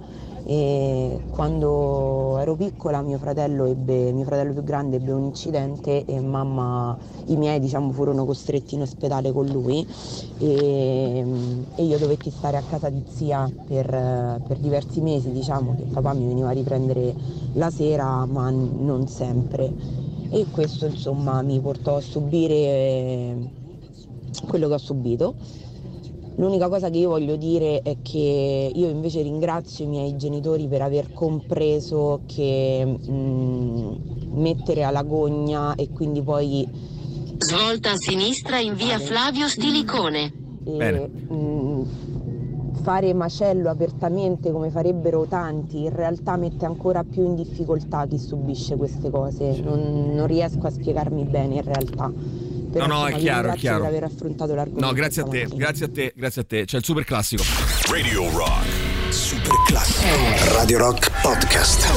e 0.45 1.21
quando 1.29 2.37
ero 2.39 2.55
piccola 2.55 3.01
mio 3.01 3.17
fratello, 3.17 3.65
ebbe, 3.65 4.11
mio 4.11 4.25
fratello 4.25 4.53
più 4.53 4.63
grande 4.63 4.97
ebbe 4.97 5.11
un 5.11 5.23
incidente 5.23 6.05
e 6.05 6.19
mamma, 6.19 6.97
i 7.27 7.37
miei 7.37 7.59
diciamo 7.59 7.91
furono 7.91 8.25
costretti 8.25 8.75
in 8.75 8.81
ospedale 8.81 9.31
con 9.31 9.45
lui 9.45 9.87
e, 10.39 11.25
e 11.75 11.83
io 11.83 11.97
dovetti 11.97 12.29
stare 12.29 12.57
a 12.57 12.63
casa 12.63 12.89
di 12.89 13.03
zia 13.07 13.49
per, 13.65 14.41
per 14.45 14.57
diversi 14.57 15.01
mesi, 15.01 15.31
diciamo 15.31 15.75
che 15.75 15.83
papà 15.83 16.13
mi 16.13 16.27
veniva 16.27 16.49
a 16.49 16.53
riprendere 16.53 17.15
la 17.53 17.69
sera 17.69 18.25
ma 18.25 18.49
non 18.49 19.07
sempre 19.07 20.03
e 20.29 20.47
questo 20.49 20.87
insomma 20.87 21.43
mi 21.43 21.59
portò 21.59 21.97
a 21.97 22.01
subire 22.01 22.53
eh, 22.53 23.35
quello 24.47 24.67
che 24.67 24.73
ho 24.73 24.79
subito. 24.79 25.35
L'unica 26.35 26.67
cosa 26.67 26.89
che 26.89 26.97
io 26.97 27.09
voglio 27.09 27.35
dire 27.35 27.81
è 27.83 27.97
che 28.01 28.71
io 28.73 28.89
invece 28.89 29.21
ringrazio 29.21 29.85
i 29.85 29.87
miei 29.87 30.15
genitori 30.17 30.67
per 30.67 30.81
aver 30.81 31.13
compreso 31.13 32.21
che 32.25 32.83
mh, 32.85 33.97
mettere 34.33 34.83
alla 34.83 35.03
gogna 35.03 35.75
e 35.75 35.89
quindi 35.89 36.21
poi 36.21 36.67
Svolta 37.37 37.91
a 37.91 37.97
sinistra 37.97 38.59
in 38.59 38.73
via 38.75 38.97
Flavio 38.99 39.47
Stilicone. 39.47 40.31
e, 40.65 41.09
mh, 41.33 41.87
fare 42.81 43.13
macello 43.13 43.69
apertamente 43.69 44.51
come 44.51 44.69
farebbero 44.69 45.25
tanti 45.25 45.83
in 45.83 45.95
realtà 45.95 46.35
mette 46.35 46.65
ancora 46.65 47.03
più 47.03 47.23
in 47.23 47.35
difficoltà 47.35 48.05
chi 48.07 48.17
subisce 48.17 48.75
queste 48.75 49.09
cose. 49.09 49.59
Non, 49.61 50.13
non 50.15 50.25
riesco 50.27 50.65
a 50.67 50.69
spiegarmi 50.71 51.23
bene 51.25 51.55
in 51.55 51.63
realtà. 51.63 52.11
Però, 52.73 52.87
No, 52.87 52.99
no, 53.01 53.07
è 53.07 53.15
chiaro, 53.17 53.51
è 53.51 53.55
chiaro. 53.55 53.79
per 53.81 53.87
aver 53.87 54.03
affrontato 54.03 54.55
l'argomento. 54.55 54.85
No, 54.85 54.93
grazie 54.93 55.21
a 55.21 55.25
te, 55.25 55.47
grazie 55.53 55.85
a 55.85 55.89
te, 55.89 56.13
grazie 56.15 56.41
a 56.41 56.45
te. 56.45 56.65
C'è 56.65 56.77
il 56.77 56.83
super 56.83 57.03
classico. 57.05 57.43
Radio 57.89 58.29
Rock. 58.31 58.65
Super 59.09 59.53
classico. 59.67 60.53
Radio 60.55 60.77
Rock 60.79 61.11
Podcast. 61.21 61.91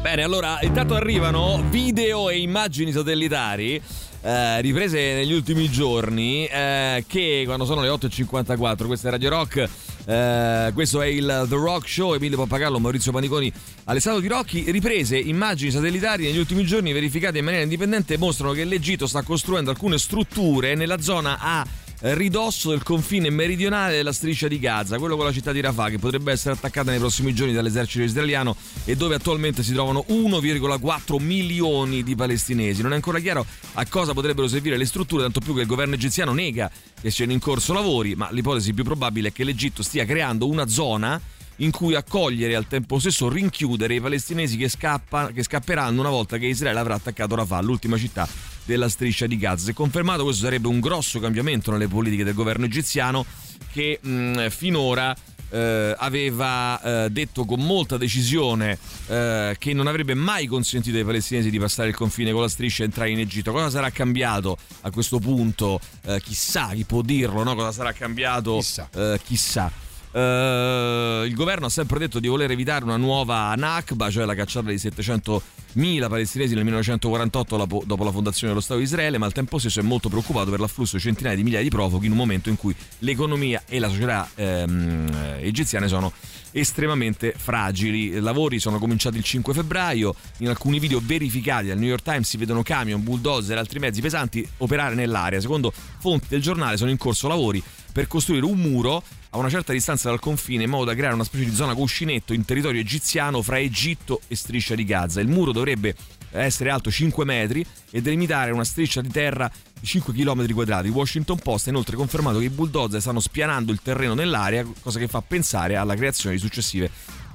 Bene, 0.00 0.22
allora, 0.22 0.58
intanto 0.62 0.94
arrivano 0.94 1.62
video 1.68 2.30
e 2.30 2.38
immagini 2.38 2.92
satellitari. 2.92 3.80
eh, 4.22 4.60
riprese 4.60 4.98
negli 5.14 5.32
ultimi 5.32 5.68
giorni 5.68 6.46
eh, 6.46 7.04
che 7.06 7.42
quando 7.44 7.64
sono 7.64 7.80
le 7.82 7.88
8.54 7.88 8.86
questa 8.86 9.08
è 9.08 9.10
Radio 9.10 9.30
Rock 9.30 9.68
Eh, 10.08 10.70
questo 10.72 11.02
è 11.02 11.06
il 11.06 11.46
The 11.48 11.56
Rock 11.56 11.88
Show, 11.88 12.14
Emilio 12.14 12.36
Pappagallo, 12.36 12.78
Maurizio 12.78 13.10
Paniconi, 13.10 13.52
Alessandro 13.84 14.20
Di 14.20 14.28
Rocchi. 14.28 14.70
Riprese 14.70 15.18
immagini 15.18 15.72
satellitari 15.72 16.24
negli 16.24 16.38
ultimi 16.38 16.64
giorni 16.64 16.92
verificate 16.92 17.38
in 17.38 17.44
maniera 17.44 17.64
indipendente 17.64 18.16
mostrano 18.16 18.52
che 18.52 18.64
l'Egitto 18.64 19.06
sta 19.08 19.22
costruendo 19.22 19.70
alcune 19.70 19.98
strutture 19.98 20.76
nella 20.76 21.00
zona 21.00 21.38
a 21.40 21.66
ridosso 22.00 22.70
del 22.70 22.82
confine 22.82 23.30
meridionale 23.30 23.96
della 23.96 24.12
striscia 24.12 24.48
di 24.48 24.58
Gaza, 24.58 24.98
quello 24.98 25.16
con 25.16 25.24
la 25.24 25.32
città 25.32 25.52
di 25.52 25.60
Rafah, 25.60 25.90
che 25.90 25.98
potrebbe 25.98 26.32
essere 26.32 26.54
attaccata 26.54 26.90
nei 26.90 26.98
prossimi 26.98 27.34
giorni 27.34 27.52
dall'esercito 27.52 28.04
israeliano 28.04 28.56
e 28.84 28.96
dove 28.96 29.14
attualmente 29.14 29.62
si 29.62 29.72
trovano 29.72 30.04
1,4 30.08 31.22
milioni 31.22 32.02
di 32.02 32.14
palestinesi. 32.14 32.82
Non 32.82 32.92
è 32.92 32.96
ancora 32.96 33.18
chiaro 33.18 33.46
a 33.74 33.86
cosa 33.86 34.12
potrebbero 34.12 34.48
servire 34.48 34.76
le 34.76 34.84
strutture, 34.84 35.22
tanto 35.22 35.40
più 35.40 35.54
che 35.54 35.60
il 35.60 35.66
governo 35.66 35.94
egiziano 35.94 36.32
nega 36.32 36.70
che 37.00 37.10
siano 37.10 37.32
in 37.32 37.38
corso 37.38 37.72
lavori, 37.72 38.14
ma 38.14 38.28
l'ipotesi 38.30 38.72
più 38.74 38.84
probabile 38.84 39.28
è 39.28 39.32
che 39.32 39.44
l'Egitto 39.44 39.82
stia 39.82 40.04
creando 40.04 40.48
una 40.48 40.66
zona 40.68 41.20
in 41.56 41.70
cui 41.70 41.94
accogliere 41.94 42.52
e 42.52 42.56
al 42.56 42.66
tempo 42.66 42.98
stesso 42.98 43.28
rinchiudere 43.28 43.94
i 43.94 44.00
palestinesi 44.00 44.56
che, 44.56 44.68
scappa, 44.68 45.30
che 45.32 45.42
scapperanno 45.42 46.00
una 46.00 46.10
volta 46.10 46.38
che 46.38 46.46
Israele 46.46 46.78
avrà 46.78 46.94
attaccato 46.94 47.34
Rafah, 47.34 47.60
l'ultima 47.60 47.96
città 47.96 48.28
della 48.64 48.88
striscia 48.88 49.26
di 49.26 49.36
Gaza. 49.38 49.64
Se 49.66 49.72
confermato 49.72 50.24
questo 50.24 50.44
sarebbe 50.44 50.68
un 50.68 50.80
grosso 50.80 51.20
cambiamento 51.20 51.70
nelle 51.70 51.88
politiche 51.88 52.24
del 52.24 52.34
governo 52.34 52.64
egiziano 52.64 53.24
che 53.72 53.98
mh, 54.00 54.48
finora 54.48 55.14
eh, 55.50 55.94
aveva 55.96 57.04
eh, 57.04 57.10
detto 57.10 57.44
con 57.44 57.60
molta 57.60 57.96
decisione 57.96 58.78
eh, 59.06 59.54
che 59.58 59.72
non 59.72 59.86
avrebbe 59.86 60.14
mai 60.14 60.46
consentito 60.46 60.96
ai 60.96 61.04
palestinesi 61.04 61.50
di 61.50 61.58
passare 61.58 61.90
il 61.90 61.94
confine 61.94 62.32
con 62.32 62.42
la 62.42 62.48
striscia 62.48 62.82
e 62.82 62.86
entrare 62.86 63.10
in 63.10 63.20
Egitto. 63.20 63.52
Cosa 63.52 63.70
sarà 63.70 63.90
cambiato 63.90 64.58
a 64.82 64.90
questo 64.90 65.18
punto? 65.18 65.80
Eh, 66.04 66.20
chissà, 66.22 66.70
chi 66.74 66.84
può 66.84 67.02
dirlo, 67.02 67.42
no? 67.42 67.54
Cosa 67.54 67.72
sarà 67.72 67.92
cambiato? 67.92 68.56
Chissà. 68.56 68.88
Eh, 68.94 69.20
chissà. 69.24 69.70
Uh, 70.16 71.26
il 71.26 71.34
governo 71.34 71.66
ha 71.66 71.68
sempre 71.68 71.98
detto 71.98 72.20
di 72.20 72.26
voler 72.26 72.50
evitare 72.50 72.84
una 72.84 72.96
nuova 72.96 73.54
Nakba, 73.54 74.10
cioè 74.10 74.24
la 74.24 74.34
cacciata 74.34 74.70
di 74.70 74.76
700.000 74.76 76.08
palestinesi 76.08 76.54
nel 76.54 76.64
1948 76.64 77.84
dopo 77.84 78.02
la 78.02 78.10
fondazione 78.10 78.48
dello 78.48 78.62
Stato 78.62 78.78
di 78.78 78.86
Israele, 78.86 79.18
ma 79.18 79.26
al 79.26 79.34
tempo 79.34 79.58
stesso 79.58 79.80
è 79.80 79.82
molto 79.82 80.08
preoccupato 80.08 80.48
per 80.48 80.58
l'afflusso 80.58 80.96
di 80.96 81.02
centinaia 81.02 81.36
di 81.36 81.42
migliaia 81.42 81.62
di 81.62 81.68
profughi 81.68 82.06
in 82.06 82.12
un 82.12 82.16
momento 82.16 82.48
in 82.48 82.56
cui 82.56 82.74
l'economia 83.00 83.64
e 83.66 83.78
la 83.78 83.90
società 83.90 84.26
ehm, 84.36 85.36
egiziane 85.40 85.86
sono 85.86 86.10
estremamente 86.50 87.34
fragili. 87.36 88.06
I 88.06 88.20
lavori 88.20 88.58
sono 88.58 88.78
cominciati 88.78 89.18
il 89.18 89.22
5 89.22 89.52
febbraio, 89.52 90.14
in 90.38 90.48
alcuni 90.48 90.78
video 90.78 90.98
verificati 91.04 91.66
dal 91.66 91.76
New 91.76 91.88
York 91.88 92.02
Times 92.02 92.26
si 92.26 92.38
vedono 92.38 92.62
camion, 92.62 93.02
bulldozer 93.02 93.54
e 93.54 93.60
altri 93.60 93.80
mezzi 93.80 94.00
pesanti 94.00 94.48
operare 94.58 94.94
nell'area. 94.94 95.42
Secondo 95.42 95.70
fonti 95.98 96.28
del 96.30 96.40
giornale 96.40 96.78
sono 96.78 96.88
in 96.90 96.96
corso 96.96 97.28
lavori 97.28 97.62
per 97.92 98.06
costruire 98.06 98.46
un 98.46 98.58
muro 98.58 99.02
a 99.36 99.38
una 99.38 99.50
certa 99.50 99.72
distanza 99.72 100.08
dal 100.08 100.18
confine 100.18 100.64
in 100.64 100.70
modo 100.70 100.84
da 100.84 100.94
creare 100.94 101.14
una 101.14 101.24
specie 101.24 101.44
di 101.44 101.54
zona 101.54 101.74
cuscinetto 101.74 102.32
in 102.32 102.44
territorio 102.44 102.80
egiziano 102.80 103.42
fra 103.42 103.58
Egitto 103.58 104.22
e 104.28 104.34
striscia 104.34 104.74
di 104.74 104.84
Gaza. 104.84 105.20
Il 105.20 105.28
muro 105.28 105.52
dovrebbe 105.52 105.94
essere 106.30 106.70
alto 106.70 106.90
5 106.90 107.24
metri 107.24 107.64
e 107.90 108.00
delimitare 108.00 108.50
una 108.50 108.64
striscia 108.64 109.02
di 109.02 109.10
terra 109.10 109.50
di 109.78 109.86
5 109.86 110.12
km 110.14 110.52
quadrati. 110.52 110.88
Washington 110.88 111.38
Post 111.38 111.66
ha 111.66 111.70
inoltre 111.70 111.96
confermato 111.96 112.38
che 112.38 112.46
i 112.46 112.50
bulldozer 112.50 113.00
stanno 113.00 113.20
spianando 113.20 113.72
il 113.72 113.80
terreno 113.82 114.14
nell'area, 114.14 114.64
cosa 114.80 114.98
che 114.98 115.06
fa 115.06 115.20
pensare 115.20 115.76
alla 115.76 115.94
creazione 115.94 116.34
di 116.34 116.40
successive 116.40 116.90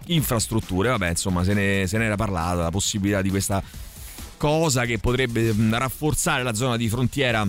infrastrutture. 0.08 0.89
Vabbè, 0.89 1.10
insomma, 1.10 1.43
se 1.43 1.54
ne, 1.54 1.86
se 1.88 1.99
ne 1.99 2.06
era 2.06 2.16
parlato, 2.16 2.62
la 2.62 2.72
possibilità 2.72 3.22
di 3.22 3.30
questa 3.30 3.62
cosa 4.38 4.86
che 4.86 4.97
potrebbe 4.97 5.54
rafforzare 5.70 6.41
la 6.41 6.56
zona 6.56 6.78
di 6.78 6.89
frontiera 6.89 7.47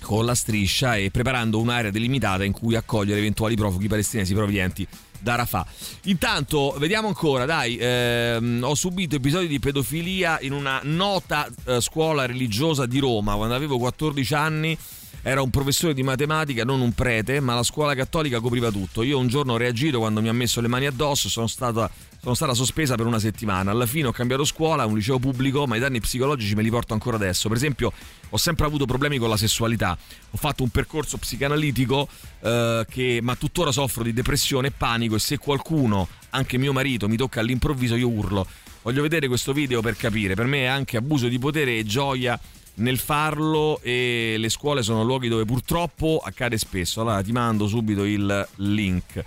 con 0.00 0.24
la 0.24 0.34
striscia 0.34 0.96
e 0.96 1.10
preparando 1.10 1.60
un'area 1.60 1.90
delimitata 1.90 2.44
in 2.44 2.52
cui 2.52 2.74
accogliere 2.76 3.18
eventuali 3.18 3.54
profughi 3.56 3.88
palestinesi 3.88 4.34
provenienti 4.34 4.86
da 5.20 5.34
Rafah. 5.34 5.66
Intanto, 6.04 6.74
vediamo 6.78 7.08
ancora, 7.08 7.44
dai, 7.44 7.76
ehm, 7.76 8.62
ho 8.62 8.74
subito 8.74 9.16
episodi 9.16 9.46
di 9.46 9.58
pedofilia 9.58 10.38
in 10.40 10.52
una 10.52 10.80
nota 10.84 11.48
eh, 11.64 11.80
scuola 11.80 12.26
religiosa 12.26 12.86
di 12.86 12.98
Roma 12.98 13.34
quando 13.34 13.54
avevo 13.54 13.78
14 13.78 14.34
anni. 14.34 14.78
Era 15.20 15.42
un 15.42 15.50
professore 15.50 15.94
di 15.94 16.02
matematica, 16.02 16.64
non 16.64 16.80
un 16.80 16.92
prete, 16.92 17.40
ma 17.40 17.54
la 17.54 17.64
scuola 17.64 17.94
cattolica 17.94 18.40
copriva 18.40 18.70
tutto. 18.70 19.02
Io 19.02 19.18
un 19.18 19.26
giorno 19.26 19.54
ho 19.54 19.56
reagito 19.56 19.98
quando 19.98 20.22
mi 20.22 20.28
ha 20.28 20.32
messo 20.32 20.60
le 20.60 20.68
mani 20.68 20.86
addosso, 20.86 21.28
sono 21.28 21.48
stata 21.48 21.90
sono 22.20 22.34
stata 22.34 22.54
sospesa 22.54 22.94
per 22.96 23.06
una 23.06 23.18
settimana. 23.18 23.70
Alla 23.70 23.86
fine 23.86 24.08
ho 24.08 24.12
cambiato 24.12 24.44
scuola, 24.44 24.84
un 24.86 24.94
liceo 24.94 25.18
pubblico, 25.18 25.66
ma 25.66 25.76
i 25.76 25.78
danni 25.78 26.00
psicologici 26.00 26.54
me 26.54 26.62
li 26.62 26.70
porto 26.70 26.92
ancora 26.92 27.16
adesso. 27.16 27.48
Per 27.48 27.56
esempio, 27.56 27.92
ho 28.28 28.36
sempre 28.36 28.66
avuto 28.66 28.86
problemi 28.86 29.18
con 29.18 29.28
la 29.28 29.36
sessualità. 29.36 29.96
Ho 30.30 30.36
fatto 30.36 30.62
un 30.62 30.70
percorso 30.70 31.16
psicanalitico, 31.16 32.08
eh, 32.40 32.86
che, 32.88 33.20
ma 33.22 33.36
tuttora 33.36 33.70
soffro 33.70 34.02
di 34.02 34.12
depressione 34.12 34.68
e 34.68 34.72
panico. 34.72 35.14
E 35.14 35.18
se 35.18 35.38
qualcuno, 35.38 36.08
anche 36.30 36.58
mio 36.58 36.72
marito, 36.72 37.08
mi 37.08 37.16
tocca 37.16 37.40
all'improvviso, 37.40 37.94
io 37.94 38.08
urlo. 38.08 38.46
Voglio 38.82 39.02
vedere 39.02 39.28
questo 39.28 39.52
video 39.52 39.80
per 39.80 39.96
capire. 39.96 40.34
Per 40.34 40.46
me 40.46 40.62
è 40.62 40.66
anche 40.66 40.96
abuso 40.96 41.28
di 41.28 41.38
potere 41.38 41.78
e 41.78 41.84
gioia 41.84 42.38
nel 42.78 42.98
farlo 42.98 43.80
e 43.82 44.36
le 44.38 44.48
scuole 44.48 44.82
sono 44.82 45.02
luoghi 45.02 45.28
dove 45.28 45.44
purtroppo 45.44 46.20
accade 46.24 46.58
spesso. 46.58 47.00
Allora 47.00 47.22
ti 47.22 47.32
mando 47.32 47.66
subito 47.66 48.04
il 48.04 48.48
link. 48.56 49.24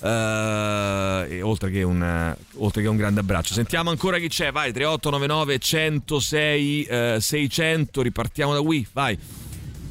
Uh, 0.00 1.46
oltre, 1.46 1.70
che 1.70 1.82
un, 1.82 2.34
oltre 2.56 2.80
che 2.80 2.88
un 2.88 2.96
grande 2.96 3.20
abbraccio. 3.20 3.52
Sentiamo 3.52 3.90
ancora 3.90 4.18
chi 4.18 4.28
c'è, 4.28 4.50
vai 4.50 4.72
3899 4.72 5.58
106 5.58 6.88
uh, 6.90 7.18
600, 7.18 8.02
ripartiamo 8.02 8.54
da 8.54 8.60
qui, 8.60 8.86
vai. 8.92 9.18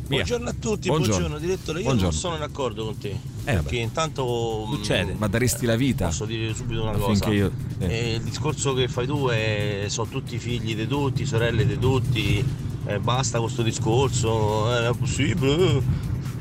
Via. 0.10 0.24
Buongiorno 0.24 0.50
a 0.50 0.54
tutti, 0.54 0.88
buongiorno, 0.88 1.28
buongiorno 1.28 1.38
direttore. 1.38 1.78
Io 1.78 1.84
buongiorno. 1.84 2.12
non 2.12 2.20
sono 2.20 2.38
d'accordo 2.38 2.86
con 2.86 2.98
te. 2.98 3.10
Eh, 3.10 3.54
perché 3.54 3.78
intanto. 3.78 4.66
Succede. 4.72 5.14
Ma 5.16 5.28
daresti 5.28 5.68
la 5.68 5.76
vita. 5.76 6.06
Posso 6.06 6.26
dire 6.26 6.52
subito 6.56 6.82
una 6.82 6.94
cosa. 6.94 7.30
Io, 7.30 7.52
eh. 7.78 7.86
Eh, 7.88 8.14
il 8.16 8.22
discorso 8.24 8.74
che 8.74 8.88
fai 8.88 9.06
tu 9.06 9.28
è. 9.28 9.86
Sono 9.88 10.10
tutti 10.10 10.40
figli 10.40 10.76
di 10.76 10.88
tutti, 10.88 11.28
sorelle 11.28 11.64
di 11.64 11.78
tutti. 11.78 12.44
Eh, 12.88 13.00
basta 13.00 13.38
con 13.38 13.46
questo 13.46 13.62
discorso. 13.62 14.76
È 14.76 14.92
possibile 14.98 15.84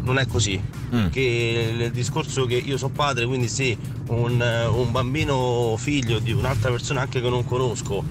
non 0.08 0.18
è 0.18 0.26
così. 0.26 0.60
Mm. 0.94 1.08
Che 1.08 1.70
il 1.78 1.90
discorso 1.92 2.46
che 2.46 2.54
io 2.54 2.76
sono 2.76 2.92
padre, 2.92 3.26
quindi 3.26 3.48
se 3.48 3.76
un, 4.08 4.40
un, 4.72 4.90
bambino 4.90 5.76
figlio 5.76 6.18
di 6.18 6.32
un'altra 6.32 6.70
persona 6.70 7.02
anche 7.02 7.20
che 7.20 7.28
non 7.28 7.44
conosco, 7.44 8.02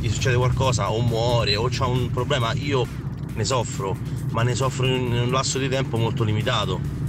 gli 0.00 0.08
succede 0.10 0.36
qualcosa 0.36 0.90
o 0.90 1.00
muore 1.00 1.56
o 1.56 1.70
ha 1.78 1.86
un 1.86 2.10
problema, 2.10 2.52
io 2.54 2.86
ne 3.34 3.44
soffro, 3.44 3.96
ma 4.30 4.42
ne 4.42 4.54
soffro 4.54 4.86
in 4.86 5.12
un 5.12 5.30
lasso 5.30 5.58
di 5.58 5.68
tempo 5.68 5.96
molto 5.96 6.24
limitato 6.24 7.03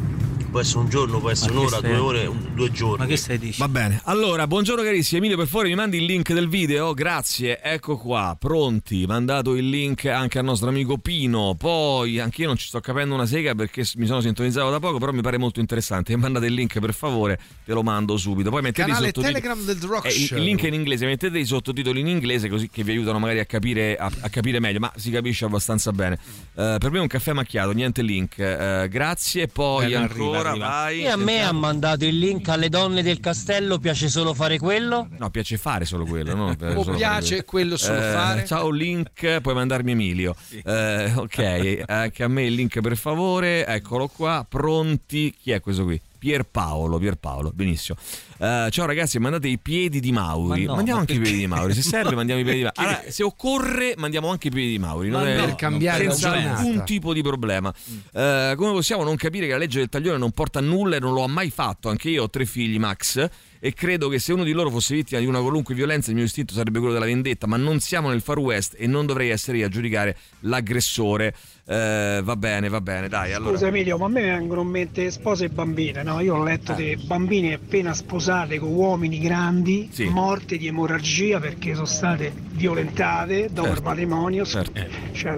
può 0.56 0.64
essere 0.64 0.80
un 0.80 0.90
giorno, 0.90 1.20
può 1.20 1.30
essere 1.30 1.52
un'ora, 1.52 1.82
due 1.82 1.98
ore, 1.98 2.32
due 2.54 2.72
giorni. 2.72 3.00
Ma 3.00 3.06
che 3.08 3.18
stai 3.18 3.38
dicendo? 3.38 3.74
Va 3.74 3.80
bene. 3.80 4.00
Allora, 4.06 4.48
buongiorno 4.48 4.84
carissimi. 4.84 5.20
Emilio, 5.20 5.36
per 5.36 5.48
favore 5.48 5.68
mi 5.68 5.76
mandi 5.76 5.98
il 5.98 6.06
link 6.06 6.32
del 6.32 6.48
video? 6.48 6.94
Grazie. 6.94 7.60
Ecco 7.62 7.98
qua, 7.98 8.38
pronti. 8.40 9.06
Mandato 9.06 9.54
il 9.56 9.68
link 9.68 10.06
anche 10.06 10.40
al 10.40 10.46
nostro 10.46 10.70
amico 10.70 10.98
Pino. 10.98 11.56
Poi, 11.58 12.22
anche 12.22 12.44
io 12.44 12.48
non 12.48 12.56
ci 12.56 12.68
sto 12.68 12.80
capendo 12.80 13.16
una 13.16 13.26
sega 13.26 13.54
perché 13.54 13.84
mi 13.96 14.06
sono 14.06 14.22
sintonizzato 14.22 14.70
da 14.70 14.80
poco, 14.80 14.98
però 14.98 15.12
mi 15.12 15.20
pare 15.20 15.38
molto 15.38 15.60
interessante. 15.60 16.16
Mandate 16.16 16.46
il 16.46 16.54
link 16.54 16.80
per 16.80 16.94
favore, 16.94 17.38
te 17.66 17.74
lo 17.74 17.84
mando 17.84 18.16
subito. 18.16 18.50
Poi 18.50 18.62
mettete 18.62 18.88
Canale 18.88 19.08
i 19.08 19.12
sottotitoli. 19.14 19.42
Telegram 19.42 19.66
del 19.66 19.90
Rock 19.90 20.06
eh, 20.06 20.12
Show. 20.12 20.38
Il 20.38 20.44
link 20.46 20.64
è 20.64 20.68
in 20.68 20.74
inglese, 20.76 21.06
mettete 21.06 21.38
i 21.38 21.46
sottotitoli 21.46 22.00
in 22.00 22.08
inglese 22.08 22.48
così 22.48 22.70
che 22.70 22.82
vi 22.82 22.92
aiutano 22.92 23.20
magari 23.20 23.40
a 23.40 23.46
capire, 23.46 23.98
a, 23.98 24.10
a 24.22 24.30
capire 24.30 24.62
meglio, 24.62 24.80
ma 24.80 24.94
si 24.96 25.12
capisce 25.12 25.44
abbastanza 25.44 25.92
bene. 25.92 26.18
Uh, 26.54 26.78
per 26.78 26.92
me 26.92 27.00
è 27.00 27.02
un 27.02 27.08
caffè 27.08 27.34
macchiato, 27.34 27.74
niente 27.74 28.02
link. 28.02 28.36
Uh, 28.38 28.88
grazie. 28.88 29.48
Poi 29.48 29.92
Eh, 29.92 29.96
ancora, 29.96 30.45
arriva, 30.50 30.66
arriva. 30.66 30.68
vai. 30.68 31.02
E 31.04 31.08
a 31.08 31.16
me 31.18 31.44
ha 31.44 31.52
mandato 31.52 32.06
il 32.06 32.18
link 32.18 32.48
alle 32.50 32.70
donne 32.70 33.04
del 33.04 33.20
castello, 33.20 33.80
piace 33.80 34.10
solo 34.10 34.34
fare 34.34 34.58
quello? 34.58 35.08
No, 35.18 35.30
piace 35.30 35.58
fare 35.58 35.86
solo 35.86 36.06
quello. 36.06 36.36
No? 36.36 36.56
O 36.76 36.84
piace 36.84 37.44
quello 37.46 37.78
solo 37.78 38.00
fare? 38.00 38.46
Ciao 38.46 38.70
link, 38.70 39.40
puoi 39.42 39.54
mandarmi 39.54 39.92
Emilio. 39.92 40.36
Eh, 40.64 41.12
ok, 41.16 41.84
anche 41.86 42.24
a 42.24 42.28
me 42.28 42.46
il 42.46 42.54
link 42.54 42.80
per 42.82 42.98
favore. 42.98 43.66
Eccolo 43.66 44.08
qua, 44.08 44.46
pronti. 44.48 45.34
Chi 45.40 45.52
è 45.52 45.60
questo 45.60 45.84
qui? 45.84 46.00
Pierpaolo, 46.30 46.98
Pierpaolo, 46.98 47.52
benissimo. 47.54 48.00
Eh, 48.40 48.68
ciao 48.72 48.88
ragazzi, 48.88 49.20
mandate 49.20 49.48
i 49.48 49.60
piedi 49.60 50.00
di 50.00 50.12
Mauri. 50.12 50.62
Ma 50.66 50.70
no, 50.72 50.76
mandiamo 50.78 50.98
ma 50.98 51.02
anche 51.02 51.14
i 51.14 51.18
perché? 51.18 51.32
piedi 51.34 51.38
di 51.38 51.48
Mauri. 51.48 51.74
Se 51.76 51.84
serve, 51.84 52.16
mandiamo 52.16 52.42
i 52.42 52.44
piedi 52.44 52.58
di 52.58 52.64
Mauri. 52.64 52.80
Allora, 52.96 53.12
se 53.12 53.22
occorre, 53.24 53.94
mandiamo 53.98 54.30
anche 54.30 54.48
i 54.48 54.50
piedi 54.50 54.70
di 54.72 54.80
Mauri. 54.80 55.12
Ma 55.12 55.20
non 55.20 55.28
è- 55.28 55.36
no, 55.38 55.46
per 55.46 55.54
cambiare 55.54 56.04
senza 56.10 56.32
alcun 56.32 56.84
tipo 56.84 57.14
di 57.14 57.22
problema. 57.22 57.72
Eh, 58.12 58.56
come 58.58 58.72
possiamo 58.72 59.04
non 59.04 59.16
capire 59.18 59.46
che 59.46 59.52
la 59.52 59.60
legge 59.60 59.78
del 59.78 59.90
taglione 59.90 60.18
non 60.18 60.32
porta 60.32 60.58
a 60.58 60.64
nulla 60.64 60.96
e 60.96 61.00
non 61.00 61.14
lo 61.14 61.22
ha 61.22 61.28
mai 61.28 61.52
fatto? 61.52 61.90
Anche 61.90 62.10
io 62.10 62.24
ho 62.24 62.30
tre 62.32 62.46
figli, 62.48 62.80
Max. 62.80 63.24
E 63.66 63.74
credo 63.74 64.10
che 64.10 64.20
se 64.20 64.32
uno 64.32 64.44
di 64.44 64.52
loro 64.52 64.70
fosse 64.70 64.94
vittima 64.94 65.20
di 65.20 65.26
una 65.26 65.42
qualunque 65.42 65.74
violenza, 65.74 66.12
il 66.12 66.16
mio 66.18 66.26
istinto 66.26 66.54
sarebbe 66.54 66.78
quello 66.78 66.94
della 66.94 67.06
vendetta. 67.06 67.48
Ma 67.48 67.58
non 67.58 67.80
siamo 67.80 68.10
nel 68.10 68.22
Far 68.22 68.38
West 68.38 68.76
e 68.78 68.86
non 68.86 69.08
dovrei 69.08 69.30
essere 69.30 69.58
io 69.58 69.66
a 69.66 69.70
giudicare 69.70 70.16
l'aggressore. 70.42 71.34
Eh, 71.66 72.22
va 72.24 72.36
bene, 72.36 72.70
va 72.70 72.80
bene, 72.80 73.08
dai. 73.10 73.34
Allora. 73.34 73.54
Scusa 73.54 73.66
Emilio, 73.70 73.98
ma 73.98 74.06
a 74.06 74.10
me 74.10 74.22
vengono 74.22 74.62
in 74.62 74.68
mente 74.68 75.10
spose 75.10 75.46
e 75.46 75.50
bambine, 75.50 76.04
no? 76.04 76.20
Io 76.20 76.36
ho 76.36 76.44
letto 76.44 76.74
Eh. 76.74 76.96
di 76.96 77.04
bambine 77.08 77.54
appena 77.56 77.96
sposate 77.96 78.60
con 78.60 78.70
uomini 78.72 79.18
grandi, 79.20 79.90
Sì. 79.92 80.04
morte 80.10 80.58
di 80.60 80.68
emorragia 80.68 81.40
perché 81.40 81.74
sono 81.74 81.88
state 81.88 82.32
violentate 82.52 83.50
dopo 83.52 83.70
Certo. 83.70 83.80
il 83.82 83.84
matrimonio, 83.88 84.46
Certo. 84.46 84.80
cioè 85.14 85.36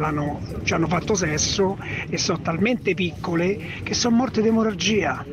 ci 0.64 0.74
hanno 0.74 0.88
fatto 0.90 1.16
sesso 1.16 1.78
e 2.10 2.18
sono 2.18 2.42
talmente 2.42 2.94
piccole 2.94 3.58
che 3.84 3.94
sono 3.94 4.18
morte 4.18 4.42
di 4.42 4.50
emorragia. 4.50 5.26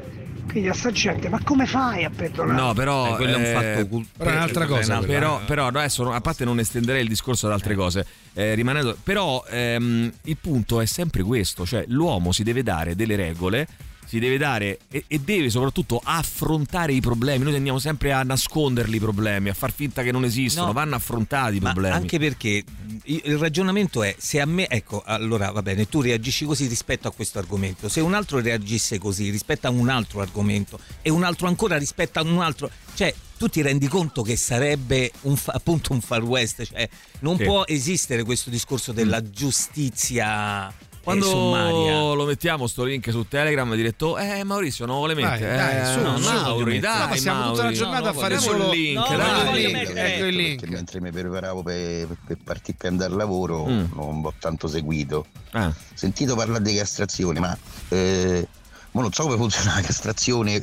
Quindi 0.46 0.68
a 0.68 0.74
sta 0.74 0.90
gente, 0.90 1.28
ma 1.28 1.40
come 1.42 1.66
fai 1.66 2.04
a 2.04 2.10
perdonare? 2.10 2.60
No, 2.60 2.74
però. 2.74 3.12
Eh, 3.12 3.16
quello 3.16 3.32
è 3.32 3.36
un 3.36 3.44
eh, 3.44 3.52
fatto 3.52 3.88
cult- 3.88 4.08
però 4.16 4.30
è 4.30 4.34
un'altra 4.34 4.66
cosa, 4.66 4.94
no, 4.94 4.98
quella. 5.00 5.14
però, 5.14 5.44
però 5.44 5.66
adesso, 5.66 6.12
a 6.12 6.20
parte 6.20 6.44
non 6.44 6.58
estenderei 6.58 7.02
il 7.02 7.08
discorso 7.08 7.46
ad 7.46 7.52
altre 7.52 7.74
cose, 7.74 8.06
eh, 8.34 8.54
rimanendo. 8.54 8.96
Però 9.02 9.44
ehm, 9.48 10.12
il 10.22 10.36
punto 10.40 10.80
è 10.80 10.86
sempre 10.86 11.22
questo: 11.22 11.66
cioè 11.66 11.84
l'uomo 11.88 12.32
si 12.32 12.42
deve 12.42 12.62
dare 12.62 12.94
delle 12.94 13.16
regole. 13.16 13.66
Si 14.06 14.18
deve 14.18 14.36
dare 14.38 14.78
e, 14.90 15.04
e 15.08 15.18
deve 15.18 15.50
soprattutto 15.50 16.00
affrontare 16.02 16.92
i 16.92 17.00
problemi. 17.00 17.44
Noi 17.44 17.52
tendiamo 17.52 17.78
sempre 17.78 18.12
a 18.12 18.22
nasconderli 18.22 18.96
i 18.96 19.00
problemi, 19.00 19.48
a 19.48 19.54
far 19.54 19.72
finta 19.72 20.02
che 20.02 20.12
non 20.12 20.24
esistono. 20.24 20.66
No. 20.66 20.72
Vanno 20.72 20.94
affrontati 20.96 21.56
i 21.56 21.60
problemi. 21.60 21.94
anche 21.94 22.18
perché 22.18 22.62
il 23.04 23.38
ragionamento 23.38 24.02
è 24.02 24.14
se 24.18 24.40
a 24.40 24.46
me, 24.46 24.68
ecco, 24.68 25.02
allora 25.04 25.50
va 25.50 25.62
bene, 25.62 25.88
tu 25.88 26.00
reagisci 26.00 26.44
così 26.44 26.66
rispetto 26.66 27.08
a 27.08 27.12
questo 27.12 27.38
argomento, 27.38 27.88
se 27.88 28.00
un 28.00 28.14
altro 28.14 28.40
reagisse 28.40 28.98
così 28.98 29.30
rispetto 29.30 29.66
a 29.66 29.70
un 29.70 29.88
altro 29.88 30.20
argomento 30.20 30.78
e 31.02 31.10
un 31.10 31.22
altro 31.22 31.46
ancora 31.48 31.76
rispetto 31.76 32.18
a 32.18 32.22
un 32.22 32.40
altro, 32.40 32.70
cioè 32.94 33.12
tu 33.36 33.48
ti 33.48 33.62
rendi 33.62 33.88
conto 33.88 34.22
che 34.22 34.36
sarebbe 34.36 35.10
un 35.22 35.36
fa- 35.36 35.52
appunto 35.52 35.92
un 35.92 36.00
far 36.00 36.22
west, 36.22 36.64
cioè 36.64 36.88
non 37.20 37.36
Sì. 37.36 37.44
può 37.44 37.64
esistere 37.66 38.22
questo 38.22 38.48
discorso 38.48 38.92
della 38.92 39.20
giustizia 39.28 40.68
eh, 40.70 40.72
Quando 41.04 42.14
lo 42.14 42.24
mettiamo 42.24 42.66
sto 42.66 42.82
link 42.84 43.10
su 43.10 43.28
Telegram, 43.28 43.70
ha 43.70 43.74
detto: 43.76 44.16
Eh, 44.18 44.42
Maurizio, 44.42 44.86
non 44.86 44.96
vuole 44.96 45.14
Dai, 45.14 45.22
mettere. 45.24 45.56
dai, 45.56 45.80
eh, 45.80 45.92
su, 45.92 46.00
no, 46.00 46.18
su, 46.18 46.32
Mauri, 46.32 46.78
dai. 46.80 46.98
No, 47.00 47.08
passiamo 47.08 47.40
tutta 47.42 47.56
la 47.56 47.62
Mauri. 47.62 47.76
giornata 47.76 48.08
a 48.08 48.12
fare 48.12 48.38
solo- 48.38 48.72
il 48.72 48.80
link. 48.80 49.08
No, 49.10 49.16
dai. 49.16 49.32
no, 49.44 49.50
voglio 49.50 49.68
link. 49.68 49.92
Ecco 49.94 50.24
il 50.24 50.34
link. 50.36 50.60
Perché 50.60 50.74
mentre 50.74 51.00
mi 51.00 51.10
preparavo 51.12 51.62
per, 51.62 52.16
per 52.26 52.36
partire 52.42 52.76
per 52.78 52.90
andare 52.90 53.10
al 53.12 53.18
lavoro 53.18 53.66
Mm. 53.66 53.84
non 53.94 54.22
ho 54.24 54.32
tanto 54.38 54.66
seguito. 54.66 55.26
Ah. 55.52 55.72
Sentito 55.94 56.34
parlare 56.34 56.62
di 56.62 56.74
castrazione, 56.74 57.38
ma 57.38 57.56
eh, 57.90 58.48
mo 58.92 59.00
non 59.02 59.12
so 59.12 59.24
come 59.24 59.36
funziona 59.36 59.74
la 59.74 59.80
castrazione 59.82 60.62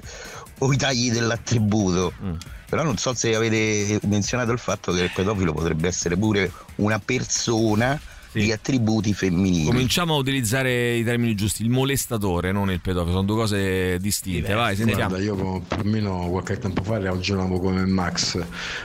o 0.59 0.73
i 0.73 0.77
tagli 0.77 1.11
dell'attributo. 1.11 2.13
Mm. 2.23 2.33
Però 2.69 2.83
non 2.83 2.97
so 2.97 3.13
se 3.13 3.35
avete 3.35 3.99
menzionato 4.07 4.51
il 4.51 4.59
fatto 4.59 4.91
che 4.93 5.01
il 5.01 5.11
pedofilo 5.13 5.51
potrebbe 5.53 5.87
essere 5.89 6.15
pure 6.17 6.49
una 6.75 6.99
persona 6.99 7.99
di 8.31 8.51
attributi 8.51 9.13
femminili. 9.13 9.65
Cominciamo 9.65 10.15
a 10.15 10.17
utilizzare 10.17 10.95
i 10.95 11.03
termini 11.03 11.35
giusti. 11.35 11.63
Il 11.63 11.69
molestatore, 11.69 12.51
non 12.51 12.71
il 12.71 12.79
pedofilo, 12.79 13.11
sono 13.11 13.25
due 13.25 13.35
cose 13.35 13.97
distinte. 13.99 14.53
Vai, 14.53 14.75
sentiamo. 14.75 15.09
Guarda, 15.09 15.25
io 15.25 15.35
con- 15.35 15.65
più 15.67 15.79
o 15.79 15.83
meno 15.83 16.29
qualche 16.29 16.57
tempo 16.57 16.83
fa 16.83 16.99
ragionavo 16.99 17.59
come 17.59 17.85
Max, 17.85 18.43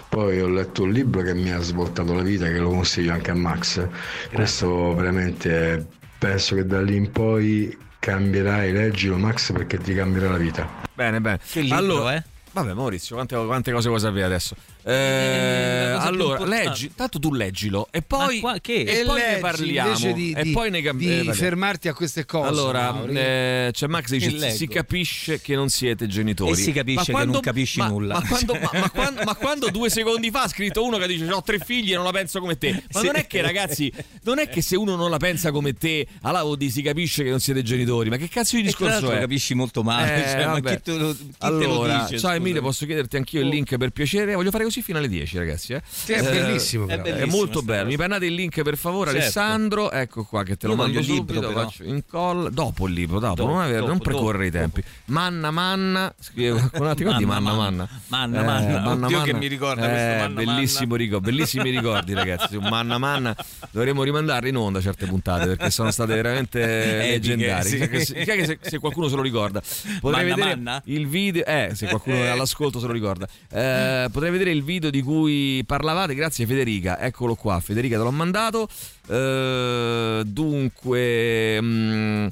poi 0.08 0.40
ho 0.40 0.48
letto 0.48 0.82
un 0.82 0.90
libro 0.92 1.22
che 1.22 1.34
mi 1.34 1.50
ha 1.50 1.60
svoltato 1.60 2.12
la 2.14 2.22
vita, 2.22 2.46
che 2.46 2.58
lo 2.58 2.70
consiglio 2.70 3.12
anche 3.12 3.30
a 3.30 3.34
Max. 3.34 3.86
Questo 4.32 4.94
veramente 4.94 5.86
penso 6.18 6.54
che 6.54 6.66
da 6.66 6.80
lì 6.82 6.96
in 6.96 7.10
poi 7.10 7.76
cambierai, 7.98 8.72
leggilo 8.72 9.16
Max 9.16 9.52
perché 9.52 9.78
ti 9.78 9.94
cambierà 9.94 10.30
la 10.30 10.38
vita. 10.38 10.68
Bene, 10.94 11.20
bene. 11.20 11.40
Che 11.50 11.60
libro, 11.60 11.76
allora, 11.76 12.14
eh? 12.16 12.22
Vabbè, 12.52 12.72
Maurizio, 12.72 13.16
quante, 13.16 13.36
quante 13.36 13.70
cose 13.70 13.88
vuoi 13.88 14.00
sapere 14.00 14.24
adesso? 14.24 14.56
Eh, 14.88 15.88
la 15.90 15.98
cosa 15.98 16.10
più 16.10 16.20
allora, 16.22 16.44
leggi, 16.44 16.92
tanto 16.94 17.18
tu 17.18 17.32
leggilo 17.32 17.88
e 17.90 18.02
poi, 18.02 18.38
qua- 18.40 18.58
che? 18.60 18.82
e 18.82 19.00
E 19.00 19.04
poi 19.04 19.18
ne 19.20 19.26
leggi, 19.26 19.40
parliamo. 19.40 19.88
invece 19.88 20.12
di, 20.12 20.32
e 20.32 20.42
di- 20.44 20.50
poi 20.52 20.70
ne 20.70 20.80
cam- 20.82 20.98
di 20.98 21.06
eh, 21.06 21.14
parliamo. 21.16 21.32
fermarti 21.36 21.88
a 21.88 21.94
queste 21.94 22.24
cose. 22.24 22.48
Allora, 22.48 23.04
eh, 23.08 23.70
c'è 23.72 23.86
Max 23.88 24.10
che 24.10 24.18
Che 24.18 24.26
dice: 24.28 24.38
leggo. 24.38 24.54
Si 24.56 24.68
capisce 24.68 25.40
che 25.40 25.54
non 25.56 25.68
siete 25.70 26.06
genitori. 26.06 26.52
E 26.52 26.54
si 26.54 26.70
capisce 26.72 27.12
che 27.12 27.24
non 27.24 27.40
capisci 27.40 27.78
ma- 27.80 27.88
nulla. 27.88 28.14
Ma 28.14 28.26
quando, 28.28 28.54
ma- 28.54 28.70
ma 28.72 28.90
quando- 28.90 29.22
ma 29.24 29.34
quando 29.36 29.70
due 29.70 29.90
secondi 29.90 30.30
fa 30.30 30.42
ha 30.42 30.48
scritto 30.48 30.84
uno 30.84 30.98
che 30.98 31.06
dice: 31.08 31.30
Ho 31.32 31.42
tre 31.42 31.58
figli 31.58 31.92
e 31.92 31.96
non 31.96 32.04
la 32.04 32.12
penso 32.12 32.38
come 32.40 32.56
te. 32.56 32.70
Ma 32.92 33.00
Sì. 33.00 33.06
non 33.06 33.16
è 33.16 33.26
che, 33.26 33.40
ragazzi, 33.42 33.92
non 34.22 34.38
è 34.38 34.48
che 34.48 34.62
se 34.62 34.76
uno 34.76 34.94
non 34.94 35.10
la 35.10 35.18
pensa 35.18 35.50
come 35.50 35.72
te, 35.72 36.06
allora 36.22 36.42
vuol 36.44 36.56
dire 36.58 36.70
si 36.70 36.82
capisce 36.82 37.24
che 37.24 37.30
non 37.30 37.40
siete 37.40 37.62
genitori. 37.62 38.08
Ma 38.08 38.16
che 38.18 38.28
cazzo 38.28 38.54
di 38.56 38.62
discorso 38.62 39.10
è? 39.10 39.14
lo 39.14 39.20
capisci 39.20 39.54
molto 39.54 39.82
male, 39.82 40.24
Eh, 40.24 40.28
cioè, 40.30 40.46
ma 40.46 40.60
chi 40.60 40.80
te 40.82 40.92
lo, 40.96 41.12
chi 41.12 41.26
te 41.30 41.34
allora, 41.40 41.96
lo 41.98 42.02
dice? 42.04 42.18
ciao 42.20 42.32
Emilio, 42.32 42.60
posso 42.62 42.86
chiederti 42.86 43.16
anch'io 43.16 43.40
il 43.40 43.48
link 43.48 43.76
per 43.76 43.90
piacere? 43.90 44.34
Voglio 44.34 44.50
fare 44.50 44.62
così 44.64 44.75
fino 44.82 44.98
alle 44.98 45.08
10, 45.08 45.38
ragazzi. 45.38 45.72
Eh. 45.74 45.82
Sì, 45.86 46.12
è 46.12 46.18
Eh, 46.20 46.22
bellissimo, 46.22 46.84
è 46.84 46.88
però. 46.88 47.02
È 47.02 47.04
bellissimo 47.12 47.36
molto 47.36 47.58
sta 47.60 47.66
bello. 47.66 47.82
cosa. 47.84 47.90
Mi 47.90 47.96
pennate 47.96 48.26
il 48.26 48.34
link 48.34 48.62
per 48.62 48.76
favore, 48.76 49.10
Certo. 49.10 49.24
Alessandro. 49.24 49.90
Ecco 49.90 50.24
qua 50.24 50.42
che 50.42 50.56
te 50.56 50.66
lo 50.66 50.72
Io 50.74 50.78
mando 50.78 50.98
libro, 51.00 51.14
subito. 51.16 51.40
però. 51.40 51.52
faccio 51.62 51.84
in 51.84 52.02
call. 52.06 52.48
Dopo 52.50 52.86
il 52.86 52.92
libro, 52.94 53.18
dopo, 53.18 53.34
Dopo, 53.34 53.50
non, 53.52 53.60
avere- 53.62 53.78
non 53.80 53.96
dopo, 53.98 54.02
precorrere 54.04 54.46
i 54.46 54.50
dopo, 54.50 54.62
tempi. 54.62 54.82
Manna 55.06 55.50
manna. 55.50 56.14
Scrive 56.18 56.50
qualcun 56.58 56.86
altro 56.86 57.04
ricordi 57.04 57.24
Manna, 57.24 57.50
manna 57.52 57.56
manna. 57.56 57.88
manna. 58.08 58.42
Manna, 58.42 58.80
manna. 58.82 59.06
Oddio 59.06 59.22
che 59.22 59.34
mi 59.34 59.46
ricorda 59.46 59.88
questo 59.88 59.96
Eh, 60.06 60.16
manna, 60.18 60.34
bellissimo 60.42 60.86
manna. 60.90 60.96
ricordo, 61.02 61.30
bellissimi 61.30 61.70
ricordi, 61.70 62.12
ragazzi. 62.14 62.48
Su 62.54 62.60
manna 62.60 62.98
manna 62.98 63.36
dovremmo 63.70 64.02
rimandarle 64.02 64.48
in 64.48 64.56
onda 64.56 64.80
certe 64.80 65.06
puntate 65.06 65.46
perché 65.46 65.70
sono 65.70 65.90
state 65.90 66.14
veramente 66.14 66.58
leggendarie. 67.10 67.64
sì. 67.70 67.76
Chissà 67.78 67.86
che 67.88 68.04
se- 68.04 68.14
chissà 68.14 68.32
che 68.34 68.44
se, 68.46 68.58
se 68.60 68.78
qualcuno 68.78 69.08
se 69.08 69.16
lo 69.16 69.22
ricorda. 69.22 69.60
Potrei 70.00 70.24
Manna, 70.24 70.34
vedere 70.34 70.54
manna? 70.56 70.82
il 70.86 71.06
video. 71.06 71.44
Eh, 71.44 71.70
se 71.74 71.86
qualcuno 71.86 72.16
è 72.16 72.28
all'ascolto 72.28 72.78
se 72.80 72.86
lo 72.86 72.92
ricorda. 72.92 73.26
Eh, 73.50 74.08
potrei 74.10 74.30
vedere 74.30 74.50
il 74.50 74.62
video 74.66 74.90
di 74.90 75.00
cui 75.00 75.62
parlavate. 75.64 76.14
Grazie 76.14 76.44
Federica. 76.44 77.00
Eccolo 77.00 77.34
qua. 77.34 77.58
Federica 77.60 77.96
te 77.96 78.02
l'ho 78.02 78.10
mandato. 78.10 78.68
Eh, 79.08 80.22
dunque. 80.26 81.58
mm, 81.62 82.26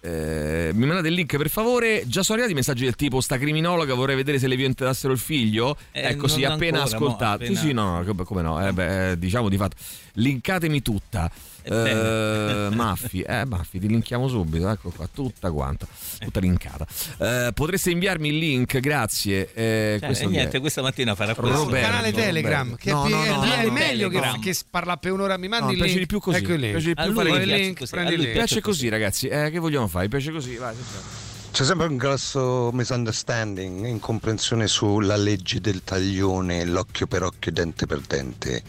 eh, 0.00 0.70
mi 0.74 0.86
mandate 0.86 1.08
il 1.08 1.14
link 1.14 1.36
per 1.36 1.48
favore. 1.50 2.04
Già 2.06 2.22
sono 2.22 2.38
arrivati 2.38 2.54
messaggi 2.54 2.84
del 2.84 2.94
tipo: 2.94 3.20
Sta 3.20 3.36
criminologa 3.36 3.94
vorrei 3.94 4.14
vedere 4.14 4.38
se 4.38 4.46
le 4.46 4.54
violentassero 4.54 5.12
il 5.12 5.18
figlio. 5.18 5.76
Eh, 5.90 6.02
ecco, 6.10 6.28
sì, 6.28 6.44
appena 6.44 6.82
ancora, 6.82 6.96
ascoltato. 6.96 7.42
appena- 7.42 7.58
Sì, 7.58 7.66
sì, 7.66 7.72
no, 7.72 7.98
no, 7.98 8.04
come- 8.04 8.24
come 8.24 8.42
no. 8.42 8.64
Eh, 8.66 8.72
beh, 8.72 9.10
eh, 9.10 9.18
diciamo 9.18 9.48
di 9.48 9.56
fatto. 9.56 9.76
Linkatemi 10.14 10.82
tutta. 10.82 11.30
Eh, 11.68 12.68
Maffi, 12.74 13.20
eh, 13.22 13.44
Maffi, 13.44 13.78
ti 13.78 13.88
linkiamo 13.88 14.28
subito. 14.28 14.68
Ecco 14.68 14.90
qua, 14.90 15.08
tutta 15.12 15.50
quanta, 15.50 15.86
tutta 16.20 16.40
linkata. 16.40 16.86
Eh, 17.18 17.50
potreste 17.54 17.90
inviarmi 17.90 18.28
il 18.28 18.38
link, 18.38 18.78
grazie. 18.80 19.52
Eh, 19.52 19.96
Cioè, 19.98 20.06
questo 20.06 20.24
e 20.24 20.28
è? 20.28 20.30
niente, 20.30 20.60
questa 20.60 20.82
mattina 20.82 21.14
farà 21.14 21.34
questo. 21.34 21.56
Sul 21.56 21.64
Roberto, 21.66 21.86
canale 21.88 22.12
Telegram, 22.12 22.74
che 22.76 22.90
No, 22.90 23.06
è, 23.06 23.10
no, 23.10 23.22
è- 23.22 23.28
no, 23.28 23.42
è 23.42 23.64
no, 23.66 23.72
meglio 23.72 24.08
che, 24.08 24.14
Telegram. 24.18 24.40
che 24.40 24.56
parla 24.70 24.96
per 24.96 25.12
un'ora. 25.12 25.36
Mi 25.36 25.48
mandi 25.48 25.64
No, 25.66 25.70
il 25.72 25.76
piace 25.78 25.90
link. 25.94 26.00
di 26.00 26.06
più 26.06 26.20
così. 26.20 26.38
Ecco 26.38 26.52
il 26.52 26.60
link. 26.60 26.72
Piace 26.72 26.86
di 26.88 26.94
più 26.94 27.12
fare 27.14 27.28
il 27.30 27.34
piace 27.36 27.56
link, 27.62 27.78
così, 27.78 27.90
prendi 27.90 28.08
a 28.08 28.12
il 28.12 28.16
lui 28.18 28.24
link. 28.26 28.38
Piace 28.38 28.54
piace 28.54 28.60
così, 28.60 28.88
ragazzi. 28.88 29.28
Eh, 29.28 29.50
che 29.50 29.58
vogliamo 29.58 29.86
fare? 29.88 30.08
Piace 30.08 30.32
così, 30.32 30.56
vai. 30.56 30.74
sentiamo. 30.74 31.27
C'è 31.50 31.64
sempre 31.64 31.86
un 31.86 31.96
grosso 31.96 32.70
misunderstanding, 32.72 33.84
incomprensione 33.86 34.68
sulla 34.68 35.16
legge 35.16 35.60
del 35.60 35.82
taglione, 35.82 36.64
l'occhio 36.64 37.08
per 37.08 37.24
occhio, 37.24 37.50
dente 37.50 37.86
per 37.86 38.00
dente. 38.00 38.62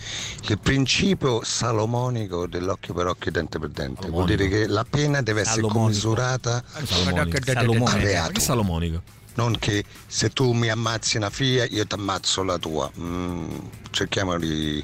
Il 0.47 0.57
principio 0.57 1.43
salomonico 1.43 2.47
dell'occhio 2.47 2.95
per 2.95 3.07
occhio, 3.07 3.31
dente 3.31 3.59
per 3.59 3.69
dente 3.69 4.07
vuol 4.09 4.25
dire 4.25 4.47
che 4.47 4.65
la 4.65 4.85
pena 4.89 5.21
deve 5.21 5.41
essere 5.41 5.61
Salomonico. 5.61 5.83
commisurata 5.85 6.63
Salomonico. 6.83 7.85
A 7.85 7.97
reato. 7.97 8.39
salomonico. 8.39 9.01
Non 9.35 9.55
che 9.59 9.83
se 10.07 10.31
tu 10.31 10.51
mi 10.53 10.69
ammazzi 10.69 11.17
una 11.17 11.29
figlia 11.29 11.65
io 11.65 11.85
ti 11.85 11.93
ammazzo 11.93 12.43
la 12.43 12.57
tua. 12.57 12.89
Mm, 12.99 13.55
cerchiamo 13.91 14.37
di 14.39 14.83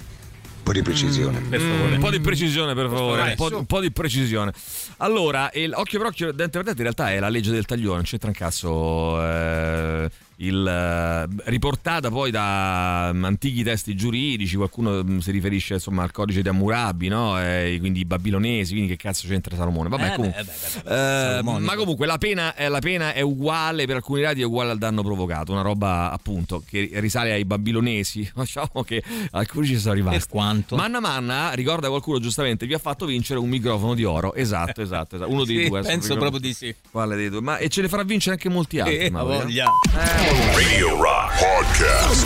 po' 0.65 0.71
di 0.73 0.81
precisione. 0.81 1.39
Per 1.47 1.59
Mm, 1.61 1.71
favore. 1.71 1.93
un 1.93 1.99
po' 1.99 2.09
di 2.09 2.19
precisione, 2.19 2.73
per 2.73 2.87
favore. 2.89 3.21
Un 3.21 3.35
po', 3.35 3.57
un 3.57 3.65
po' 3.65 3.79
di 3.79 3.91
precisione. 3.91 4.51
Allora, 4.97 5.49
il 5.53 5.71
occhio 5.75 5.99
per 5.99 6.07
occhio, 6.07 6.31
dente 6.31 6.57
per 6.57 6.63
dente, 6.65 6.81
in 6.81 6.83
realtà 6.93 7.11
è 7.11 7.19
la 7.19 7.29
legge 7.29 7.51
del 7.51 7.65
taglione, 7.65 7.95
non 7.97 8.03
c'entra 8.03 8.29
un 8.29 8.33
cazzo. 8.35 9.21
eh, 9.23 10.09
il, 10.37 10.65
eh, 10.67 11.49
riportata 11.49 12.09
poi 12.09 12.31
da 12.31 13.11
mm, 13.13 13.23
antichi 13.23 13.63
testi 13.63 13.95
giuridici, 13.95 14.55
qualcuno 14.55 15.03
mm, 15.03 15.19
si 15.19 15.31
riferisce 15.31 15.75
insomma 15.75 16.03
al 16.03 16.11
codice 16.11 16.41
di 16.41 16.49
Hammurabi, 16.49 17.07
no? 17.07 17.39
Eh, 17.41 17.77
quindi 17.79 18.01
i 18.01 18.05
babilonesi, 18.05 18.71
quindi 18.73 18.89
che 18.91 18.97
cazzo 18.97 19.27
c'entra 19.27 19.55
Salomone? 19.55 19.89
Vabbè, 19.89 20.11
Eh, 20.11 20.15
comunque. 20.15 20.43
beh, 20.43 20.51
beh, 20.51 20.81
beh, 20.83 20.89
beh, 20.89 21.37
Eh, 21.37 21.41
ma 21.61 21.75
comunque 21.75 22.05
la 22.05 22.17
pena, 22.17 22.53
è, 22.55 22.67
la 22.67 22.79
pena 22.79 23.13
è 23.13 23.21
uguale 23.21 23.85
per 23.85 23.95
alcuni 23.97 24.21
reati, 24.21 24.41
è 24.41 24.45
uguale 24.45 24.71
al 24.71 24.77
danno 24.77 25.01
provocato, 25.03 25.51
una 25.51 25.61
roba 25.61 26.11
appunto 26.11 26.63
che 26.65 26.89
risale 26.93 27.31
ai 27.31 27.45
babilonesi, 27.45 28.29
diciamo 28.35 28.83
che 28.85 29.01
alcuni 29.31 29.67
ci 29.67 29.77
sono 29.79 29.93
rimasti. 29.93 30.17
Per 30.19 30.27
quanto? 30.27 30.75
Manna 30.75 30.99
Manna, 30.99 31.53
ricorda 31.53 31.87
qualcuno 31.89 32.19
giustamente, 32.19 32.65
vi 32.65 32.73
ha 32.73 32.79
fatto 32.79 33.05
vincere 33.05 33.39
un 33.39 33.49
microfono 33.49 33.93
di 33.93 34.03
oro. 34.03 34.33
Esatto, 34.33 34.81
esatto, 34.81 35.15
esatto. 35.15 35.31
Uno 35.31 35.43
dei 35.45 35.57
Sì, 35.63 35.67
due. 35.69 35.79
adesso 35.79 35.93
penso 35.97 36.15
proprio 36.17 36.39
di 36.39 36.53
sì. 36.53 36.75
Quale 36.91 37.15
dei 37.15 37.29
due? 37.29 37.41
Ma 37.41 37.57
e 37.57 37.69
ce 37.69 37.81
ne 37.81 37.87
farà 37.87 38.03
vincere 38.03 38.35
anche 38.35 38.49
molti 38.49 38.79
altri. 38.79 38.97
Eh, 38.97 39.09
Mauro, 39.09 39.47
eh? 39.47 39.53
Radio 40.29 40.95
Rock 40.99 41.37
Podcast. 41.37 42.25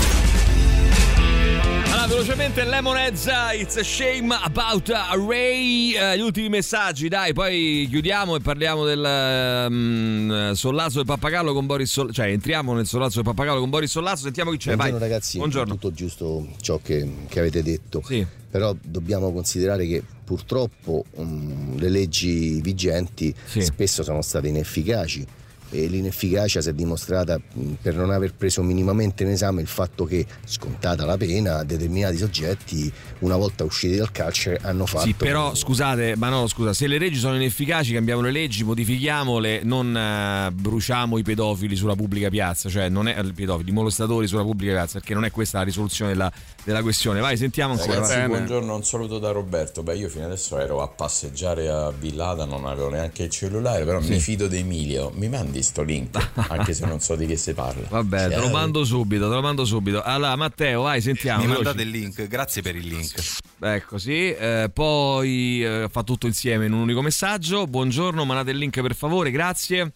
Allora, 1.91 2.07
velocemente 2.07 2.63
Lemonheads, 2.63 3.27
it's 3.53 3.75
a 3.75 3.83
shame 3.83 4.33
about 4.33 4.87
Ray. 5.27 5.95
Uh, 5.97 6.15
gli 6.15 6.21
ultimi 6.21 6.47
messaggi, 6.47 7.09
dai, 7.09 7.33
poi 7.33 7.87
chiudiamo 7.89 8.37
e 8.37 8.39
parliamo 8.39 8.85
del 8.85 9.67
um, 9.69 10.53
Sollazzo 10.53 10.97
del 10.97 11.05
Pappagallo 11.07 11.51
con 11.51 11.65
Boris 11.65 11.91
Sollazzo. 11.91 12.13
Cioè, 12.13 12.27
entriamo 12.27 12.73
nel 12.73 12.85
Sollazzo 12.85 13.15
del 13.15 13.25
Pappagallo 13.25 13.59
con 13.59 13.69
Boris 13.69 13.91
Sollazzo, 13.91 14.23
sentiamo 14.23 14.51
chi 14.51 14.57
c'è. 14.57 14.75
Buongiorno 14.75 14.99
vai. 14.99 15.09
ragazzi, 15.09 15.37
Buongiorno. 15.37 15.73
tutto 15.73 15.91
giusto 15.91 16.47
ciò 16.61 16.79
che, 16.81 17.05
che 17.27 17.39
avete 17.39 17.61
detto, 17.63 18.01
Sì. 18.05 18.25
però 18.49 18.73
dobbiamo 18.81 19.33
considerare 19.33 19.85
che 19.85 20.01
purtroppo 20.23 21.03
mm, 21.19 21.77
le 21.79 21.89
leggi 21.89 22.61
vigenti 22.61 23.35
Sì. 23.45 23.61
spesso 23.61 24.03
sono 24.03 24.21
state 24.21 24.47
inefficaci 24.47 25.25
e 25.71 25.87
l'inefficacia 25.87 26.61
si 26.61 26.69
è 26.69 26.73
dimostrata 26.73 27.37
mh, 27.37 27.73
per 27.81 27.95
non 27.95 28.11
aver 28.11 28.33
preso 28.33 28.61
minimamente 28.63 29.23
in 29.23 29.29
esame 29.29 29.61
il 29.61 29.67
fatto 29.67 30.05
che, 30.05 30.25
scontata 30.45 31.05
la 31.05 31.17
pena, 31.17 31.63
determinati 31.63 32.17
soggetti, 32.17 32.91
una 33.19 33.35
volta 33.35 33.63
usciti 33.63 33.95
dal 33.95 34.11
carcere, 34.11 34.59
hanno 34.61 34.85
fatto. 34.85 35.05
Sì, 35.05 35.13
però 35.13 35.53
scusate, 35.53 36.15
ma 36.15 36.29
no, 36.29 36.47
scusa, 36.47 36.73
se 36.73 36.87
le 36.87 36.97
leggi 36.97 37.17
sono 37.17 37.35
inefficaci, 37.35 37.93
cambiamo 37.93 38.21
le 38.21 38.31
leggi, 38.31 38.63
modifichiamole, 38.63 39.61
non 39.63 39.95
eh, 39.95 40.51
bruciamo 40.51 41.17
i 41.17 41.23
pedofili 41.23 41.75
sulla 41.75 41.95
pubblica 41.95 42.29
piazza, 42.29 42.69
cioè 42.69 42.89
non 42.89 43.07
è 43.07 43.19
i 43.19 43.33
pedofili, 43.33 43.69
i 43.69 43.73
molestatori 43.73 44.27
sulla 44.27 44.43
pubblica 44.43 44.73
piazza, 44.73 44.99
perché 44.99 45.13
non 45.13 45.25
è 45.25 45.31
questa 45.31 45.59
la 45.59 45.63
risoluzione 45.65 46.11
della, 46.11 46.31
della 46.63 46.81
questione. 46.81 47.19
Vai, 47.19 47.37
sentiamo 47.37 47.73
ancora. 47.73 47.93
Ragazzi, 47.99 48.17
vai. 48.17 48.27
buongiorno, 48.27 48.75
un 48.75 48.83
saluto 48.83 49.19
da 49.19 49.31
Roberto. 49.31 49.83
Beh, 49.83 49.97
io 49.97 50.09
fino 50.09 50.25
adesso 50.25 50.57
ero 50.57 50.81
a 50.81 50.87
passeggiare 50.87 51.69
a 51.69 51.91
Villada, 51.91 52.45
non 52.45 52.65
avevo 52.65 52.89
neanche 52.89 53.23
il 53.23 53.29
cellulare, 53.29 53.83
però 53.85 54.01
Sì. 54.01 54.11
mi 54.11 54.19
fido 54.19 54.47
di 54.47 54.57
Emilio. 54.57 55.11
Mi 55.15 55.27
mandi 55.29 55.58
sto 55.61 55.83
link, 55.83 56.17
anche 56.49 56.73
se 56.73 56.85
non 56.85 56.99
so 56.99 57.15
di 57.15 57.25
che 57.25 57.35
si 57.37 57.53
parla. 57.53 57.87
Vabbè, 57.89 58.29
te 58.29 58.35
lo 58.35 58.43
Ciao. 58.43 58.51
mando 58.51 58.83
subito, 58.83 59.27
te 59.27 59.35
lo 59.35 59.41
mando 59.41 59.65
subito. 59.65 60.01
Allora, 60.01 60.35
Matteo, 60.35 60.83
vai, 60.83 61.01
sentiamo. 61.01 61.41
Mi 61.41 61.47
veloci. 61.47 61.63
mandate 61.65 61.83
il 61.83 61.89
link, 61.89 62.27
grazie 62.27 62.61
per 62.61 62.75
il 62.75 62.87
link. 62.87 63.39
Ecco, 63.59 63.97
sì. 63.97 64.33
Eh, 64.33 64.69
poi 64.73 65.63
eh, 65.63 65.87
fa 65.89 66.03
tutto 66.03 66.27
insieme 66.27 66.65
in 66.65 66.73
un 66.73 66.81
unico 66.81 67.01
messaggio. 67.01 67.67
Buongiorno, 67.67 68.25
mandate 68.25 68.51
il 68.51 68.57
link 68.57 68.81
per 68.81 68.95
favore, 68.95 69.31
grazie. 69.31 69.91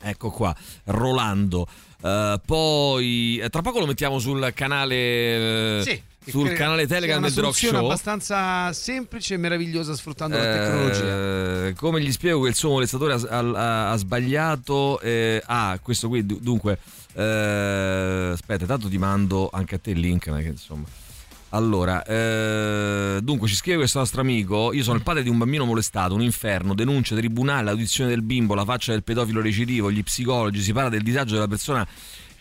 Ecco 0.00 0.30
qua, 0.30 0.54
Rolando. 0.84 1.66
Eh, 2.02 2.40
poi 2.44 3.38
eh, 3.42 3.48
tra 3.48 3.62
poco 3.62 3.80
lo 3.80 3.86
mettiamo 3.86 4.18
sul 4.18 4.52
canale 4.54 4.94
eh, 4.94 5.82
Sì, 5.82 6.02
sul 6.26 6.52
canale 6.52 6.86
Telegram 6.86 7.20
del 7.22 7.32
The 7.32 7.38
una 7.38 7.48
Rock 7.48 7.58
soluzione 7.58 7.76
Show. 7.78 7.86
abbastanza 7.86 8.72
semplice 8.72 9.34
e 9.34 9.36
meravigliosa 9.36 9.94
sfruttando 9.94 10.36
la 10.36 10.42
tecnologia. 10.44 11.66
Eh, 11.68 11.74
come 11.76 12.00
gli 12.00 12.12
spiego 12.12 12.40
che 12.42 12.48
il 12.48 12.54
suo 12.54 12.70
molestatore 12.70 13.14
ha, 13.14 13.38
ha- 13.38 13.90
ha 13.90 13.96
sbagliato? 13.96 15.00
eh, 15.00 15.42
ah, 15.46 15.78
questo 15.82 16.08
qui, 16.08 16.24
du- 16.24 16.38
dunque, 16.40 16.78
eh, 17.14 18.30
aspetta, 18.32 18.66
tanto 18.66 18.88
ti 18.88 18.98
mando 18.98 19.50
anche 19.52 19.74
a 19.76 19.78
te 19.78 19.90
il 19.90 20.00
link, 20.00 20.24
che 20.24 20.46
insomma. 20.48 20.84
Allora, 21.50 22.02
eh, 22.04 23.20
dunque 23.22 23.46
ci 23.46 23.54
scrive 23.54 23.76
questo 23.78 24.00
nostro 24.00 24.20
amico, 24.20 24.72
io 24.72 24.82
sono 24.82 24.96
il 24.96 25.04
padre 25.04 25.22
di 25.22 25.28
un 25.28 25.38
bambino 25.38 25.64
molestato, 25.64 26.12
un 26.14 26.20
inferno, 26.22 26.74
denuncia, 26.74 27.14
tribunale, 27.14 27.62
l'audizione 27.66 28.10
del 28.10 28.22
bimbo, 28.22 28.54
la 28.54 28.64
faccia 28.64 28.90
del 28.90 29.04
pedofilo 29.04 29.40
recidivo, 29.40 29.88
gli 29.92 30.02
psicologi, 30.02 30.60
si 30.60 30.72
parla 30.72 30.88
del 30.88 31.02
disagio 31.02 31.34
della 31.34 31.46
persona 31.46 31.86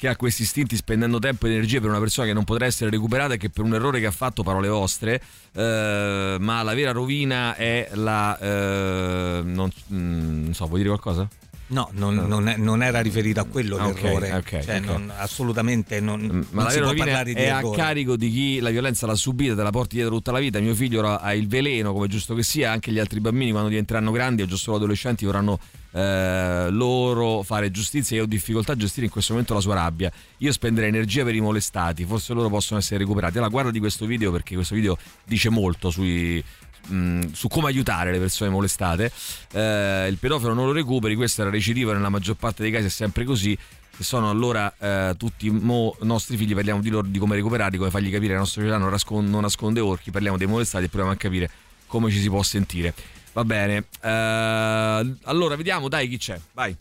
che 0.03 0.09
ha 0.09 0.17
questi 0.17 0.41
istinti 0.41 0.75
spendendo 0.75 1.17
tempo 1.17 1.47
e 1.47 1.51
energie 1.51 1.79
per 1.79 1.89
una 1.89 1.99
persona 1.99 2.27
che 2.27 2.33
non 2.33 2.43
potrà 2.43 2.65
essere 2.65 2.89
recuperata 2.89 3.35
e 3.35 3.37
che 3.37 3.49
per 3.49 3.63
un 3.63 3.73
errore 3.73 4.01
che 4.01 4.05
ha 4.05 4.11
fatto, 4.11 4.43
parole 4.43 4.67
vostre, 4.67 5.21
eh, 5.53 6.35
ma 6.41 6.61
la 6.61 6.73
vera 6.73 6.91
rovina 6.91 7.55
è 7.55 7.87
la... 7.93 8.37
eh, 8.37 9.41
non, 9.45 9.71
mm, 9.93 10.43
non 10.43 10.53
so, 10.53 10.65
vuoi 10.65 10.79
dire 10.79 10.89
qualcosa? 10.89 11.25
No, 11.67 11.87
non, 11.93 12.15
non 12.15 12.49
è- 12.49 12.57
non 12.57 12.83
era 12.83 12.99
riferito 12.99 13.39
a 13.39 13.45
quello 13.45 13.77
Ah, 13.77 13.87
ok, 13.87 14.01
l'errore. 14.01 14.33
ok, 14.33 14.59
Cioè, 14.61 14.77
ok. 14.79 14.83
non- 14.83 15.13
assolutamente 15.15 16.01
non, 16.01 16.19
Ma 16.51 16.63
non 16.63 16.63
la 16.65 16.69
si 16.69 16.77
può 16.79 16.87
rovina 16.87 17.05
parlare 17.05 17.33
di 17.33 17.39
è 17.39 17.47
a 17.47 17.61
carico 17.71 18.17
di 18.17 18.29
chi 18.29 18.59
la 18.59 18.71
violenza 18.71 19.07
l'ha 19.07 19.15
subita, 19.15 19.55
te 19.55 19.63
la 19.63 19.69
porti 19.71 19.95
dietro 19.95 20.13
tutta 20.15 20.33
la 20.33 20.39
vita. 20.39 20.59
Mio 20.59 20.75
figlio 20.75 21.01
ha 21.07 21.33
il 21.33 21.47
veleno, 21.47 21.93
come 21.93 22.07
è 22.07 22.09
giusto 22.09 22.35
che 22.35 22.43
sia, 22.43 22.71
anche 22.73 22.91
gli 22.91 22.99
altri 22.99 23.21
bambini 23.21 23.51
quando 23.51 23.69
diventeranno 23.69 24.11
grandi 24.11 24.41
o 24.41 24.45
già 24.47 24.57
solo 24.57 24.75
adolescenti 24.75 25.23
vorranno 25.25 25.57
eh, 25.93 26.67
loro 26.69 27.43
fare 27.43 27.71
giustizia. 27.71 28.17
Io 28.17 28.23
ho 28.23 28.27
difficoltà 28.27 28.73
a 28.73 28.75
gestire 28.75 29.05
in 29.05 29.11
questo 29.11 29.33
momento 29.33 29.53
la 29.53 29.61
sua 29.61 29.75
rabbia. 29.75 30.11
Io 30.37 30.51
spenderei 30.51 30.89
energia 30.89 31.23
per 31.23 31.35
i 31.35 31.39
molestati, 31.39 32.03
forse 32.05 32.33
loro 32.33 32.49
possono 32.49 32.79
essere 32.79 32.99
recuperati. 32.99 33.37
Allora 33.37 33.51
guarda 33.51 33.71
di 33.71 33.79
questo 33.79 34.05
video 34.05 34.31
perché 34.31 34.55
questo 34.55 34.75
video 34.75 34.97
dice 35.23 35.49
molto 35.49 35.89
sui, 35.89 36.43
mh, 36.87 37.31
su 37.31 37.47
come 37.47 37.67
aiutare 37.67 38.11
le 38.11 38.19
persone 38.19 38.49
molestate. 38.49 39.11
Eh, 39.51 40.07
il 40.09 40.17
pedofilo 40.17 40.53
non 40.53 40.65
lo 40.65 40.71
recuperi, 40.71 41.15
questo 41.15 41.41
era 41.41 41.49
recidivo 41.49 41.93
nella 41.93 42.09
maggior 42.09 42.35
parte 42.35 42.63
dei 42.63 42.71
casi, 42.71 42.85
è 42.85 42.89
sempre 42.89 43.23
così. 43.23 43.57
Se 43.95 44.03
sono 44.03 44.27
allora 44.27 44.73
eh, 44.79 45.13
tutti 45.17 45.51
mo- 45.51 45.95
nostri 46.01 46.35
figli, 46.35 46.55
parliamo 46.55 46.81
di 46.81 46.89
loro 46.89 47.05
di 47.05 47.19
come 47.19 47.35
recuperarli, 47.35 47.77
come 47.77 47.91
fargli 47.91 48.09
capire 48.09 48.29
che 48.29 48.33
la 48.33 48.39
nostra 48.39 48.61
società 48.61 48.79
non, 48.79 48.89
rascon- 48.89 49.29
non 49.29 49.41
nasconde 49.41 49.81
orchi, 49.81 50.09
parliamo 50.09 50.35
dei 50.35 50.47
molestati 50.47 50.85
e 50.85 50.87
proviamo 50.87 51.13
a 51.13 51.15
capire 51.15 51.49
come 51.85 52.09
ci 52.09 52.19
si 52.19 52.27
può 52.27 52.41
sentire. 52.41 52.95
Va 53.33 53.43
bene, 53.43 53.85
eh, 53.99 55.15
allora 55.23 55.55
vediamo, 55.55 55.89
dai 55.89 56.07
chi 56.07 56.17
c'è, 56.17 56.39
vai. 56.53 56.75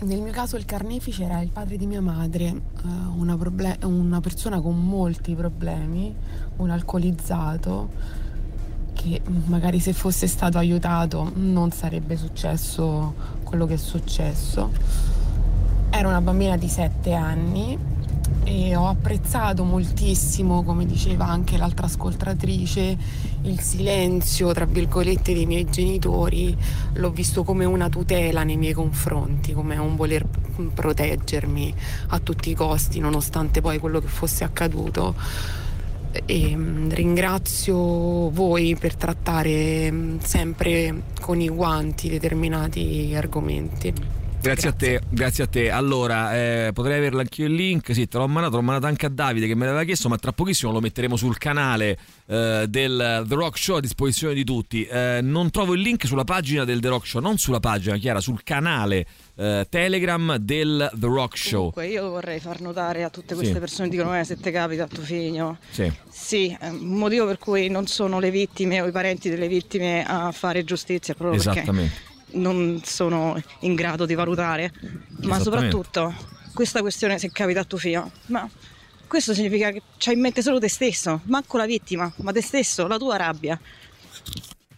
Nel 0.00 0.20
mio 0.20 0.32
caso 0.32 0.56
il 0.56 0.64
carnefice 0.64 1.22
era 1.22 1.40
il 1.40 1.50
padre 1.50 1.76
di 1.76 1.86
mia 1.86 2.00
madre, 2.00 2.44
eh, 2.46 2.52
una, 3.16 3.36
proble- 3.36 3.78
una 3.84 4.20
persona 4.20 4.60
con 4.60 4.76
molti 4.84 5.34
problemi, 5.34 6.12
un 6.56 6.70
alcolizzato 6.70 7.90
che 8.92 9.20
magari 9.46 9.78
se 9.78 9.92
fosse 9.92 10.26
stato 10.26 10.58
aiutato 10.58 11.30
non 11.34 11.70
sarebbe 11.70 12.16
successo 12.16 13.14
quello 13.44 13.64
che 13.66 13.74
è 13.74 13.78
successo. 13.78 14.72
Era 15.90 16.08
una 16.08 16.20
bambina 16.20 16.56
di 16.56 16.68
7 16.68 17.12
anni 17.14 17.78
e 18.44 18.74
ho 18.74 18.88
apprezzato 18.88 19.62
moltissimo, 19.62 20.62
come 20.62 20.86
diceva 20.86 21.26
anche 21.26 21.58
l'altra 21.58 21.86
ascoltatrice, 21.86 22.96
il 23.42 23.60
silenzio, 23.60 24.52
tra 24.52 24.64
virgolette, 24.64 25.34
dei 25.34 25.44
miei 25.44 25.68
genitori. 25.68 26.56
L'ho 26.94 27.10
visto 27.10 27.44
come 27.44 27.66
una 27.66 27.88
tutela 27.88 28.44
nei 28.44 28.56
miei 28.56 28.72
confronti, 28.72 29.52
come 29.52 29.76
un 29.76 29.96
voler 29.96 30.24
proteggermi 30.72 31.74
a 32.08 32.18
tutti 32.20 32.50
i 32.50 32.54
costi, 32.54 33.00
nonostante 33.00 33.60
poi 33.60 33.78
quello 33.78 34.00
che 34.00 34.08
fosse 34.08 34.44
accaduto. 34.44 35.14
E 36.24 36.56
mm, 36.56 36.88
ringrazio 36.90 38.30
voi 38.30 38.76
per 38.76 38.96
trattare 38.96 39.90
mm, 39.92 40.18
sempre 40.20 41.02
con 41.20 41.40
i 41.40 41.48
guanti 41.48 42.08
determinati 42.08 43.12
argomenti. 43.14 44.17
Grazie, 44.40 44.68
a 44.68 44.72
te, 44.72 45.00
grazie 45.10 45.44
a 45.44 45.46
te. 45.48 45.68
Allora, 45.70 46.34
eh, 46.36 46.70
potrei 46.72 46.96
averlo 46.98 47.18
anch'io 47.20 47.46
il 47.46 47.54
link. 47.54 47.92
Sì, 47.92 48.06
te 48.06 48.18
l'ho 48.18 48.28
mandato, 48.28 48.56
l'ho 48.56 48.62
mandato 48.62 48.86
anche 48.86 49.04
a 49.06 49.08
Davide 49.08 49.46
che 49.46 49.54
me 49.54 49.66
l'aveva 49.66 49.84
chiesto, 49.84 50.08
ma 50.08 50.16
tra 50.16 50.32
pochissimo 50.32 50.70
lo 50.72 50.80
metteremo 50.80 51.16
sul 51.16 51.36
canale 51.38 51.98
eh, 52.26 52.64
del 52.68 53.24
The 53.26 53.34
Rock 53.34 53.58
Show 53.58 53.76
a 53.76 53.80
disposizione 53.80 54.34
di 54.34 54.44
tutti. 54.44 54.84
Eh, 54.86 55.18
non 55.22 55.50
trovo 55.50 55.74
il 55.74 55.80
link 55.80 56.06
sulla 56.06 56.24
pagina 56.24 56.64
del 56.64 56.80
The 56.80 56.88
Rock 56.88 57.06
Show, 57.06 57.20
non 57.20 57.36
sulla 57.36 57.60
pagina, 57.60 57.96
Chiara, 57.96 58.20
sul 58.20 58.42
canale 58.44 59.06
eh, 59.36 59.66
Telegram 59.68 60.36
del 60.36 60.88
The 60.94 61.06
Rock 61.06 61.36
Show. 61.36 61.72
Comunque 61.72 61.88
io 61.88 62.08
vorrei 62.08 62.38
far 62.40 62.60
notare 62.60 63.02
a 63.02 63.10
tutte 63.10 63.34
Sì. 63.34 63.40
queste 63.40 63.58
persone 63.58 63.88
che 63.90 63.96
dicono 63.96 64.18
eh, 64.18 64.24
se 64.24 64.36
te 64.38 64.50
capita 64.52 64.84
a 64.84 64.86
tuo 64.86 65.02
figlio. 65.02 65.58
Sì. 65.68 65.92
Sì, 66.08 66.56
un 66.60 66.96
motivo 66.96 67.26
per 67.26 67.38
cui 67.38 67.68
non 67.68 67.86
sono 67.86 68.18
le 68.20 68.30
vittime 68.30 68.80
o 68.80 68.86
i 68.86 68.92
parenti 68.92 69.28
delle 69.28 69.48
vittime 69.48 70.04
a 70.06 70.30
fare 70.32 70.64
giustizia 70.64 71.14
proprio 71.14 71.38
Esattamente. 71.40 71.72
perché 71.74 72.06
non 72.32 72.80
sono 72.84 73.40
in 73.60 73.74
grado 73.74 74.06
di 74.06 74.14
valutare. 74.14 74.72
Ma 75.22 75.38
soprattutto 75.40 76.14
questa 76.54 76.80
questione 76.80 77.18
se 77.18 77.30
capita 77.30 77.60
a 77.60 77.64
tuo 77.64 77.78
figlio. 77.78 78.10
Ma 78.26 78.48
questo 79.06 79.32
significa 79.32 79.70
che 79.70 79.82
c'hai 79.96 80.14
in 80.14 80.20
mente 80.20 80.42
solo 80.42 80.58
te 80.58 80.68
stesso, 80.68 81.20
manco 81.24 81.56
la 81.56 81.66
vittima, 81.66 82.12
ma 82.16 82.32
te 82.32 82.42
stesso, 82.42 82.86
la 82.86 82.98
tua 82.98 83.16
rabbia. 83.16 83.58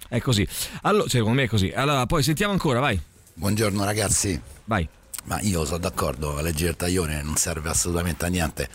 È 0.09 0.21
così. 0.21 0.47
Allora, 0.83 1.09
secondo 1.09 1.35
me 1.37 1.45
è 1.45 1.49
così. 1.49 1.71
Allora, 1.75 2.07
poi 2.07 2.23
sentiamo 2.23 2.53
ancora, 2.53 2.81
vai. 2.81 3.01
Buongiorno 3.35 3.85
ragazzi. 3.85 4.41
Vai. 4.65 4.89
Ma 5.25 5.41
io 5.41 5.65
sono 5.65 5.79
d'accordo, 5.79 6.33
la 6.33 6.43
legge 6.43 6.65
del 6.65 6.77
taglione 6.77 7.23
non 7.23 7.37
serve 7.37 7.69
assolutamente 7.69 8.25
a 8.25 8.29
niente. 8.29 8.69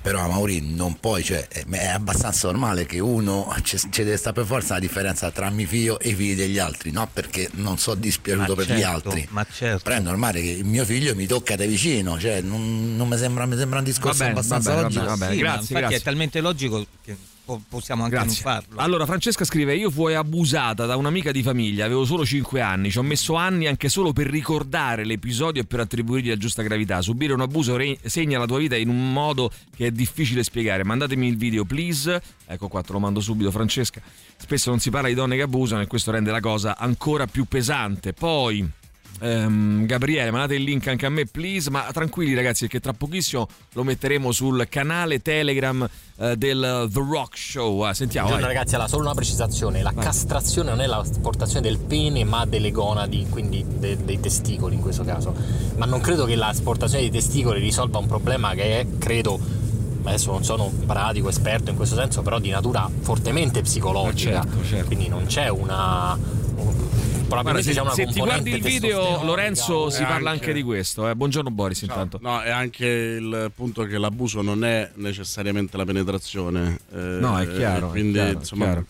Però 0.00 0.26
Mauri 0.28 0.60
non 0.74 0.98
puoi, 1.00 1.22
cioè, 1.22 1.46
è 1.48 1.64
è 1.68 1.86
abbastanza 1.88 2.48
normale 2.50 2.86
che 2.86 2.98
uno 3.00 3.54
ci 3.62 3.78
deve 4.02 4.16
stare 4.16 4.34
per 4.34 4.46
forza 4.46 4.74
la 4.74 4.80
differenza 4.80 5.30
tra 5.30 5.50
mio 5.50 5.66
figlio 5.66 5.98
e 5.98 6.10
i 6.10 6.14
figli 6.14 6.34
degli 6.34 6.58
altri, 6.58 6.90
no? 6.90 7.08
Perché 7.12 7.50
non 7.54 7.78
so 7.78 7.94
dispiaciuto 7.94 8.54
Ma 8.54 8.62
per 8.62 8.64
gli 8.74 8.80
certo, 8.80 9.08
altri. 9.08 9.26
ma 9.30 9.46
certo. 9.50 9.82
Però 9.84 9.96
è 9.96 10.00
normale 10.00 10.40
che 10.40 10.50
il 10.50 10.64
mio 10.64 10.84
figlio 10.84 11.14
mi 11.14 11.26
tocca 11.26 11.56
da 11.56 11.66
vicino, 11.66 12.18
cioè 12.18 12.40
non, 12.40 12.96
non 12.96 13.08
mi, 13.08 13.16
sembra, 13.18 13.44
mi 13.46 13.56
sembra 13.56 13.78
un 13.78 13.84
discorso 13.84 14.18
Va 14.18 14.24
bene, 14.26 14.38
abbastanza 14.38 14.70
va 14.74 14.76
bene, 14.76 14.88
logico. 14.94 15.04
va 15.04 15.16
bene, 15.16 15.32
Sì, 15.34 15.38
ma 15.40 15.44
grazie, 15.44 15.60
infatti 15.60 15.80
grazie. 15.80 15.96
è 15.96 16.00
talmente 16.02 16.40
logico 16.40 16.86
che 17.04 17.16
po- 17.48 17.62
possiamo 17.66 18.04
anche 18.04 18.16
Grazie. 18.16 18.42
non 18.44 18.52
farlo. 18.52 18.80
Allora, 18.80 19.06
Francesca 19.06 19.46
scrive: 19.46 19.74
Io 19.74 19.90
fui 19.90 20.12
abusata 20.14 20.84
da 20.84 20.96
un'amica 20.96 21.32
di 21.32 21.42
famiglia, 21.42 21.86
avevo 21.86 22.04
solo 22.04 22.26
5 22.26 22.60
anni, 22.60 22.90
ci 22.90 22.98
ho 22.98 23.02
messo 23.02 23.36
anni 23.36 23.66
anche 23.66 23.88
solo 23.88 24.12
per 24.12 24.26
ricordare 24.26 25.06
l'episodio 25.06 25.62
e 25.62 25.64
per 25.64 25.80
attribuirgli 25.80 26.28
la 26.28 26.36
giusta 26.36 26.62
gravità. 26.62 27.00
Subire 27.00 27.32
un 27.32 27.40
abuso 27.40 27.76
re- 27.76 27.98
segna 28.04 28.38
la 28.38 28.44
tua 28.44 28.58
vita 28.58 28.76
in 28.76 28.90
un 28.90 29.12
modo 29.12 29.50
che 29.74 29.86
è 29.86 29.90
difficile 29.90 30.42
spiegare. 30.42 30.84
Mandatemi 30.84 31.26
il 31.26 31.38
video, 31.38 31.64
please. 31.64 32.20
Ecco 32.46 32.68
qua, 32.68 32.82
te 32.82 32.92
lo 32.92 32.98
mando 32.98 33.20
subito, 33.20 33.50
Francesca. 33.50 34.02
Spesso 34.36 34.68
non 34.68 34.78
si 34.78 34.90
parla 34.90 35.08
di 35.08 35.14
donne 35.14 35.36
che 35.36 35.42
abusano 35.42 35.80
e 35.80 35.86
questo 35.86 36.10
rende 36.10 36.30
la 36.30 36.40
cosa 36.40 36.76
ancora 36.76 37.26
più 37.26 37.46
pesante. 37.46 38.12
Poi. 38.12 38.76
Ehm, 39.20 39.86
Gabriele, 39.86 40.30
mandate 40.30 40.54
il 40.54 40.62
link 40.62 40.86
anche 40.88 41.06
a 41.06 41.08
me, 41.08 41.26
please. 41.26 41.70
Ma 41.70 41.88
tranquilli, 41.92 42.34
ragazzi, 42.34 42.62
perché 42.62 42.80
tra 42.80 42.92
pochissimo 42.92 43.46
lo 43.72 43.84
metteremo 43.84 44.32
sul 44.32 44.66
canale 44.68 45.20
Telegram 45.20 45.88
eh, 46.16 46.36
del 46.36 46.88
The 46.92 47.00
Rock 47.00 47.36
Show. 47.36 47.80
Ah, 47.80 47.94
sentiamo. 47.94 48.28
Buongiorno 48.28 48.52
ragazzi, 48.52 48.74
allora 48.74 48.88
solo 48.88 49.02
una 49.04 49.14
precisazione, 49.14 49.82
la 49.82 49.92
Vai. 49.92 50.04
castrazione 50.04 50.70
non 50.70 50.80
è 50.80 50.86
l'asportazione 50.86 51.60
del 51.60 51.78
pene 51.78 52.24
ma 52.24 52.44
delle 52.44 52.70
gonadi, 52.70 53.26
quindi 53.28 53.64
de- 53.66 53.96
dei 54.04 54.20
testicoli 54.20 54.74
in 54.74 54.80
questo 54.80 55.04
caso, 55.04 55.34
ma 55.76 55.86
non 55.86 56.00
credo 56.00 56.24
che 56.24 56.34
l'asportazione 56.34 57.08
dei 57.08 57.20
testicoli 57.20 57.60
risolva 57.60 57.98
un 57.98 58.06
problema 58.06 58.54
che 58.54 58.80
è, 58.80 58.86
credo, 58.98 59.38
adesso 60.08 60.30
non 60.32 60.44
sono 60.44 60.64
un 60.64 60.86
pratico 60.86 61.28
esperto 61.28 61.70
in 61.70 61.76
questo 61.76 61.94
senso, 61.96 62.22
però 62.22 62.38
di 62.38 62.50
natura 62.50 62.88
fortemente 63.00 63.60
psicologica, 63.62 64.42
certo, 64.42 64.64
certo. 64.64 64.86
quindi 64.86 65.08
non 65.08 65.26
c'è 65.26 65.48
una... 65.48 66.18
un- 66.56 66.86
Guarda, 67.28 67.50
probabilmente 67.52 67.62
se, 67.62 67.74
c'è 67.74 67.80
una 67.82 67.90
se 67.92 68.06
ti 68.06 68.20
guardi 68.20 68.50
il 68.54 68.62
video, 68.62 69.22
Lorenzo, 69.22 69.90
si 69.90 70.02
parla 70.02 70.30
anche- 70.30 70.46
anche 70.46 70.52
di 70.54 70.62
questo. 70.62 71.06
eh. 71.10 71.14
Buongiorno 71.14 71.50
Boris, 71.50 71.82
intanto. 71.82 72.18
No, 72.22 72.40
è 72.40 72.48
anche 72.48 72.86
il 72.86 73.52
punto 73.54 73.82
che 73.84 73.98
l'abuso 73.98 74.40
non 74.40 74.64
è 74.64 74.90
necessariamente 74.94 75.76
la 75.76 75.84
penetrazione. 75.84 76.78
eh, 76.90 76.96
No, 76.96 77.38
è 77.38 77.46
chiaro, 77.54 77.88
è 77.88 77.90
Quindi, 77.90 78.12
chiaro, 78.14 78.30
è 78.30 78.32
insomma, 78.32 78.64
chiaro. 78.64 78.84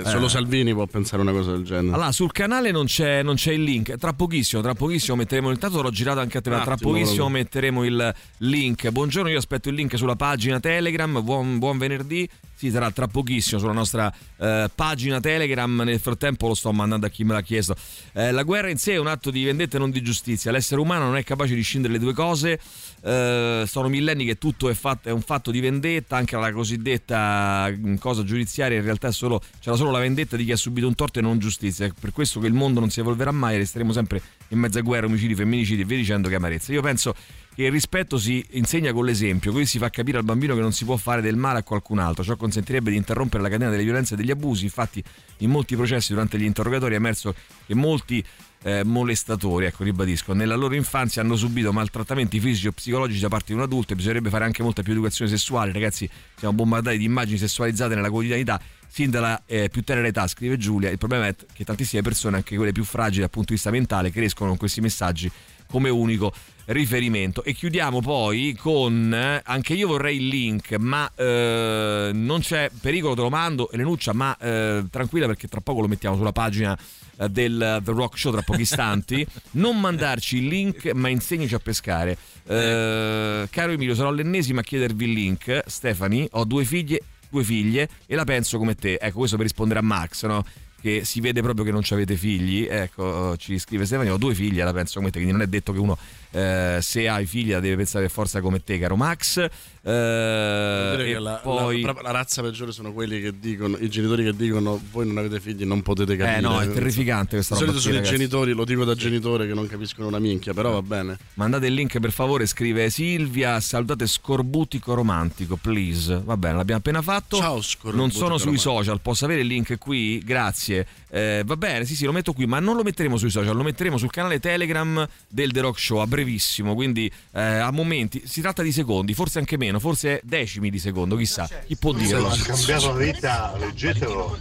Eh, 0.00 0.04
solo 0.04 0.26
Eh. 0.26 0.28
Salvini 0.28 0.72
può 0.72 0.86
pensare 0.86 1.22
una 1.22 1.32
cosa 1.32 1.52
del 1.52 1.64
genere. 1.64 1.94
Allora, 1.94 2.12
sul 2.12 2.32
canale 2.32 2.70
non 2.70 2.86
c'è, 2.86 3.22
non 3.22 3.34
c'è 3.34 3.52
il 3.52 3.62
link. 3.62 3.96
Tra 3.96 4.12
pochissimo, 4.12 4.62
tra 4.62 4.74
pochissimo 4.74 5.16
metteremo. 5.16 5.50
Intanto 5.50 5.82
l'ho 5.82 5.90
girato 5.90 6.20
anche 6.20 6.38
a 6.38 6.40
te, 6.40 6.50
Un 6.50 6.62
tra 6.62 6.72
attimo, 6.74 6.92
pochissimo 6.92 7.28
metteremo 7.28 7.84
il 7.84 8.14
link. 8.38 8.88
Buongiorno, 8.90 9.30
io 9.30 9.38
aspetto 9.38 9.68
il 9.68 9.74
link 9.74 9.96
sulla 9.96 10.16
pagina 10.16 10.60
Telegram. 10.60 11.22
Buon, 11.22 11.58
buon 11.58 11.78
venerdì. 11.78 12.28
Sì, 12.64 12.70
sarà 12.70 12.90
tra 12.90 13.06
pochissimo 13.08 13.60
sulla 13.60 13.74
nostra 13.74 14.10
eh, 14.38 14.70
pagina 14.74 15.20
Telegram. 15.20 15.82
Nel 15.84 16.00
frattempo 16.00 16.46
lo 16.46 16.54
sto 16.54 16.72
mandando 16.72 17.04
a 17.04 17.10
chi 17.10 17.22
me 17.22 17.34
l'ha 17.34 17.42
chiesto. 17.42 17.76
Eh, 18.14 18.32
la 18.32 18.42
guerra 18.42 18.70
in 18.70 18.78
sé 18.78 18.94
è 18.94 18.96
un 18.96 19.06
atto 19.06 19.30
di 19.30 19.44
vendetta 19.44 19.76
e 19.76 19.80
non 19.80 19.90
di 19.90 20.00
giustizia. 20.00 20.50
L'essere 20.50 20.80
umano 20.80 21.04
non 21.04 21.18
è 21.18 21.24
capace 21.24 21.54
di 21.54 21.60
scindere 21.60 21.92
le 21.92 21.98
due 21.98 22.14
cose. 22.14 22.58
Eh, 23.02 23.64
sono 23.66 23.88
millenni 23.88 24.24
che 24.24 24.38
tutto 24.38 24.70
è, 24.70 24.72
fatto- 24.72 25.10
è 25.10 25.12
un 25.12 25.20
fatto 25.20 25.50
di 25.50 25.60
vendetta. 25.60 26.16
Anche 26.16 26.36
la 26.38 26.50
cosiddetta 26.52 27.70
mm, 27.70 27.96
cosa 27.96 28.24
giudiziaria 28.24 28.78
in 28.78 28.84
realtà 28.84 29.10
solo, 29.10 29.42
c'era 29.60 29.76
solo 29.76 29.90
la 29.90 29.98
vendetta 29.98 30.34
di 30.34 30.46
chi 30.46 30.52
ha 30.52 30.56
subito 30.56 30.86
un 30.86 30.94
torto 30.94 31.18
e 31.18 31.22
non 31.22 31.38
giustizia. 31.38 31.84
È 31.84 31.92
per 32.00 32.12
questo 32.12 32.40
che 32.40 32.46
il 32.46 32.54
mondo 32.54 32.80
non 32.80 32.88
si 32.88 33.00
evolverà 33.00 33.30
mai 33.30 33.58
resteremo 33.58 33.92
sempre 33.92 34.22
in 34.48 34.58
mezzo 34.58 34.78
a 34.78 34.80
guerre, 34.80 35.04
omicidi, 35.04 35.34
femminicidi 35.34 35.82
e 35.82 35.84
via 35.84 35.98
dicendo 35.98 36.30
che 36.30 36.36
amarezza. 36.36 36.72
Io 36.72 36.80
penso 36.80 37.14
che 37.54 37.64
il 37.64 37.70
rispetto 37.70 38.18
si 38.18 38.44
insegna 38.52 38.92
con 38.92 39.04
l'esempio, 39.04 39.52
così 39.52 39.66
si 39.66 39.78
fa 39.78 39.88
capire 39.88 40.18
al 40.18 40.24
bambino 40.24 40.54
che 40.54 40.60
non 40.60 40.72
si 40.72 40.84
può 40.84 40.96
fare 40.96 41.20
del 41.20 41.36
male 41.36 41.60
a 41.60 41.62
qualcun 41.62 41.98
altro. 41.98 42.24
Ciò 42.24 42.36
consentirebbe 42.36 42.90
di 42.90 42.96
interrompere 42.96 43.42
la 43.42 43.48
catena 43.48 43.70
delle 43.70 43.84
violenze 43.84 44.14
e 44.14 44.16
degli 44.16 44.30
abusi. 44.30 44.64
Infatti, 44.64 45.02
in 45.38 45.50
molti 45.50 45.76
processi 45.76 46.12
durante 46.12 46.38
gli 46.38 46.44
interrogatori 46.44 46.94
è 46.94 46.96
emerso 46.96 47.34
che 47.66 47.74
molti 47.74 48.24
eh, 48.64 48.82
molestatori, 48.82 49.66
ecco 49.66 49.84
ribadisco, 49.84 50.32
nella 50.32 50.56
loro 50.56 50.74
infanzia 50.74 51.22
hanno 51.22 51.36
subito 51.36 51.72
maltrattamenti 51.72 52.40
fisici 52.40 52.66
o 52.66 52.72
psicologici 52.72 53.20
da 53.20 53.28
parte 53.28 53.46
di 53.48 53.54
un 53.54 53.60
adulto 53.60 53.92
e 53.92 53.96
bisognerebbe 53.96 54.30
fare 54.30 54.44
anche 54.44 54.62
molta 54.62 54.82
più 54.82 54.92
educazione 54.92 55.30
sessuale. 55.30 55.70
Ragazzi, 55.70 56.08
siamo 56.36 56.54
bombardati 56.54 56.98
di 56.98 57.04
immagini 57.04 57.38
sessualizzate 57.38 57.94
nella 57.94 58.10
quotidianità 58.10 58.60
sin 58.94 59.10
dalla 59.10 59.42
eh, 59.46 59.70
più 59.70 59.82
tenera 59.82 60.06
età, 60.06 60.24
scrive 60.28 60.56
Giulia. 60.56 60.88
Il 60.88 60.98
problema 60.98 61.26
è 61.26 61.34
che 61.52 61.64
tantissime 61.64 62.00
persone, 62.00 62.36
anche 62.36 62.54
quelle 62.54 62.70
più 62.70 62.84
fragili 62.84 63.22
dal 63.22 63.30
punto 63.30 63.48
di 63.48 63.54
vista 63.54 63.72
mentale, 63.72 64.12
crescono 64.12 64.50
con 64.50 64.58
questi 64.58 64.80
messaggi 64.80 65.28
come 65.66 65.88
unico 65.88 66.32
riferimento. 66.66 67.42
E 67.42 67.54
chiudiamo 67.54 68.00
poi 68.00 68.56
con 68.56 69.12
eh, 69.12 69.42
anche 69.44 69.74
io 69.74 69.88
vorrei 69.88 70.18
il 70.18 70.28
link, 70.28 70.76
ma 70.76 71.10
eh, 71.12 72.12
non 72.14 72.38
c'è 72.38 72.70
pericolo, 72.80 73.16
te 73.16 73.22
lo 73.22 73.30
mando, 73.30 73.68
Elenuccia, 73.72 74.12
ma 74.12 74.36
eh, 74.38 74.84
tranquilla 74.88 75.26
perché 75.26 75.48
tra 75.48 75.60
poco 75.60 75.80
lo 75.80 75.88
mettiamo 75.88 76.14
sulla 76.14 76.30
pagina 76.30 76.78
eh, 77.16 77.28
del 77.28 77.80
The 77.82 77.90
Rock 77.90 78.16
Show 78.16 78.30
tra 78.30 78.42
pochi 78.42 78.60
istanti. 78.60 79.26
non 79.58 79.80
mandarci 79.80 80.36
il 80.36 80.46
link, 80.46 80.92
ma 80.92 81.08
insegnaci 81.08 81.54
a 81.54 81.58
pescare. 81.58 82.16
Eh, 82.46 83.48
caro 83.50 83.72
Emilio, 83.72 83.96
sarò 83.96 84.12
l'ennesima 84.12 84.60
a 84.60 84.62
chiedervi 84.62 85.04
il 85.04 85.12
link. 85.12 85.64
Stefani, 85.66 86.28
ho 86.30 86.44
due 86.44 86.64
figlie, 86.64 87.00
due 87.34 87.44
figlie 87.44 87.88
e 88.06 88.14
la 88.14 88.24
penso 88.24 88.58
come 88.58 88.74
te. 88.76 88.98
Ecco, 89.00 89.18
questo 89.18 89.36
per 89.36 89.46
rispondere 89.46 89.80
a 89.80 89.82
Max, 89.82 90.24
no? 90.26 90.44
Che 90.80 91.04
si 91.04 91.20
vede 91.20 91.40
proprio 91.40 91.64
che 91.64 91.70
non 91.70 91.82
avete 91.88 92.14
figli. 92.14 92.66
Ecco, 92.70 93.36
ci 93.36 93.58
scrive 93.58 93.86
Stefani, 93.86 94.10
ho 94.10 94.18
due 94.18 94.34
figlie, 94.34 94.62
la 94.64 94.72
penso 94.72 94.98
come 94.98 95.10
te. 95.10 95.18
Quindi 95.18 95.32
non 95.32 95.42
è 95.42 95.46
detto 95.46 95.72
che 95.72 95.78
uno, 95.78 95.96
eh, 96.30 96.78
se 96.80 97.08
hai 97.08 97.26
figlia, 97.26 97.58
deve 97.58 97.76
pensare 97.76 98.04
per 98.04 98.12
forza 98.12 98.40
come 98.40 98.62
te, 98.62 98.78
caro 98.78 98.94
Max. 98.94 99.44
Eh, 99.86 101.10
e 101.10 101.18
la, 101.18 101.40
poi... 101.42 101.82
la- 101.82 101.94
la 102.02 102.10
razza 102.10 102.42
peggiore 102.42 102.72
sono 102.72 102.92
quelli 102.92 103.20
che 103.20 103.38
dicono, 103.38 103.76
i 103.78 103.88
genitori 103.88 104.24
che 104.24 104.34
dicono 104.34 104.80
voi 104.90 105.06
non 105.06 105.18
avete 105.18 105.40
figli, 105.40 105.64
non 105.64 105.82
potete 105.82 106.16
capire. 106.16 106.38
Eh 106.38 106.40
no, 106.40 106.60
è 106.60 106.70
terrificante 106.70 107.36
questa 107.36 107.54
Di 107.54 107.60
roba 107.64 107.72
solito 107.78 107.98
sono 107.98 108.06
i 108.06 108.10
genitori, 108.10 108.52
lo 108.52 108.64
dico 108.64 108.84
da 108.84 108.94
genitore 108.94 109.46
che 109.46 109.54
non 109.54 109.66
capiscono 109.66 110.08
una 110.08 110.18
minchia, 110.18 110.54
però 110.54 110.70
va 110.72 110.82
bene. 110.82 111.18
Mandate 111.34 111.66
il 111.66 111.74
link 111.74 111.98
per 112.00 112.12
favore, 112.12 112.46
scrive 112.46 112.88
Silvia, 112.90 113.60
salutate 113.60 114.06
Scorbutico 114.06 114.94
Romantico, 114.94 115.56
please. 115.56 116.20
Va 116.24 116.36
bene, 116.36 116.56
l'abbiamo 116.56 116.80
appena 116.80 117.02
fatto. 117.02 117.36
Ciao, 117.36 117.60
Scorbutico 117.60 117.96
Non 117.96 118.10
sono 118.10 118.36
sui 118.38 118.46
Romantico. 118.56 118.70
social, 118.76 119.00
posso 119.00 119.24
avere 119.26 119.42
il 119.42 119.46
link 119.46 119.76
qui? 119.78 120.18
Grazie. 120.24 120.86
Eh, 121.10 121.42
va 121.44 121.56
bene, 121.56 121.84
sì 121.84 121.94
sì, 121.94 122.06
lo 122.06 122.12
metto 122.12 122.32
qui, 122.32 122.44
ma 122.46 122.58
non 122.58 122.74
lo 122.74 122.82
metteremo 122.82 123.16
sui 123.16 123.30
social, 123.30 123.54
lo 123.54 123.62
metteremo 123.62 123.96
sul 123.98 124.10
canale 124.10 124.40
Telegram 124.40 125.06
del 125.28 125.52
The 125.52 125.60
Rock 125.60 125.78
Show 125.78 125.98
a 125.98 126.06
brevissimo, 126.08 126.74
quindi 126.74 127.10
eh, 127.32 127.40
a 127.40 127.70
momenti, 127.70 128.22
si 128.24 128.40
tratta 128.40 128.62
di 128.62 128.72
secondi, 128.72 129.14
forse 129.14 129.38
anche 129.38 129.56
meno, 129.56 129.73
forse 129.78 130.20
decimi 130.24 130.70
di 130.70 130.78
secondo, 130.78 131.16
chissà, 131.16 131.48
chi 131.66 131.76
può 131.76 131.92
dirlo? 131.92 132.28
ha 132.28 132.36
cambiato 132.36 132.92
la 132.92 132.98
vita, 132.98 133.54
leggetelo. 133.58 134.36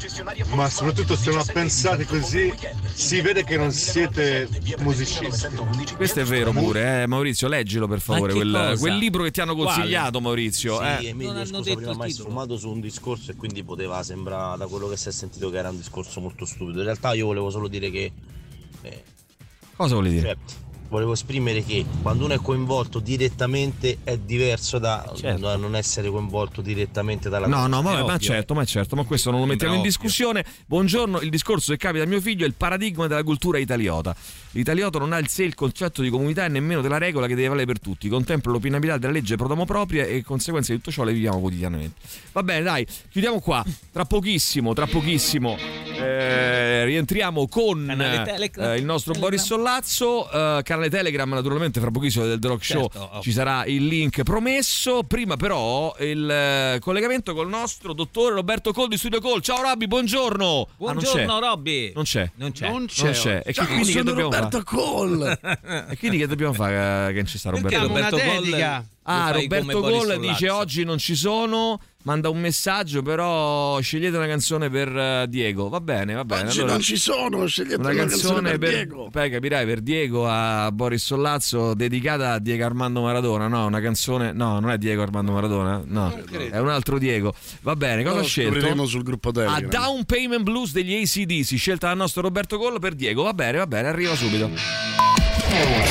Ma 0.54 0.70
soprattutto 0.70 1.16
se 1.16 1.32
non 1.32 1.44
pensate 1.52 2.06
così, 2.06 2.54
si 2.94 3.22
vede 3.22 3.44
che 3.44 3.58
non 3.58 3.72
siete 3.72 4.48
musicisti. 4.80 5.48
Questo 5.96 6.20
è 6.22 6.24
vero 6.24 6.52
pure, 6.52 7.04
eh, 7.04 7.08
Maurizio, 7.08 7.48
leggilo 7.48 7.88
per 7.88 8.00
favore, 8.02 8.34
quel, 8.34 8.76
quel 8.80 8.98
libro 8.98 9.24
che 9.24 9.32
ti 9.32 9.42
hanno 9.42 9.56
Quale? 9.56 9.74
consigliato 9.74 10.22
Maurizio. 10.22 10.78
Sì, 10.78 10.84
eh. 10.84 11.08
Emilio, 11.10 11.46
scusa, 11.46 11.76
prima 11.76 11.94
mai 11.94 12.12
sfumato 12.12 12.58
su 12.58 12.70
un 12.70 12.80
discorso 12.80 13.32
e 13.32 13.36
quindi 13.36 13.64
poteva 13.64 14.02
sembrare 14.04 14.58
da 14.58 14.68
quello 14.68 14.88
che 14.88 14.98
si 14.98 15.10
è 15.10 15.12
sentito 15.12 15.50
che 15.50 15.58
era 15.58 15.70
un 15.70 15.78
discorso 15.78 16.20
molto 16.20 16.46
stupido. 16.46 16.80
In 16.80 16.86
realtà 16.86 17.14
io 17.14 17.26
volevo 17.26 17.50
solo 17.50 17.68
dire 17.68 17.90
che 17.90 18.12
eh, 18.82 19.04
Cosa 19.76 19.96
volevi 19.96 20.16
dire? 20.16 20.38
cioè, 20.46 20.72
volevo 20.94 21.14
esprimere 21.14 21.64
che 21.64 21.84
quando 22.04 22.26
uno 22.26 22.36
è 22.36 22.40
coinvolto 22.40 23.00
direttamente 23.00 23.98
è 24.04 24.16
diverso 24.16 24.78
da, 24.78 25.12
da 25.40 25.56
non 25.56 25.76
essere 25.76 26.08
coinvolto 26.12 26.62
direttamente 26.62 27.30
dalla 27.30 27.48
No, 27.48 27.56
cosa. 27.56 27.68
no, 27.68 27.82
ma, 27.82 27.92
ma 27.94 28.04
ovvio. 28.04 28.18
certo, 28.20 28.54
ma 28.54 28.64
certo, 28.64 28.96
ma 28.96 29.04
questo 29.04 29.32
non 29.32 29.40
lo 29.40 29.48
mettiamo 29.48 29.74
in 29.74 29.82
discussione. 29.82 30.46
Buongiorno, 30.68 31.22
il 31.22 31.32
discorso 31.32 31.72
che 31.72 31.80
capita 31.80 32.04
a 32.04 32.08
mio 32.08 32.22
figlio 32.22 32.44
è 32.44 32.48
il 32.48 32.54
paradigma 32.54 33.08
della 33.08 33.24
cultura 33.24 33.58
italiota. 33.58 34.16
L'italioto 34.52 35.00
non 35.00 35.14
ha 35.14 35.18
il 35.18 35.28
sé 35.30 35.44
il 35.44 35.56
concetto 35.56 36.04
di 36.04 36.10
comunità 36.12 36.46
e 36.46 36.48
nemmeno 36.48 36.82
della 36.82 37.00
regola 37.00 37.26
che 37.26 37.34
deve 37.34 37.48
valere 37.48 37.66
per 37.66 37.80
tutti. 37.80 38.08
Contempla 38.08 38.52
l'opinabilità 38.52 39.00
della 39.00 39.14
legge 39.14 39.36
pro 39.36 39.48
domo 39.48 39.66
propria 39.66 40.06
e 40.06 40.22
conseguenze 40.22 40.74
di 40.74 40.78
tutto 40.78 40.92
ciò 40.92 41.04
le 41.04 41.12
viviamo 41.14 41.40
quotidianamente. 41.40 42.00
Va 42.34 42.44
bene, 42.44 42.62
dai, 42.62 42.86
chiudiamo 43.10 43.40
qua. 43.40 43.66
Tra 43.92 44.06
pochissimo, 44.06 44.74
tra 44.74 44.86
pochissimo 44.86 45.58
eh, 45.58 46.86
rientriamo 46.86 47.48
con 47.48 47.90
eh, 47.90 48.78
il 48.78 48.86
nostro 48.86 49.14
Boris 49.16 49.42
Sollazzo. 49.44 50.30
eh, 50.30 50.62
canale 50.84 50.90
Telegram, 50.90 51.30
naturalmente, 51.30 51.80
fra 51.80 51.92
pochissimo 51.92 52.26
del 52.26 52.40
The 52.40 52.48
Rock 52.48 52.66
Show 52.66 52.90
Certo, 52.90 53.20
ci 53.22 53.32
sarà 53.32 53.66
il 53.66 53.86
link 53.86 54.24
promesso. 54.24 55.04
Prima, 55.04 55.38
però, 55.38 55.96
il 56.00 56.30
eh, 56.30 56.80
collegamento 56.80 57.34
col 57.34 57.50
nostro 57.50 57.94
dottore 57.94 58.36
Roberto 58.36 58.74
Col 58.74 58.88
di 58.88 58.98
Studio 58.98 59.20
Call. 59.20 59.42
Ciao 59.42 59.62
Robby, 59.62 59.88
buongiorno. 59.88 60.62
Ah, 60.62 60.94
non 60.94 60.98
c'è. 60.98 61.12
Buongiorno 61.12 61.40
Robby. 61.40 61.92
Non 61.94 62.04
c'è. 62.04 62.32
Non 62.36 62.52
c'è. 62.52 62.70
Non 62.70 62.86
c'è. 62.88 63.42
E 63.46 63.54
Ciao, 63.54 63.66
che- 63.66 63.74
quindi 63.74 63.92
che 63.92 64.00
sono 64.00 64.04
dobbiamo 64.04 64.32
Roberto 64.32 64.62
fare? 64.64 65.62
E 65.94 65.98
quindi 65.98 66.18
che 66.18 66.28
dobbiamo 66.28 66.54
fare 66.54 67.10
eh, 67.10 67.14
che 67.14 67.18
non 67.18 67.26
ci 67.26 67.38
sta 67.38 67.50
Roberto? 67.50 67.88
Cole 67.88 68.93
Ah, 69.04 69.32
Roberto 69.32 69.82
Sollazzo. 69.84 70.20
dice 70.20 70.50
oggi 70.50 70.84
non 70.86 70.98
ci 70.98 71.16
sono, 71.16 71.80
manda 72.04 72.30
un 72.30 72.40
messaggio, 72.40 73.02
però 73.02 73.80
scegliete 73.82 74.16
una 74.16 74.28
canzone 74.28 74.70
per 74.70 74.96
eh, 74.96 75.26
Diego. 75.28 75.68
Va 75.68 75.82
bene, 75.82 76.14
va 76.14 76.24
bene. 76.24 76.48
Oggi 76.48 76.60
allora, 76.60 76.74
non 76.74 76.82
ci 76.82 76.96
sono, 76.96 77.46
scegliete 77.46 77.76
una 77.76 77.90
una 77.90 77.98
canzone, 77.98 78.52
per 78.52 78.60
per, 78.60 78.70
Diego. 78.70 79.10
Poi 79.12 79.30
capirai 79.30 79.66
per 79.66 79.82
Diego 79.82 80.26
a 80.28 80.72
Boris 80.72 81.04
Sollazzo 81.04 81.74
dedicata 81.74 82.34
a 82.34 82.40
Diego 82.40 82.64
Armando 82.64 83.02
Maradona. 83.02 83.48
No, 83.50 83.66
una 83.66 83.82
canzone. 83.82 84.32
No, 84.32 84.60
non 84.60 84.70
è 84.70 84.78
Diego 84.78 85.02
Armando 85.02 85.34
Maradona. 85.34 85.84
No, 85.86 86.18
è 86.32 86.58
un 86.60 86.70
altro 86.70 86.98
Diego. 86.98 87.34
Va 87.62 87.76
bene, 87.76 88.04
cosa 88.04 88.20
ha 88.20 88.24
scelto? 88.24 88.86
sul 88.86 89.04
gruppo 89.04 89.30
A 89.30 89.34
Telegram. 89.34 89.70
Down 89.70 90.06
Payment 90.06 90.44
Blues 90.44 90.72
degli 90.72 90.94
ACDC, 90.94 91.58
scelta 91.58 91.88
dal 91.88 91.98
nostro 91.98 92.22
Roberto 92.22 92.58
Collo 92.58 92.80
per 92.80 92.94
Diego. 92.94 93.24
Va 93.24 93.34
bene, 93.34 93.58
va 93.58 93.68
bene, 93.68 93.90
arriva 93.90 94.16
subito. 94.16 94.50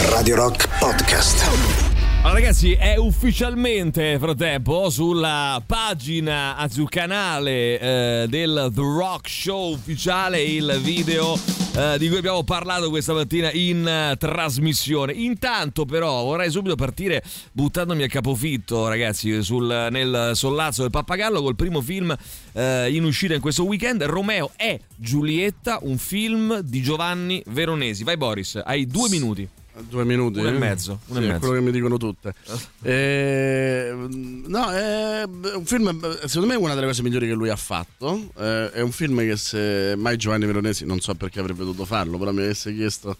Radio 0.08 0.36
Rock 0.36 0.68
Podcast. 0.78 1.91
Allora 2.24 2.38
ragazzi 2.38 2.74
è 2.74 2.96
ufficialmente 2.98 4.16
frattempo 4.20 4.90
sulla 4.90 5.60
pagina, 5.66 6.56
anzi 6.56 6.76
sul 6.76 6.88
canale 6.88 7.80
eh, 7.80 8.26
del 8.28 8.70
The 8.72 8.80
Rock 8.80 9.28
Show 9.28 9.72
ufficiale 9.72 10.40
il 10.40 10.78
video 10.80 11.36
eh, 11.74 11.98
di 11.98 12.06
cui 12.06 12.18
abbiamo 12.18 12.44
parlato 12.44 12.90
questa 12.90 13.12
mattina 13.12 13.50
in 13.50 13.84
eh, 13.84 14.14
trasmissione. 14.16 15.12
Intanto 15.12 15.84
però 15.84 16.22
vorrei 16.22 16.48
subito 16.48 16.76
partire 16.76 17.24
buttandomi 17.50 18.04
a 18.04 18.08
capofitto 18.08 18.86
ragazzi 18.86 19.42
sul, 19.42 19.88
nel 19.90 20.30
sollazzo 20.34 20.82
del 20.82 20.92
pappagallo 20.92 21.42
col 21.42 21.56
primo 21.56 21.80
film 21.80 22.16
eh, 22.52 22.94
in 22.94 23.02
uscita 23.02 23.34
in 23.34 23.40
questo 23.40 23.64
weekend. 23.64 24.00
Romeo 24.04 24.52
e 24.56 24.82
Giulietta, 24.94 25.80
un 25.82 25.98
film 25.98 26.60
di 26.60 26.82
Giovanni 26.82 27.42
Veronesi. 27.48 28.04
Vai 28.04 28.16
Boris, 28.16 28.60
hai 28.64 28.86
due 28.86 29.08
minuti. 29.08 29.48
Due 29.88 30.04
minuti? 30.04 30.38
Uno 30.38 30.48
e 30.48 30.52
mezzo, 30.52 31.00
uno 31.06 31.18
Sì, 31.18 31.24
e 31.24 31.28
è 31.28 31.32
mezzo. 31.32 31.38
quello 31.46 31.54
che 31.54 31.60
mi 31.60 31.72
dicono 31.72 31.96
tutte. 31.96 32.34
Eh, 32.82 33.90
no, 33.94 34.70
è 34.70 35.22
un 35.24 35.64
film, 35.64 35.98
secondo 36.26 36.46
me, 36.48 36.54
è 36.54 36.56
una 36.58 36.74
delle 36.74 36.86
cose 36.86 37.02
migliori 37.02 37.26
che 37.26 37.32
lui 37.34 37.48
ha 37.48 37.56
fatto. 37.56 38.30
Eh, 38.38 38.70
è 38.72 38.80
un 38.80 38.90
film 38.92 39.18
che 39.20 39.36
se 39.36 39.94
mai 39.96 40.16
Giovanni 40.16 40.46
Veronesi, 40.46 40.84
non 40.84 41.00
so 41.00 41.14
perché 41.14 41.40
avrebbe 41.40 41.60
dovuto 41.60 41.84
farlo, 41.84 42.18
però 42.18 42.32
mi 42.32 42.40
avesse 42.42 42.74
chiesto 42.74 43.16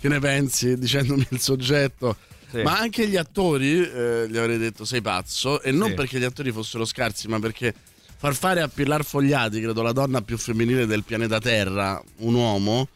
che 0.00 0.08
ne 0.08 0.18
pensi 0.18 0.76
dicendomi 0.78 1.26
il 1.30 1.40
soggetto. 1.40 2.16
Sì. 2.50 2.62
Ma 2.62 2.78
anche 2.78 3.08
gli 3.08 3.16
attori 3.16 3.80
eh, 3.80 4.26
gli 4.28 4.36
avrei 4.36 4.58
detto 4.58 4.84
sei 4.84 5.00
pazzo 5.00 5.60
e 5.62 5.70
non 5.72 5.88
Sì. 5.90 5.94
perché 5.94 6.18
gli 6.18 6.24
attori 6.24 6.52
fossero 6.52 6.84
scarsi, 6.84 7.26
ma 7.28 7.38
perché 7.40 7.74
far 8.16 8.34
fare 8.34 8.60
a 8.60 8.68
Pilar 8.68 9.04
Fogliati, 9.04 9.60
credo 9.60 9.82
la 9.82 9.92
donna 9.92 10.20
più 10.22 10.36
femminile 10.36 10.86
del 10.86 11.02
pianeta 11.04 11.38
Terra, 11.40 12.00
un 12.18 12.34
uomo, 12.34 12.88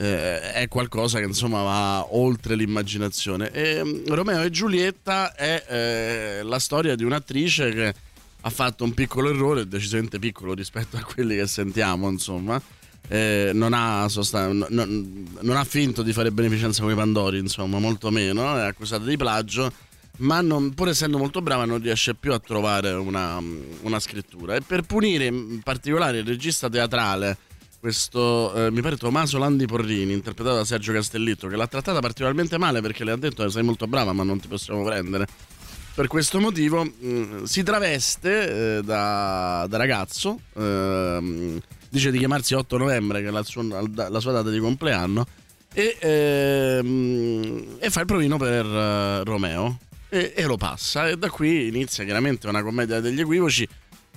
eh, 0.00 0.52
è 0.52 0.68
qualcosa 0.68 1.18
che 1.18 1.24
insomma 1.24 1.62
va 1.62 2.14
oltre 2.14 2.54
l'immaginazione. 2.54 3.50
E, 3.50 3.82
mm, 3.84 4.06
Romeo 4.06 4.42
e 4.42 4.50
Giulietta 4.50 5.34
è 5.34 5.64
eh, 5.68 6.42
la 6.44 6.58
storia 6.60 6.94
di 6.94 7.02
un'attrice 7.02 7.70
che 7.70 7.94
ha 8.40 8.50
fatto 8.50 8.84
un 8.84 8.94
piccolo 8.94 9.30
errore, 9.30 9.66
decisamente 9.66 10.20
piccolo 10.20 10.54
rispetto 10.54 10.96
a 10.96 11.02
quelli 11.02 11.36
che 11.36 11.46
sentiamo, 11.48 12.08
insomma. 12.08 12.60
Eh, 13.10 13.50
non, 13.54 13.72
ha 13.72 14.06
sostan- 14.08 14.66
non, 14.68 15.26
non 15.40 15.56
ha 15.56 15.64
finto 15.64 16.02
di 16.02 16.12
fare 16.12 16.30
beneficenza 16.30 16.82
come 16.82 16.94
Pandori, 16.94 17.38
insomma, 17.38 17.78
molto 17.78 18.10
meno, 18.10 18.56
è 18.56 18.66
accusata 18.66 19.04
di 19.04 19.16
plagio, 19.16 19.72
ma 20.18 20.40
non- 20.40 20.74
pur 20.74 20.88
essendo 20.88 21.18
molto 21.18 21.42
brava 21.42 21.64
non 21.64 21.80
riesce 21.80 22.14
più 22.14 22.32
a 22.32 22.38
trovare 22.38 22.92
una, 22.92 23.42
una 23.80 23.98
scrittura. 23.98 24.54
E 24.54 24.60
per 24.60 24.82
punire 24.82 25.24
in 25.24 25.60
particolare 25.64 26.18
il 26.18 26.26
regista 26.26 26.68
teatrale, 26.68 27.36
questo 27.80 28.52
eh, 28.54 28.70
mi 28.70 28.80
pare 28.80 28.96
Tommaso 28.96 29.38
Landi 29.38 29.66
Porrini, 29.66 30.12
interpretato 30.12 30.56
da 30.56 30.64
Sergio 30.64 30.92
Castellitto, 30.92 31.48
che 31.48 31.56
l'ha 31.56 31.66
trattata 31.66 32.00
particolarmente 32.00 32.58
male 32.58 32.80
perché 32.80 33.04
le 33.04 33.12
ha 33.12 33.16
detto 33.16 33.48
sei 33.48 33.62
molto 33.62 33.86
brava 33.86 34.12
ma 34.12 34.24
non 34.24 34.40
ti 34.40 34.48
possiamo 34.48 34.82
prendere. 34.82 35.26
Per 35.94 36.06
questo 36.06 36.38
motivo 36.38 36.84
mh, 36.84 37.42
si 37.42 37.62
traveste 37.62 38.76
eh, 38.76 38.82
da, 38.82 39.66
da 39.68 39.76
ragazzo, 39.76 40.38
ehm, 40.54 41.60
dice 41.88 42.10
di 42.12 42.18
chiamarsi 42.18 42.54
8 42.54 42.76
novembre, 42.78 43.20
che 43.20 43.28
è 43.28 43.30
la 43.30 43.42
sua, 43.42 43.64
la 43.64 44.20
sua 44.20 44.32
data 44.32 44.48
di 44.48 44.60
compleanno, 44.60 45.26
e, 45.72 45.96
ehm, 46.00 47.78
e 47.80 47.90
fa 47.90 48.00
il 48.00 48.06
provino 48.06 48.36
per 48.36 48.64
eh, 48.64 49.24
Romeo 49.24 49.78
e, 50.08 50.34
e 50.36 50.44
lo 50.44 50.56
passa. 50.56 51.08
E 51.08 51.16
da 51.16 51.30
qui 51.30 51.66
inizia 51.66 52.04
chiaramente 52.04 52.48
una 52.48 52.62
commedia 52.62 53.00
degli 53.00 53.20
equivoci, 53.20 53.66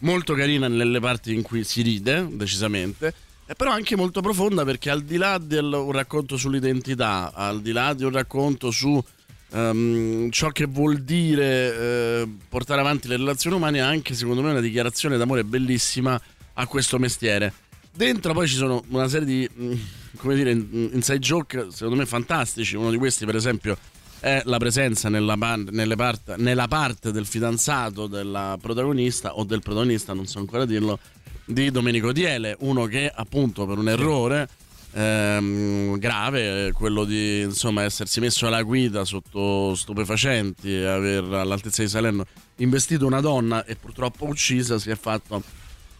molto 0.01 0.33
carina 0.35 0.67
nelle 0.67 0.99
parti 0.99 1.33
in 1.33 1.41
cui 1.41 1.63
si 1.63 1.81
ride, 1.81 2.27
decisamente, 2.29 3.13
e 3.51 3.53
però 3.53 3.71
anche 3.71 3.97
molto 3.97 4.21
profonda 4.21 4.63
perché 4.63 4.89
al 4.89 5.03
di 5.03 5.17
là 5.17 5.37
di 5.37 5.57
un 5.57 5.91
racconto 5.91 6.37
sull'identità, 6.37 7.33
al 7.33 7.61
di 7.61 7.73
là 7.73 7.93
di 7.93 8.05
un 8.05 8.11
racconto 8.11 8.71
su 8.71 9.03
ehm, 9.51 10.31
ciò 10.31 10.51
che 10.51 10.67
vuol 10.67 10.99
dire 10.99 11.75
eh, 11.75 12.27
portare 12.47 12.79
avanti 12.79 13.09
le 13.09 13.17
relazioni 13.17 13.57
umane, 13.57 13.79
è 13.79 13.81
anche 13.81 14.13
secondo 14.13 14.41
me 14.41 14.51
una 14.51 14.61
dichiarazione 14.61 15.17
d'amore 15.17 15.43
bellissima 15.43 16.17
a 16.53 16.65
questo 16.65 16.97
mestiere. 16.97 17.51
Dentro 17.91 18.31
poi 18.31 18.47
ci 18.47 18.55
sono 18.55 18.85
una 18.87 19.09
serie 19.09 19.25
di, 19.25 19.49
mm, 19.53 19.73
come 20.15 20.35
dire, 20.35 20.51
in- 20.51 20.89
inside 20.93 21.19
joke 21.19 21.67
secondo 21.71 21.97
me 21.97 22.05
fantastici. 22.05 22.77
Uno 22.77 22.89
di 22.89 22.97
questi, 22.97 23.25
per 23.25 23.35
esempio, 23.35 23.77
è 24.21 24.43
la 24.45 24.59
presenza 24.59 25.09
nella, 25.09 25.35
part- 25.35 26.37
nella 26.37 26.67
parte 26.69 27.11
del 27.11 27.25
fidanzato 27.25 28.07
della 28.07 28.57
protagonista 28.61 29.35
o 29.35 29.43
del 29.43 29.59
protagonista, 29.59 30.13
non 30.13 30.25
so 30.25 30.39
ancora 30.39 30.63
dirlo, 30.63 30.97
di 31.45 31.71
Domenico 31.71 32.11
Diele, 32.11 32.55
uno 32.59 32.85
che 32.85 33.11
appunto 33.13 33.65
per 33.65 33.77
un 33.77 33.89
errore 33.89 34.47
ehm, 34.93 35.97
grave, 35.97 36.67
eh, 36.67 36.71
quello 36.71 37.03
di 37.03 37.41
insomma 37.41 37.83
essersi 37.83 38.19
messo 38.19 38.47
alla 38.47 38.61
guida 38.61 39.05
sotto 39.05 39.75
stupefacenti 39.75 40.73
e 40.73 40.85
aver 40.85 41.23
all'altezza 41.23 41.81
di 41.81 41.89
Salerno 41.89 42.25
investito 42.57 43.05
una 43.05 43.21
donna 43.21 43.65
e 43.65 43.75
purtroppo 43.75 44.25
uccisa, 44.25 44.77
si 44.79 44.89
è 44.89 44.95
fatto 44.95 45.43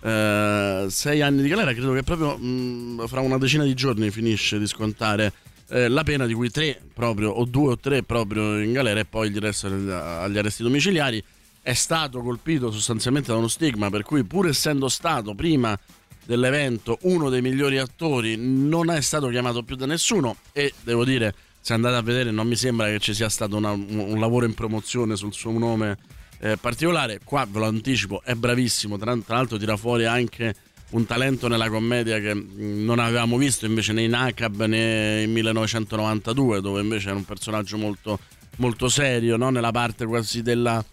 eh, 0.01 0.85
sei 0.89 1.21
anni 1.21 1.41
di 1.41 1.47
galera, 1.47 1.73
credo 1.73 1.93
che 1.93 2.03
proprio 2.03 2.37
mh, 2.37 3.07
fra 3.07 3.21
una 3.21 3.37
decina 3.37 3.63
di 3.63 3.73
giorni 3.73 4.09
finisce 4.09 4.59
di 4.59 4.67
scontare 4.67 5.33
eh, 5.69 5.87
la 5.87 6.03
pena 6.03 6.25
di 6.25 6.33
cui 6.33 6.49
tre 6.49 6.81
proprio 6.93 7.29
o 7.31 7.45
due 7.45 7.71
o 7.71 7.77
tre 7.77 8.03
proprio 8.03 8.59
in 8.59 8.73
galera 8.73 8.99
e 8.99 9.05
poi 9.05 9.29
il 9.29 9.39
resto 9.39 9.67
agli- 9.67 9.89
agli 9.89 10.37
arresti 10.37 10.63
domiciliari 10.63 11.23
è 11.61 11.73
stato 11.73 12.21
colpito 12.21 12.71
sostanzialmente 12.71 13.31
da 13.31 13.37
uno 13.37 13.47
stigma 13.47 13.89
per 13.89 14.03
cui 14.03 14.23
pur 14.23 14.47
essendo 14.47 14.89
stato 14.89 15.35
prima 15.35 15.77
dell'evento 16.25 16.97
uno 17.03 17.29
dei 17.29 17.41
migliori 17.41 17.77
attori 17.77 18.35
non 18.37 18.89
è 18.89 19.01
stato 19.01 19.27
chiamato 19.27 19.63
più 19.63 19.75
da 19.75 19.85
nessuno 19.85 20.37
e 20.51 20.73
devo 20.81 21.05
dire 21.05 21.33
se 21.59 21.73
andate 21.73 21.95
a 21.95 22.01
vedere 22.01 22.31
non 22.31 22.47
mi 22.47 22.55
sembra 22.55 22.87
che 22.87 22.99
ci 22.99 23.13
sia 23.13 23.29
stato 23.29 23.57
una- 23.57 23.71
un, 23.71 24.19
lavoro 24.19 24.45
in 24.45 24.53
promozione 24.55 25.15
sul 25.15 25.33
suo 25.33 25.51
nome 25.51 25.97
eh, 26.39 26.57
particolare 26.57 27.19
qua 27.23 27.45
ve 27.49 27.59
lo 27.59 27.65
anticipo 27.65 28.21
è 28.23 28.33
bravissimo 28.33 28.97
tra, 28.97 29.15
tra 29.17 29.35
l'altro 29.35 29.57
tira 29.57 29.77
fuori 29.77 30.05
anche 30.05 30.55
un 30.91 31.05
talento 31.05 31.47
nella 31.47 31.69
commedia 31.69 32.19
che 32.19 32.33
non 32.33 32.99
avevamo 32.99 33.37
visto 33.37 33.65
invece 33.65 33.93
nei 33.93 34.07
Nakab 34.07 34.65
né 34.65 35.21
in 35.21 35.31
1992 35.31 36.59
dove 36.61 36.81
invece 36.81 37.09
era 37.09 37.17
un 37.17 37.23
personaggio 37.23 37.77
molto, 37.77 38.19
molto 38.57 38.89
serio 38.89 39.37
no? 39.37 39.49
nella 39.51 39.71
parte 39.71 40.05
quasi 40.05 40.41
della, 40.41 40.83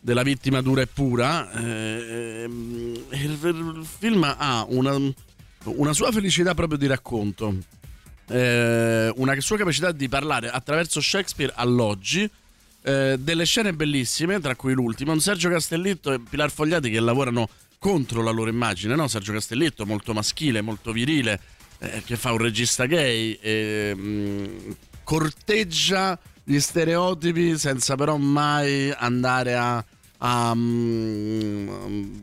della 0.00 0.22
vittima 0.22 0.60
dura 0.60 0.82
e 0.82 0.86
pura 0.86 1.50
eh, 1.52 2.42
ehm, 2.42 3.04
il, 3.10 3.38
il 3.42 3.86
film 3.98 4.22
ha 4.24 4.64
una, 4.68 4.96
una 5.64 5.92
sua 5.92 6.12
felicità 6.12 6.54
proprio 6.54 6.78
di 6.78 6.86
racconto 6.86 7.54
eh, 8.28 9.12
una 9.16 9.40
sua 9.40 9.56
capacità 9.56 9.92
di 9.92 10.08
parlare 10.08 10.50
attraverso 10.50 11.00
Shakespeare 11.00 11.52
all'oggi 11.54 12.28
eh, 12.82 13.16
delle 13.18 13.44
scene 13.44 13.72
bellissime, 13.72 14.40
tra 14.40 14.54
cui 14.54 14.72
l'ultima, 14.72 15.12
un 15.12 15.20
Sergio 15.20 15.48
Castellitto 15.48 16.12
e 16.12 16.20
Pilar 16.20 16.50
Fogliati 16.50 16.90
che 16.90 17.00
lavorano 17.00 17.48
contro 17.78 18.22
la 18.22 18.30
loro 18.30 18.50
immagine, 18.50 18.94
no? 18.94 19.08
Sergio 19.08 19.32
Castellitto 19.32 19.84
molto 19.86 20.12
maschile, 20.12 20.60
molto 20.60 20.92
virile, 20.92 21.40
eh, 21.78 22.02
che 22.04 22.16
fa 22.16 22.32
un 22.32 22.38
regista 22.38 22.86
gay, 22.86 23.32
e, 23.40 23.94
mh, 23.94 24.76
corteggia 25.02 26.18
gli 26.48 26.60
stereotipi 26.60 27.58
senza 27.58 27.96
però 27.96 28.16
mai 28.16 28.92
andare 28.96 29.56
a... 29.56 29.84
a, 30.18 30.54
mm, 30.54 32.14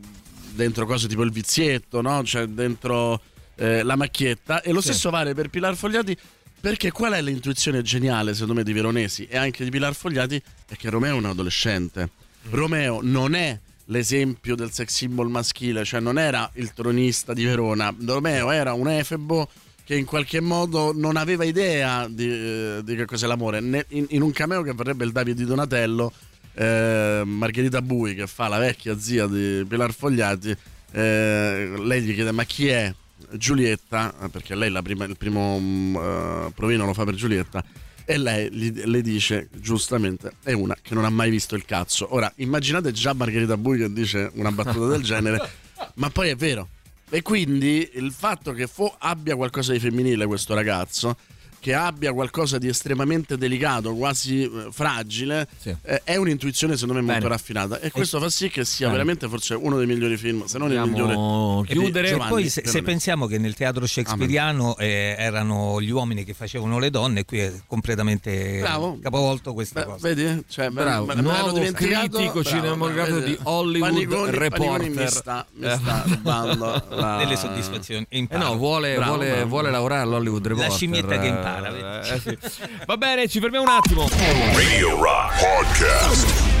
dentro 0.54 0.86
cose 0.86 1.08
tipo 1.08 1.22
il 1.22 1.30
vizietto, 1.30 2.00
no? 2.00 2.24
Cioè 2.24 2.46
dentro 2.46 3.20
eh, 3.56 3.82
la 3.82 3.96
macchietta. 3.96 4.62
E 4.62 4.72
lo 4.72 4.80
Sì. 4.80 4.88
stesso 4.88 5.10
vale 5.10 5.34
per 5.34 5.50
Pilar 5.50 5.76
Fogliati 5.76 6.16
perché 6.58 6.90
qual 6.90 7.12
è 7.12 7.20
l'intuizione 7.20 7.82
geniale, 7.82 8.32
secondo 8.32 8.54
me, 8.54 8.62
di 8.62 8.72
Veronesi 8.72 9.26
e 9.26 9.36
anche 9.36 9.64
di 9.64 9.70
Pilar 9.70 9.94
Fogliati? 9.94 10.40
È 10.66 10.74
che 10.76 10.88
Romeo 10.88 11.14
è 11.14 11.18
un 11.18 11.26
adolescente. 11.26 12.08
Romeo 12.48 13.00
non 13.02 13.34
è 13.34 13.58
l'esempio 13.86 14.54
del 14.54 14.72
sex 14.72 14.88
symbol 14.88 15.28
maschile, 15.28 15.84
cioè 15.84 16.00
non 16.00 16.18
era 16.18 16.50
il 16.54 16.72
tronista 16.72 17.34
di 17.34 17.44
Verona. 17.44 17.94
Romeo 18.06 18.50
era 18.50 18.72
un 18.72 18.88
efebo 18.88 19.46
che 19.84 19.94
in 19.96 20.04
qualche 20.06 20.40
modo 20.40 20.92
non 20.94 21.16
aveva 21.16 21.44
idea 21.44 22.08
di, 22.08 22.26
eh, 22.30 22.80
di 22.82 22.96
che 22.96 23.04
cos'è 23.04 23.26
l'amore. 23.26 23.60
Ne- 23.60 23.84
In, 23.90 24.06
in 24.10 24.22
un 24.22 24.32
cameo 24.32 24.62
che 24.62 24.72
vorrebbe 24.72 25.04
il 25.04 25.12
Davide 25.12 25.36
di 25.36 25.44
Donatello, 25.46 26.12
eh, 26.54 27.22
Margherita 27.24 27.82
Bui, 27.82 28.14
che 28.14 28.26
fa 28.26 28.48
la 28.48 28.58
vecchia 28.58 28.98
zia 28.98 29.26
di 29.26 29.64
Pilar 29.68 29.92
Fogliati, 29.92 30.56
eh, 30.92 31.72
lei 31.78 32.02
gli 32.02 32.14
chiede 32.14 32.32
ma 32.32 32.44
chi 32.44 32.68
è 32.68 32.92
Giulietta, 33.32 34.14
Eh, 34.22 34.28
perché 34.28 34.54
lei 34.54 34.70
la 34.70 34.80
prima- 34.82 35.04
il 35.04 35.16
primo 35.16 35.58
eh, 35.58 36.52
provino 36.54 36.86
lo 36.86 36.94
fa 36.94 37.04
per 37.04 37.14
Giulietta, 37.14 37.62
e 38.06 38.18
lei 38.18 38.50
gli- 38.52 38.82
le 38.84 39.02
dice 39.02 39.48
giustamente 39.52 40.32
è 40.42 40.52
una 40.52 40.76
che 40.80 40.94
non 40.94 41.04
ha 41.04 41.10
mai 41.10 41.30
visto 41.30 41.54
il 41.56 41.64
cazzo. 41.64 42.14
Ora 42.14 42.30
immaginate 42.36 42.92
già 42.92 43.12
Margherita 43.12 43.56
Bui 43.56 43.78
che 43.78 43.92
dice 43.92 44.30
una 44.34 44.52
battuta 44.52 44.86
del 44.86 45.02
genere, 45.02 45.50
ma 45.96 46.10
poi 46.10 46.28
è 46.30 46.36
vero. 46.36 46.68
E 47.10 47.22
quindi 47.22 47.90
il 47.94 48.12
fatto 48.12 48.52
che 48.52 48.66
fo- 48.66 48.94
abbia 48.98 49.36
qualcosa 49.36 49.72
di 49.72 49.78
femminile 49.78 50.26
questo 50.26 50.54
ragazzo, 50.54 51.16
che 51.64 51.72
abbia 51.72 52.12
qualcosa 52.12 52.58
di 52.58 52.68
estremamente 52.68 53.38
delicato, 53.38 53.94
quasi 53.94 54.42
eh, 54.42 54.68
fragile, 54.70 55.48
eh, 55.62 56.02
è 56.04 56.16
un'intuizione 56.16 56.74
secondo 56.74 56.92
me 57.00 57.00
molto 57.00 57.20
Bene. 57.22 57.30
raffinata. 57.30 57.80
E 57.80 57.90
questo 57.90 58.20
fa 58.20 58.28
sì 58.28 58.50
che 58.50 58.66
sia 58.66 58.88
Bene. 58.88 58.98
veramente 58.98 59.28
forse 59.30 59.54
uno 59.54 59.78
dei 59.78 59.86
migliori 59.86 60.18
film, 60.18 60.44
se 60.44 60.58
non 60.58 60.70
il 60.70 60.76
Possiamo 60.78 61.62
migliore. 61.62 61.66
chiudere. 61.72 62.08
E 62.08 62.10
Giovanni 62.10 62.30
poi 62.30 62.48
se, 62.50 62.62
se 62.66 62.82
pensiamo 62.82 63.24
che 63.26 63.38
nel 63.38 63.54
teatro 63.54 63.86
shakespeariano 63.86 64.76
eh, 64.76 65.14
erano 65.18 65.80
gli 65.80 65.88
uomini 65.88 66.22
che 66.24 66.34
facevano 66.34 66.78
le 66.78 66.90
donne, 66.90 67.24
qui 67.24 67.38
è 67.38 67.50
completamente 67.66 68.58
Bravo. 68.60 68.98
capovolto 69.00 69.54
questa 69.54 69.80
Beh, 69.80 69.86
cosa. 69.86 70.08
Vedi? 70.12 70.44
Cioè, 70.46 70.68
Bravo, 70.68 71.06
me, 71.06 71.14
me 71.14 71.22
nuovo 71.22 71.58
critico 71.72 72.44
cinematografico 72.44 73.20
di 73.20 73.38
Hollywood 73.44 73.90
Paniconi- 73.90 74.30
Reporter. 74.36 74.50
Paniconi 74.50 74.88
mi 74.90 75.08
sta, 75.08 75.46
mi 75.54 75.66
Eh. 75.66 75.76
sta 75.78 76.02
rubando 76.06 76.84
la- 76.90 77.16
Delle 77.16 77.36
soddisfazioni. 77.36 78.04
Eh 78.10 78.26
no, 78.32 78.54
vuole, 78.58 78.96
Bravo, 78.96 79.14
vuole, 79.14 79.30
bravo. 79.30 79.48
vuole 79.48 79.70
lavorare 79.70 80.02
all'Hollywood 80.02 80.46
Reporter. 80.46 80.72
scimmietta 80.72 81.18
che 81.18 81.26
impara, 81.28 81.53
vedi? 81.60 82.08
Eh, 82.08 82.20
sì. 82.20 82.38
Va 82.86 82.96
bene, 82.96 83.28
ci 83.28 83.40
fermiamo 83.40 83.64
un 83.64 83.72
attimo. 83.76 84.08
Radio 84.54 85.00
Rock 85.00 85.38
Podcast. 85.40 86.53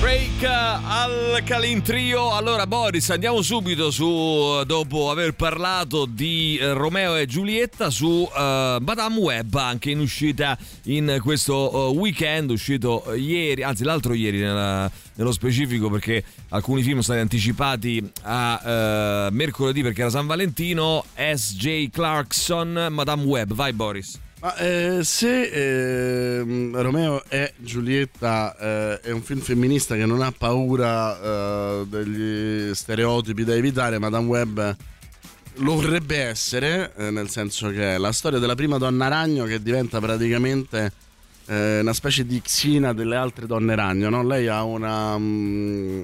Break 0.00 0.42
al 0.44 1.42
Calintrio. 1.44 2.32
Allora, 2.34 2.66
Boris, 2.66 3.10
andiamo 3.10 3.42
subito 3.42 3.90
su, 3.90 4.62
dopo 4.64 5.10
aver 5.10 5.34
parlato 5.34 6.06
di 6.06 6.56
eh, 6.58 6.72
Romeo 6.72 7.16
e 7.16 7.26
Giulietta, 7.26 7.90
su 7.90 8.26
eh, 8.34 8.78
Madame 8.80 9.18
Web, 9.18 9.54
anche 9.56 9.90
in 9.90 9.98
uscita 10.00 10.56
in 10.84 11.20
questo 11.22 11.90
eh, 11.92 11.96
weekend, 11.98 12.50
uscito 12.50 13.12
eh, 13.12 13.18
ieri, 13.18 13.62
anzi 13.62 13.84
l'altro 13.84 14.14
ieri 14.14 14.38
nella- 14.38 14.90
nello 15.16 15.32
specifico, 15.32 15.90
perché 15.90 16.24
alcuni 16.48 16.80
film 16.80 17.00
sono 17.00 17.02
stati 17.02 17.20
anticipati 17.20 18.10
a 18.22 19.26
eh, 19.26 19.28
mercoledì 19.32 19.82
perché 19.82 20.00
era 20.00 20.10
San 20.10 20.26
Valentino. 20.26 21.04
S.J. 21.14 21.90
Clarkson, 21.90 22.86
Madame 22.90 23.24
Web. 23.24 23.52
Vai, 23.52 23.74
Boris. 23.74 24.18
Ma 24.40 24.56
eh, 24.56 25.00
se 25.04 26.38
ehm, 26.38 26.74
Romeo 26.80 27.22
e 27.28 27.52
Giulietta 27.58 28.56
eh, 28.56 29.00
è 29.00 29.10
un 29.10 29.20
film 29.20 29.40
femminista 29.40 29.96
che 29.96 30.06
non 30.06 30.22
ha 30.22 30.32
paura 30.32 31.20
eh, 31.20 31.84
degli 31.86 32.74
stereotipi 32.74 33.44
da 33.44 33.54
evitare, 33.54 33.98
Madame 33.98 34.26
Web 34.26 34.76
lo 35.56 35.74
vorrebbe 35.74 36.16
essere, 36.16 36.92
eh, 36.96 37.10
nel 37.10 37.28
senso 37.28 37.68
che 37.68 37.96
è 37.96 37.98
la 37.98 38.12
storia 38.12 38.38
della 38.38 38.54
prima 38.54 38.78
donna 38.78 39.08
ragno 39.08 39.44
che 39.44 39.60
diventa 39.62 40.00
praticamente 40.00 40.90
eh, 41.44 41.80
una 41.80 41.92
specie 41.92 42.24
di 42.24 42.40
xina 42.40 42.94
delle 42.94 43.16
altre 43.16 43.46
donne 43.46 43.74
ragno. 43.74 44.08
No? 44.08 44.22
Lei 44.22 44.46
ha 44.48 44.62
una. 44.62 45.18
mm, 45.18 46.02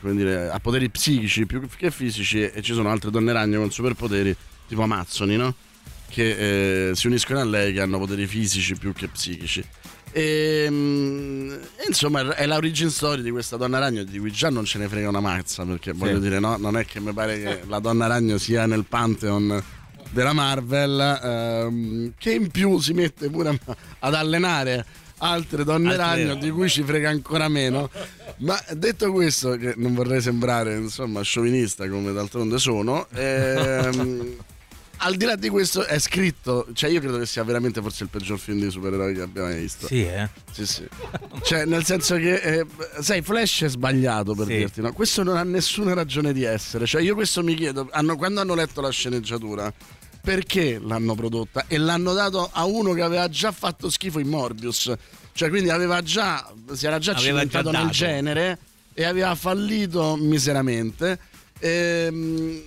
come 0.00 0.14
dire, 0.16 0.50
ha 0.50 0.58
poteri 0.58 0.88
psichici 0.90 1.46
più 1.46 1.64
che 1.76 1.92
fisici 1.92 2.42
e 2.42 2.62
ci 2.62 2.72
sono 2.72 2.90
altre 2.90 3.12
donne 3.12 3.32
ragno 3.32 3.60
con 3.60 3.70
superpoteri, 3.70 4.34
tipo 4.66 4.82
Amazzoni, 4.82 5.36
no? 5.36 5.54
Che 6.10 6.88
eh, 6.88 6.94
si 6.94 7.06
uniscono 7.06 7.40
a 7.40 7.44
lei 7.44 7.72
che 7.72 7.80
hanno 7.80 7.98
poteri 7.98 8.26
fisici 8.26 8.76
più 8.76 8.92
che 8.92 9.08
psichici. 9.08 9.64
E, 10.12 10.66
mm, 10.68 11.52
e 11.52 11.84
insomma 11.86 12.34
è 12.34 12.44
l'origin 12.44 12.90
story 12.90 13.22
di 13.22 13.30
questa 13.30 13.56
donna 13.56 13.78
ragno 13.78 14.02
di 14.02 14.18
cui 14.18 14.32
già 14.32 14.50
non 14.50 14.64
ce 14.64 14.78
ne 14.78 14.88
frega 14.88 15.08
una 15.08 15.20
mazza 15.20 15.64
perché 15.64 15.92
voglio 15.92 16.18
dire 16.18 16.40
no, 16.40 16.56
non 16.56 16.76
è 16.76 16.84
che 16.84 16.98
mi 16.98 17.12
pare 17.12 17.40
che 17.40 17.62
la 17.68 17.78
donna 17.78 18.08
ragno 18.08 18.36
sia 18.36 18.66
nel 18.66 18.84
pantheon 18.88 19.62
della 20.10 20.32
Marvel 20.32 21.20
ehm, 21.22 22.12
che 22.18 22.32
in 22.32 22.50
più 22.50 22.80
si 22.80 22.92
mette 22.92 23.30
pure 23.30 23.56
ad 24.00 24.14
allenare 24.14 24.84
altre 25.18 25.62
donne 25.62 25.90
Altre 25.90 26.04
ragno 26.04 26.34
di 26.34 26.50
cui 26.50 26.68
ci 26.68 26.82
frega 26.82 27.08
ancora 27.08 27.46
meno 27.48 27.88
ma 28.38 28.60
detto 28.72 29.12
questo 29.12 29.56
che 29.56 29.74
non 29.76 29.94
vorrei 29.94 30.20
sembrare 30.20 30.74
insomma 30.74 31.22
sciovinista 31.22 31.88
come 31.88 32.12
d'altronde 32.12 32.58
sono 32.58 33.06
ehm, 33.12 34.36
al 35.02 35.16
di 35.16 35.24
là 35.24 35.34
di 35.36 35.48
questo 35.48 35.84
è 35.84 35.98
scritto 35.98 36.66
cioè 36.72 36.90
io 36.90 37.00
credo 37.00 37.18
che 37.18 37.26
sia 37.26 37.42
veramente 37.44 37.80
forse 37.80 38.04
il 38.04 38.08
peggior 38.10 38.38
film 38.38 38.60
di 38.60 38.70
supereroi 38.70 39.14
che 39.14 39.22
abbiamo 39.22 39.48
mai 39.48 39.60
visto 39.60 39.86
Sì, 39.86 40.02
eh? 40.04 40.28
sì, 40.52 40.66
sì. 40.66 40.86
Cioè, 41.42 41.64
nel 41.64 41.84
senso 41.84 42.16
che, 42.16 42.34
eh, 42.34 42.66
sai, 43.00 43.22
Flash 43.22 43.62
è 43.62 43.68
sbagliato 43.68 44.34
per 44.34 44.46
Sì. 44.46 44.56
dirti, 44.56 44.80
no? 44.82 44.92
Questo 44.92 45.22
non 45.22 45.36
ha 45.36 45.42
nessuna 45.42 45.94
ragione 45.94 46.32
di 46.32 46.42
essere. 46.44 46.86
Cioè, 46.86 47.00
io 47.02 47.14
questo 47.14 47.42
mi 47.42 47.54
chiedo, 47.54 47.88
hanno- 47.92 48.16
quando 48.16 48.40
hanno 48.40 48.54
letto 48.54 48.80
la 48.80 48.90
sceneggiatura, 48.90 49.72
perché 50.22 50.78
l'hanno 50.82 51.14
prodotta? 51.14 51.64
E 51.66 51.78
l'hanno 51.78 52.12
dato 52.12 52.50
a 52.52 52.64
uno 52.66 52.92
che 52.92 53.00
aveva 53.02 53.28
già 53.28 53.52
fatto 53.52 53.88
schifo 53.88 54.18
in 54.18 54.28
Morbius. 54.28 54.92
Cioè, 55.32 55.48
quindi 55.48 55.70
aveva 55.70 56.02
già, 56.02 56.52
si 56.72 56.86
era 56.86 56.98
già 56.98 57.12
Aveva 57.12 57.26
cimentato 57.38 57.70
già 57.70 57.82
nel 57.82 57.90
genere 57.90 58.58
e 58.92 59.04
aveva 59.04 59.34
fallito 59.34 60.16
miseramente. 60.20 61.18
Ehm, 61.60 62.62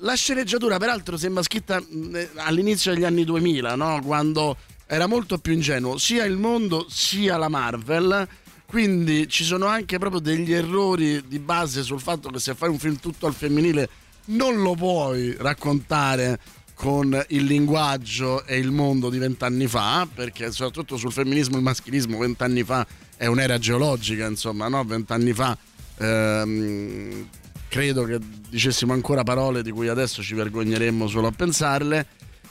la- 0.00 0.14
sceneggiatura, 0.14 0.78
peraltro, 0.78 1.16
sembra 1.16 1.42
scritta 1.42 1.80
mh, 1.80 2.16
eh, 2.16 2.30
all'inizio 2.36 2.92
degli 2.92 3.04
anni 3.04 3.24
2000, 3.24 3.74
no? 3.76 4.00
quando 4.04 4.56
era 4.86 5.06
molto 5.06 5.36
più 5.38 5.52
ingenuo 5.52 5.98
sia 5.98 6.24
il 6.24 6.36
mondo 6.36 6.86
sia 6.88 7.36
la 7.36 7.48
Marvel. 7.48 8.26
Quindi 8.66 9.28
ci 9.28 9.44
sono 9.44 9.66
anche 9.66 9.98
proprio 9.98 10.20
degli 10.20 10.52
errori 10.52 11.26
di 11.26 11.38
base 11.38 11.82
sul 11.82 12.00
fatto 12.00 12.28
che 12.28 12.38
se 12.38 12.54
fai 12.54 12.68
un 12.68 12.78
film 12.78 12.98
tutto 12.98 13.26
al 13.26 13.32
femminile 13.32 13.88
non 14.26 14.60
lo 14.60 14.74
puoi 14.74 15.34
raccontare 15.38 16.38
con 16.74 17.24
il 17.28 17.44
linguaggio 17.44 18.44
e 18.44 18.58
il 18.58 18.70
mondo 18.70 19.08
di 19.10 19.18
vent'anni 19.18 19.66
fa, 19.66 20.06
perché 20.12 20.52
soprattutto 20.52 20.96
sul 20.96 21.12
femminismo 21.12 21.54
e 21.54 21.58
il 21.58 21.64
maschilismo 21.64 22.18
vent'anni 22.18 22.62
fa 22.62 22.86
è 23.16 23.26
un'era 23.26 23.58
geologica, 23.58 24.26
insomma, 24.26 24.68
no? 24.68 24.84
Vent'anni 24.84 25.32
fa 25.32 25.56
ehm, 25.98 27.28
credo 27.68 28.04
che 28.04 28.18
dicessimo 28.48 28.92
ancora 28.92 29.22
parole 29.22 29.62
di 29.62 29.70
cui 29.70 29.88
adesso 29.88 30.22
ci 30.22 30.34
vergogneremmo 30.34 31.06
solo 31.06 31.26
a 31.28 31.32
pensarle. 31.32 32.06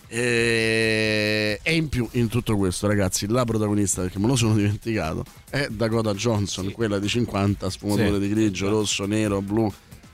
E, 0.10 1.60
in 1.66 1.90
più, 1.90 2.08
in 2.14 2.28
tutto 2.28 2.56
questo, 2.58 2.88
ragazzi, 2.88 3.28
la 3.28 3.44
protagonista, 3.46 4.02
perché 4.02 4.20
me 4.20 4.28
lo 4.28 4.36
sono 4.36 4.56
dimenticato, 4.56 5.24
è 5.50 5.68
Dakota 5.70 6.14
Johnson, 6.14 6.72
quella 6.72 6.98
di 7.00 7.08
50 7.08 7.70
sfumature 7.70 8.14
Sì. 8.14 8.20
di 8.20 8.30
grigio, 8.30 8.70
rosso, 8.70 9.06
nero, 9.06 9.42
blu, 9.42 9.72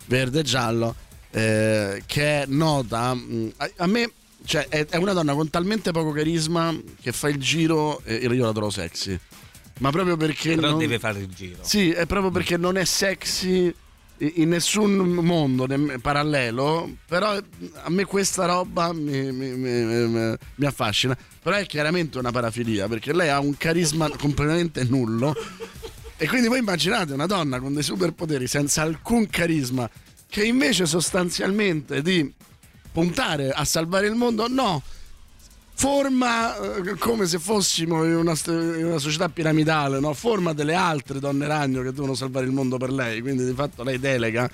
verde 0.08 0.40
e 0.40 0.44
giallo, 0.44 0.96
eh, 1.32 2.02
che 2.06 2.42
è 2.42 2.46
nota. 2.48 3.14
mh, 3.14 3.54
A, 3.58 3.72
a 3.78 3.88
me, 3.88 4.12
cioè, 4.46 4.68
è, 4.68 4.86
è 4.88 4.98
una 4.98 5.14
donna 5.14 5.34
con 5.34 5.50
talmente 5.50 5.92
poco 5.92 6.12
carisma 6.12 6.76
che 7.02 7.12
fa 7.12 7.30
il 7.30 7.38
giro 7.38 8.02
e 8.04 8.16
io 8.16 8.46
la 8.46 8.52
trovo 8.52 8.70
sexy. 8.72 9.18
Ma 9.80 9.90
proprio 9.92 10.18
perché. 10.18 10.56
Però 10.56 10.70
non- 10.72 10.80
deve 10.80 11.00
fare 11.00 11.20
il 11.20 11.28
giro. 11.28 11.60
sì, 11.62 11.92
è 11.92 12.06
proprio 12.06 12.32
perché 12.32 12.58
non 12.58 12.78
è 12.78 12.86
sexy 12.86 13.74
in 14.18 14.50
nessun 14.50 14.92
mondo 14.96 15.68
parallelo, 16.02 16.90
però 17.08 17.32
a 17.36 17.90
me 17.90 18.06
questa 18.06 18.46
roba 18.46 18.94
mi- 18.94 19.32
mi- 19.32 19.56
mi- 19.56 20.36
mi 20.56 20.66
affascina. 20.66 21.18
Però 21.42 21.56
è 21.56 21.66
chiaramente 21.66 22.18
una 22.20 22.32
parafilia 22.32 22.88
perché 22.88 23.14
lei 23.14 23.30
ha 23.30 23.40
un 23.40 23.58
carisma 23.58 24.10
completamente 24.10 24.84
nullo. 24.86 25.36
E 26.16 26.28
quindi 26.28 26.48
voi 26.48 26.60
immaginate 26.60 27.14
una 27.14 27.26
donna 27.26 27.60
con 27.60 27.74
dei 27.74 27.84
superpoteri 27.84 28.48
senza 28.48 28.82
alcun 28.84 29.28
carisma 29.28 29.90
che 30.30 30.46
invece 30.46 30.86
sostanzialmente 30.86 32.02
di 32.02 32.32
puntare 32.92 33.50
a 33.50 33.66
salvare 33.66 34.08
il 34.08 34.16
mondo, 34.16 34.48
no, 34.48 34.82
forma 35.76 36.56
eh, 36.78 36.96
come 36.98 37.26
se 37.26 37.40
fossimo 37.40 38.04
in 38.06 38.16
una, 38.16 38.34
in 38.48 38.86
una 38.86 38.98
società 39.00 39.30
piramidale, 39.30 40.00
no? 40.00 40.14
forma 40.14 40.54
delle 40.54 40.76
altre 40.76 41.20
donne 41.20 41.48
ragno 41.48 41.82
che 41.82 41.92
devono 41.92 42.14
salvare 42.14 42.46
il 42.46 42.52
mondo 42.52 42.78
per 42.78 42.92
lei, 42.92 43.22
quindi 43.22 43.46
di 43.46 43.54
fatto 43.54 43.84
lei 43.84 44.00
delega 44.00 44.50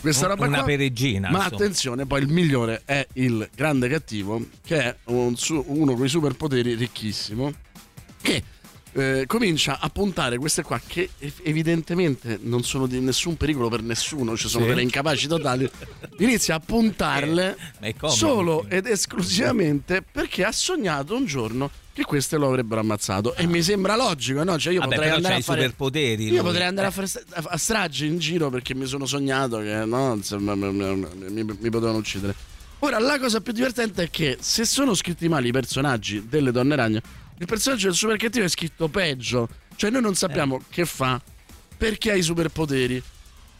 questa 0.00 0.26
roba 0.26 0.46
Una 0.46 0.58
qua. 0.58 0.66
peregrina, 0.66 1.30
Ma 1.30 1.38
insomma. 1.38 1.56
attenzione, 1.56 2.06
poi 2.06 2.20
il 2.22 2.28
migliore 2.28 2.82
è 2.84 3.06
il 3.14 3.48
grande 3.54 3.88
cattivo, 3.88 4.40
che 4.64 4.78
è 4.82 4.96
un 5.06 5.34
uno 5.66 5.94
con 5.94 6.04
i 6.04 6.08
superpoteri 6.08 6.74
ricchissimo, 6.74 7.52
che 8.20 8.42
eh, 8.96 9.24
comincia 9.26 9.78
a 9.78 9.88
puntare 9.90 10.38
queste 10.38 10.62
qua 10.62 10.80
che 10.84 11.10
ev- 11.18 11.40
evidentemente 11.42 12.38
non 12.42 12.62
sono 12.64 12.86
di 12.86 12.98
nessun 13.00 13.36
pericolo 13.36 13.68
per 13.68 13.82
nessuno, 13.82 14.36
ci 14.36 14.48
sono 14.48 14.64
Sì. 14.64 14.70
delle 14.70 14.82
incapaci 14.82 15.26
totali, 15.28 15.70
inizia 16.18 16.54
a 16.56 16.60
puntarle 16.60 17.56
comodo. 17.98 18.08
solo 18.18 18.66
ed 18.68 18.86
esclusivamente 18.86 20.02
perché 20.02 20.44
ha 20.44 20.52
sognato 20.52 21.14
un 21.14 21.26
giorno 21.26 21.70
che 21.92 22.02
queste 22.04 22.36
lo 22.36 22.46
avrebbero 22.48 22.80
ammazzato 22.80 23.34
e 23.36 23.46
mi 23.46 23.62
sembra 23.62 23.96
logico, 23.96 24.44
no? 24.44 24.58
Cioè 24.58 24.72
io 24.74 24.80
Vabbè, 24.80 24.94
potrei 24.96 25.12
andare 25.12 25.34
a 25.36 25.40
fare 25.40 25.60
superpoteri, 25.62 26.24
Io 26.24 26.30
lui. 26.34 26.40
potrei 26.42 26.66
andare 26.66 26.86
a 26.86 26.90
Eh. 26.90 26.92
fare 26.92 27.08
a- 27.48 27.56
stragi 27.56 28.06
in 28.06 28.18
giro 28.18 28.50
perché 28.50 28.74
mi 28.74 28.84
sono 28.86 29.06
sognato 29.06 29.58
che 29.58 29.84
no, 29.86 30.14
insomma, 30.14 30.54
mi, 30.54 30.70
mi- 30.72 30.94
mi- 31.30 31.44
mi 31.44 31.70
potevano 31.70 31.96
uccidere. 31.98 32.34
Ora 32.80 32.98
la 32.98 33.18
cosa 33.18 33.40
più 33.40 33.52
divertente 33.54 34.02
è 34.04 34.10
che 34.10 34.36
se 34.40 34.66
sono 34.66 34.92
scritti 34.94 35.26
male 35.28 35.48
i 35.48 35.52
personaggi 35.52 36.26
delle 36.28 36.52
donne 36.52 36.76
ragno, 36.76 37.00
il 37.38 37.46
personaggio 37.46 37.86
del 37.86 37.96
super 37.96 38.16
cattivo 38.16 38.44
è 38.44 38.48
scritto 38.48 38.88
peggio. 38.88 39.48
Cioè 39.76 39.90
noi 39.90 40.02
non 40.02 40.14
sappiamo 40.14 40.62
che 40.70 40.86
fa, 40.86 41.20
perché 41.76 42.12
ha 42.12 42.14
i 42.14 42.22
superpoteri, 42.22 43.02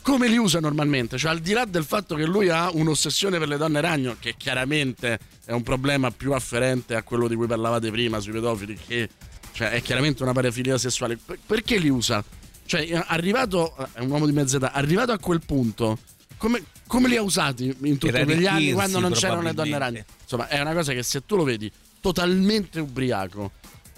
come 0.03 0.29
li 0.29 0.39
usa 0.39 0.61
normalmente. 0.61 1.19
Cioè 1.19 1.31
al 1.31 1.41
di 1.41 1.53
là 1.53 1.65
del 1.65 1.85
fatto 1.85 2.15
che 2.15 2.25
lui 2.25 2.49
ha 2.49 2.71
un'ossessione 2.71 3.39
per 3.39 3.49
le 3.49 3.57
donne 3.57 3.81
ragno, 3.81 4.17
che 4.19 4.35
chiaramente 4.37 5.19
è 5.45 5.53
un 5.53 5.63
problema 5.63 6.11
più 6.11 6.33
afferente 6.33 6.95
a 6.95 7.03
quello 7.03 7.29
di 7.29 7.35
cui 7.35 7.47
parlavate 7.47 7.91
prima 7.91 8.19
sui 8.21 8.33
pedofili, 8.33 8.79
che 8.87 9.09
cioè, 9.53 9.71
è 9.71 9.83
chiaramente 9.83 10.23
una 10.23 10.33
parafilia 10.33 10.79
sessuale, 10.79 11.17
per- 11.17 11.39
perché 11.45 11.79
li 11.79 11.89
usa? 11.89 12.23
Cioè 12.67 13.05
arrivato, 13.07 13.75
è 13.93 14.01
un 14.01 14.11
uomo 14.11 14.27
di 14.27 14.33
mezza 14.33 14.57
età, 14.57 14.73
arrivato 14.73 15.13
a 15.13 15.19
quel 15.19 15.41
punto, 15.45 15.99
come, 16.37 16.63
come 16.87 17.09
li 17.09 17.17
ha 17.17 17.23
usati 17.23 17.75
in 17.83 17.99
tutti 17.99 18.13
quegli 18.13 18.47
anni 18.47 18.73
quando 18.73 19.01
non 19.01 19.13
c'erano 19.13 19.43
le 19.43 19.55
donne 19.55 19.79
ragno? 19.79 20.05
Insomma, 20.23 20.49
è 20.49 20.61
una 20.61 20.73
cosa 20.73 20.93
che 20.93 21.03
se 21.03 21.25
tu 21.25 21.37
lo 21.37 21.45
vedi 21.45 21.71
totalmente 22.01 22.81
ubriaco, 22.81 23.53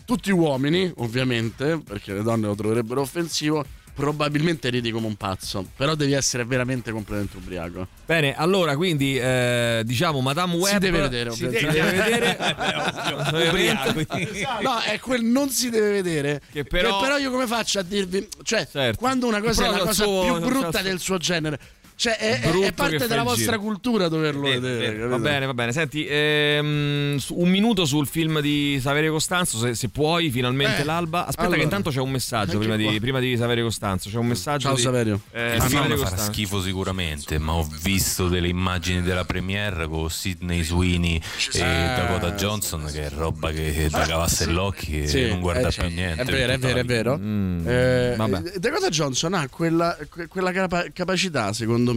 tutti 0.09 0.31
uomini, 0.31 0.91
ovviamente, 0.97 1.83
perché 1.87 2.15
le 2.15 2.23
donne 2.23 2.47
lo 2.47 2.55
troverebbero 2.55 3.03
offensivo, 3.03 3.63
probabilmente 3.93 4.71
ridi 4.71 4.91
come 4.91 5.07
un 5.07 5.17
pazzo. 5.17 5.69
Però 5.77 5.95
devi 5.95 6.13
essere 6.13 6.47
veramente 6.47 6.93
completamente 6.93 7.37
ubriaco. 7.37 7.87
Bene, 8.07 8.35
allora 8.35 8.75
quindi 8.75 9.19
eh, 9.19 9.83
diciamo 9.85 10.21
Madame 10.23 10.55
Web 10.55 10.73
Si 10.73 10.79
deve 10.79 11.01
vedere, 11.01 11.31
si 11.33 11.47
deve 11.47 11.83
vedere 11.83 12.39
Ubriaco. 13.51 13.93
No, 14.63 14.79
è 14.81 14.99
quel 14.99 15.23
non 15.25 15.51
si 15.51 15.69
deve 15.69 15.91
vedere. 15.91 16.41
Che 16.41 16.63
Che 16.63 16.65
però- 16.65 17.01
però, 17.01 17.19
io 17.19 17.31
come 17.31 17.47
faccio 17.47 17.81
a 17.81 17.83
dirvi? 17.83 18.27
Cioè, 18.43 18.67
Certo. 18.71 18.97
quando 18.99 19.27
una 19.27 19.43
cosa 19.43 19.63
Però 19.65 19.75
è 19.75 19.79
la 19.79 19.85
cosa 19.85 20.05
suo- 20.05 20.23
più 20.25 20.39
brutta 20.49 20.81
del 20.81 20.99
suo 21.01 21.19
genere, 21.19 21.59
cioè 21.99 22.17
è, 22.17 22.41
è- 22.41 22.73
parte 22.73 23.09
della 23.09 23.25
vostra 23.25 23.57
giro. 23.57 23.59
cultura 23.61 24.07
doverlo 24.09 24.43
Bene, 24.43 24.61
vedere. 24.61 24.79
bene, 24.79 24.93
capito? 24.99 25.09
va 25.09 25.19
bene, 25.19 25.47
va 25.47 25.55
bene. 25.55 25.73
Senti, 25.73 26.07
ehm, 26.09 27.19
un 27.31 27.49
minuto 27.49 27.85
sul 27.85 28.07
film 28.07 28.41
di 28.41 28.79
Saverio 28.81 29.11
Costanzo, 29.13 29.59
se, 29.59 29.75
se 29.75 29.89
puoi, 29.89 30.31
finalmente 30.31 30.83
Eh, 30.83 30.85
l'alba. 30.85 31.23
Aspetta, 31.27 31.41
allora. 31.43 31.57
che 31.57 31.63
intanto 31.65 31.91
c'è 31.91 31.99
un 32.01 32.11
messaggio 32.11 32.59
prima 32.59 32.77
di, 32.77 33.01
prima 33.01 33.19
di 33.19 33.37
Saverio 33.37 33.65
Costanzo. 33.65 34.09
C'è 34.11 34.17
un 34.17 34.27
messaggio. 34.29 34.69
Ciao, 34.69 34.77
di, 34.77 34.81
Saverio. 34.83 35.21
eh, 35.33 35.55
Il 35.57 35.61
Saverio 35.63 35.97
farà 35.97 36.11
Costanzo. 36.11 36.33
schifo 36.33 36.63
sicuramente, 36.63 37.39
ma 37.39 37.55
ho 37.55 37.69
visto 37.83 38.29
delle 38.29 38.49
immagini 38.49 39.03
della 39.03 39.25
premiere 39.25 39.89
con 39.89 40.09
Sidney 40.09 40.63
Sweeney 40.63 41.21
e 41.53 41.59
Eh, 41.59 41.95
Dakota 41.97 42.31
Johnson, 42.33 42.89
che 42.93 43.07
è 43.07 43.11
roba 43.11 43.51
che 43.51 43.89
da 43.91 44.07
cavasse 44.07 44.47
l'occhio 44.47 45.03
e 45.03 45.07
Sì, 45.09 45.27
non 45.29 45.41
guarda 45.41 45.69
eh, 45.69 45.73
più 45.73 45.83
certo. 45.83 45.95
niente. 45.95 46.23
È 46.23 46.25
vero, 46.25 46.53
è 46.53 46.59
vero, 46.59 46.79
è 46.79 46.85
vero. 46.85 47.19
Mm, 47.19 47.67
Eh, 47.69 48.13
eh, 48.13 48.59
Dakota 48.59 48.89
Johnson 48.89 49.35
ha 49.35 49.49
quella, 49.49 49.97
que- 50.09 50.29
quella 50.29 50.53
capa- 50.53 50.87
capacità, 50.93 51.53
secondo 51.53 51.87
me. 51.87 51.88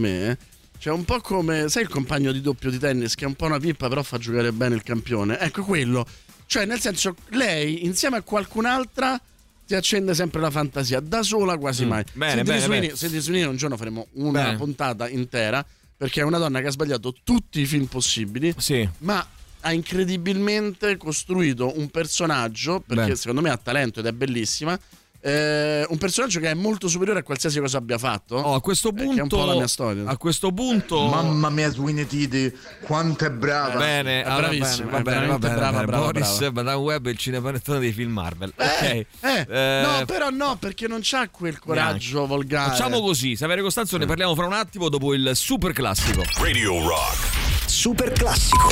Cioè, 0.78 0.92
un 0.92 1.04
po' 1.04 1.20
come, 1.20 1.68
sai, 1.68 1.82
il 1.82 1.88
compagno 1.88 2.32
di 2.32 2.40
doppio 2.40 2.68
di 2.70 2.78
tennis 2.78 3.14
che 3.14 3.24
è 3.24 3.26
un 3.28 3.34
po' 3.34 3.46
una 3.46 3.58
pippa, 3.60 3.88
però 3.88 4.02
fa 4.02 4.18
giocare 4.18 4.50
bene 4.52 4.74
il 4.74 4.82
campione. 4.82 5.38
Ecco 5.38 5.62
quello. 5.62 6.04
Cioè, 6.46 6.64
nel 6.66 6.80
senso, 6.80 7.14
lei 7.30 7.84
insieme 7.84 8.16
a 8.16 8.22
qualcun'altra 8.22 9.20
ti 9.64 9.74
accende 9.76 10.12
sempre 10.14 10.40
la 10.40 10.50
fantasia, 10.50 10.98
da 11.00 11.22
sola 11.22 11.56
quasi 11.56 11.84
Mm, 11.84 11.88
mai. 11.88 12.04
bene, 12.12 12.30
Sidney 12.32 12.44
bene, 12.44 12.60
Sweeney- 12.60 12.86
bene. 12.88 12.96
Sidney 12.98 13.20
Sweeney 13.20 13.48
un 13.48 13.56
giorno 13.56 13.76
faremo 13.76 14.06
una 14.14 14.42
Bene. 14.42 14.56
puntata 14.56 15.08
intera. 15.08 15.64
perché 16.02 16.20
è 16.20 16.24
una 16.24 16.38
donna 16.38 16.60
che 16.60 16.66
ha 16.66 16.70
sbagliato 16.72 17.14
tutti 17.22 17.60
i 17.60 17.64
film 17.64 17.84
possibili, 17.84 18.52
ma 18.98 19.24
ha 19.60 19.72
incredibilmente 19.72 20.96
costruito 20.96 21.78
un 21.78 21.90
personaggio, 21.90 22.80
perché 22.80 23.02
Bene. 23.04 23.14
secondo 23.14 23.40
me 23.40 23.50
ha 23.50 23.56
talento 23.56 24.00
ed 24.00 24.06
è 24.06 24.12
bellissima. 24.12 24.76
Eh, 25.22 25.86
un 25.88 25.98
personaggio 25.98 26.40
che 26.40 26.50
è 26.50 26.54
molto 26.54 26.88
superiore 26.88 27.20
a 27.20 27.22
qualsiasi 27.22 27.60
cosa 27.60 27.78
abbia 27.78 27.96
fatto. 27.98 28.34
Oh, 28.36 28.54
a 28.54 28.60
questo 28.60 28.88
Eh, 28.90 28.94
che 28.94 29.02
è 29.02 29.06
un 29.06 29.14
po' 29.28 29.36
punto, 29.36 29.44
la 29.46 29.54
mia 29.54 29.66
storia. 29.68 30.02
a 30.06 30.16
questo 30.16 30.50
punto, 30.52 31.06
Mamma 31.06 31.48
mia, 31.50 31.70
Sweeney 31.70 32.06
Titi, 32.06 32.52
quanto 32.82 33.24
è 33.24 33.30
brava! 33.30 33.78
Bene, 33.78 34.22
È 34.22 34.26
allora, 34.26 34.48
bravissima, 34.48 34.90
va 34.90 35.00
bene, 35.00 35.26
va 35.26 35.38
bene, 35.38 35.54
brava, 35.54 35.70
va 35.70 35.70
bene. 35.78 35.86
brava, 35.86 36.04
Boris, 36.06 36.38
brava. 36.38 36.52
Madame 36.62 36.76
Web 36.82 37.06
il 37.06 37.16
cinepanettone 37.16 37.78
dei 37.78 37.92
film 37.92 38.12
Marvel. 38.12 38.52
ok. 38.56 38.82
Eh, 38.82 39.06
Eh, 39.48 39.82
no, 39.84 40.04
però 40.06 40.30
no, 40.30 40.56
perché 40.58 40.88
non 40.88 41.00
c'ha 41.02 41.28
quel 41.30 41.58
coraggio 41.58 42.26
volgare. 42.26 42.70
Facciamo 42.70 43.00
così, 43.00 43.36
Saverio 43.36 43.62
Costanzo 43.64 43.96
ne 43.98 44.06
parliamo 44.06 44.34
fra 44.34 44.46
un 44.46 44.52
attimo 44.54 44.88
dopo 44.88 45.14
il 45.14 45.30
super 45.34 45.72
classico. 45.72 46.22
Radio 46.40 46.84
Rock. 46.86 47.40
Super 47.66 48.12
classico. 48.12 48.68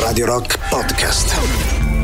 Radio 0.00 0.26
Rock 0.26 0.58
Podcast. 0.70 1.97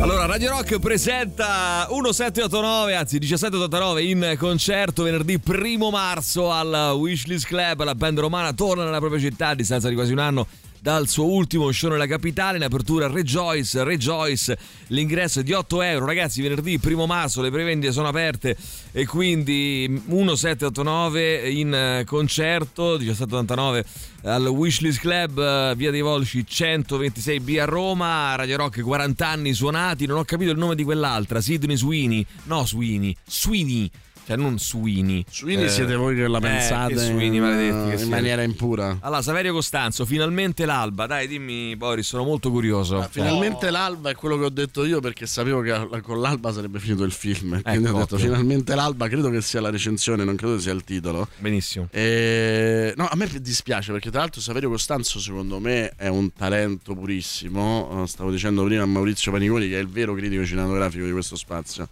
Allora, 0.00 0.24
Radio 0.24 0.48
Rock 0.48 0.78
presenta 0.78 1.86
1789, 1.90 2.94
anzi 2.94 3.18
1789 3.18 4.02
in 4.02 4.34
concerto 4.38 5.02
venerdì 5.02 5.38
1 5.46 5.90
marzo 5.90 6.50
al 6.50 6.94
Wishlist 6.96 7.46
Club. 7.46 7.84
La 7.84 7.94
band 7.94 8.18
romana 8.18 8.54
torna 8.54 8.84
nella 8.84 8.98
propria 8.98 9.20
città 9.20 9.48
a 9.48 9.54
distanza 9.54 9.90
di 9.90 9.94
quasi 9.94 10.12
un 10.12 10.18
anno 10.18 10.46
dal 10.80 11.08
suo 11.08 11.26
ultimo 11.26 11.70
show 11.72 11.90
nella 11.90 12.06
capitale. 12.06 12.56
In 12.56 12.64
apertura 12.64 13.06
Rejoice, 13.06 13.84
Rejoice. 13.84 14.58
L'ingresso 14.88 15.40
è 15.40 15.42
di 15.42 15.52
8 15.52 15.82
euro. 15.82 16.06
Ragazzi, 16.06 16.42
venerdì 16.42 16.80
1 16.82 17.06
marzo 17.06 17.42
le 17.42 17.50
prevendite 17.50 17.92
sono 17.92 18.08
aperte 18.08 18.56
e 18.92 19.06
quindi 19.06 19.86
1789 19.88 21.50
in 21.50 21.74
eh, 21.74 22.04
concerto, 22.04 22.96
1789 22.98 23.84
al 24.22 24.46
Wishlist 24.46 25.00
Club, 25.00 25.38
eh, 25.38 25.74
via 25.76 25.90
dei 25.90 26.00
Volsci 26.00 26.44
126B 26.48 27.60
a 27.60 27.64
Roma. 27.64 28.34
Radio 28.34 28.56
Rock 28.56 28.80
40 28.80 29.26
anni 29.26 29.52
suonati. 29.52 30.06
Non 30.06 30.18
ho 30.18 30.24
capito 30.24 30.50
il 30.50 30.58
nome 30.58 30.74
di 30.74 30.84
quell'altra, 30.84 31.40
Sidney 31.40 31.76
Sweeney. 31.76 32.24
No, 32.44 32.64
Sweeney, 32.66 33.14
Sweeney. 33.26 33.90
Cioè, 34.26 34.36
non 34.36 34.58
Sweeney. 34.58 35.24
Sweeney 35.30 35.64
Eh, 35.64 35.68
siete 35.68 35.94
voi 35.96 36.14
che 36.14 36.28
la 36.28 36.38
eh, 36.38 36.40
pensate 36.40 36.94
che 36.94 37.00
Sweeney, 37.00 37.36
in, 37.36 37.42
maledetti 37.42 37.96
che 37.96 38.02
in 38.02 38.08
maniera 38.08 38.42
impura. 38.42 38.98
Allora, 39.00 39.22
Saverio 39.22 39.52
Costanzo, 39.52 40.04
finalmente 40.04 40.64
l'alba. 40.64 41.06
Dai, 41.06 41.26
dimmi, 41.26 41.76
Boris, 41.76 42.06
sono 42.06 42.24
molto 42.24 42.50
curioso. 42.50 43.06
Finalmente 43.10 43.70
l'alba 43.70 44.10
è 44.10 44.14
quello 44.14 44.38
che 44.38 44.44
ho 44.44 44.50
detto 44.50 44.84
io 44.84 45.00
perché 45.00 45.26
sapevo 45.26 45.60
che 45.60 46.00
con 46.02 46.20
l'alba 46.20 46.52
sarebbe 46.52 46.78
finito 46.78 47.04
il 47.04 47.12
film. 47.12 47.60
Quindi 47.62 47.86
Ecco, 47.86 47.96
ho 47.96 48.00
detto 48.00 48.14
ottimo. 48.14 48.30
finalmente 48.30 48.74
l'alba, 48.74 49.08
credo 49.08 49.30
che 49.30 49.40
sia 49.40 49.60
la 49.60 49.70
recensione, 49.70 50.24
non 50.24 50.36
credo 50.36 50.58
sia 50.58 50.72
il 50.72 50.84
titolo. 50.84 51.28
Benissimo. 51.38 51.88
E... 51.90 52.94
No, 52.96 53.06
a 53.10 53.16
me 53.16 53.28
dispiace 53.40 53.92
perché 53.92 54.10
tra 54.10 54.20
l'altro 54.20 54.40
Saverio 54.40 54.68
Costanzo 54.68 55.18
secondo 55.18 55.58
me 55.58 55.92
è 55.96 56.08
un 56.08 56.32
talento 56.32 56.94
purissimo. 56.94 58.02
Eh, 58.02 58.06
Stavo 58.06 58.30
dicendo 58.30 58.64
prima 58.64 58.82
a 58.82 58.86
Maurizio 58.86 59.32
Panicoli 59.32 59.68
che 59.68 59.78
è 59.78 59.80
il 59.80 59.88
vero 59.88 60.14
critico 60.14 60.44
cinematografico 60.44 61.04
di 61.04 61.12
questo 61.12 61.36
spazio. 61.36 61.88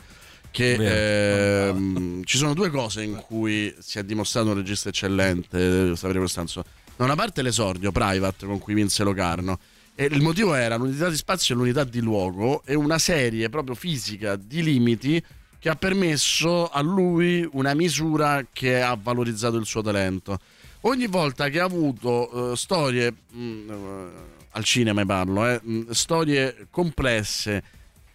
Che 0.51 1.69
ehm, 1.69 2.25
ci 2.25 2.37
sono 2.37 2.55
due 2.55 2.71
cose 2.71 3.03
in 3.03 3.23
cui 3.27 3.75
si 3.79 3.99
è 3.99 4.05
dimostrato 4.05 4.49
un 4.49 4.55
regista 4.55 4.89
eccellente, 4.89 5.91
eh, 5.91 5.97
Saverio 5.97 6.23
Costanzo. 6.23 6.65
Da 6.97 7.05
una 7.05 7.15
parte 7.15 7.43
l'esordio, 7.43 7.93
Private, 7.93 8.47
con 8.47 8.59
cui 8.59 8.75
vinse 8.75 9.05
Locarno. 9.05 9.59
E 9.95 10.05
il 10.05 10.23
motivo 10.23 10.55
era 10.55 10.77
l'unità 10.77 11.09
di 11.09 11.17
spazio 11.17 11.55
e 11.55 11.59
l'unità 11.59 11.85
di 11.85 12.01
luogo 12.01 12.63
e 12.65 12.75
una 12.75 12.99
serie 12.99 13.49
proprio 13.49 13.75
fisica 13.75 14.37
di 14.37 14.63
limiti 14.63 15.23
che 15.59 15.69
ha 15.69 15.75
permesso 15.75 16.69
a 16.69 16.81
lui 16.81 17.49
una 17.53 17.75
misura 17.75 18.47
che 18.53 18.81
ha 18.81 18.97
valorizzato 19.01 19.57
il 19.57 19.67
suo 19.67 19.83
talento. 19.83 20.39
Ogni 20.83 21.09
volta 21.09 21.49
che 21.49 21.59
ha 21.59 21.65
avuto 21.65 22.53
eh, 22.53 22.57
storie, 22.57 23.13
mh, 23.31 23.71
eh, 23.71 24.07
al 24.51 24.65
cinema 24.65 25.05
parlo, 25.05 25.49
eh, 25.49 25.61
mh, 25.61 25.91
storie 25.91 26.69
complesse 26.71 27.63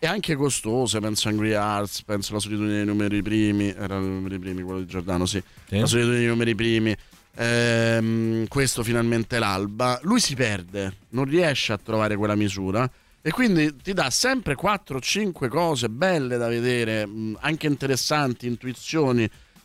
e 0.04 0.08
anche 0.08 0.36
costose, 0.36 1.00
penso 1.00 1.30
a 1.30 1.32
Angry 1.32 1.52
Hearts, 1.52 2.04
penso 2.04 2.32
alla 2.32 2.42
solitudine 2.42 2.74
dei 2.76 2.86
numeri 2.86 3.22
primi, 3.22 3.70
era 3.70 3.96
i 3.96 4.02
numeri 4.02 4.38
primi 4.38 4.62
quello 4.62 4.80
di 4.80 4.86
Giordano, 4.86 5.26
sì, 5.26 5.42
Sì. 5.70 5.80
la 5.80 5.86
solitudine 5.86 6.20
dei 6.20 6.28
numeri 6.28 6.56
primi, 6.56 6.94
ehm, 7.38 8.48
questo 8.50 8.84
finalmente 8.84 9.40
l'alba, 9.40 9.98
lui 10.04 10.20
si 10.20 10.36
perde, 10.36 10.94
non 11.12 11.24
riesce 11.24 11.72
a 11.72 11.78
trovare 11.78 12.18
quella 12.18 12.36
misura 12.36 12.90
e 13.22 13.32
quindi 13.32 13.78
ti 13.82 13.94
dà 13.94 14.10
sempre 14.10 14.56
4-5 14.56 15.48
cose 15.48 15.88
belle 15.88 16.36
da 16.36 16.50
vedere, 16.50 17.08
anche 17.40 17.68
interessanti, 17.68 18.46
intuizioni, 18.46 19.24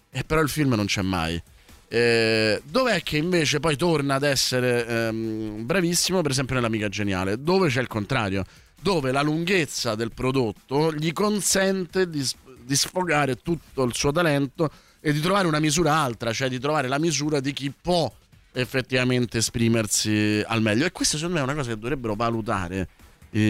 e 0.09 0.23
però 0.23 0.40
il 0.40 0.48
film 0.48 0.74
non 0.74 0.86
c'è 0.86 1.02
mai. 1.02 1.43
Eh, 1.89 2.62
dov'è 2.65 3.02
che 3.02 3.16
invece 3.16 3.59
poi 3.59 3.74
torna 3.74 4.15
ad 4.15 4.23
essere 4.23 4.86
ehm, 4.86 5.66
bravissimo, 5.66 6.23
per 6.23 6.31
esempio 6.31 6.55
nell'Amica 6.55 6.89
Geniale, 6.89 7.43
dove 7.43 7.69
c'è 7.70 7.81
il 7.81 7.89
contrario, 7.89 8.44
dove 8.80 9.12
la 9.12 9.22
lunghezza 9.22 9.94
del 9.94 10.12
prodotto 10.12 10.92
gli 10.92 11.12
consente 11.12 12.09
di, 12.09 12.26
di 12.62 12.76
sfogare 12.76 13.36
tutto 13.36 13.82
il 13.82 13.94
suo 13.94 14.12
talento 14.12 14.70
e 15.00 15.12
di 15.12 15.20
trovare 15.20 15.46
una 15.46 15.60
misura 15.60 15.94
altra, 15.94 16.32
cioè 16.32 16.48
di 16.48 16.59
trovare 16.59 16.88
la 16.88 16.98
misura 16.98 17.40
di 17.40 17.52
chi 17.52 17.72
può 17.72 18.10
effettivamente 18.52 19.38
esprimersi 19.38 20.42
al 20.46 20.62
meglio. 20.62 20.84
E 20.84 20.92
questa 20.92 21.16
secondo 21.16 21.36
me 21.36 21.40
è 21.40 21.44
una 21.44 21.55
cosa 21.55 21.70
che 21.70 21.78
dovrebbero 21.78 22.14
valutare 22.14 22.88
i, 23.30 23.40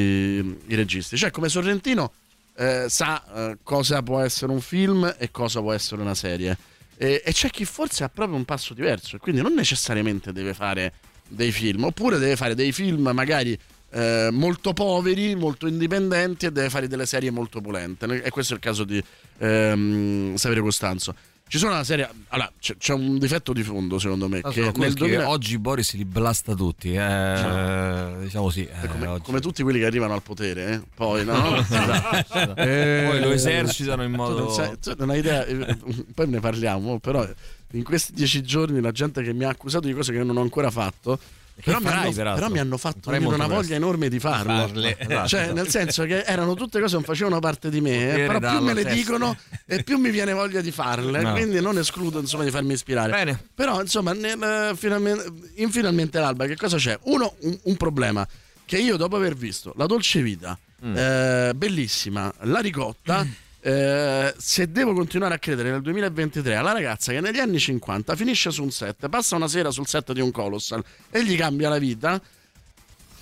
i 0.67 0.75
registi. 0.75 1.17
Cioè 1.17 1.31
come 1.31 1.49
Sorrentino 1.49 2.13
eh, 2.57 2.87
sa 2.89 3.25
eh, 3.35 3.59
cosa 3.63 4.03
può 4.03 4.21
essere 4.21 4.53
un 4.53 4.61
film 4.61 5.15
e 5.19 5.31
cosa 5.31 5.61
può 5.61 5.73
essere 5.73 6.01
una 6.01 6.15
serie. 6.15 6.57
E, 6.97 7.23
e 7.25 7.33
c'è 7.33 7.49
chi 7.51 7.65
forse 7.65 8.03
ha 8.05 8.09
proprio 8.09 8.37
un 8.37 8.45
passo 8.45 8.75
diverso 8.75 9.17
e 9.17 9.19
quindi 9.21 9.41
non 9.41 9.55
necessariamente 9.55 10.33
deve 10.33 10.53
fare 10.53 10.93
dei 11.29 11.53
film, 11.53 11.85
oppure 11.85 12.19
deve 12.19 12.37
fare 12.37 12.55
dei 12.55 12.73
film 12.73 13.09
magari 13.11 13.57
eh, 13.91 14.29
molto 14.31 14.73
poveri, 14.73 15.35
molto 15.35 15.67
indipendenti 15.67 16.47
e 16.47 16.53
deve 16.53 16.71
fare 16.71 16.89
delle 16.89 17.07
serie 17.07 17.31
molto 17.31 17.61
polente. 17.61 18.07
E 18.23 18.31
questo 18.31 18.53
è 18.53 18.57
il 18.57 18.63
caso 18.63 18.85
di 18.85 19.03
ehm, 19.39 20.35
Saverio 20.37 20.63
Costanzo. 20.63 21.15
Ci 21.49 21.57
sono 21.57 21.73
una 21.73 21.85
serie. 21.85 22.07
Allora, 22.29 22.53
c'è, 22.61 22.77
c'è 22.77 22.93
un 22.93 23.19
difetto 23.19 23.55
di 23.55 23.63
fondo, 23.63 23.99
secondo 23.99 24.29
me. 24.29 24.41
Ah, 24.43 24.51
che 24.51 24.61
nel 24.61 24.73
quelli 24.73 24.93
che 24.93 24.99
2000 24.99 25.29
oggi 25.31 25.59
Boris 25.59 25.95
li 25.95 26.05
blasta 26.05 26.55
tutti, 26.55 26.93
eh, 26.93 28.17
diciamo 28.21 28.51
sì. 28.51 28.65
eh, 28.67 28.87
come, 28.87 29.19
come 29.23 29.41
tutti 29.41 29.63
quelli 29.63 29.79
che 29.79 29.87
arrivano 29.87 30.13
al 30.13 30.23
potere, 30.23 30.73
eh? 30.73 30.83
poi 30.95 31.25
no? 31.25 31.57
Esatto. 31.57 32.53
Poi 32.53 33.21
lo 33.21 33.31
esercitano 33.31 34.03
in 34.03 34.11
tu 34.11 34.17
modo- 34.17 34.39
Non, 34.41 34.53
sai- 34.53 34.79
tu 34.79 34.93
non 34.99 35.09
hai 35.09 35.21
idea, 35.21 35.47
eh, 35.47 35.79
poi 36.15 36.29
ne 36.29 36.39
parliamo. 36.39 36.99
Però 36.99 37.27
in 37.73 37.83
questi 37.83 38.13
dieci 38.13 38.43
giorni 38.43 38.83
la 38.83 38.93
gente 38.93 39.23
che 39.23 39.33
mi 39.33 39.45
ha 39.45 39.49
accusato 39.49 39.87
di 39.87 39.95
cose 39.95 40.13
che 40.13 40.23
non 40.23 40.37
ho 40.37 40.43
ancora 40.43 40.71
fatto. 40.71 41.19
Però 41.65 41.79
mi, 41.79 41.85
farai, 41.85 42.01
hanno, 42.05 42.13
peraltro? 42.13 42.41
però 42.43 42.53
mi 42.55 42.59
hanno 42.61 42.77
fatto 42.77 43.09
una 43.11 43.19
presto. 43.19 43.47
voglia 43.49 43.75
enorme 43.75 44.09
di 44.09 44.19
farlo. 44.21 44.53
Farle, 44.53 44.97
esatto. 44.99 45.29
Cioè, 45.29 45.53
nel 45.53 45.69
senso 45.69 46.05
che 46.05 46.23
erano 46.23 46.55
tutte 46.55 46.79
cose 46.79 46.91
che 46.93 46.95
non 46.97 47.03
facevano 47.05 47.41
parte 47.41 47.69
di 47.71 47.81
me, 47.81 48.13
eh, 48.13 48.27
però 48.27 48.39
più 48.39 48.61
me 48.61 48.75
le 48.75 48.83
testa. 48.83 48.97
dicono 48.99 49.37
e 49.67 49.83
più 49.83 49.99
mi 49.99 50.11
viene 50.11 50.33
voglia 50.33 50.61
di 50.61 50.71
farle. 50.71 51.21
No. 51.21 51.33
Quindi 51.33 51.61
non 51.61 51.77
escludo 51.79 52.21
insomma, 52.21 52.45
di 52.45 52.51
farmi 52.51 52.73
ispirare. 52.75 53.11
Bene. 53.11 53.45
Però, 53.55 53.81
insomma, 53.81 54.13
nel, 54.13 54.41
eh, 54.41 54.77
finalmente, 54.77 55.33
in 55.57 55.71
finalmente 55.71 56.19
l'alba, 56.21 56.47
che 56.47 56.57
cosa 56.57 56.77
c'è? 56.77 56.99
Uno, 57.05 57.35
un, 57.41 57.59
un 57.63 57.77
problema 57.77 58.27
che 58.65 58.79
io 58.79 58.97
dopo 58.97 59.17
aver 59.17 59.35
visto 59.35 59.73
La 59.77 59.87
Dolce 59.87 60.23
Vita, 60.23 60.59
Mm. 60.85 60.97
eh, 60.97 61.53
bellissima, 61.57 62.33
La 62.43 62.61
Ricotta. 62.61 63.27
eh, 63.61 64.35
se 64.39 64.71
devo 64.71 64.93
continuare 64.93 65.35
a 65.35 65.39
credere 65.39 65.71
nel 65.71 65.83
2023 65.83 66.55
alla 66.55 66.73
ragazza 66.73 67.13
che 67.13 67.21
negli 67.21 67.39
anni 67.41 67.59
50 67.59 68.15
finisce 68.17 68.51
su 68.51 68.63
un 68.63 68.71
set, 68.71 69.09
passa 69.09 69.37
una 69.37 69.49
sera 69.49 69.71
sul 69.71 69.87
set 69.87 70.13
di 70.13 70.21
un 70.21 70.31
Colossal 70.31 70.83
e 71.11 71.25
gli 71.25 71.37
cambia 71.37 71.69
la 71.69 71.79
vita, 71.79 72.21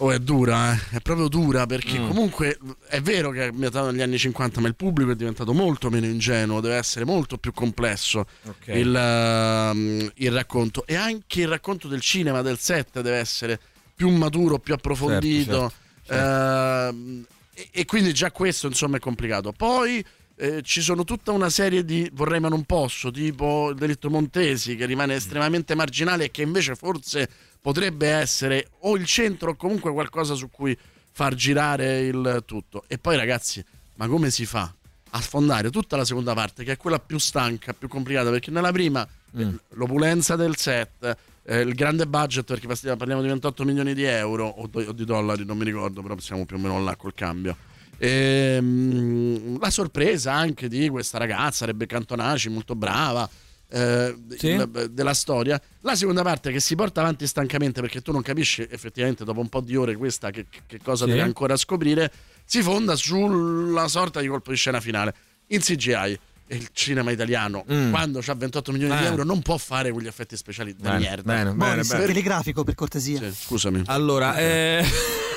Oh, 0.00 0.12
è 0.12 0.18
dura, 0.18 0.74
eh. 0.74 0.96
è 0.96 1.00
proprio 1.00 1.26
dura 1.28 1.64
perché 1.64 1.98
Mm. 1.98 2.06
comunque 2.08 2.58
è 2.86 3.00
vero 3.00 3.30
che 3.30 3.44
è 3.44 3.48
ambientato 3.48 3.90
negli 3.90 4.02
anni 4.02 4.18
50, 4.18 4.60
ma 4.60 4.68
il 4.68 4.74
pubblico 4.74 5.10
è 5.12 5.16
diventato 5.16 5.54
molto 5.54 5.88
meno 5.88 6.04
ingenuo, 6.04 6.60
deve 6.60 6.74
essere 6.74 7.06
molto 7.06 7.38
più 7.38 7.50
complesso 7.54 8.26
Ok. 8.44 8.66
il, 8.74 8.94
ehm, 8.94 10.10
il 10.16 10.32
racconto 10.32 10.86
e 10.86 10.96
anche 10.96 11.40
il 11.40 11.48
racconto 11.48 11.88
del 11.88 12.02
cinema, 12.02 12.42
del 12.42 12.58
set 12.58 13.00
deve 13.00 13.16
essere 13.16 13.58
più 13.94 14.10
maturo, 14.10 14.58
più 14.58 14.74
approfondito. 14.74 15.72
Certo, 15.72 16.12
certo, 16.14 16.88
ehm, 16.94 17.24
e, 17.54 17.68
e 17.70 17.84
quindi 17.86 18.12
già 18.12 18.30
questo 18.30 18.66
insomma 18.66 18.98
è 18.98 19.00
complicato. 19.00 19.52
Poi 19.52 20.04
eh, 20.36 20.62
ci 20.62 20.82
sono 20.82 21.04
tutta 21.04 21.32
una 21.32 21.50
serie 21.50 21.84
di 21.84 22.08
vorrei 22.12 22.40
ma 22.40 22.48
non 22.48 22.64
posso, 22.64 23.10
tipo 23.10 23.70
il 23.70 23.76
delitto 23.76 24.10
Montesi 24.10 24.76
che 24.76 24.84
rimane 24.84 25.14
estremamente 25.14 25.74
marginale 25.74 26.24
e 26.24 26.30
che 26.30 26.42
invece 26.42 26.74
forse 26.74 27.28
potrebbe 27.60 28.08
essere 28.08 28.68
o 28.80 28.96
il 28.96 29.06
centro 29.06 29.50
o 29.50 29.56
comunque 29.56 29.92
qualcosa 29.92 30.34
su 30.34 30.50
cui 30.50 30.76
far 31.12 31.34
girare 31.34 32.00
il 32.00 32.42
tutto. 32.44 32.84
E 32.86 32.98
poi 32.98 33.16
ragazzi, 33.16 33.64
ma 33.94 34.06
come 34.06 34.30
si 34.30 34.44
fa 34.44 34.72
a 35.10 35.20
sfondare 35.20 35.70
tutta 35.70 35.96
la 35.96 36.04
seconda 36.04 36.34
parte 36.34 36.62
che 36.62 36.72
è 36.72 36.76
quella 36.76 36.98
più 36.98 37.18
stanca, 37.18 37.72
più 37.72 37.88
complicata 37.88 38.28
perché 38.28 38.50
nella 38.50 38.72
prima 38.72 39.06
eh, 39.36 39.48
l'opulenza 39.70 40.36
del 40.36 40.56
set, 40.56 41.16
eh, 41.44 41.60
il 41.60 41.74
grande 41.74 42.06
budget 42.06 42.44
perché 42.44 42.66
parliamo 42.96 43.22
di 43.22 43.28
28 43.28 43.64
milioni 43.64 43.94
di 43.94 44.04
euro 44.04 44.46
o, 44.46 44.66
do- 44.66 44.84
o 44.86 44.92
di 44.92 45.04
dollari, 45.06 45.46
non 45.46 45.56
mi 45.56 45.64
ricordo, 45.64 46.02
però 46.02 46.18
siamo 46.18 46.44
più 46.44 46.56
o 46.56 46.58
meno 46.58 46.82
là 46.82 46.94
col 46.96 47.14
cambio. 47.14 47.56
Ehm, 47.98 49.59
la 49.60 49.70
sorpresa 49.70 50.32
anche 50.32 50.68
di 50.68 50.89
questa 50.89 51.18
ragazza, 51.18 51.66
Rebecca 51.66 51.97
Antonaci, 51.97 52.48
molto 52.48 52.74
brava. 52.74 53.28
eh, 53.68 54.14
Sì. 54.39 54.51
il- 54.51 54.90
della 54.93 55.12
storia. 55.12 55.60
La 55.81 55.97
seconda 55.97 56.23
parte 56.23 56.52
che 56.52 56.60
si 56.60 56.77
porta 56.77 57.01
avanti 57.01 57.27
stancamente 57.27 57.81
perché 57.81 58.01
tu 58.01 58.12
non 58.12 58.23
capisci 58.23 58.64
effettivamente 58.70 59.24
dopo 59.24 59.40
un 59.40 59.48
po' 59.48 59.60
di 59.60 59.74
ore 59.74 59.97
questa 59.97 60.31
che, 60.31 60.47
che 60.68 60.78
cosa 60.81 61.05
Sì. 61.05 61.10
deve 61.10 61.23
ancora 61.23 61.56
scoprire, 61.56 62.12
si 62.44 62.62
fonda 62.62 62.94
sulla 62.94 63.89
sorta 63.89 64.20
di 64.20 64.28
colpo 64.28 64.51
di 64.52 64.56
scena 64.56 64.81
finale 64.81 65.12
in 65.48 65.59
CGI. 65.60 66.16
Il 66.51 66.68
cinema 66.73 67.10
italiano, 67.10 67.64
Mm. 67.68 67.90
quando 67.90 68.23
ha 68.24 68.35
28 68.36 68.70
milioni 68.70 68.97
di 68.97 69.02
Eh. 69.02 69.06
euro, 69.09 69.24
non 69.24 69.43
può 69.43 69.56
fare 69.59 69.90
quegli 69.90 70.06
effetti 70.06 70.36
speciali 70.36 70.73
da 70.78 70.90
Bene, 70.93 71.01
merda. 71.09 71.23
bene, 71.32 71.44
bene, 71.51 71.55
Boris, 71.74 71.89
bene. 71.90 72.06
telegrafico 72.06 72.62
per 72.62 72.74
cortesia. 72.77 73.18
Sì, 73.18 73.35
scusami. 73.47 73.82
Allora, 73.86 74.36
eh... 74.39 74.85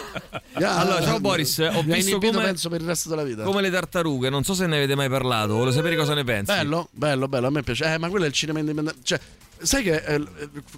allora, 0.54 1.02
ciao 1.02 1.20
Boris, 1.20 1.58
ho 1.60 1.84
Mi 1.84 1.94
visto 1.94 2.12
inibito, 2.12 2.34
come, 2.34 2.44
penso 2.46 2.70
per 2.70 2.82
il 2.82 2.88
resto 2.88 3.10
della 3.10 3.24
vita. 3.24 3.44
come 3.44 3.62
le 3.62 3.70
tartarughe, 3.70 4.30
non 4.30 4.44
so 4.44 4.54
se 4.54 4.66
ne 4.68 4.78
avete 4.78 4.96
mai 4.96 5.10
parlato, 5.10 5.56
voglio 5.56 5.72
sapere 5.72 5.96
cosa 5.96 6.14
ne 6.14 6.24
pensi. 6.24 6.52
Bello, 6.52 6.90
bello, 6.92 7.28
bello, 7.28 7.48
a 7.48 7.50
me 7.50 7.64
piace. 7.64 7.94
Eh, 7.94 7.98
ma 7.98 8.10
quello 8.10 8.26
è 8.26 8.28
il 8.28 8.34
cinema 8.34 8.60
indipendente. 8.60 9.00
Cioè, 9.04 9.20
sai 9.62 9.84
che 9.84 9.96
eh, 9.96 10.24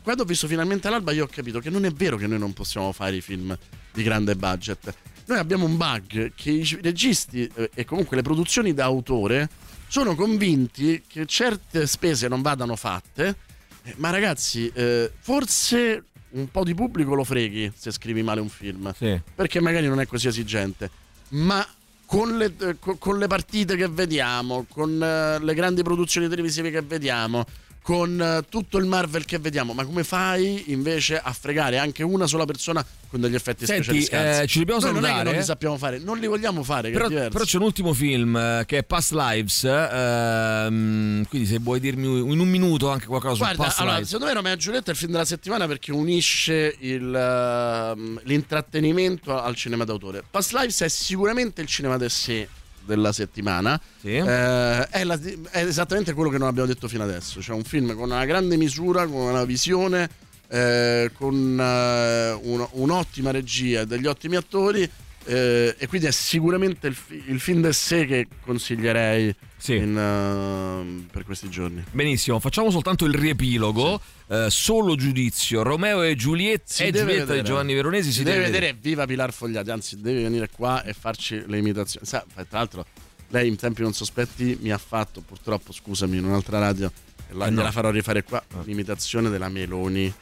quando 0.04 0.24
ho 0.24 0.26
visto 0.26 0.48
finalmente 0.48 0.90
l'alba 0.90 1.12
io 1.12 1.26
ho 1.26 1.30
capito 1.32 1.60
che 1.60 1.70
non 1.70 1.86
è 1.86 1.92
vero 1.92 2.18
che 2.18 2.28
noi 2.28 2.40
non 2.40 2.54
possiamo 2.54 2.92
fare 2.92 3.16
i 3.16 3.22
film 3.22 3.58
di 3.94 4.04
grande 4.04 4.36
budget. 4.36 4.94
Noi 5.26 5.38
abbiamo 5.38 5.66
un 5.66 5.78
bug 5.78 6.34
che 6.36 6.52
i 6.52 6.80
registi 6.82 7.50
eh, 7.56 7.70
e 7.74 7.86
comunque 7.86 8.16
le 8.16 8.22
produzioni 8.24 8.74
da 8.74 8.86
autore 8.86 9.50
sono 9.88 10.16
convinti 10.16 11.04
che 11.08 11.26
certe 11.26 11.86
spese 11.88 12.28
non 12.28 12.42
vadano 12.42 12.76
fatte. 12.76 13.36
Eh, 13.84 13.94
Ma 13.98 14.10
ragazzi, 14.10 14.72
eh, 14.74 15.12
forse 15.20 16.06
un 16.32 16.50
po' 16.50 16.64
di 16.64 16.74
pubblico 16.74 17.14
lo 17.14 17.24
freghi 17.24 17.72
se 17.76 17.92
scrivi 17.92 18.24
male 18.24 18.42
un 18.42 18.50
film. 18.50 18.94
Sì. 18.94 19.20
Perché 19.36 19.60
magari 19.60 19.88
non 19.88 20.00
è 20.00 20.06
così 20.06 20.28
esigente. 20.28 20.90
Ma 21.30 21.66
con 22.06 22.38
le, 22.38 22.54
eh, 22.60 22.76
co- 22.80 22.98
con 22.98 23.18
le 23.18 23.28
partite 23.28 23.76
che 23.76 23.88
vediamo, 23.88 24.66
con 24.70 25.02
eh, 25.02 25.40
le 25.40 25.54
grandi 25.54 25.82
produzioni 25.82 26.28
televisive 26.28 26.70
che 26.70 26.82
vediamo, 26.82 27.46
con 27.82 28.22
eh, 28.22 28.46
tutto 28.48 28.78
il 28.78 28.86
Marvel 28.86 29.26
che 29.26 29.40
vediamo, 29.40 29.74
ma 29.74 29.84
come 29.86 30.04
fai 30.04 30.72
invece 30.72 31.20
a 31.20 31.34
fregare 31.34 31.78
anche 31.78 32.04
una 32.04 32.28
sola 32.28 32.46
persona 32.46 32.86
con 33.10 33.20
degli 33.20 33.36
effetti 33.36 33.66
Senti, 33.66 34.02
speciali 34.02 34.44
eh, 34.44 34.48
ci 34.48 34.60
dobbiamo 34.60 34.80
Noi 34.80 34.94
non 34.94 35.04
è 35.04 35.08
che 35.08 35.08
salutare, 35.08 35.24
non 35.26 35.34
li 35.34 35.40
eh? 35.40 35.44
sappiamo 35.44 35.78
fare, 35.78 35.98
non 36.00 36.18
li 36.18 36.28
vogliamo 36.28 36.64
fare, 36.64 36.92
Però, 36.92 37.08
però 37.08 37.44
c'è 37.44 37.58
un 37.58 37.64
ultimo 37.64 37.94
film 37.94 38.38
eh, 38.38 38.64
che 38.66 38.78
è 38.78 38.84
Past 38.84 39.12
Lives. 39.14 39.64
ehm, 39.64 41.26
quindi, 41.26 41.48
se 41.48 41.58
vuoi 41.60 41.80
dirmi 41.80 42.06
in 42.06 42.40
un 42.40 42.48
minuto 42.48 42.90
anche 42.90 43.08
qualcosa 43.08 43.34
su 43.34 43.42
Guarda, 43.42 43.64
Past 43.64 43.80
allora, 43.80 43.94
Lives. 43.96 44.10
secondo 44.10 44.32
me 44.32 44.38
Romeo 44.38 44.54
e 44.54 44.58
Giulietta 44.58 44.90
è 44.90 44.94
il 44.94 44.98
film 44.98 45.12
della 45.12 45.26
settimana 45.26 45.68
perché 45.68 45.92
unisce 45.92 46.76
il, 46.80 47.14
ehm, 47.14 48.22
l'intrattenimento 48.24 49.38
al 49.42 49.56
cinema 49.56 49.84
d'autore. 49.84 50.24
Past 50.30 50.54
Lives 50.54 50.82
è 50.82 50.88
sicuramente 50.88 51.62
il 51.62 51.68
cinema 51.68 51.98
del 51.98 52.12
sé 52.12 52.48
della 52.86 53.12
settimana. 53.12 53.80
Sì. 54.00 54.16
Eh, 54.16 54.88
è, 54.90 55.04
la- 55.04 55.20
è 55.52 55.64
esattamente 55.66 56.14
quello 56.14 56.30
che 56.30 56.38
non 56.38 56.48
abbiamo 56.48 56.68
detto 56.68 56.88
fino 56.88 57.04
adesso. 57.04 57.42
Cioè 57.42 57.56
un 57.56 57.64
film 57.64 57.94
con 57.96 58.10
una 58.12 58.26
grande 58.26 58.58
misura, 58.58 59.06
con 59.06 59.22
una 59.22 59.46
visione, 59.46 60.10
eh, 60.48 61.12
con 61.18 61.58
eh, 61.60 62.32
un- 62.42 62.68
un'ottima 62.72 63.32
regia 63.32 63.82
e 63.82 63.86
degli 63.88 64.06
ottimi 64.08 64.36
attori. 64.36 64.90
Eh, 65.26 65.76
e 65.78 65.88
quindi 65.88 66.08
è 66.08 66.12
sicuramente 66.12 66.88
il, 66.88 66.96
fi- 66.96 67.24
il 67.28 67.40
film 67.40 67.62
del 67.62 67.74
sé 67.74 68.06
che 68.06 68.28
consiglierei 68.44 69.34
in, 69.68 69.98
eh, 69.98 71.08
per 71.12 71.24
questi 71.26 71.50
giorni. 71.50 71.84
Benissimo, 71.92 72.40
facciamo 72.40 72.72
soltanto 72.72 73.06
il 73.06 73.14
riepilogo. 73.14 74.00
Eh, 74.28 74.48
solo 74.50 74.96
giudizio. 74.96 75.62
Romeo 75.62 76.02
e 76.04 76.16
Giulietta 76.16 76.64
Si 76.66 76.84
e 76.84 76.92
deve 76.92 76.98
Giulietta 77.00 77.20
di 77.24 77.28
vedere. 77.30 77.48
Giovanni 77.48 77.74
Veronesi. 77.74 78.12
si, 78.12 78.24
deve 78.24 78.40
vedere. 78.46 78.76
Viva 78.80 79.06
Pilar 79.06 79.34
Fogliati, 79.34 79.70
anzi 79.72 80.00
deve 80.02 80.24
venire 80.24 80.50
qua 80.50 80.84
e 80.84 80.94
farci 80.94 81.44
le 81.46 81.58
imitazioni. 81.58 82.06
Sa, 82.06 82.26
tra 82.34 82.46
l'altro 82.50 82.86
lei 83.30 83.48
in 83.48 83.56
tempi 83.56 83.82
non 83.82 83.94
sospetti 83.94 84.58
mi 84.62 84.72
ha 84.72 84.78
fatto 84.78 85.22
purtroppo, 85.22 85.72
scusami, 85.72 86.18
in 86.18 86.26
un'altra 86.26 86.60
radio 86.60 86.92
e 87.30 87.34
la, 87.34 87.46
Eh 87.46 87.50
no. 87.50 87.58
gliela 87.58 87.72
farò 87.72 87.90
rifare 87.90 88.24
qua, 88.24 88.44
l'imitazione 88.64 89.30
della 89.30 89.50
Meloni. 89.50 90.14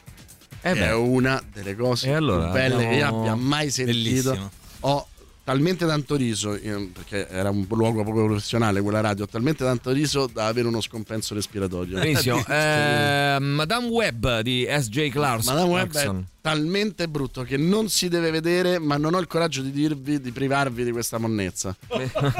Eh 0.62 0.72
è 0.74 0.92
una 0.94 1.42
delle 1.52 1.74
cose 1.74 2.12
allora, 2.12 2.44
più 2.44 2.52
belle 2.52 2.76
che 2.88 2.94
io 2.96 3.06
abbiamo- 3.06 3.20
abbia 3.20 3.34
mai 3.34 3.70
sentito. 3.70 3.96
Bellissimo. 4.30 4.50
Ho 4.80 5.06
talmente 5.50 5.84
tanto 5.84 6.14
riso, 6.14 6.58
perché 6.92 7.28
era 7.28 7.50
un 7.50 7.66
luogo 7.68 8.04
poco 8.04 8.24
professionale 8.24 8.80
quella 8.80 9.00
radio, 9.00 9.24
ho 9.24 9.26
talmente 9.26 9.64
tanto 9.64 9.90
riso 9.90 10.30
da 10.32 10.46
avere 10.46 10.68
uno 10.68 10.80
scompenso 10.80 11.34
respiratorio. 11.34 11.98
Benissimo. 11.98 12.44
Eh, 12.50 13.38
Madame 13.40 13.86
Web 13.88 14.40
di 14.40 14.66
S.J. 14.68 15.08
Clarkson. 15.10 15.54
Madame 15.54 15.72
Web 15.72 15.96
è 15.96 16.10
talmente 16.40 17.08
brutto 17.08 17.42
che 17.42 17.56
non 17.56 17.88
si 17.88 18.08
deve 18.08 18.30
vedere, 18.30 18.78
ma 18.78 18.96
non 18.96 19.14
ho 19.14 19.18
il 19.18 19.26
coraggio 19.26 19.62
di 19.62 19.70
dirvi 19.70 20.20
di 20.20 20.30
privarvi 20.30 20.84
di 20.84 20.90
questa 20.90 21.18
monnezza. 21.18 21.74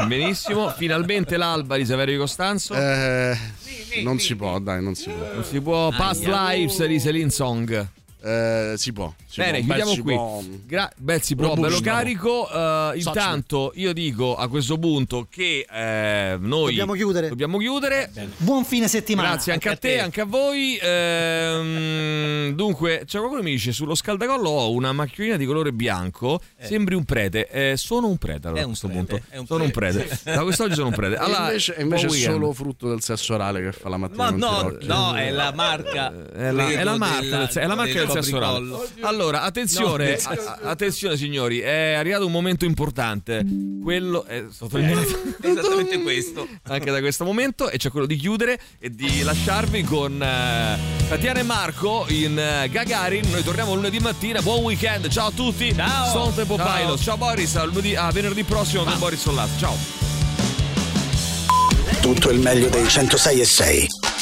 Benissimo, 0.06 0.70
finalmente 0.70 1.36
l'alba 1.36 1.76
di 1.76 1.84
Saverio 1.84 2.14
Di 2.14 2.20
Costanzo. 2.20 2.74
Eh, 2.74 3.36
non 4.02 4.18
si 4.18 4.36
può, 4.36 4.58
dai, 4.58 4.82
non 4.82 4.94
si 4.94 5.10
può. 5.10 5.32
Non 5.34 5.44
si 5.44 5.60
può. 5.60 5.90
Past 5.90 6.24
Lives 6.24 6.84
di 6.84 7.00
Celine 7.00 7.30
Song. 7.30 7.88
Eh, 8.22 8.74
si 8.76 8.92
può. 8.92 9.12
si 9.26 9.40
Bene, 9.40 9.58
può. 9.62 9.74
chiudiamo 9.74 9.94
Beh, 9.94 10.00
qui. 10.02 10.14
può. 10.14 10.42
Gra- 10.66 10.92
bel 10.96 11.22
si 11.22 11.34
può, 11.36 11.46
Robusto. 11.48 11.68
bello 11.68 11.80
carico. 11.80 12.48
Eh, 12.50 12.92
Socio. 13.00 13.08
intanto 13.08 13.72
io 13.76 13.92
dico 13.92 14.36
a 14.36 14.48
questo 14.48 14.78
punto 14.78 15.26
che 15.30 15.66
eh, 15.70 16.36
noi 16.38 16.66
Dobbiamo 16.70 16.92
chiudere. 16.94 17.28
Dobbiamo 17.28 17.58
chiudere. 17.58 18.10
Buon 18.38 18.64
fine 18.64 18.88
settimana. 18.88 19.28
Grazie 19.30 19.52
anche 19.52 19.68
a 19.68 19.76
te, 19.76 19.98
anche 20.00 20.20
a 20.20 20.24
voi. 20.26 20.78
Ehm, 20.82 22.52
dunque, 22.54 23.02
c'è 23.06 23.18
qualcuno 23.18 23.40
che 23.40 23.46
mi 23.46 23.52
dice: 23.52 23.72
sullo 23.72 23.94
scaldacollo 23.94 24.48
ho 24.48 24.72
una 24.72 24.92
macchina 24.92 25.36
di 25.36 25.46
colore 25.46 25.72
bianco. 25.72 26.40
Sembri 26.60 26.94
un 26.94 27.04
prete. 27.04 27.48
Eh, 27.48 27.76
sono 27.76 28.06
un 28.08 28.18
prete 28.18 28.46
allora, 28.48 28.60
È 28.60 28.64
a 28.64 28.66
un 28.66 28.70
questo 28.76 28.88
prete, 28.88 29.04
punto. 29.06 29.24
è 29.30 29.36
un 29.38 29.46
sono 29.46 29.64
un 29.64 29.70
prete. 29.70 29.98
prete. 30.04 30.18
Da 30.34 30.42
quest'oggi 30.42 30.74
sono 30.74 30.88
un 30.88 30.94
prete. 30.94 31.16
Allora, 31.16 31.46
invece, 31.46 31.74
invece 31.78 32.06
è 32.06 32.10
solo 32.10 32.52
frutto 32.52 32.88
del 32.88 33.02
sesso 33.02 33.34
orale 33.34 33.62
che 33.62 33.72
fa 33.72 33.88
la 33.88 33.96
mattina. 33.96 34.30
Ma 34.30 34.36
no, 34.36 34.76
no, 34.82 35.16
è 35.16 35.30
la 35.30 35.52
marca. 35.52 36.12
È 36.32 36.50
la, 36.50 36.68
è 36.70 36.84
la 36.84 36.96
marca, 36.96 37.36
del, 37.38 37.48
è 37.48 37.66
la 37.66 37.74
marca 37.74 37.92
del 38.04 38.09
orale. 38.10 38.58
copricollo. 38.58 38.88
Allora, 39.00 39.42
attenzione, 39.42 40.18
No, 40.22 40.30
a- 40.30 40.58
attenzione 40.70 41.16
signori, 41.16 41.60
è 41.60 41.92
arrivato 41.92 42.26
un 42.26 42.32
momento 42.32 42.64
importante. 42.64 43.44
Quello 43.82 44.24
è 44.24 44.44
sottolineato 44.50 45.00
Esattamente 45.42 46.00
questo. 46.02 46.46
anche 46.64 46.90
da 46.90 47.00
questo 47.00 47.24
momento 47.24 47.68
e 47.70 47.78
c'è 47.78 47.90
quello 47.90 48.06
di 48.06 48.16
chiudere 48.16 48.58
e 48.78 48.90
di 48.90 49.22
lasciarvi 49.22 49.82
con 49.84 50.22
eh, 50.22 50.78
Tatiana 51.08 51.40
e 51.40 51.42
Marco 51.42 52.04
in 52.08 52.38
eh, 52.38 52.68
Gagarin. 52.70 53.30
Noi 53.30 53.42
torniamo 53.42 53.74
lunedì 53.74 53.98
mattina. 53.98 54.40
Buon 54.42 54.64
weekend, 54.64 55.08
ciao 55.08 55.28
a 55.28 55.32
tutti. 55.32 55.74
Ciao. 55.74 56.08
Stone 56.08 56.34
Tempo 56.34 56.56
Ciao. 56.56 56.76
Pilot. 56.76 57.00
Ciao 57.02 57.16
Boris, 57.16 57.56
a, 57.56 57.64
lunedì- 57.64 57.96
a 57.96 58.10
venerdì 58.10 58.42
prossimo 58.44 58.84
con 58.84 58.98
Boris 58.98 59.20
Sollato. 59.20 59.50
Ciao. 59.58 59.76
Tutto 62.00 62.30
il 62.30 62.38
meglio 62.40 62.68
dei 62.68 62.88
106 62.88 63.40
e 63.40 63.44
6. 63.44 63.86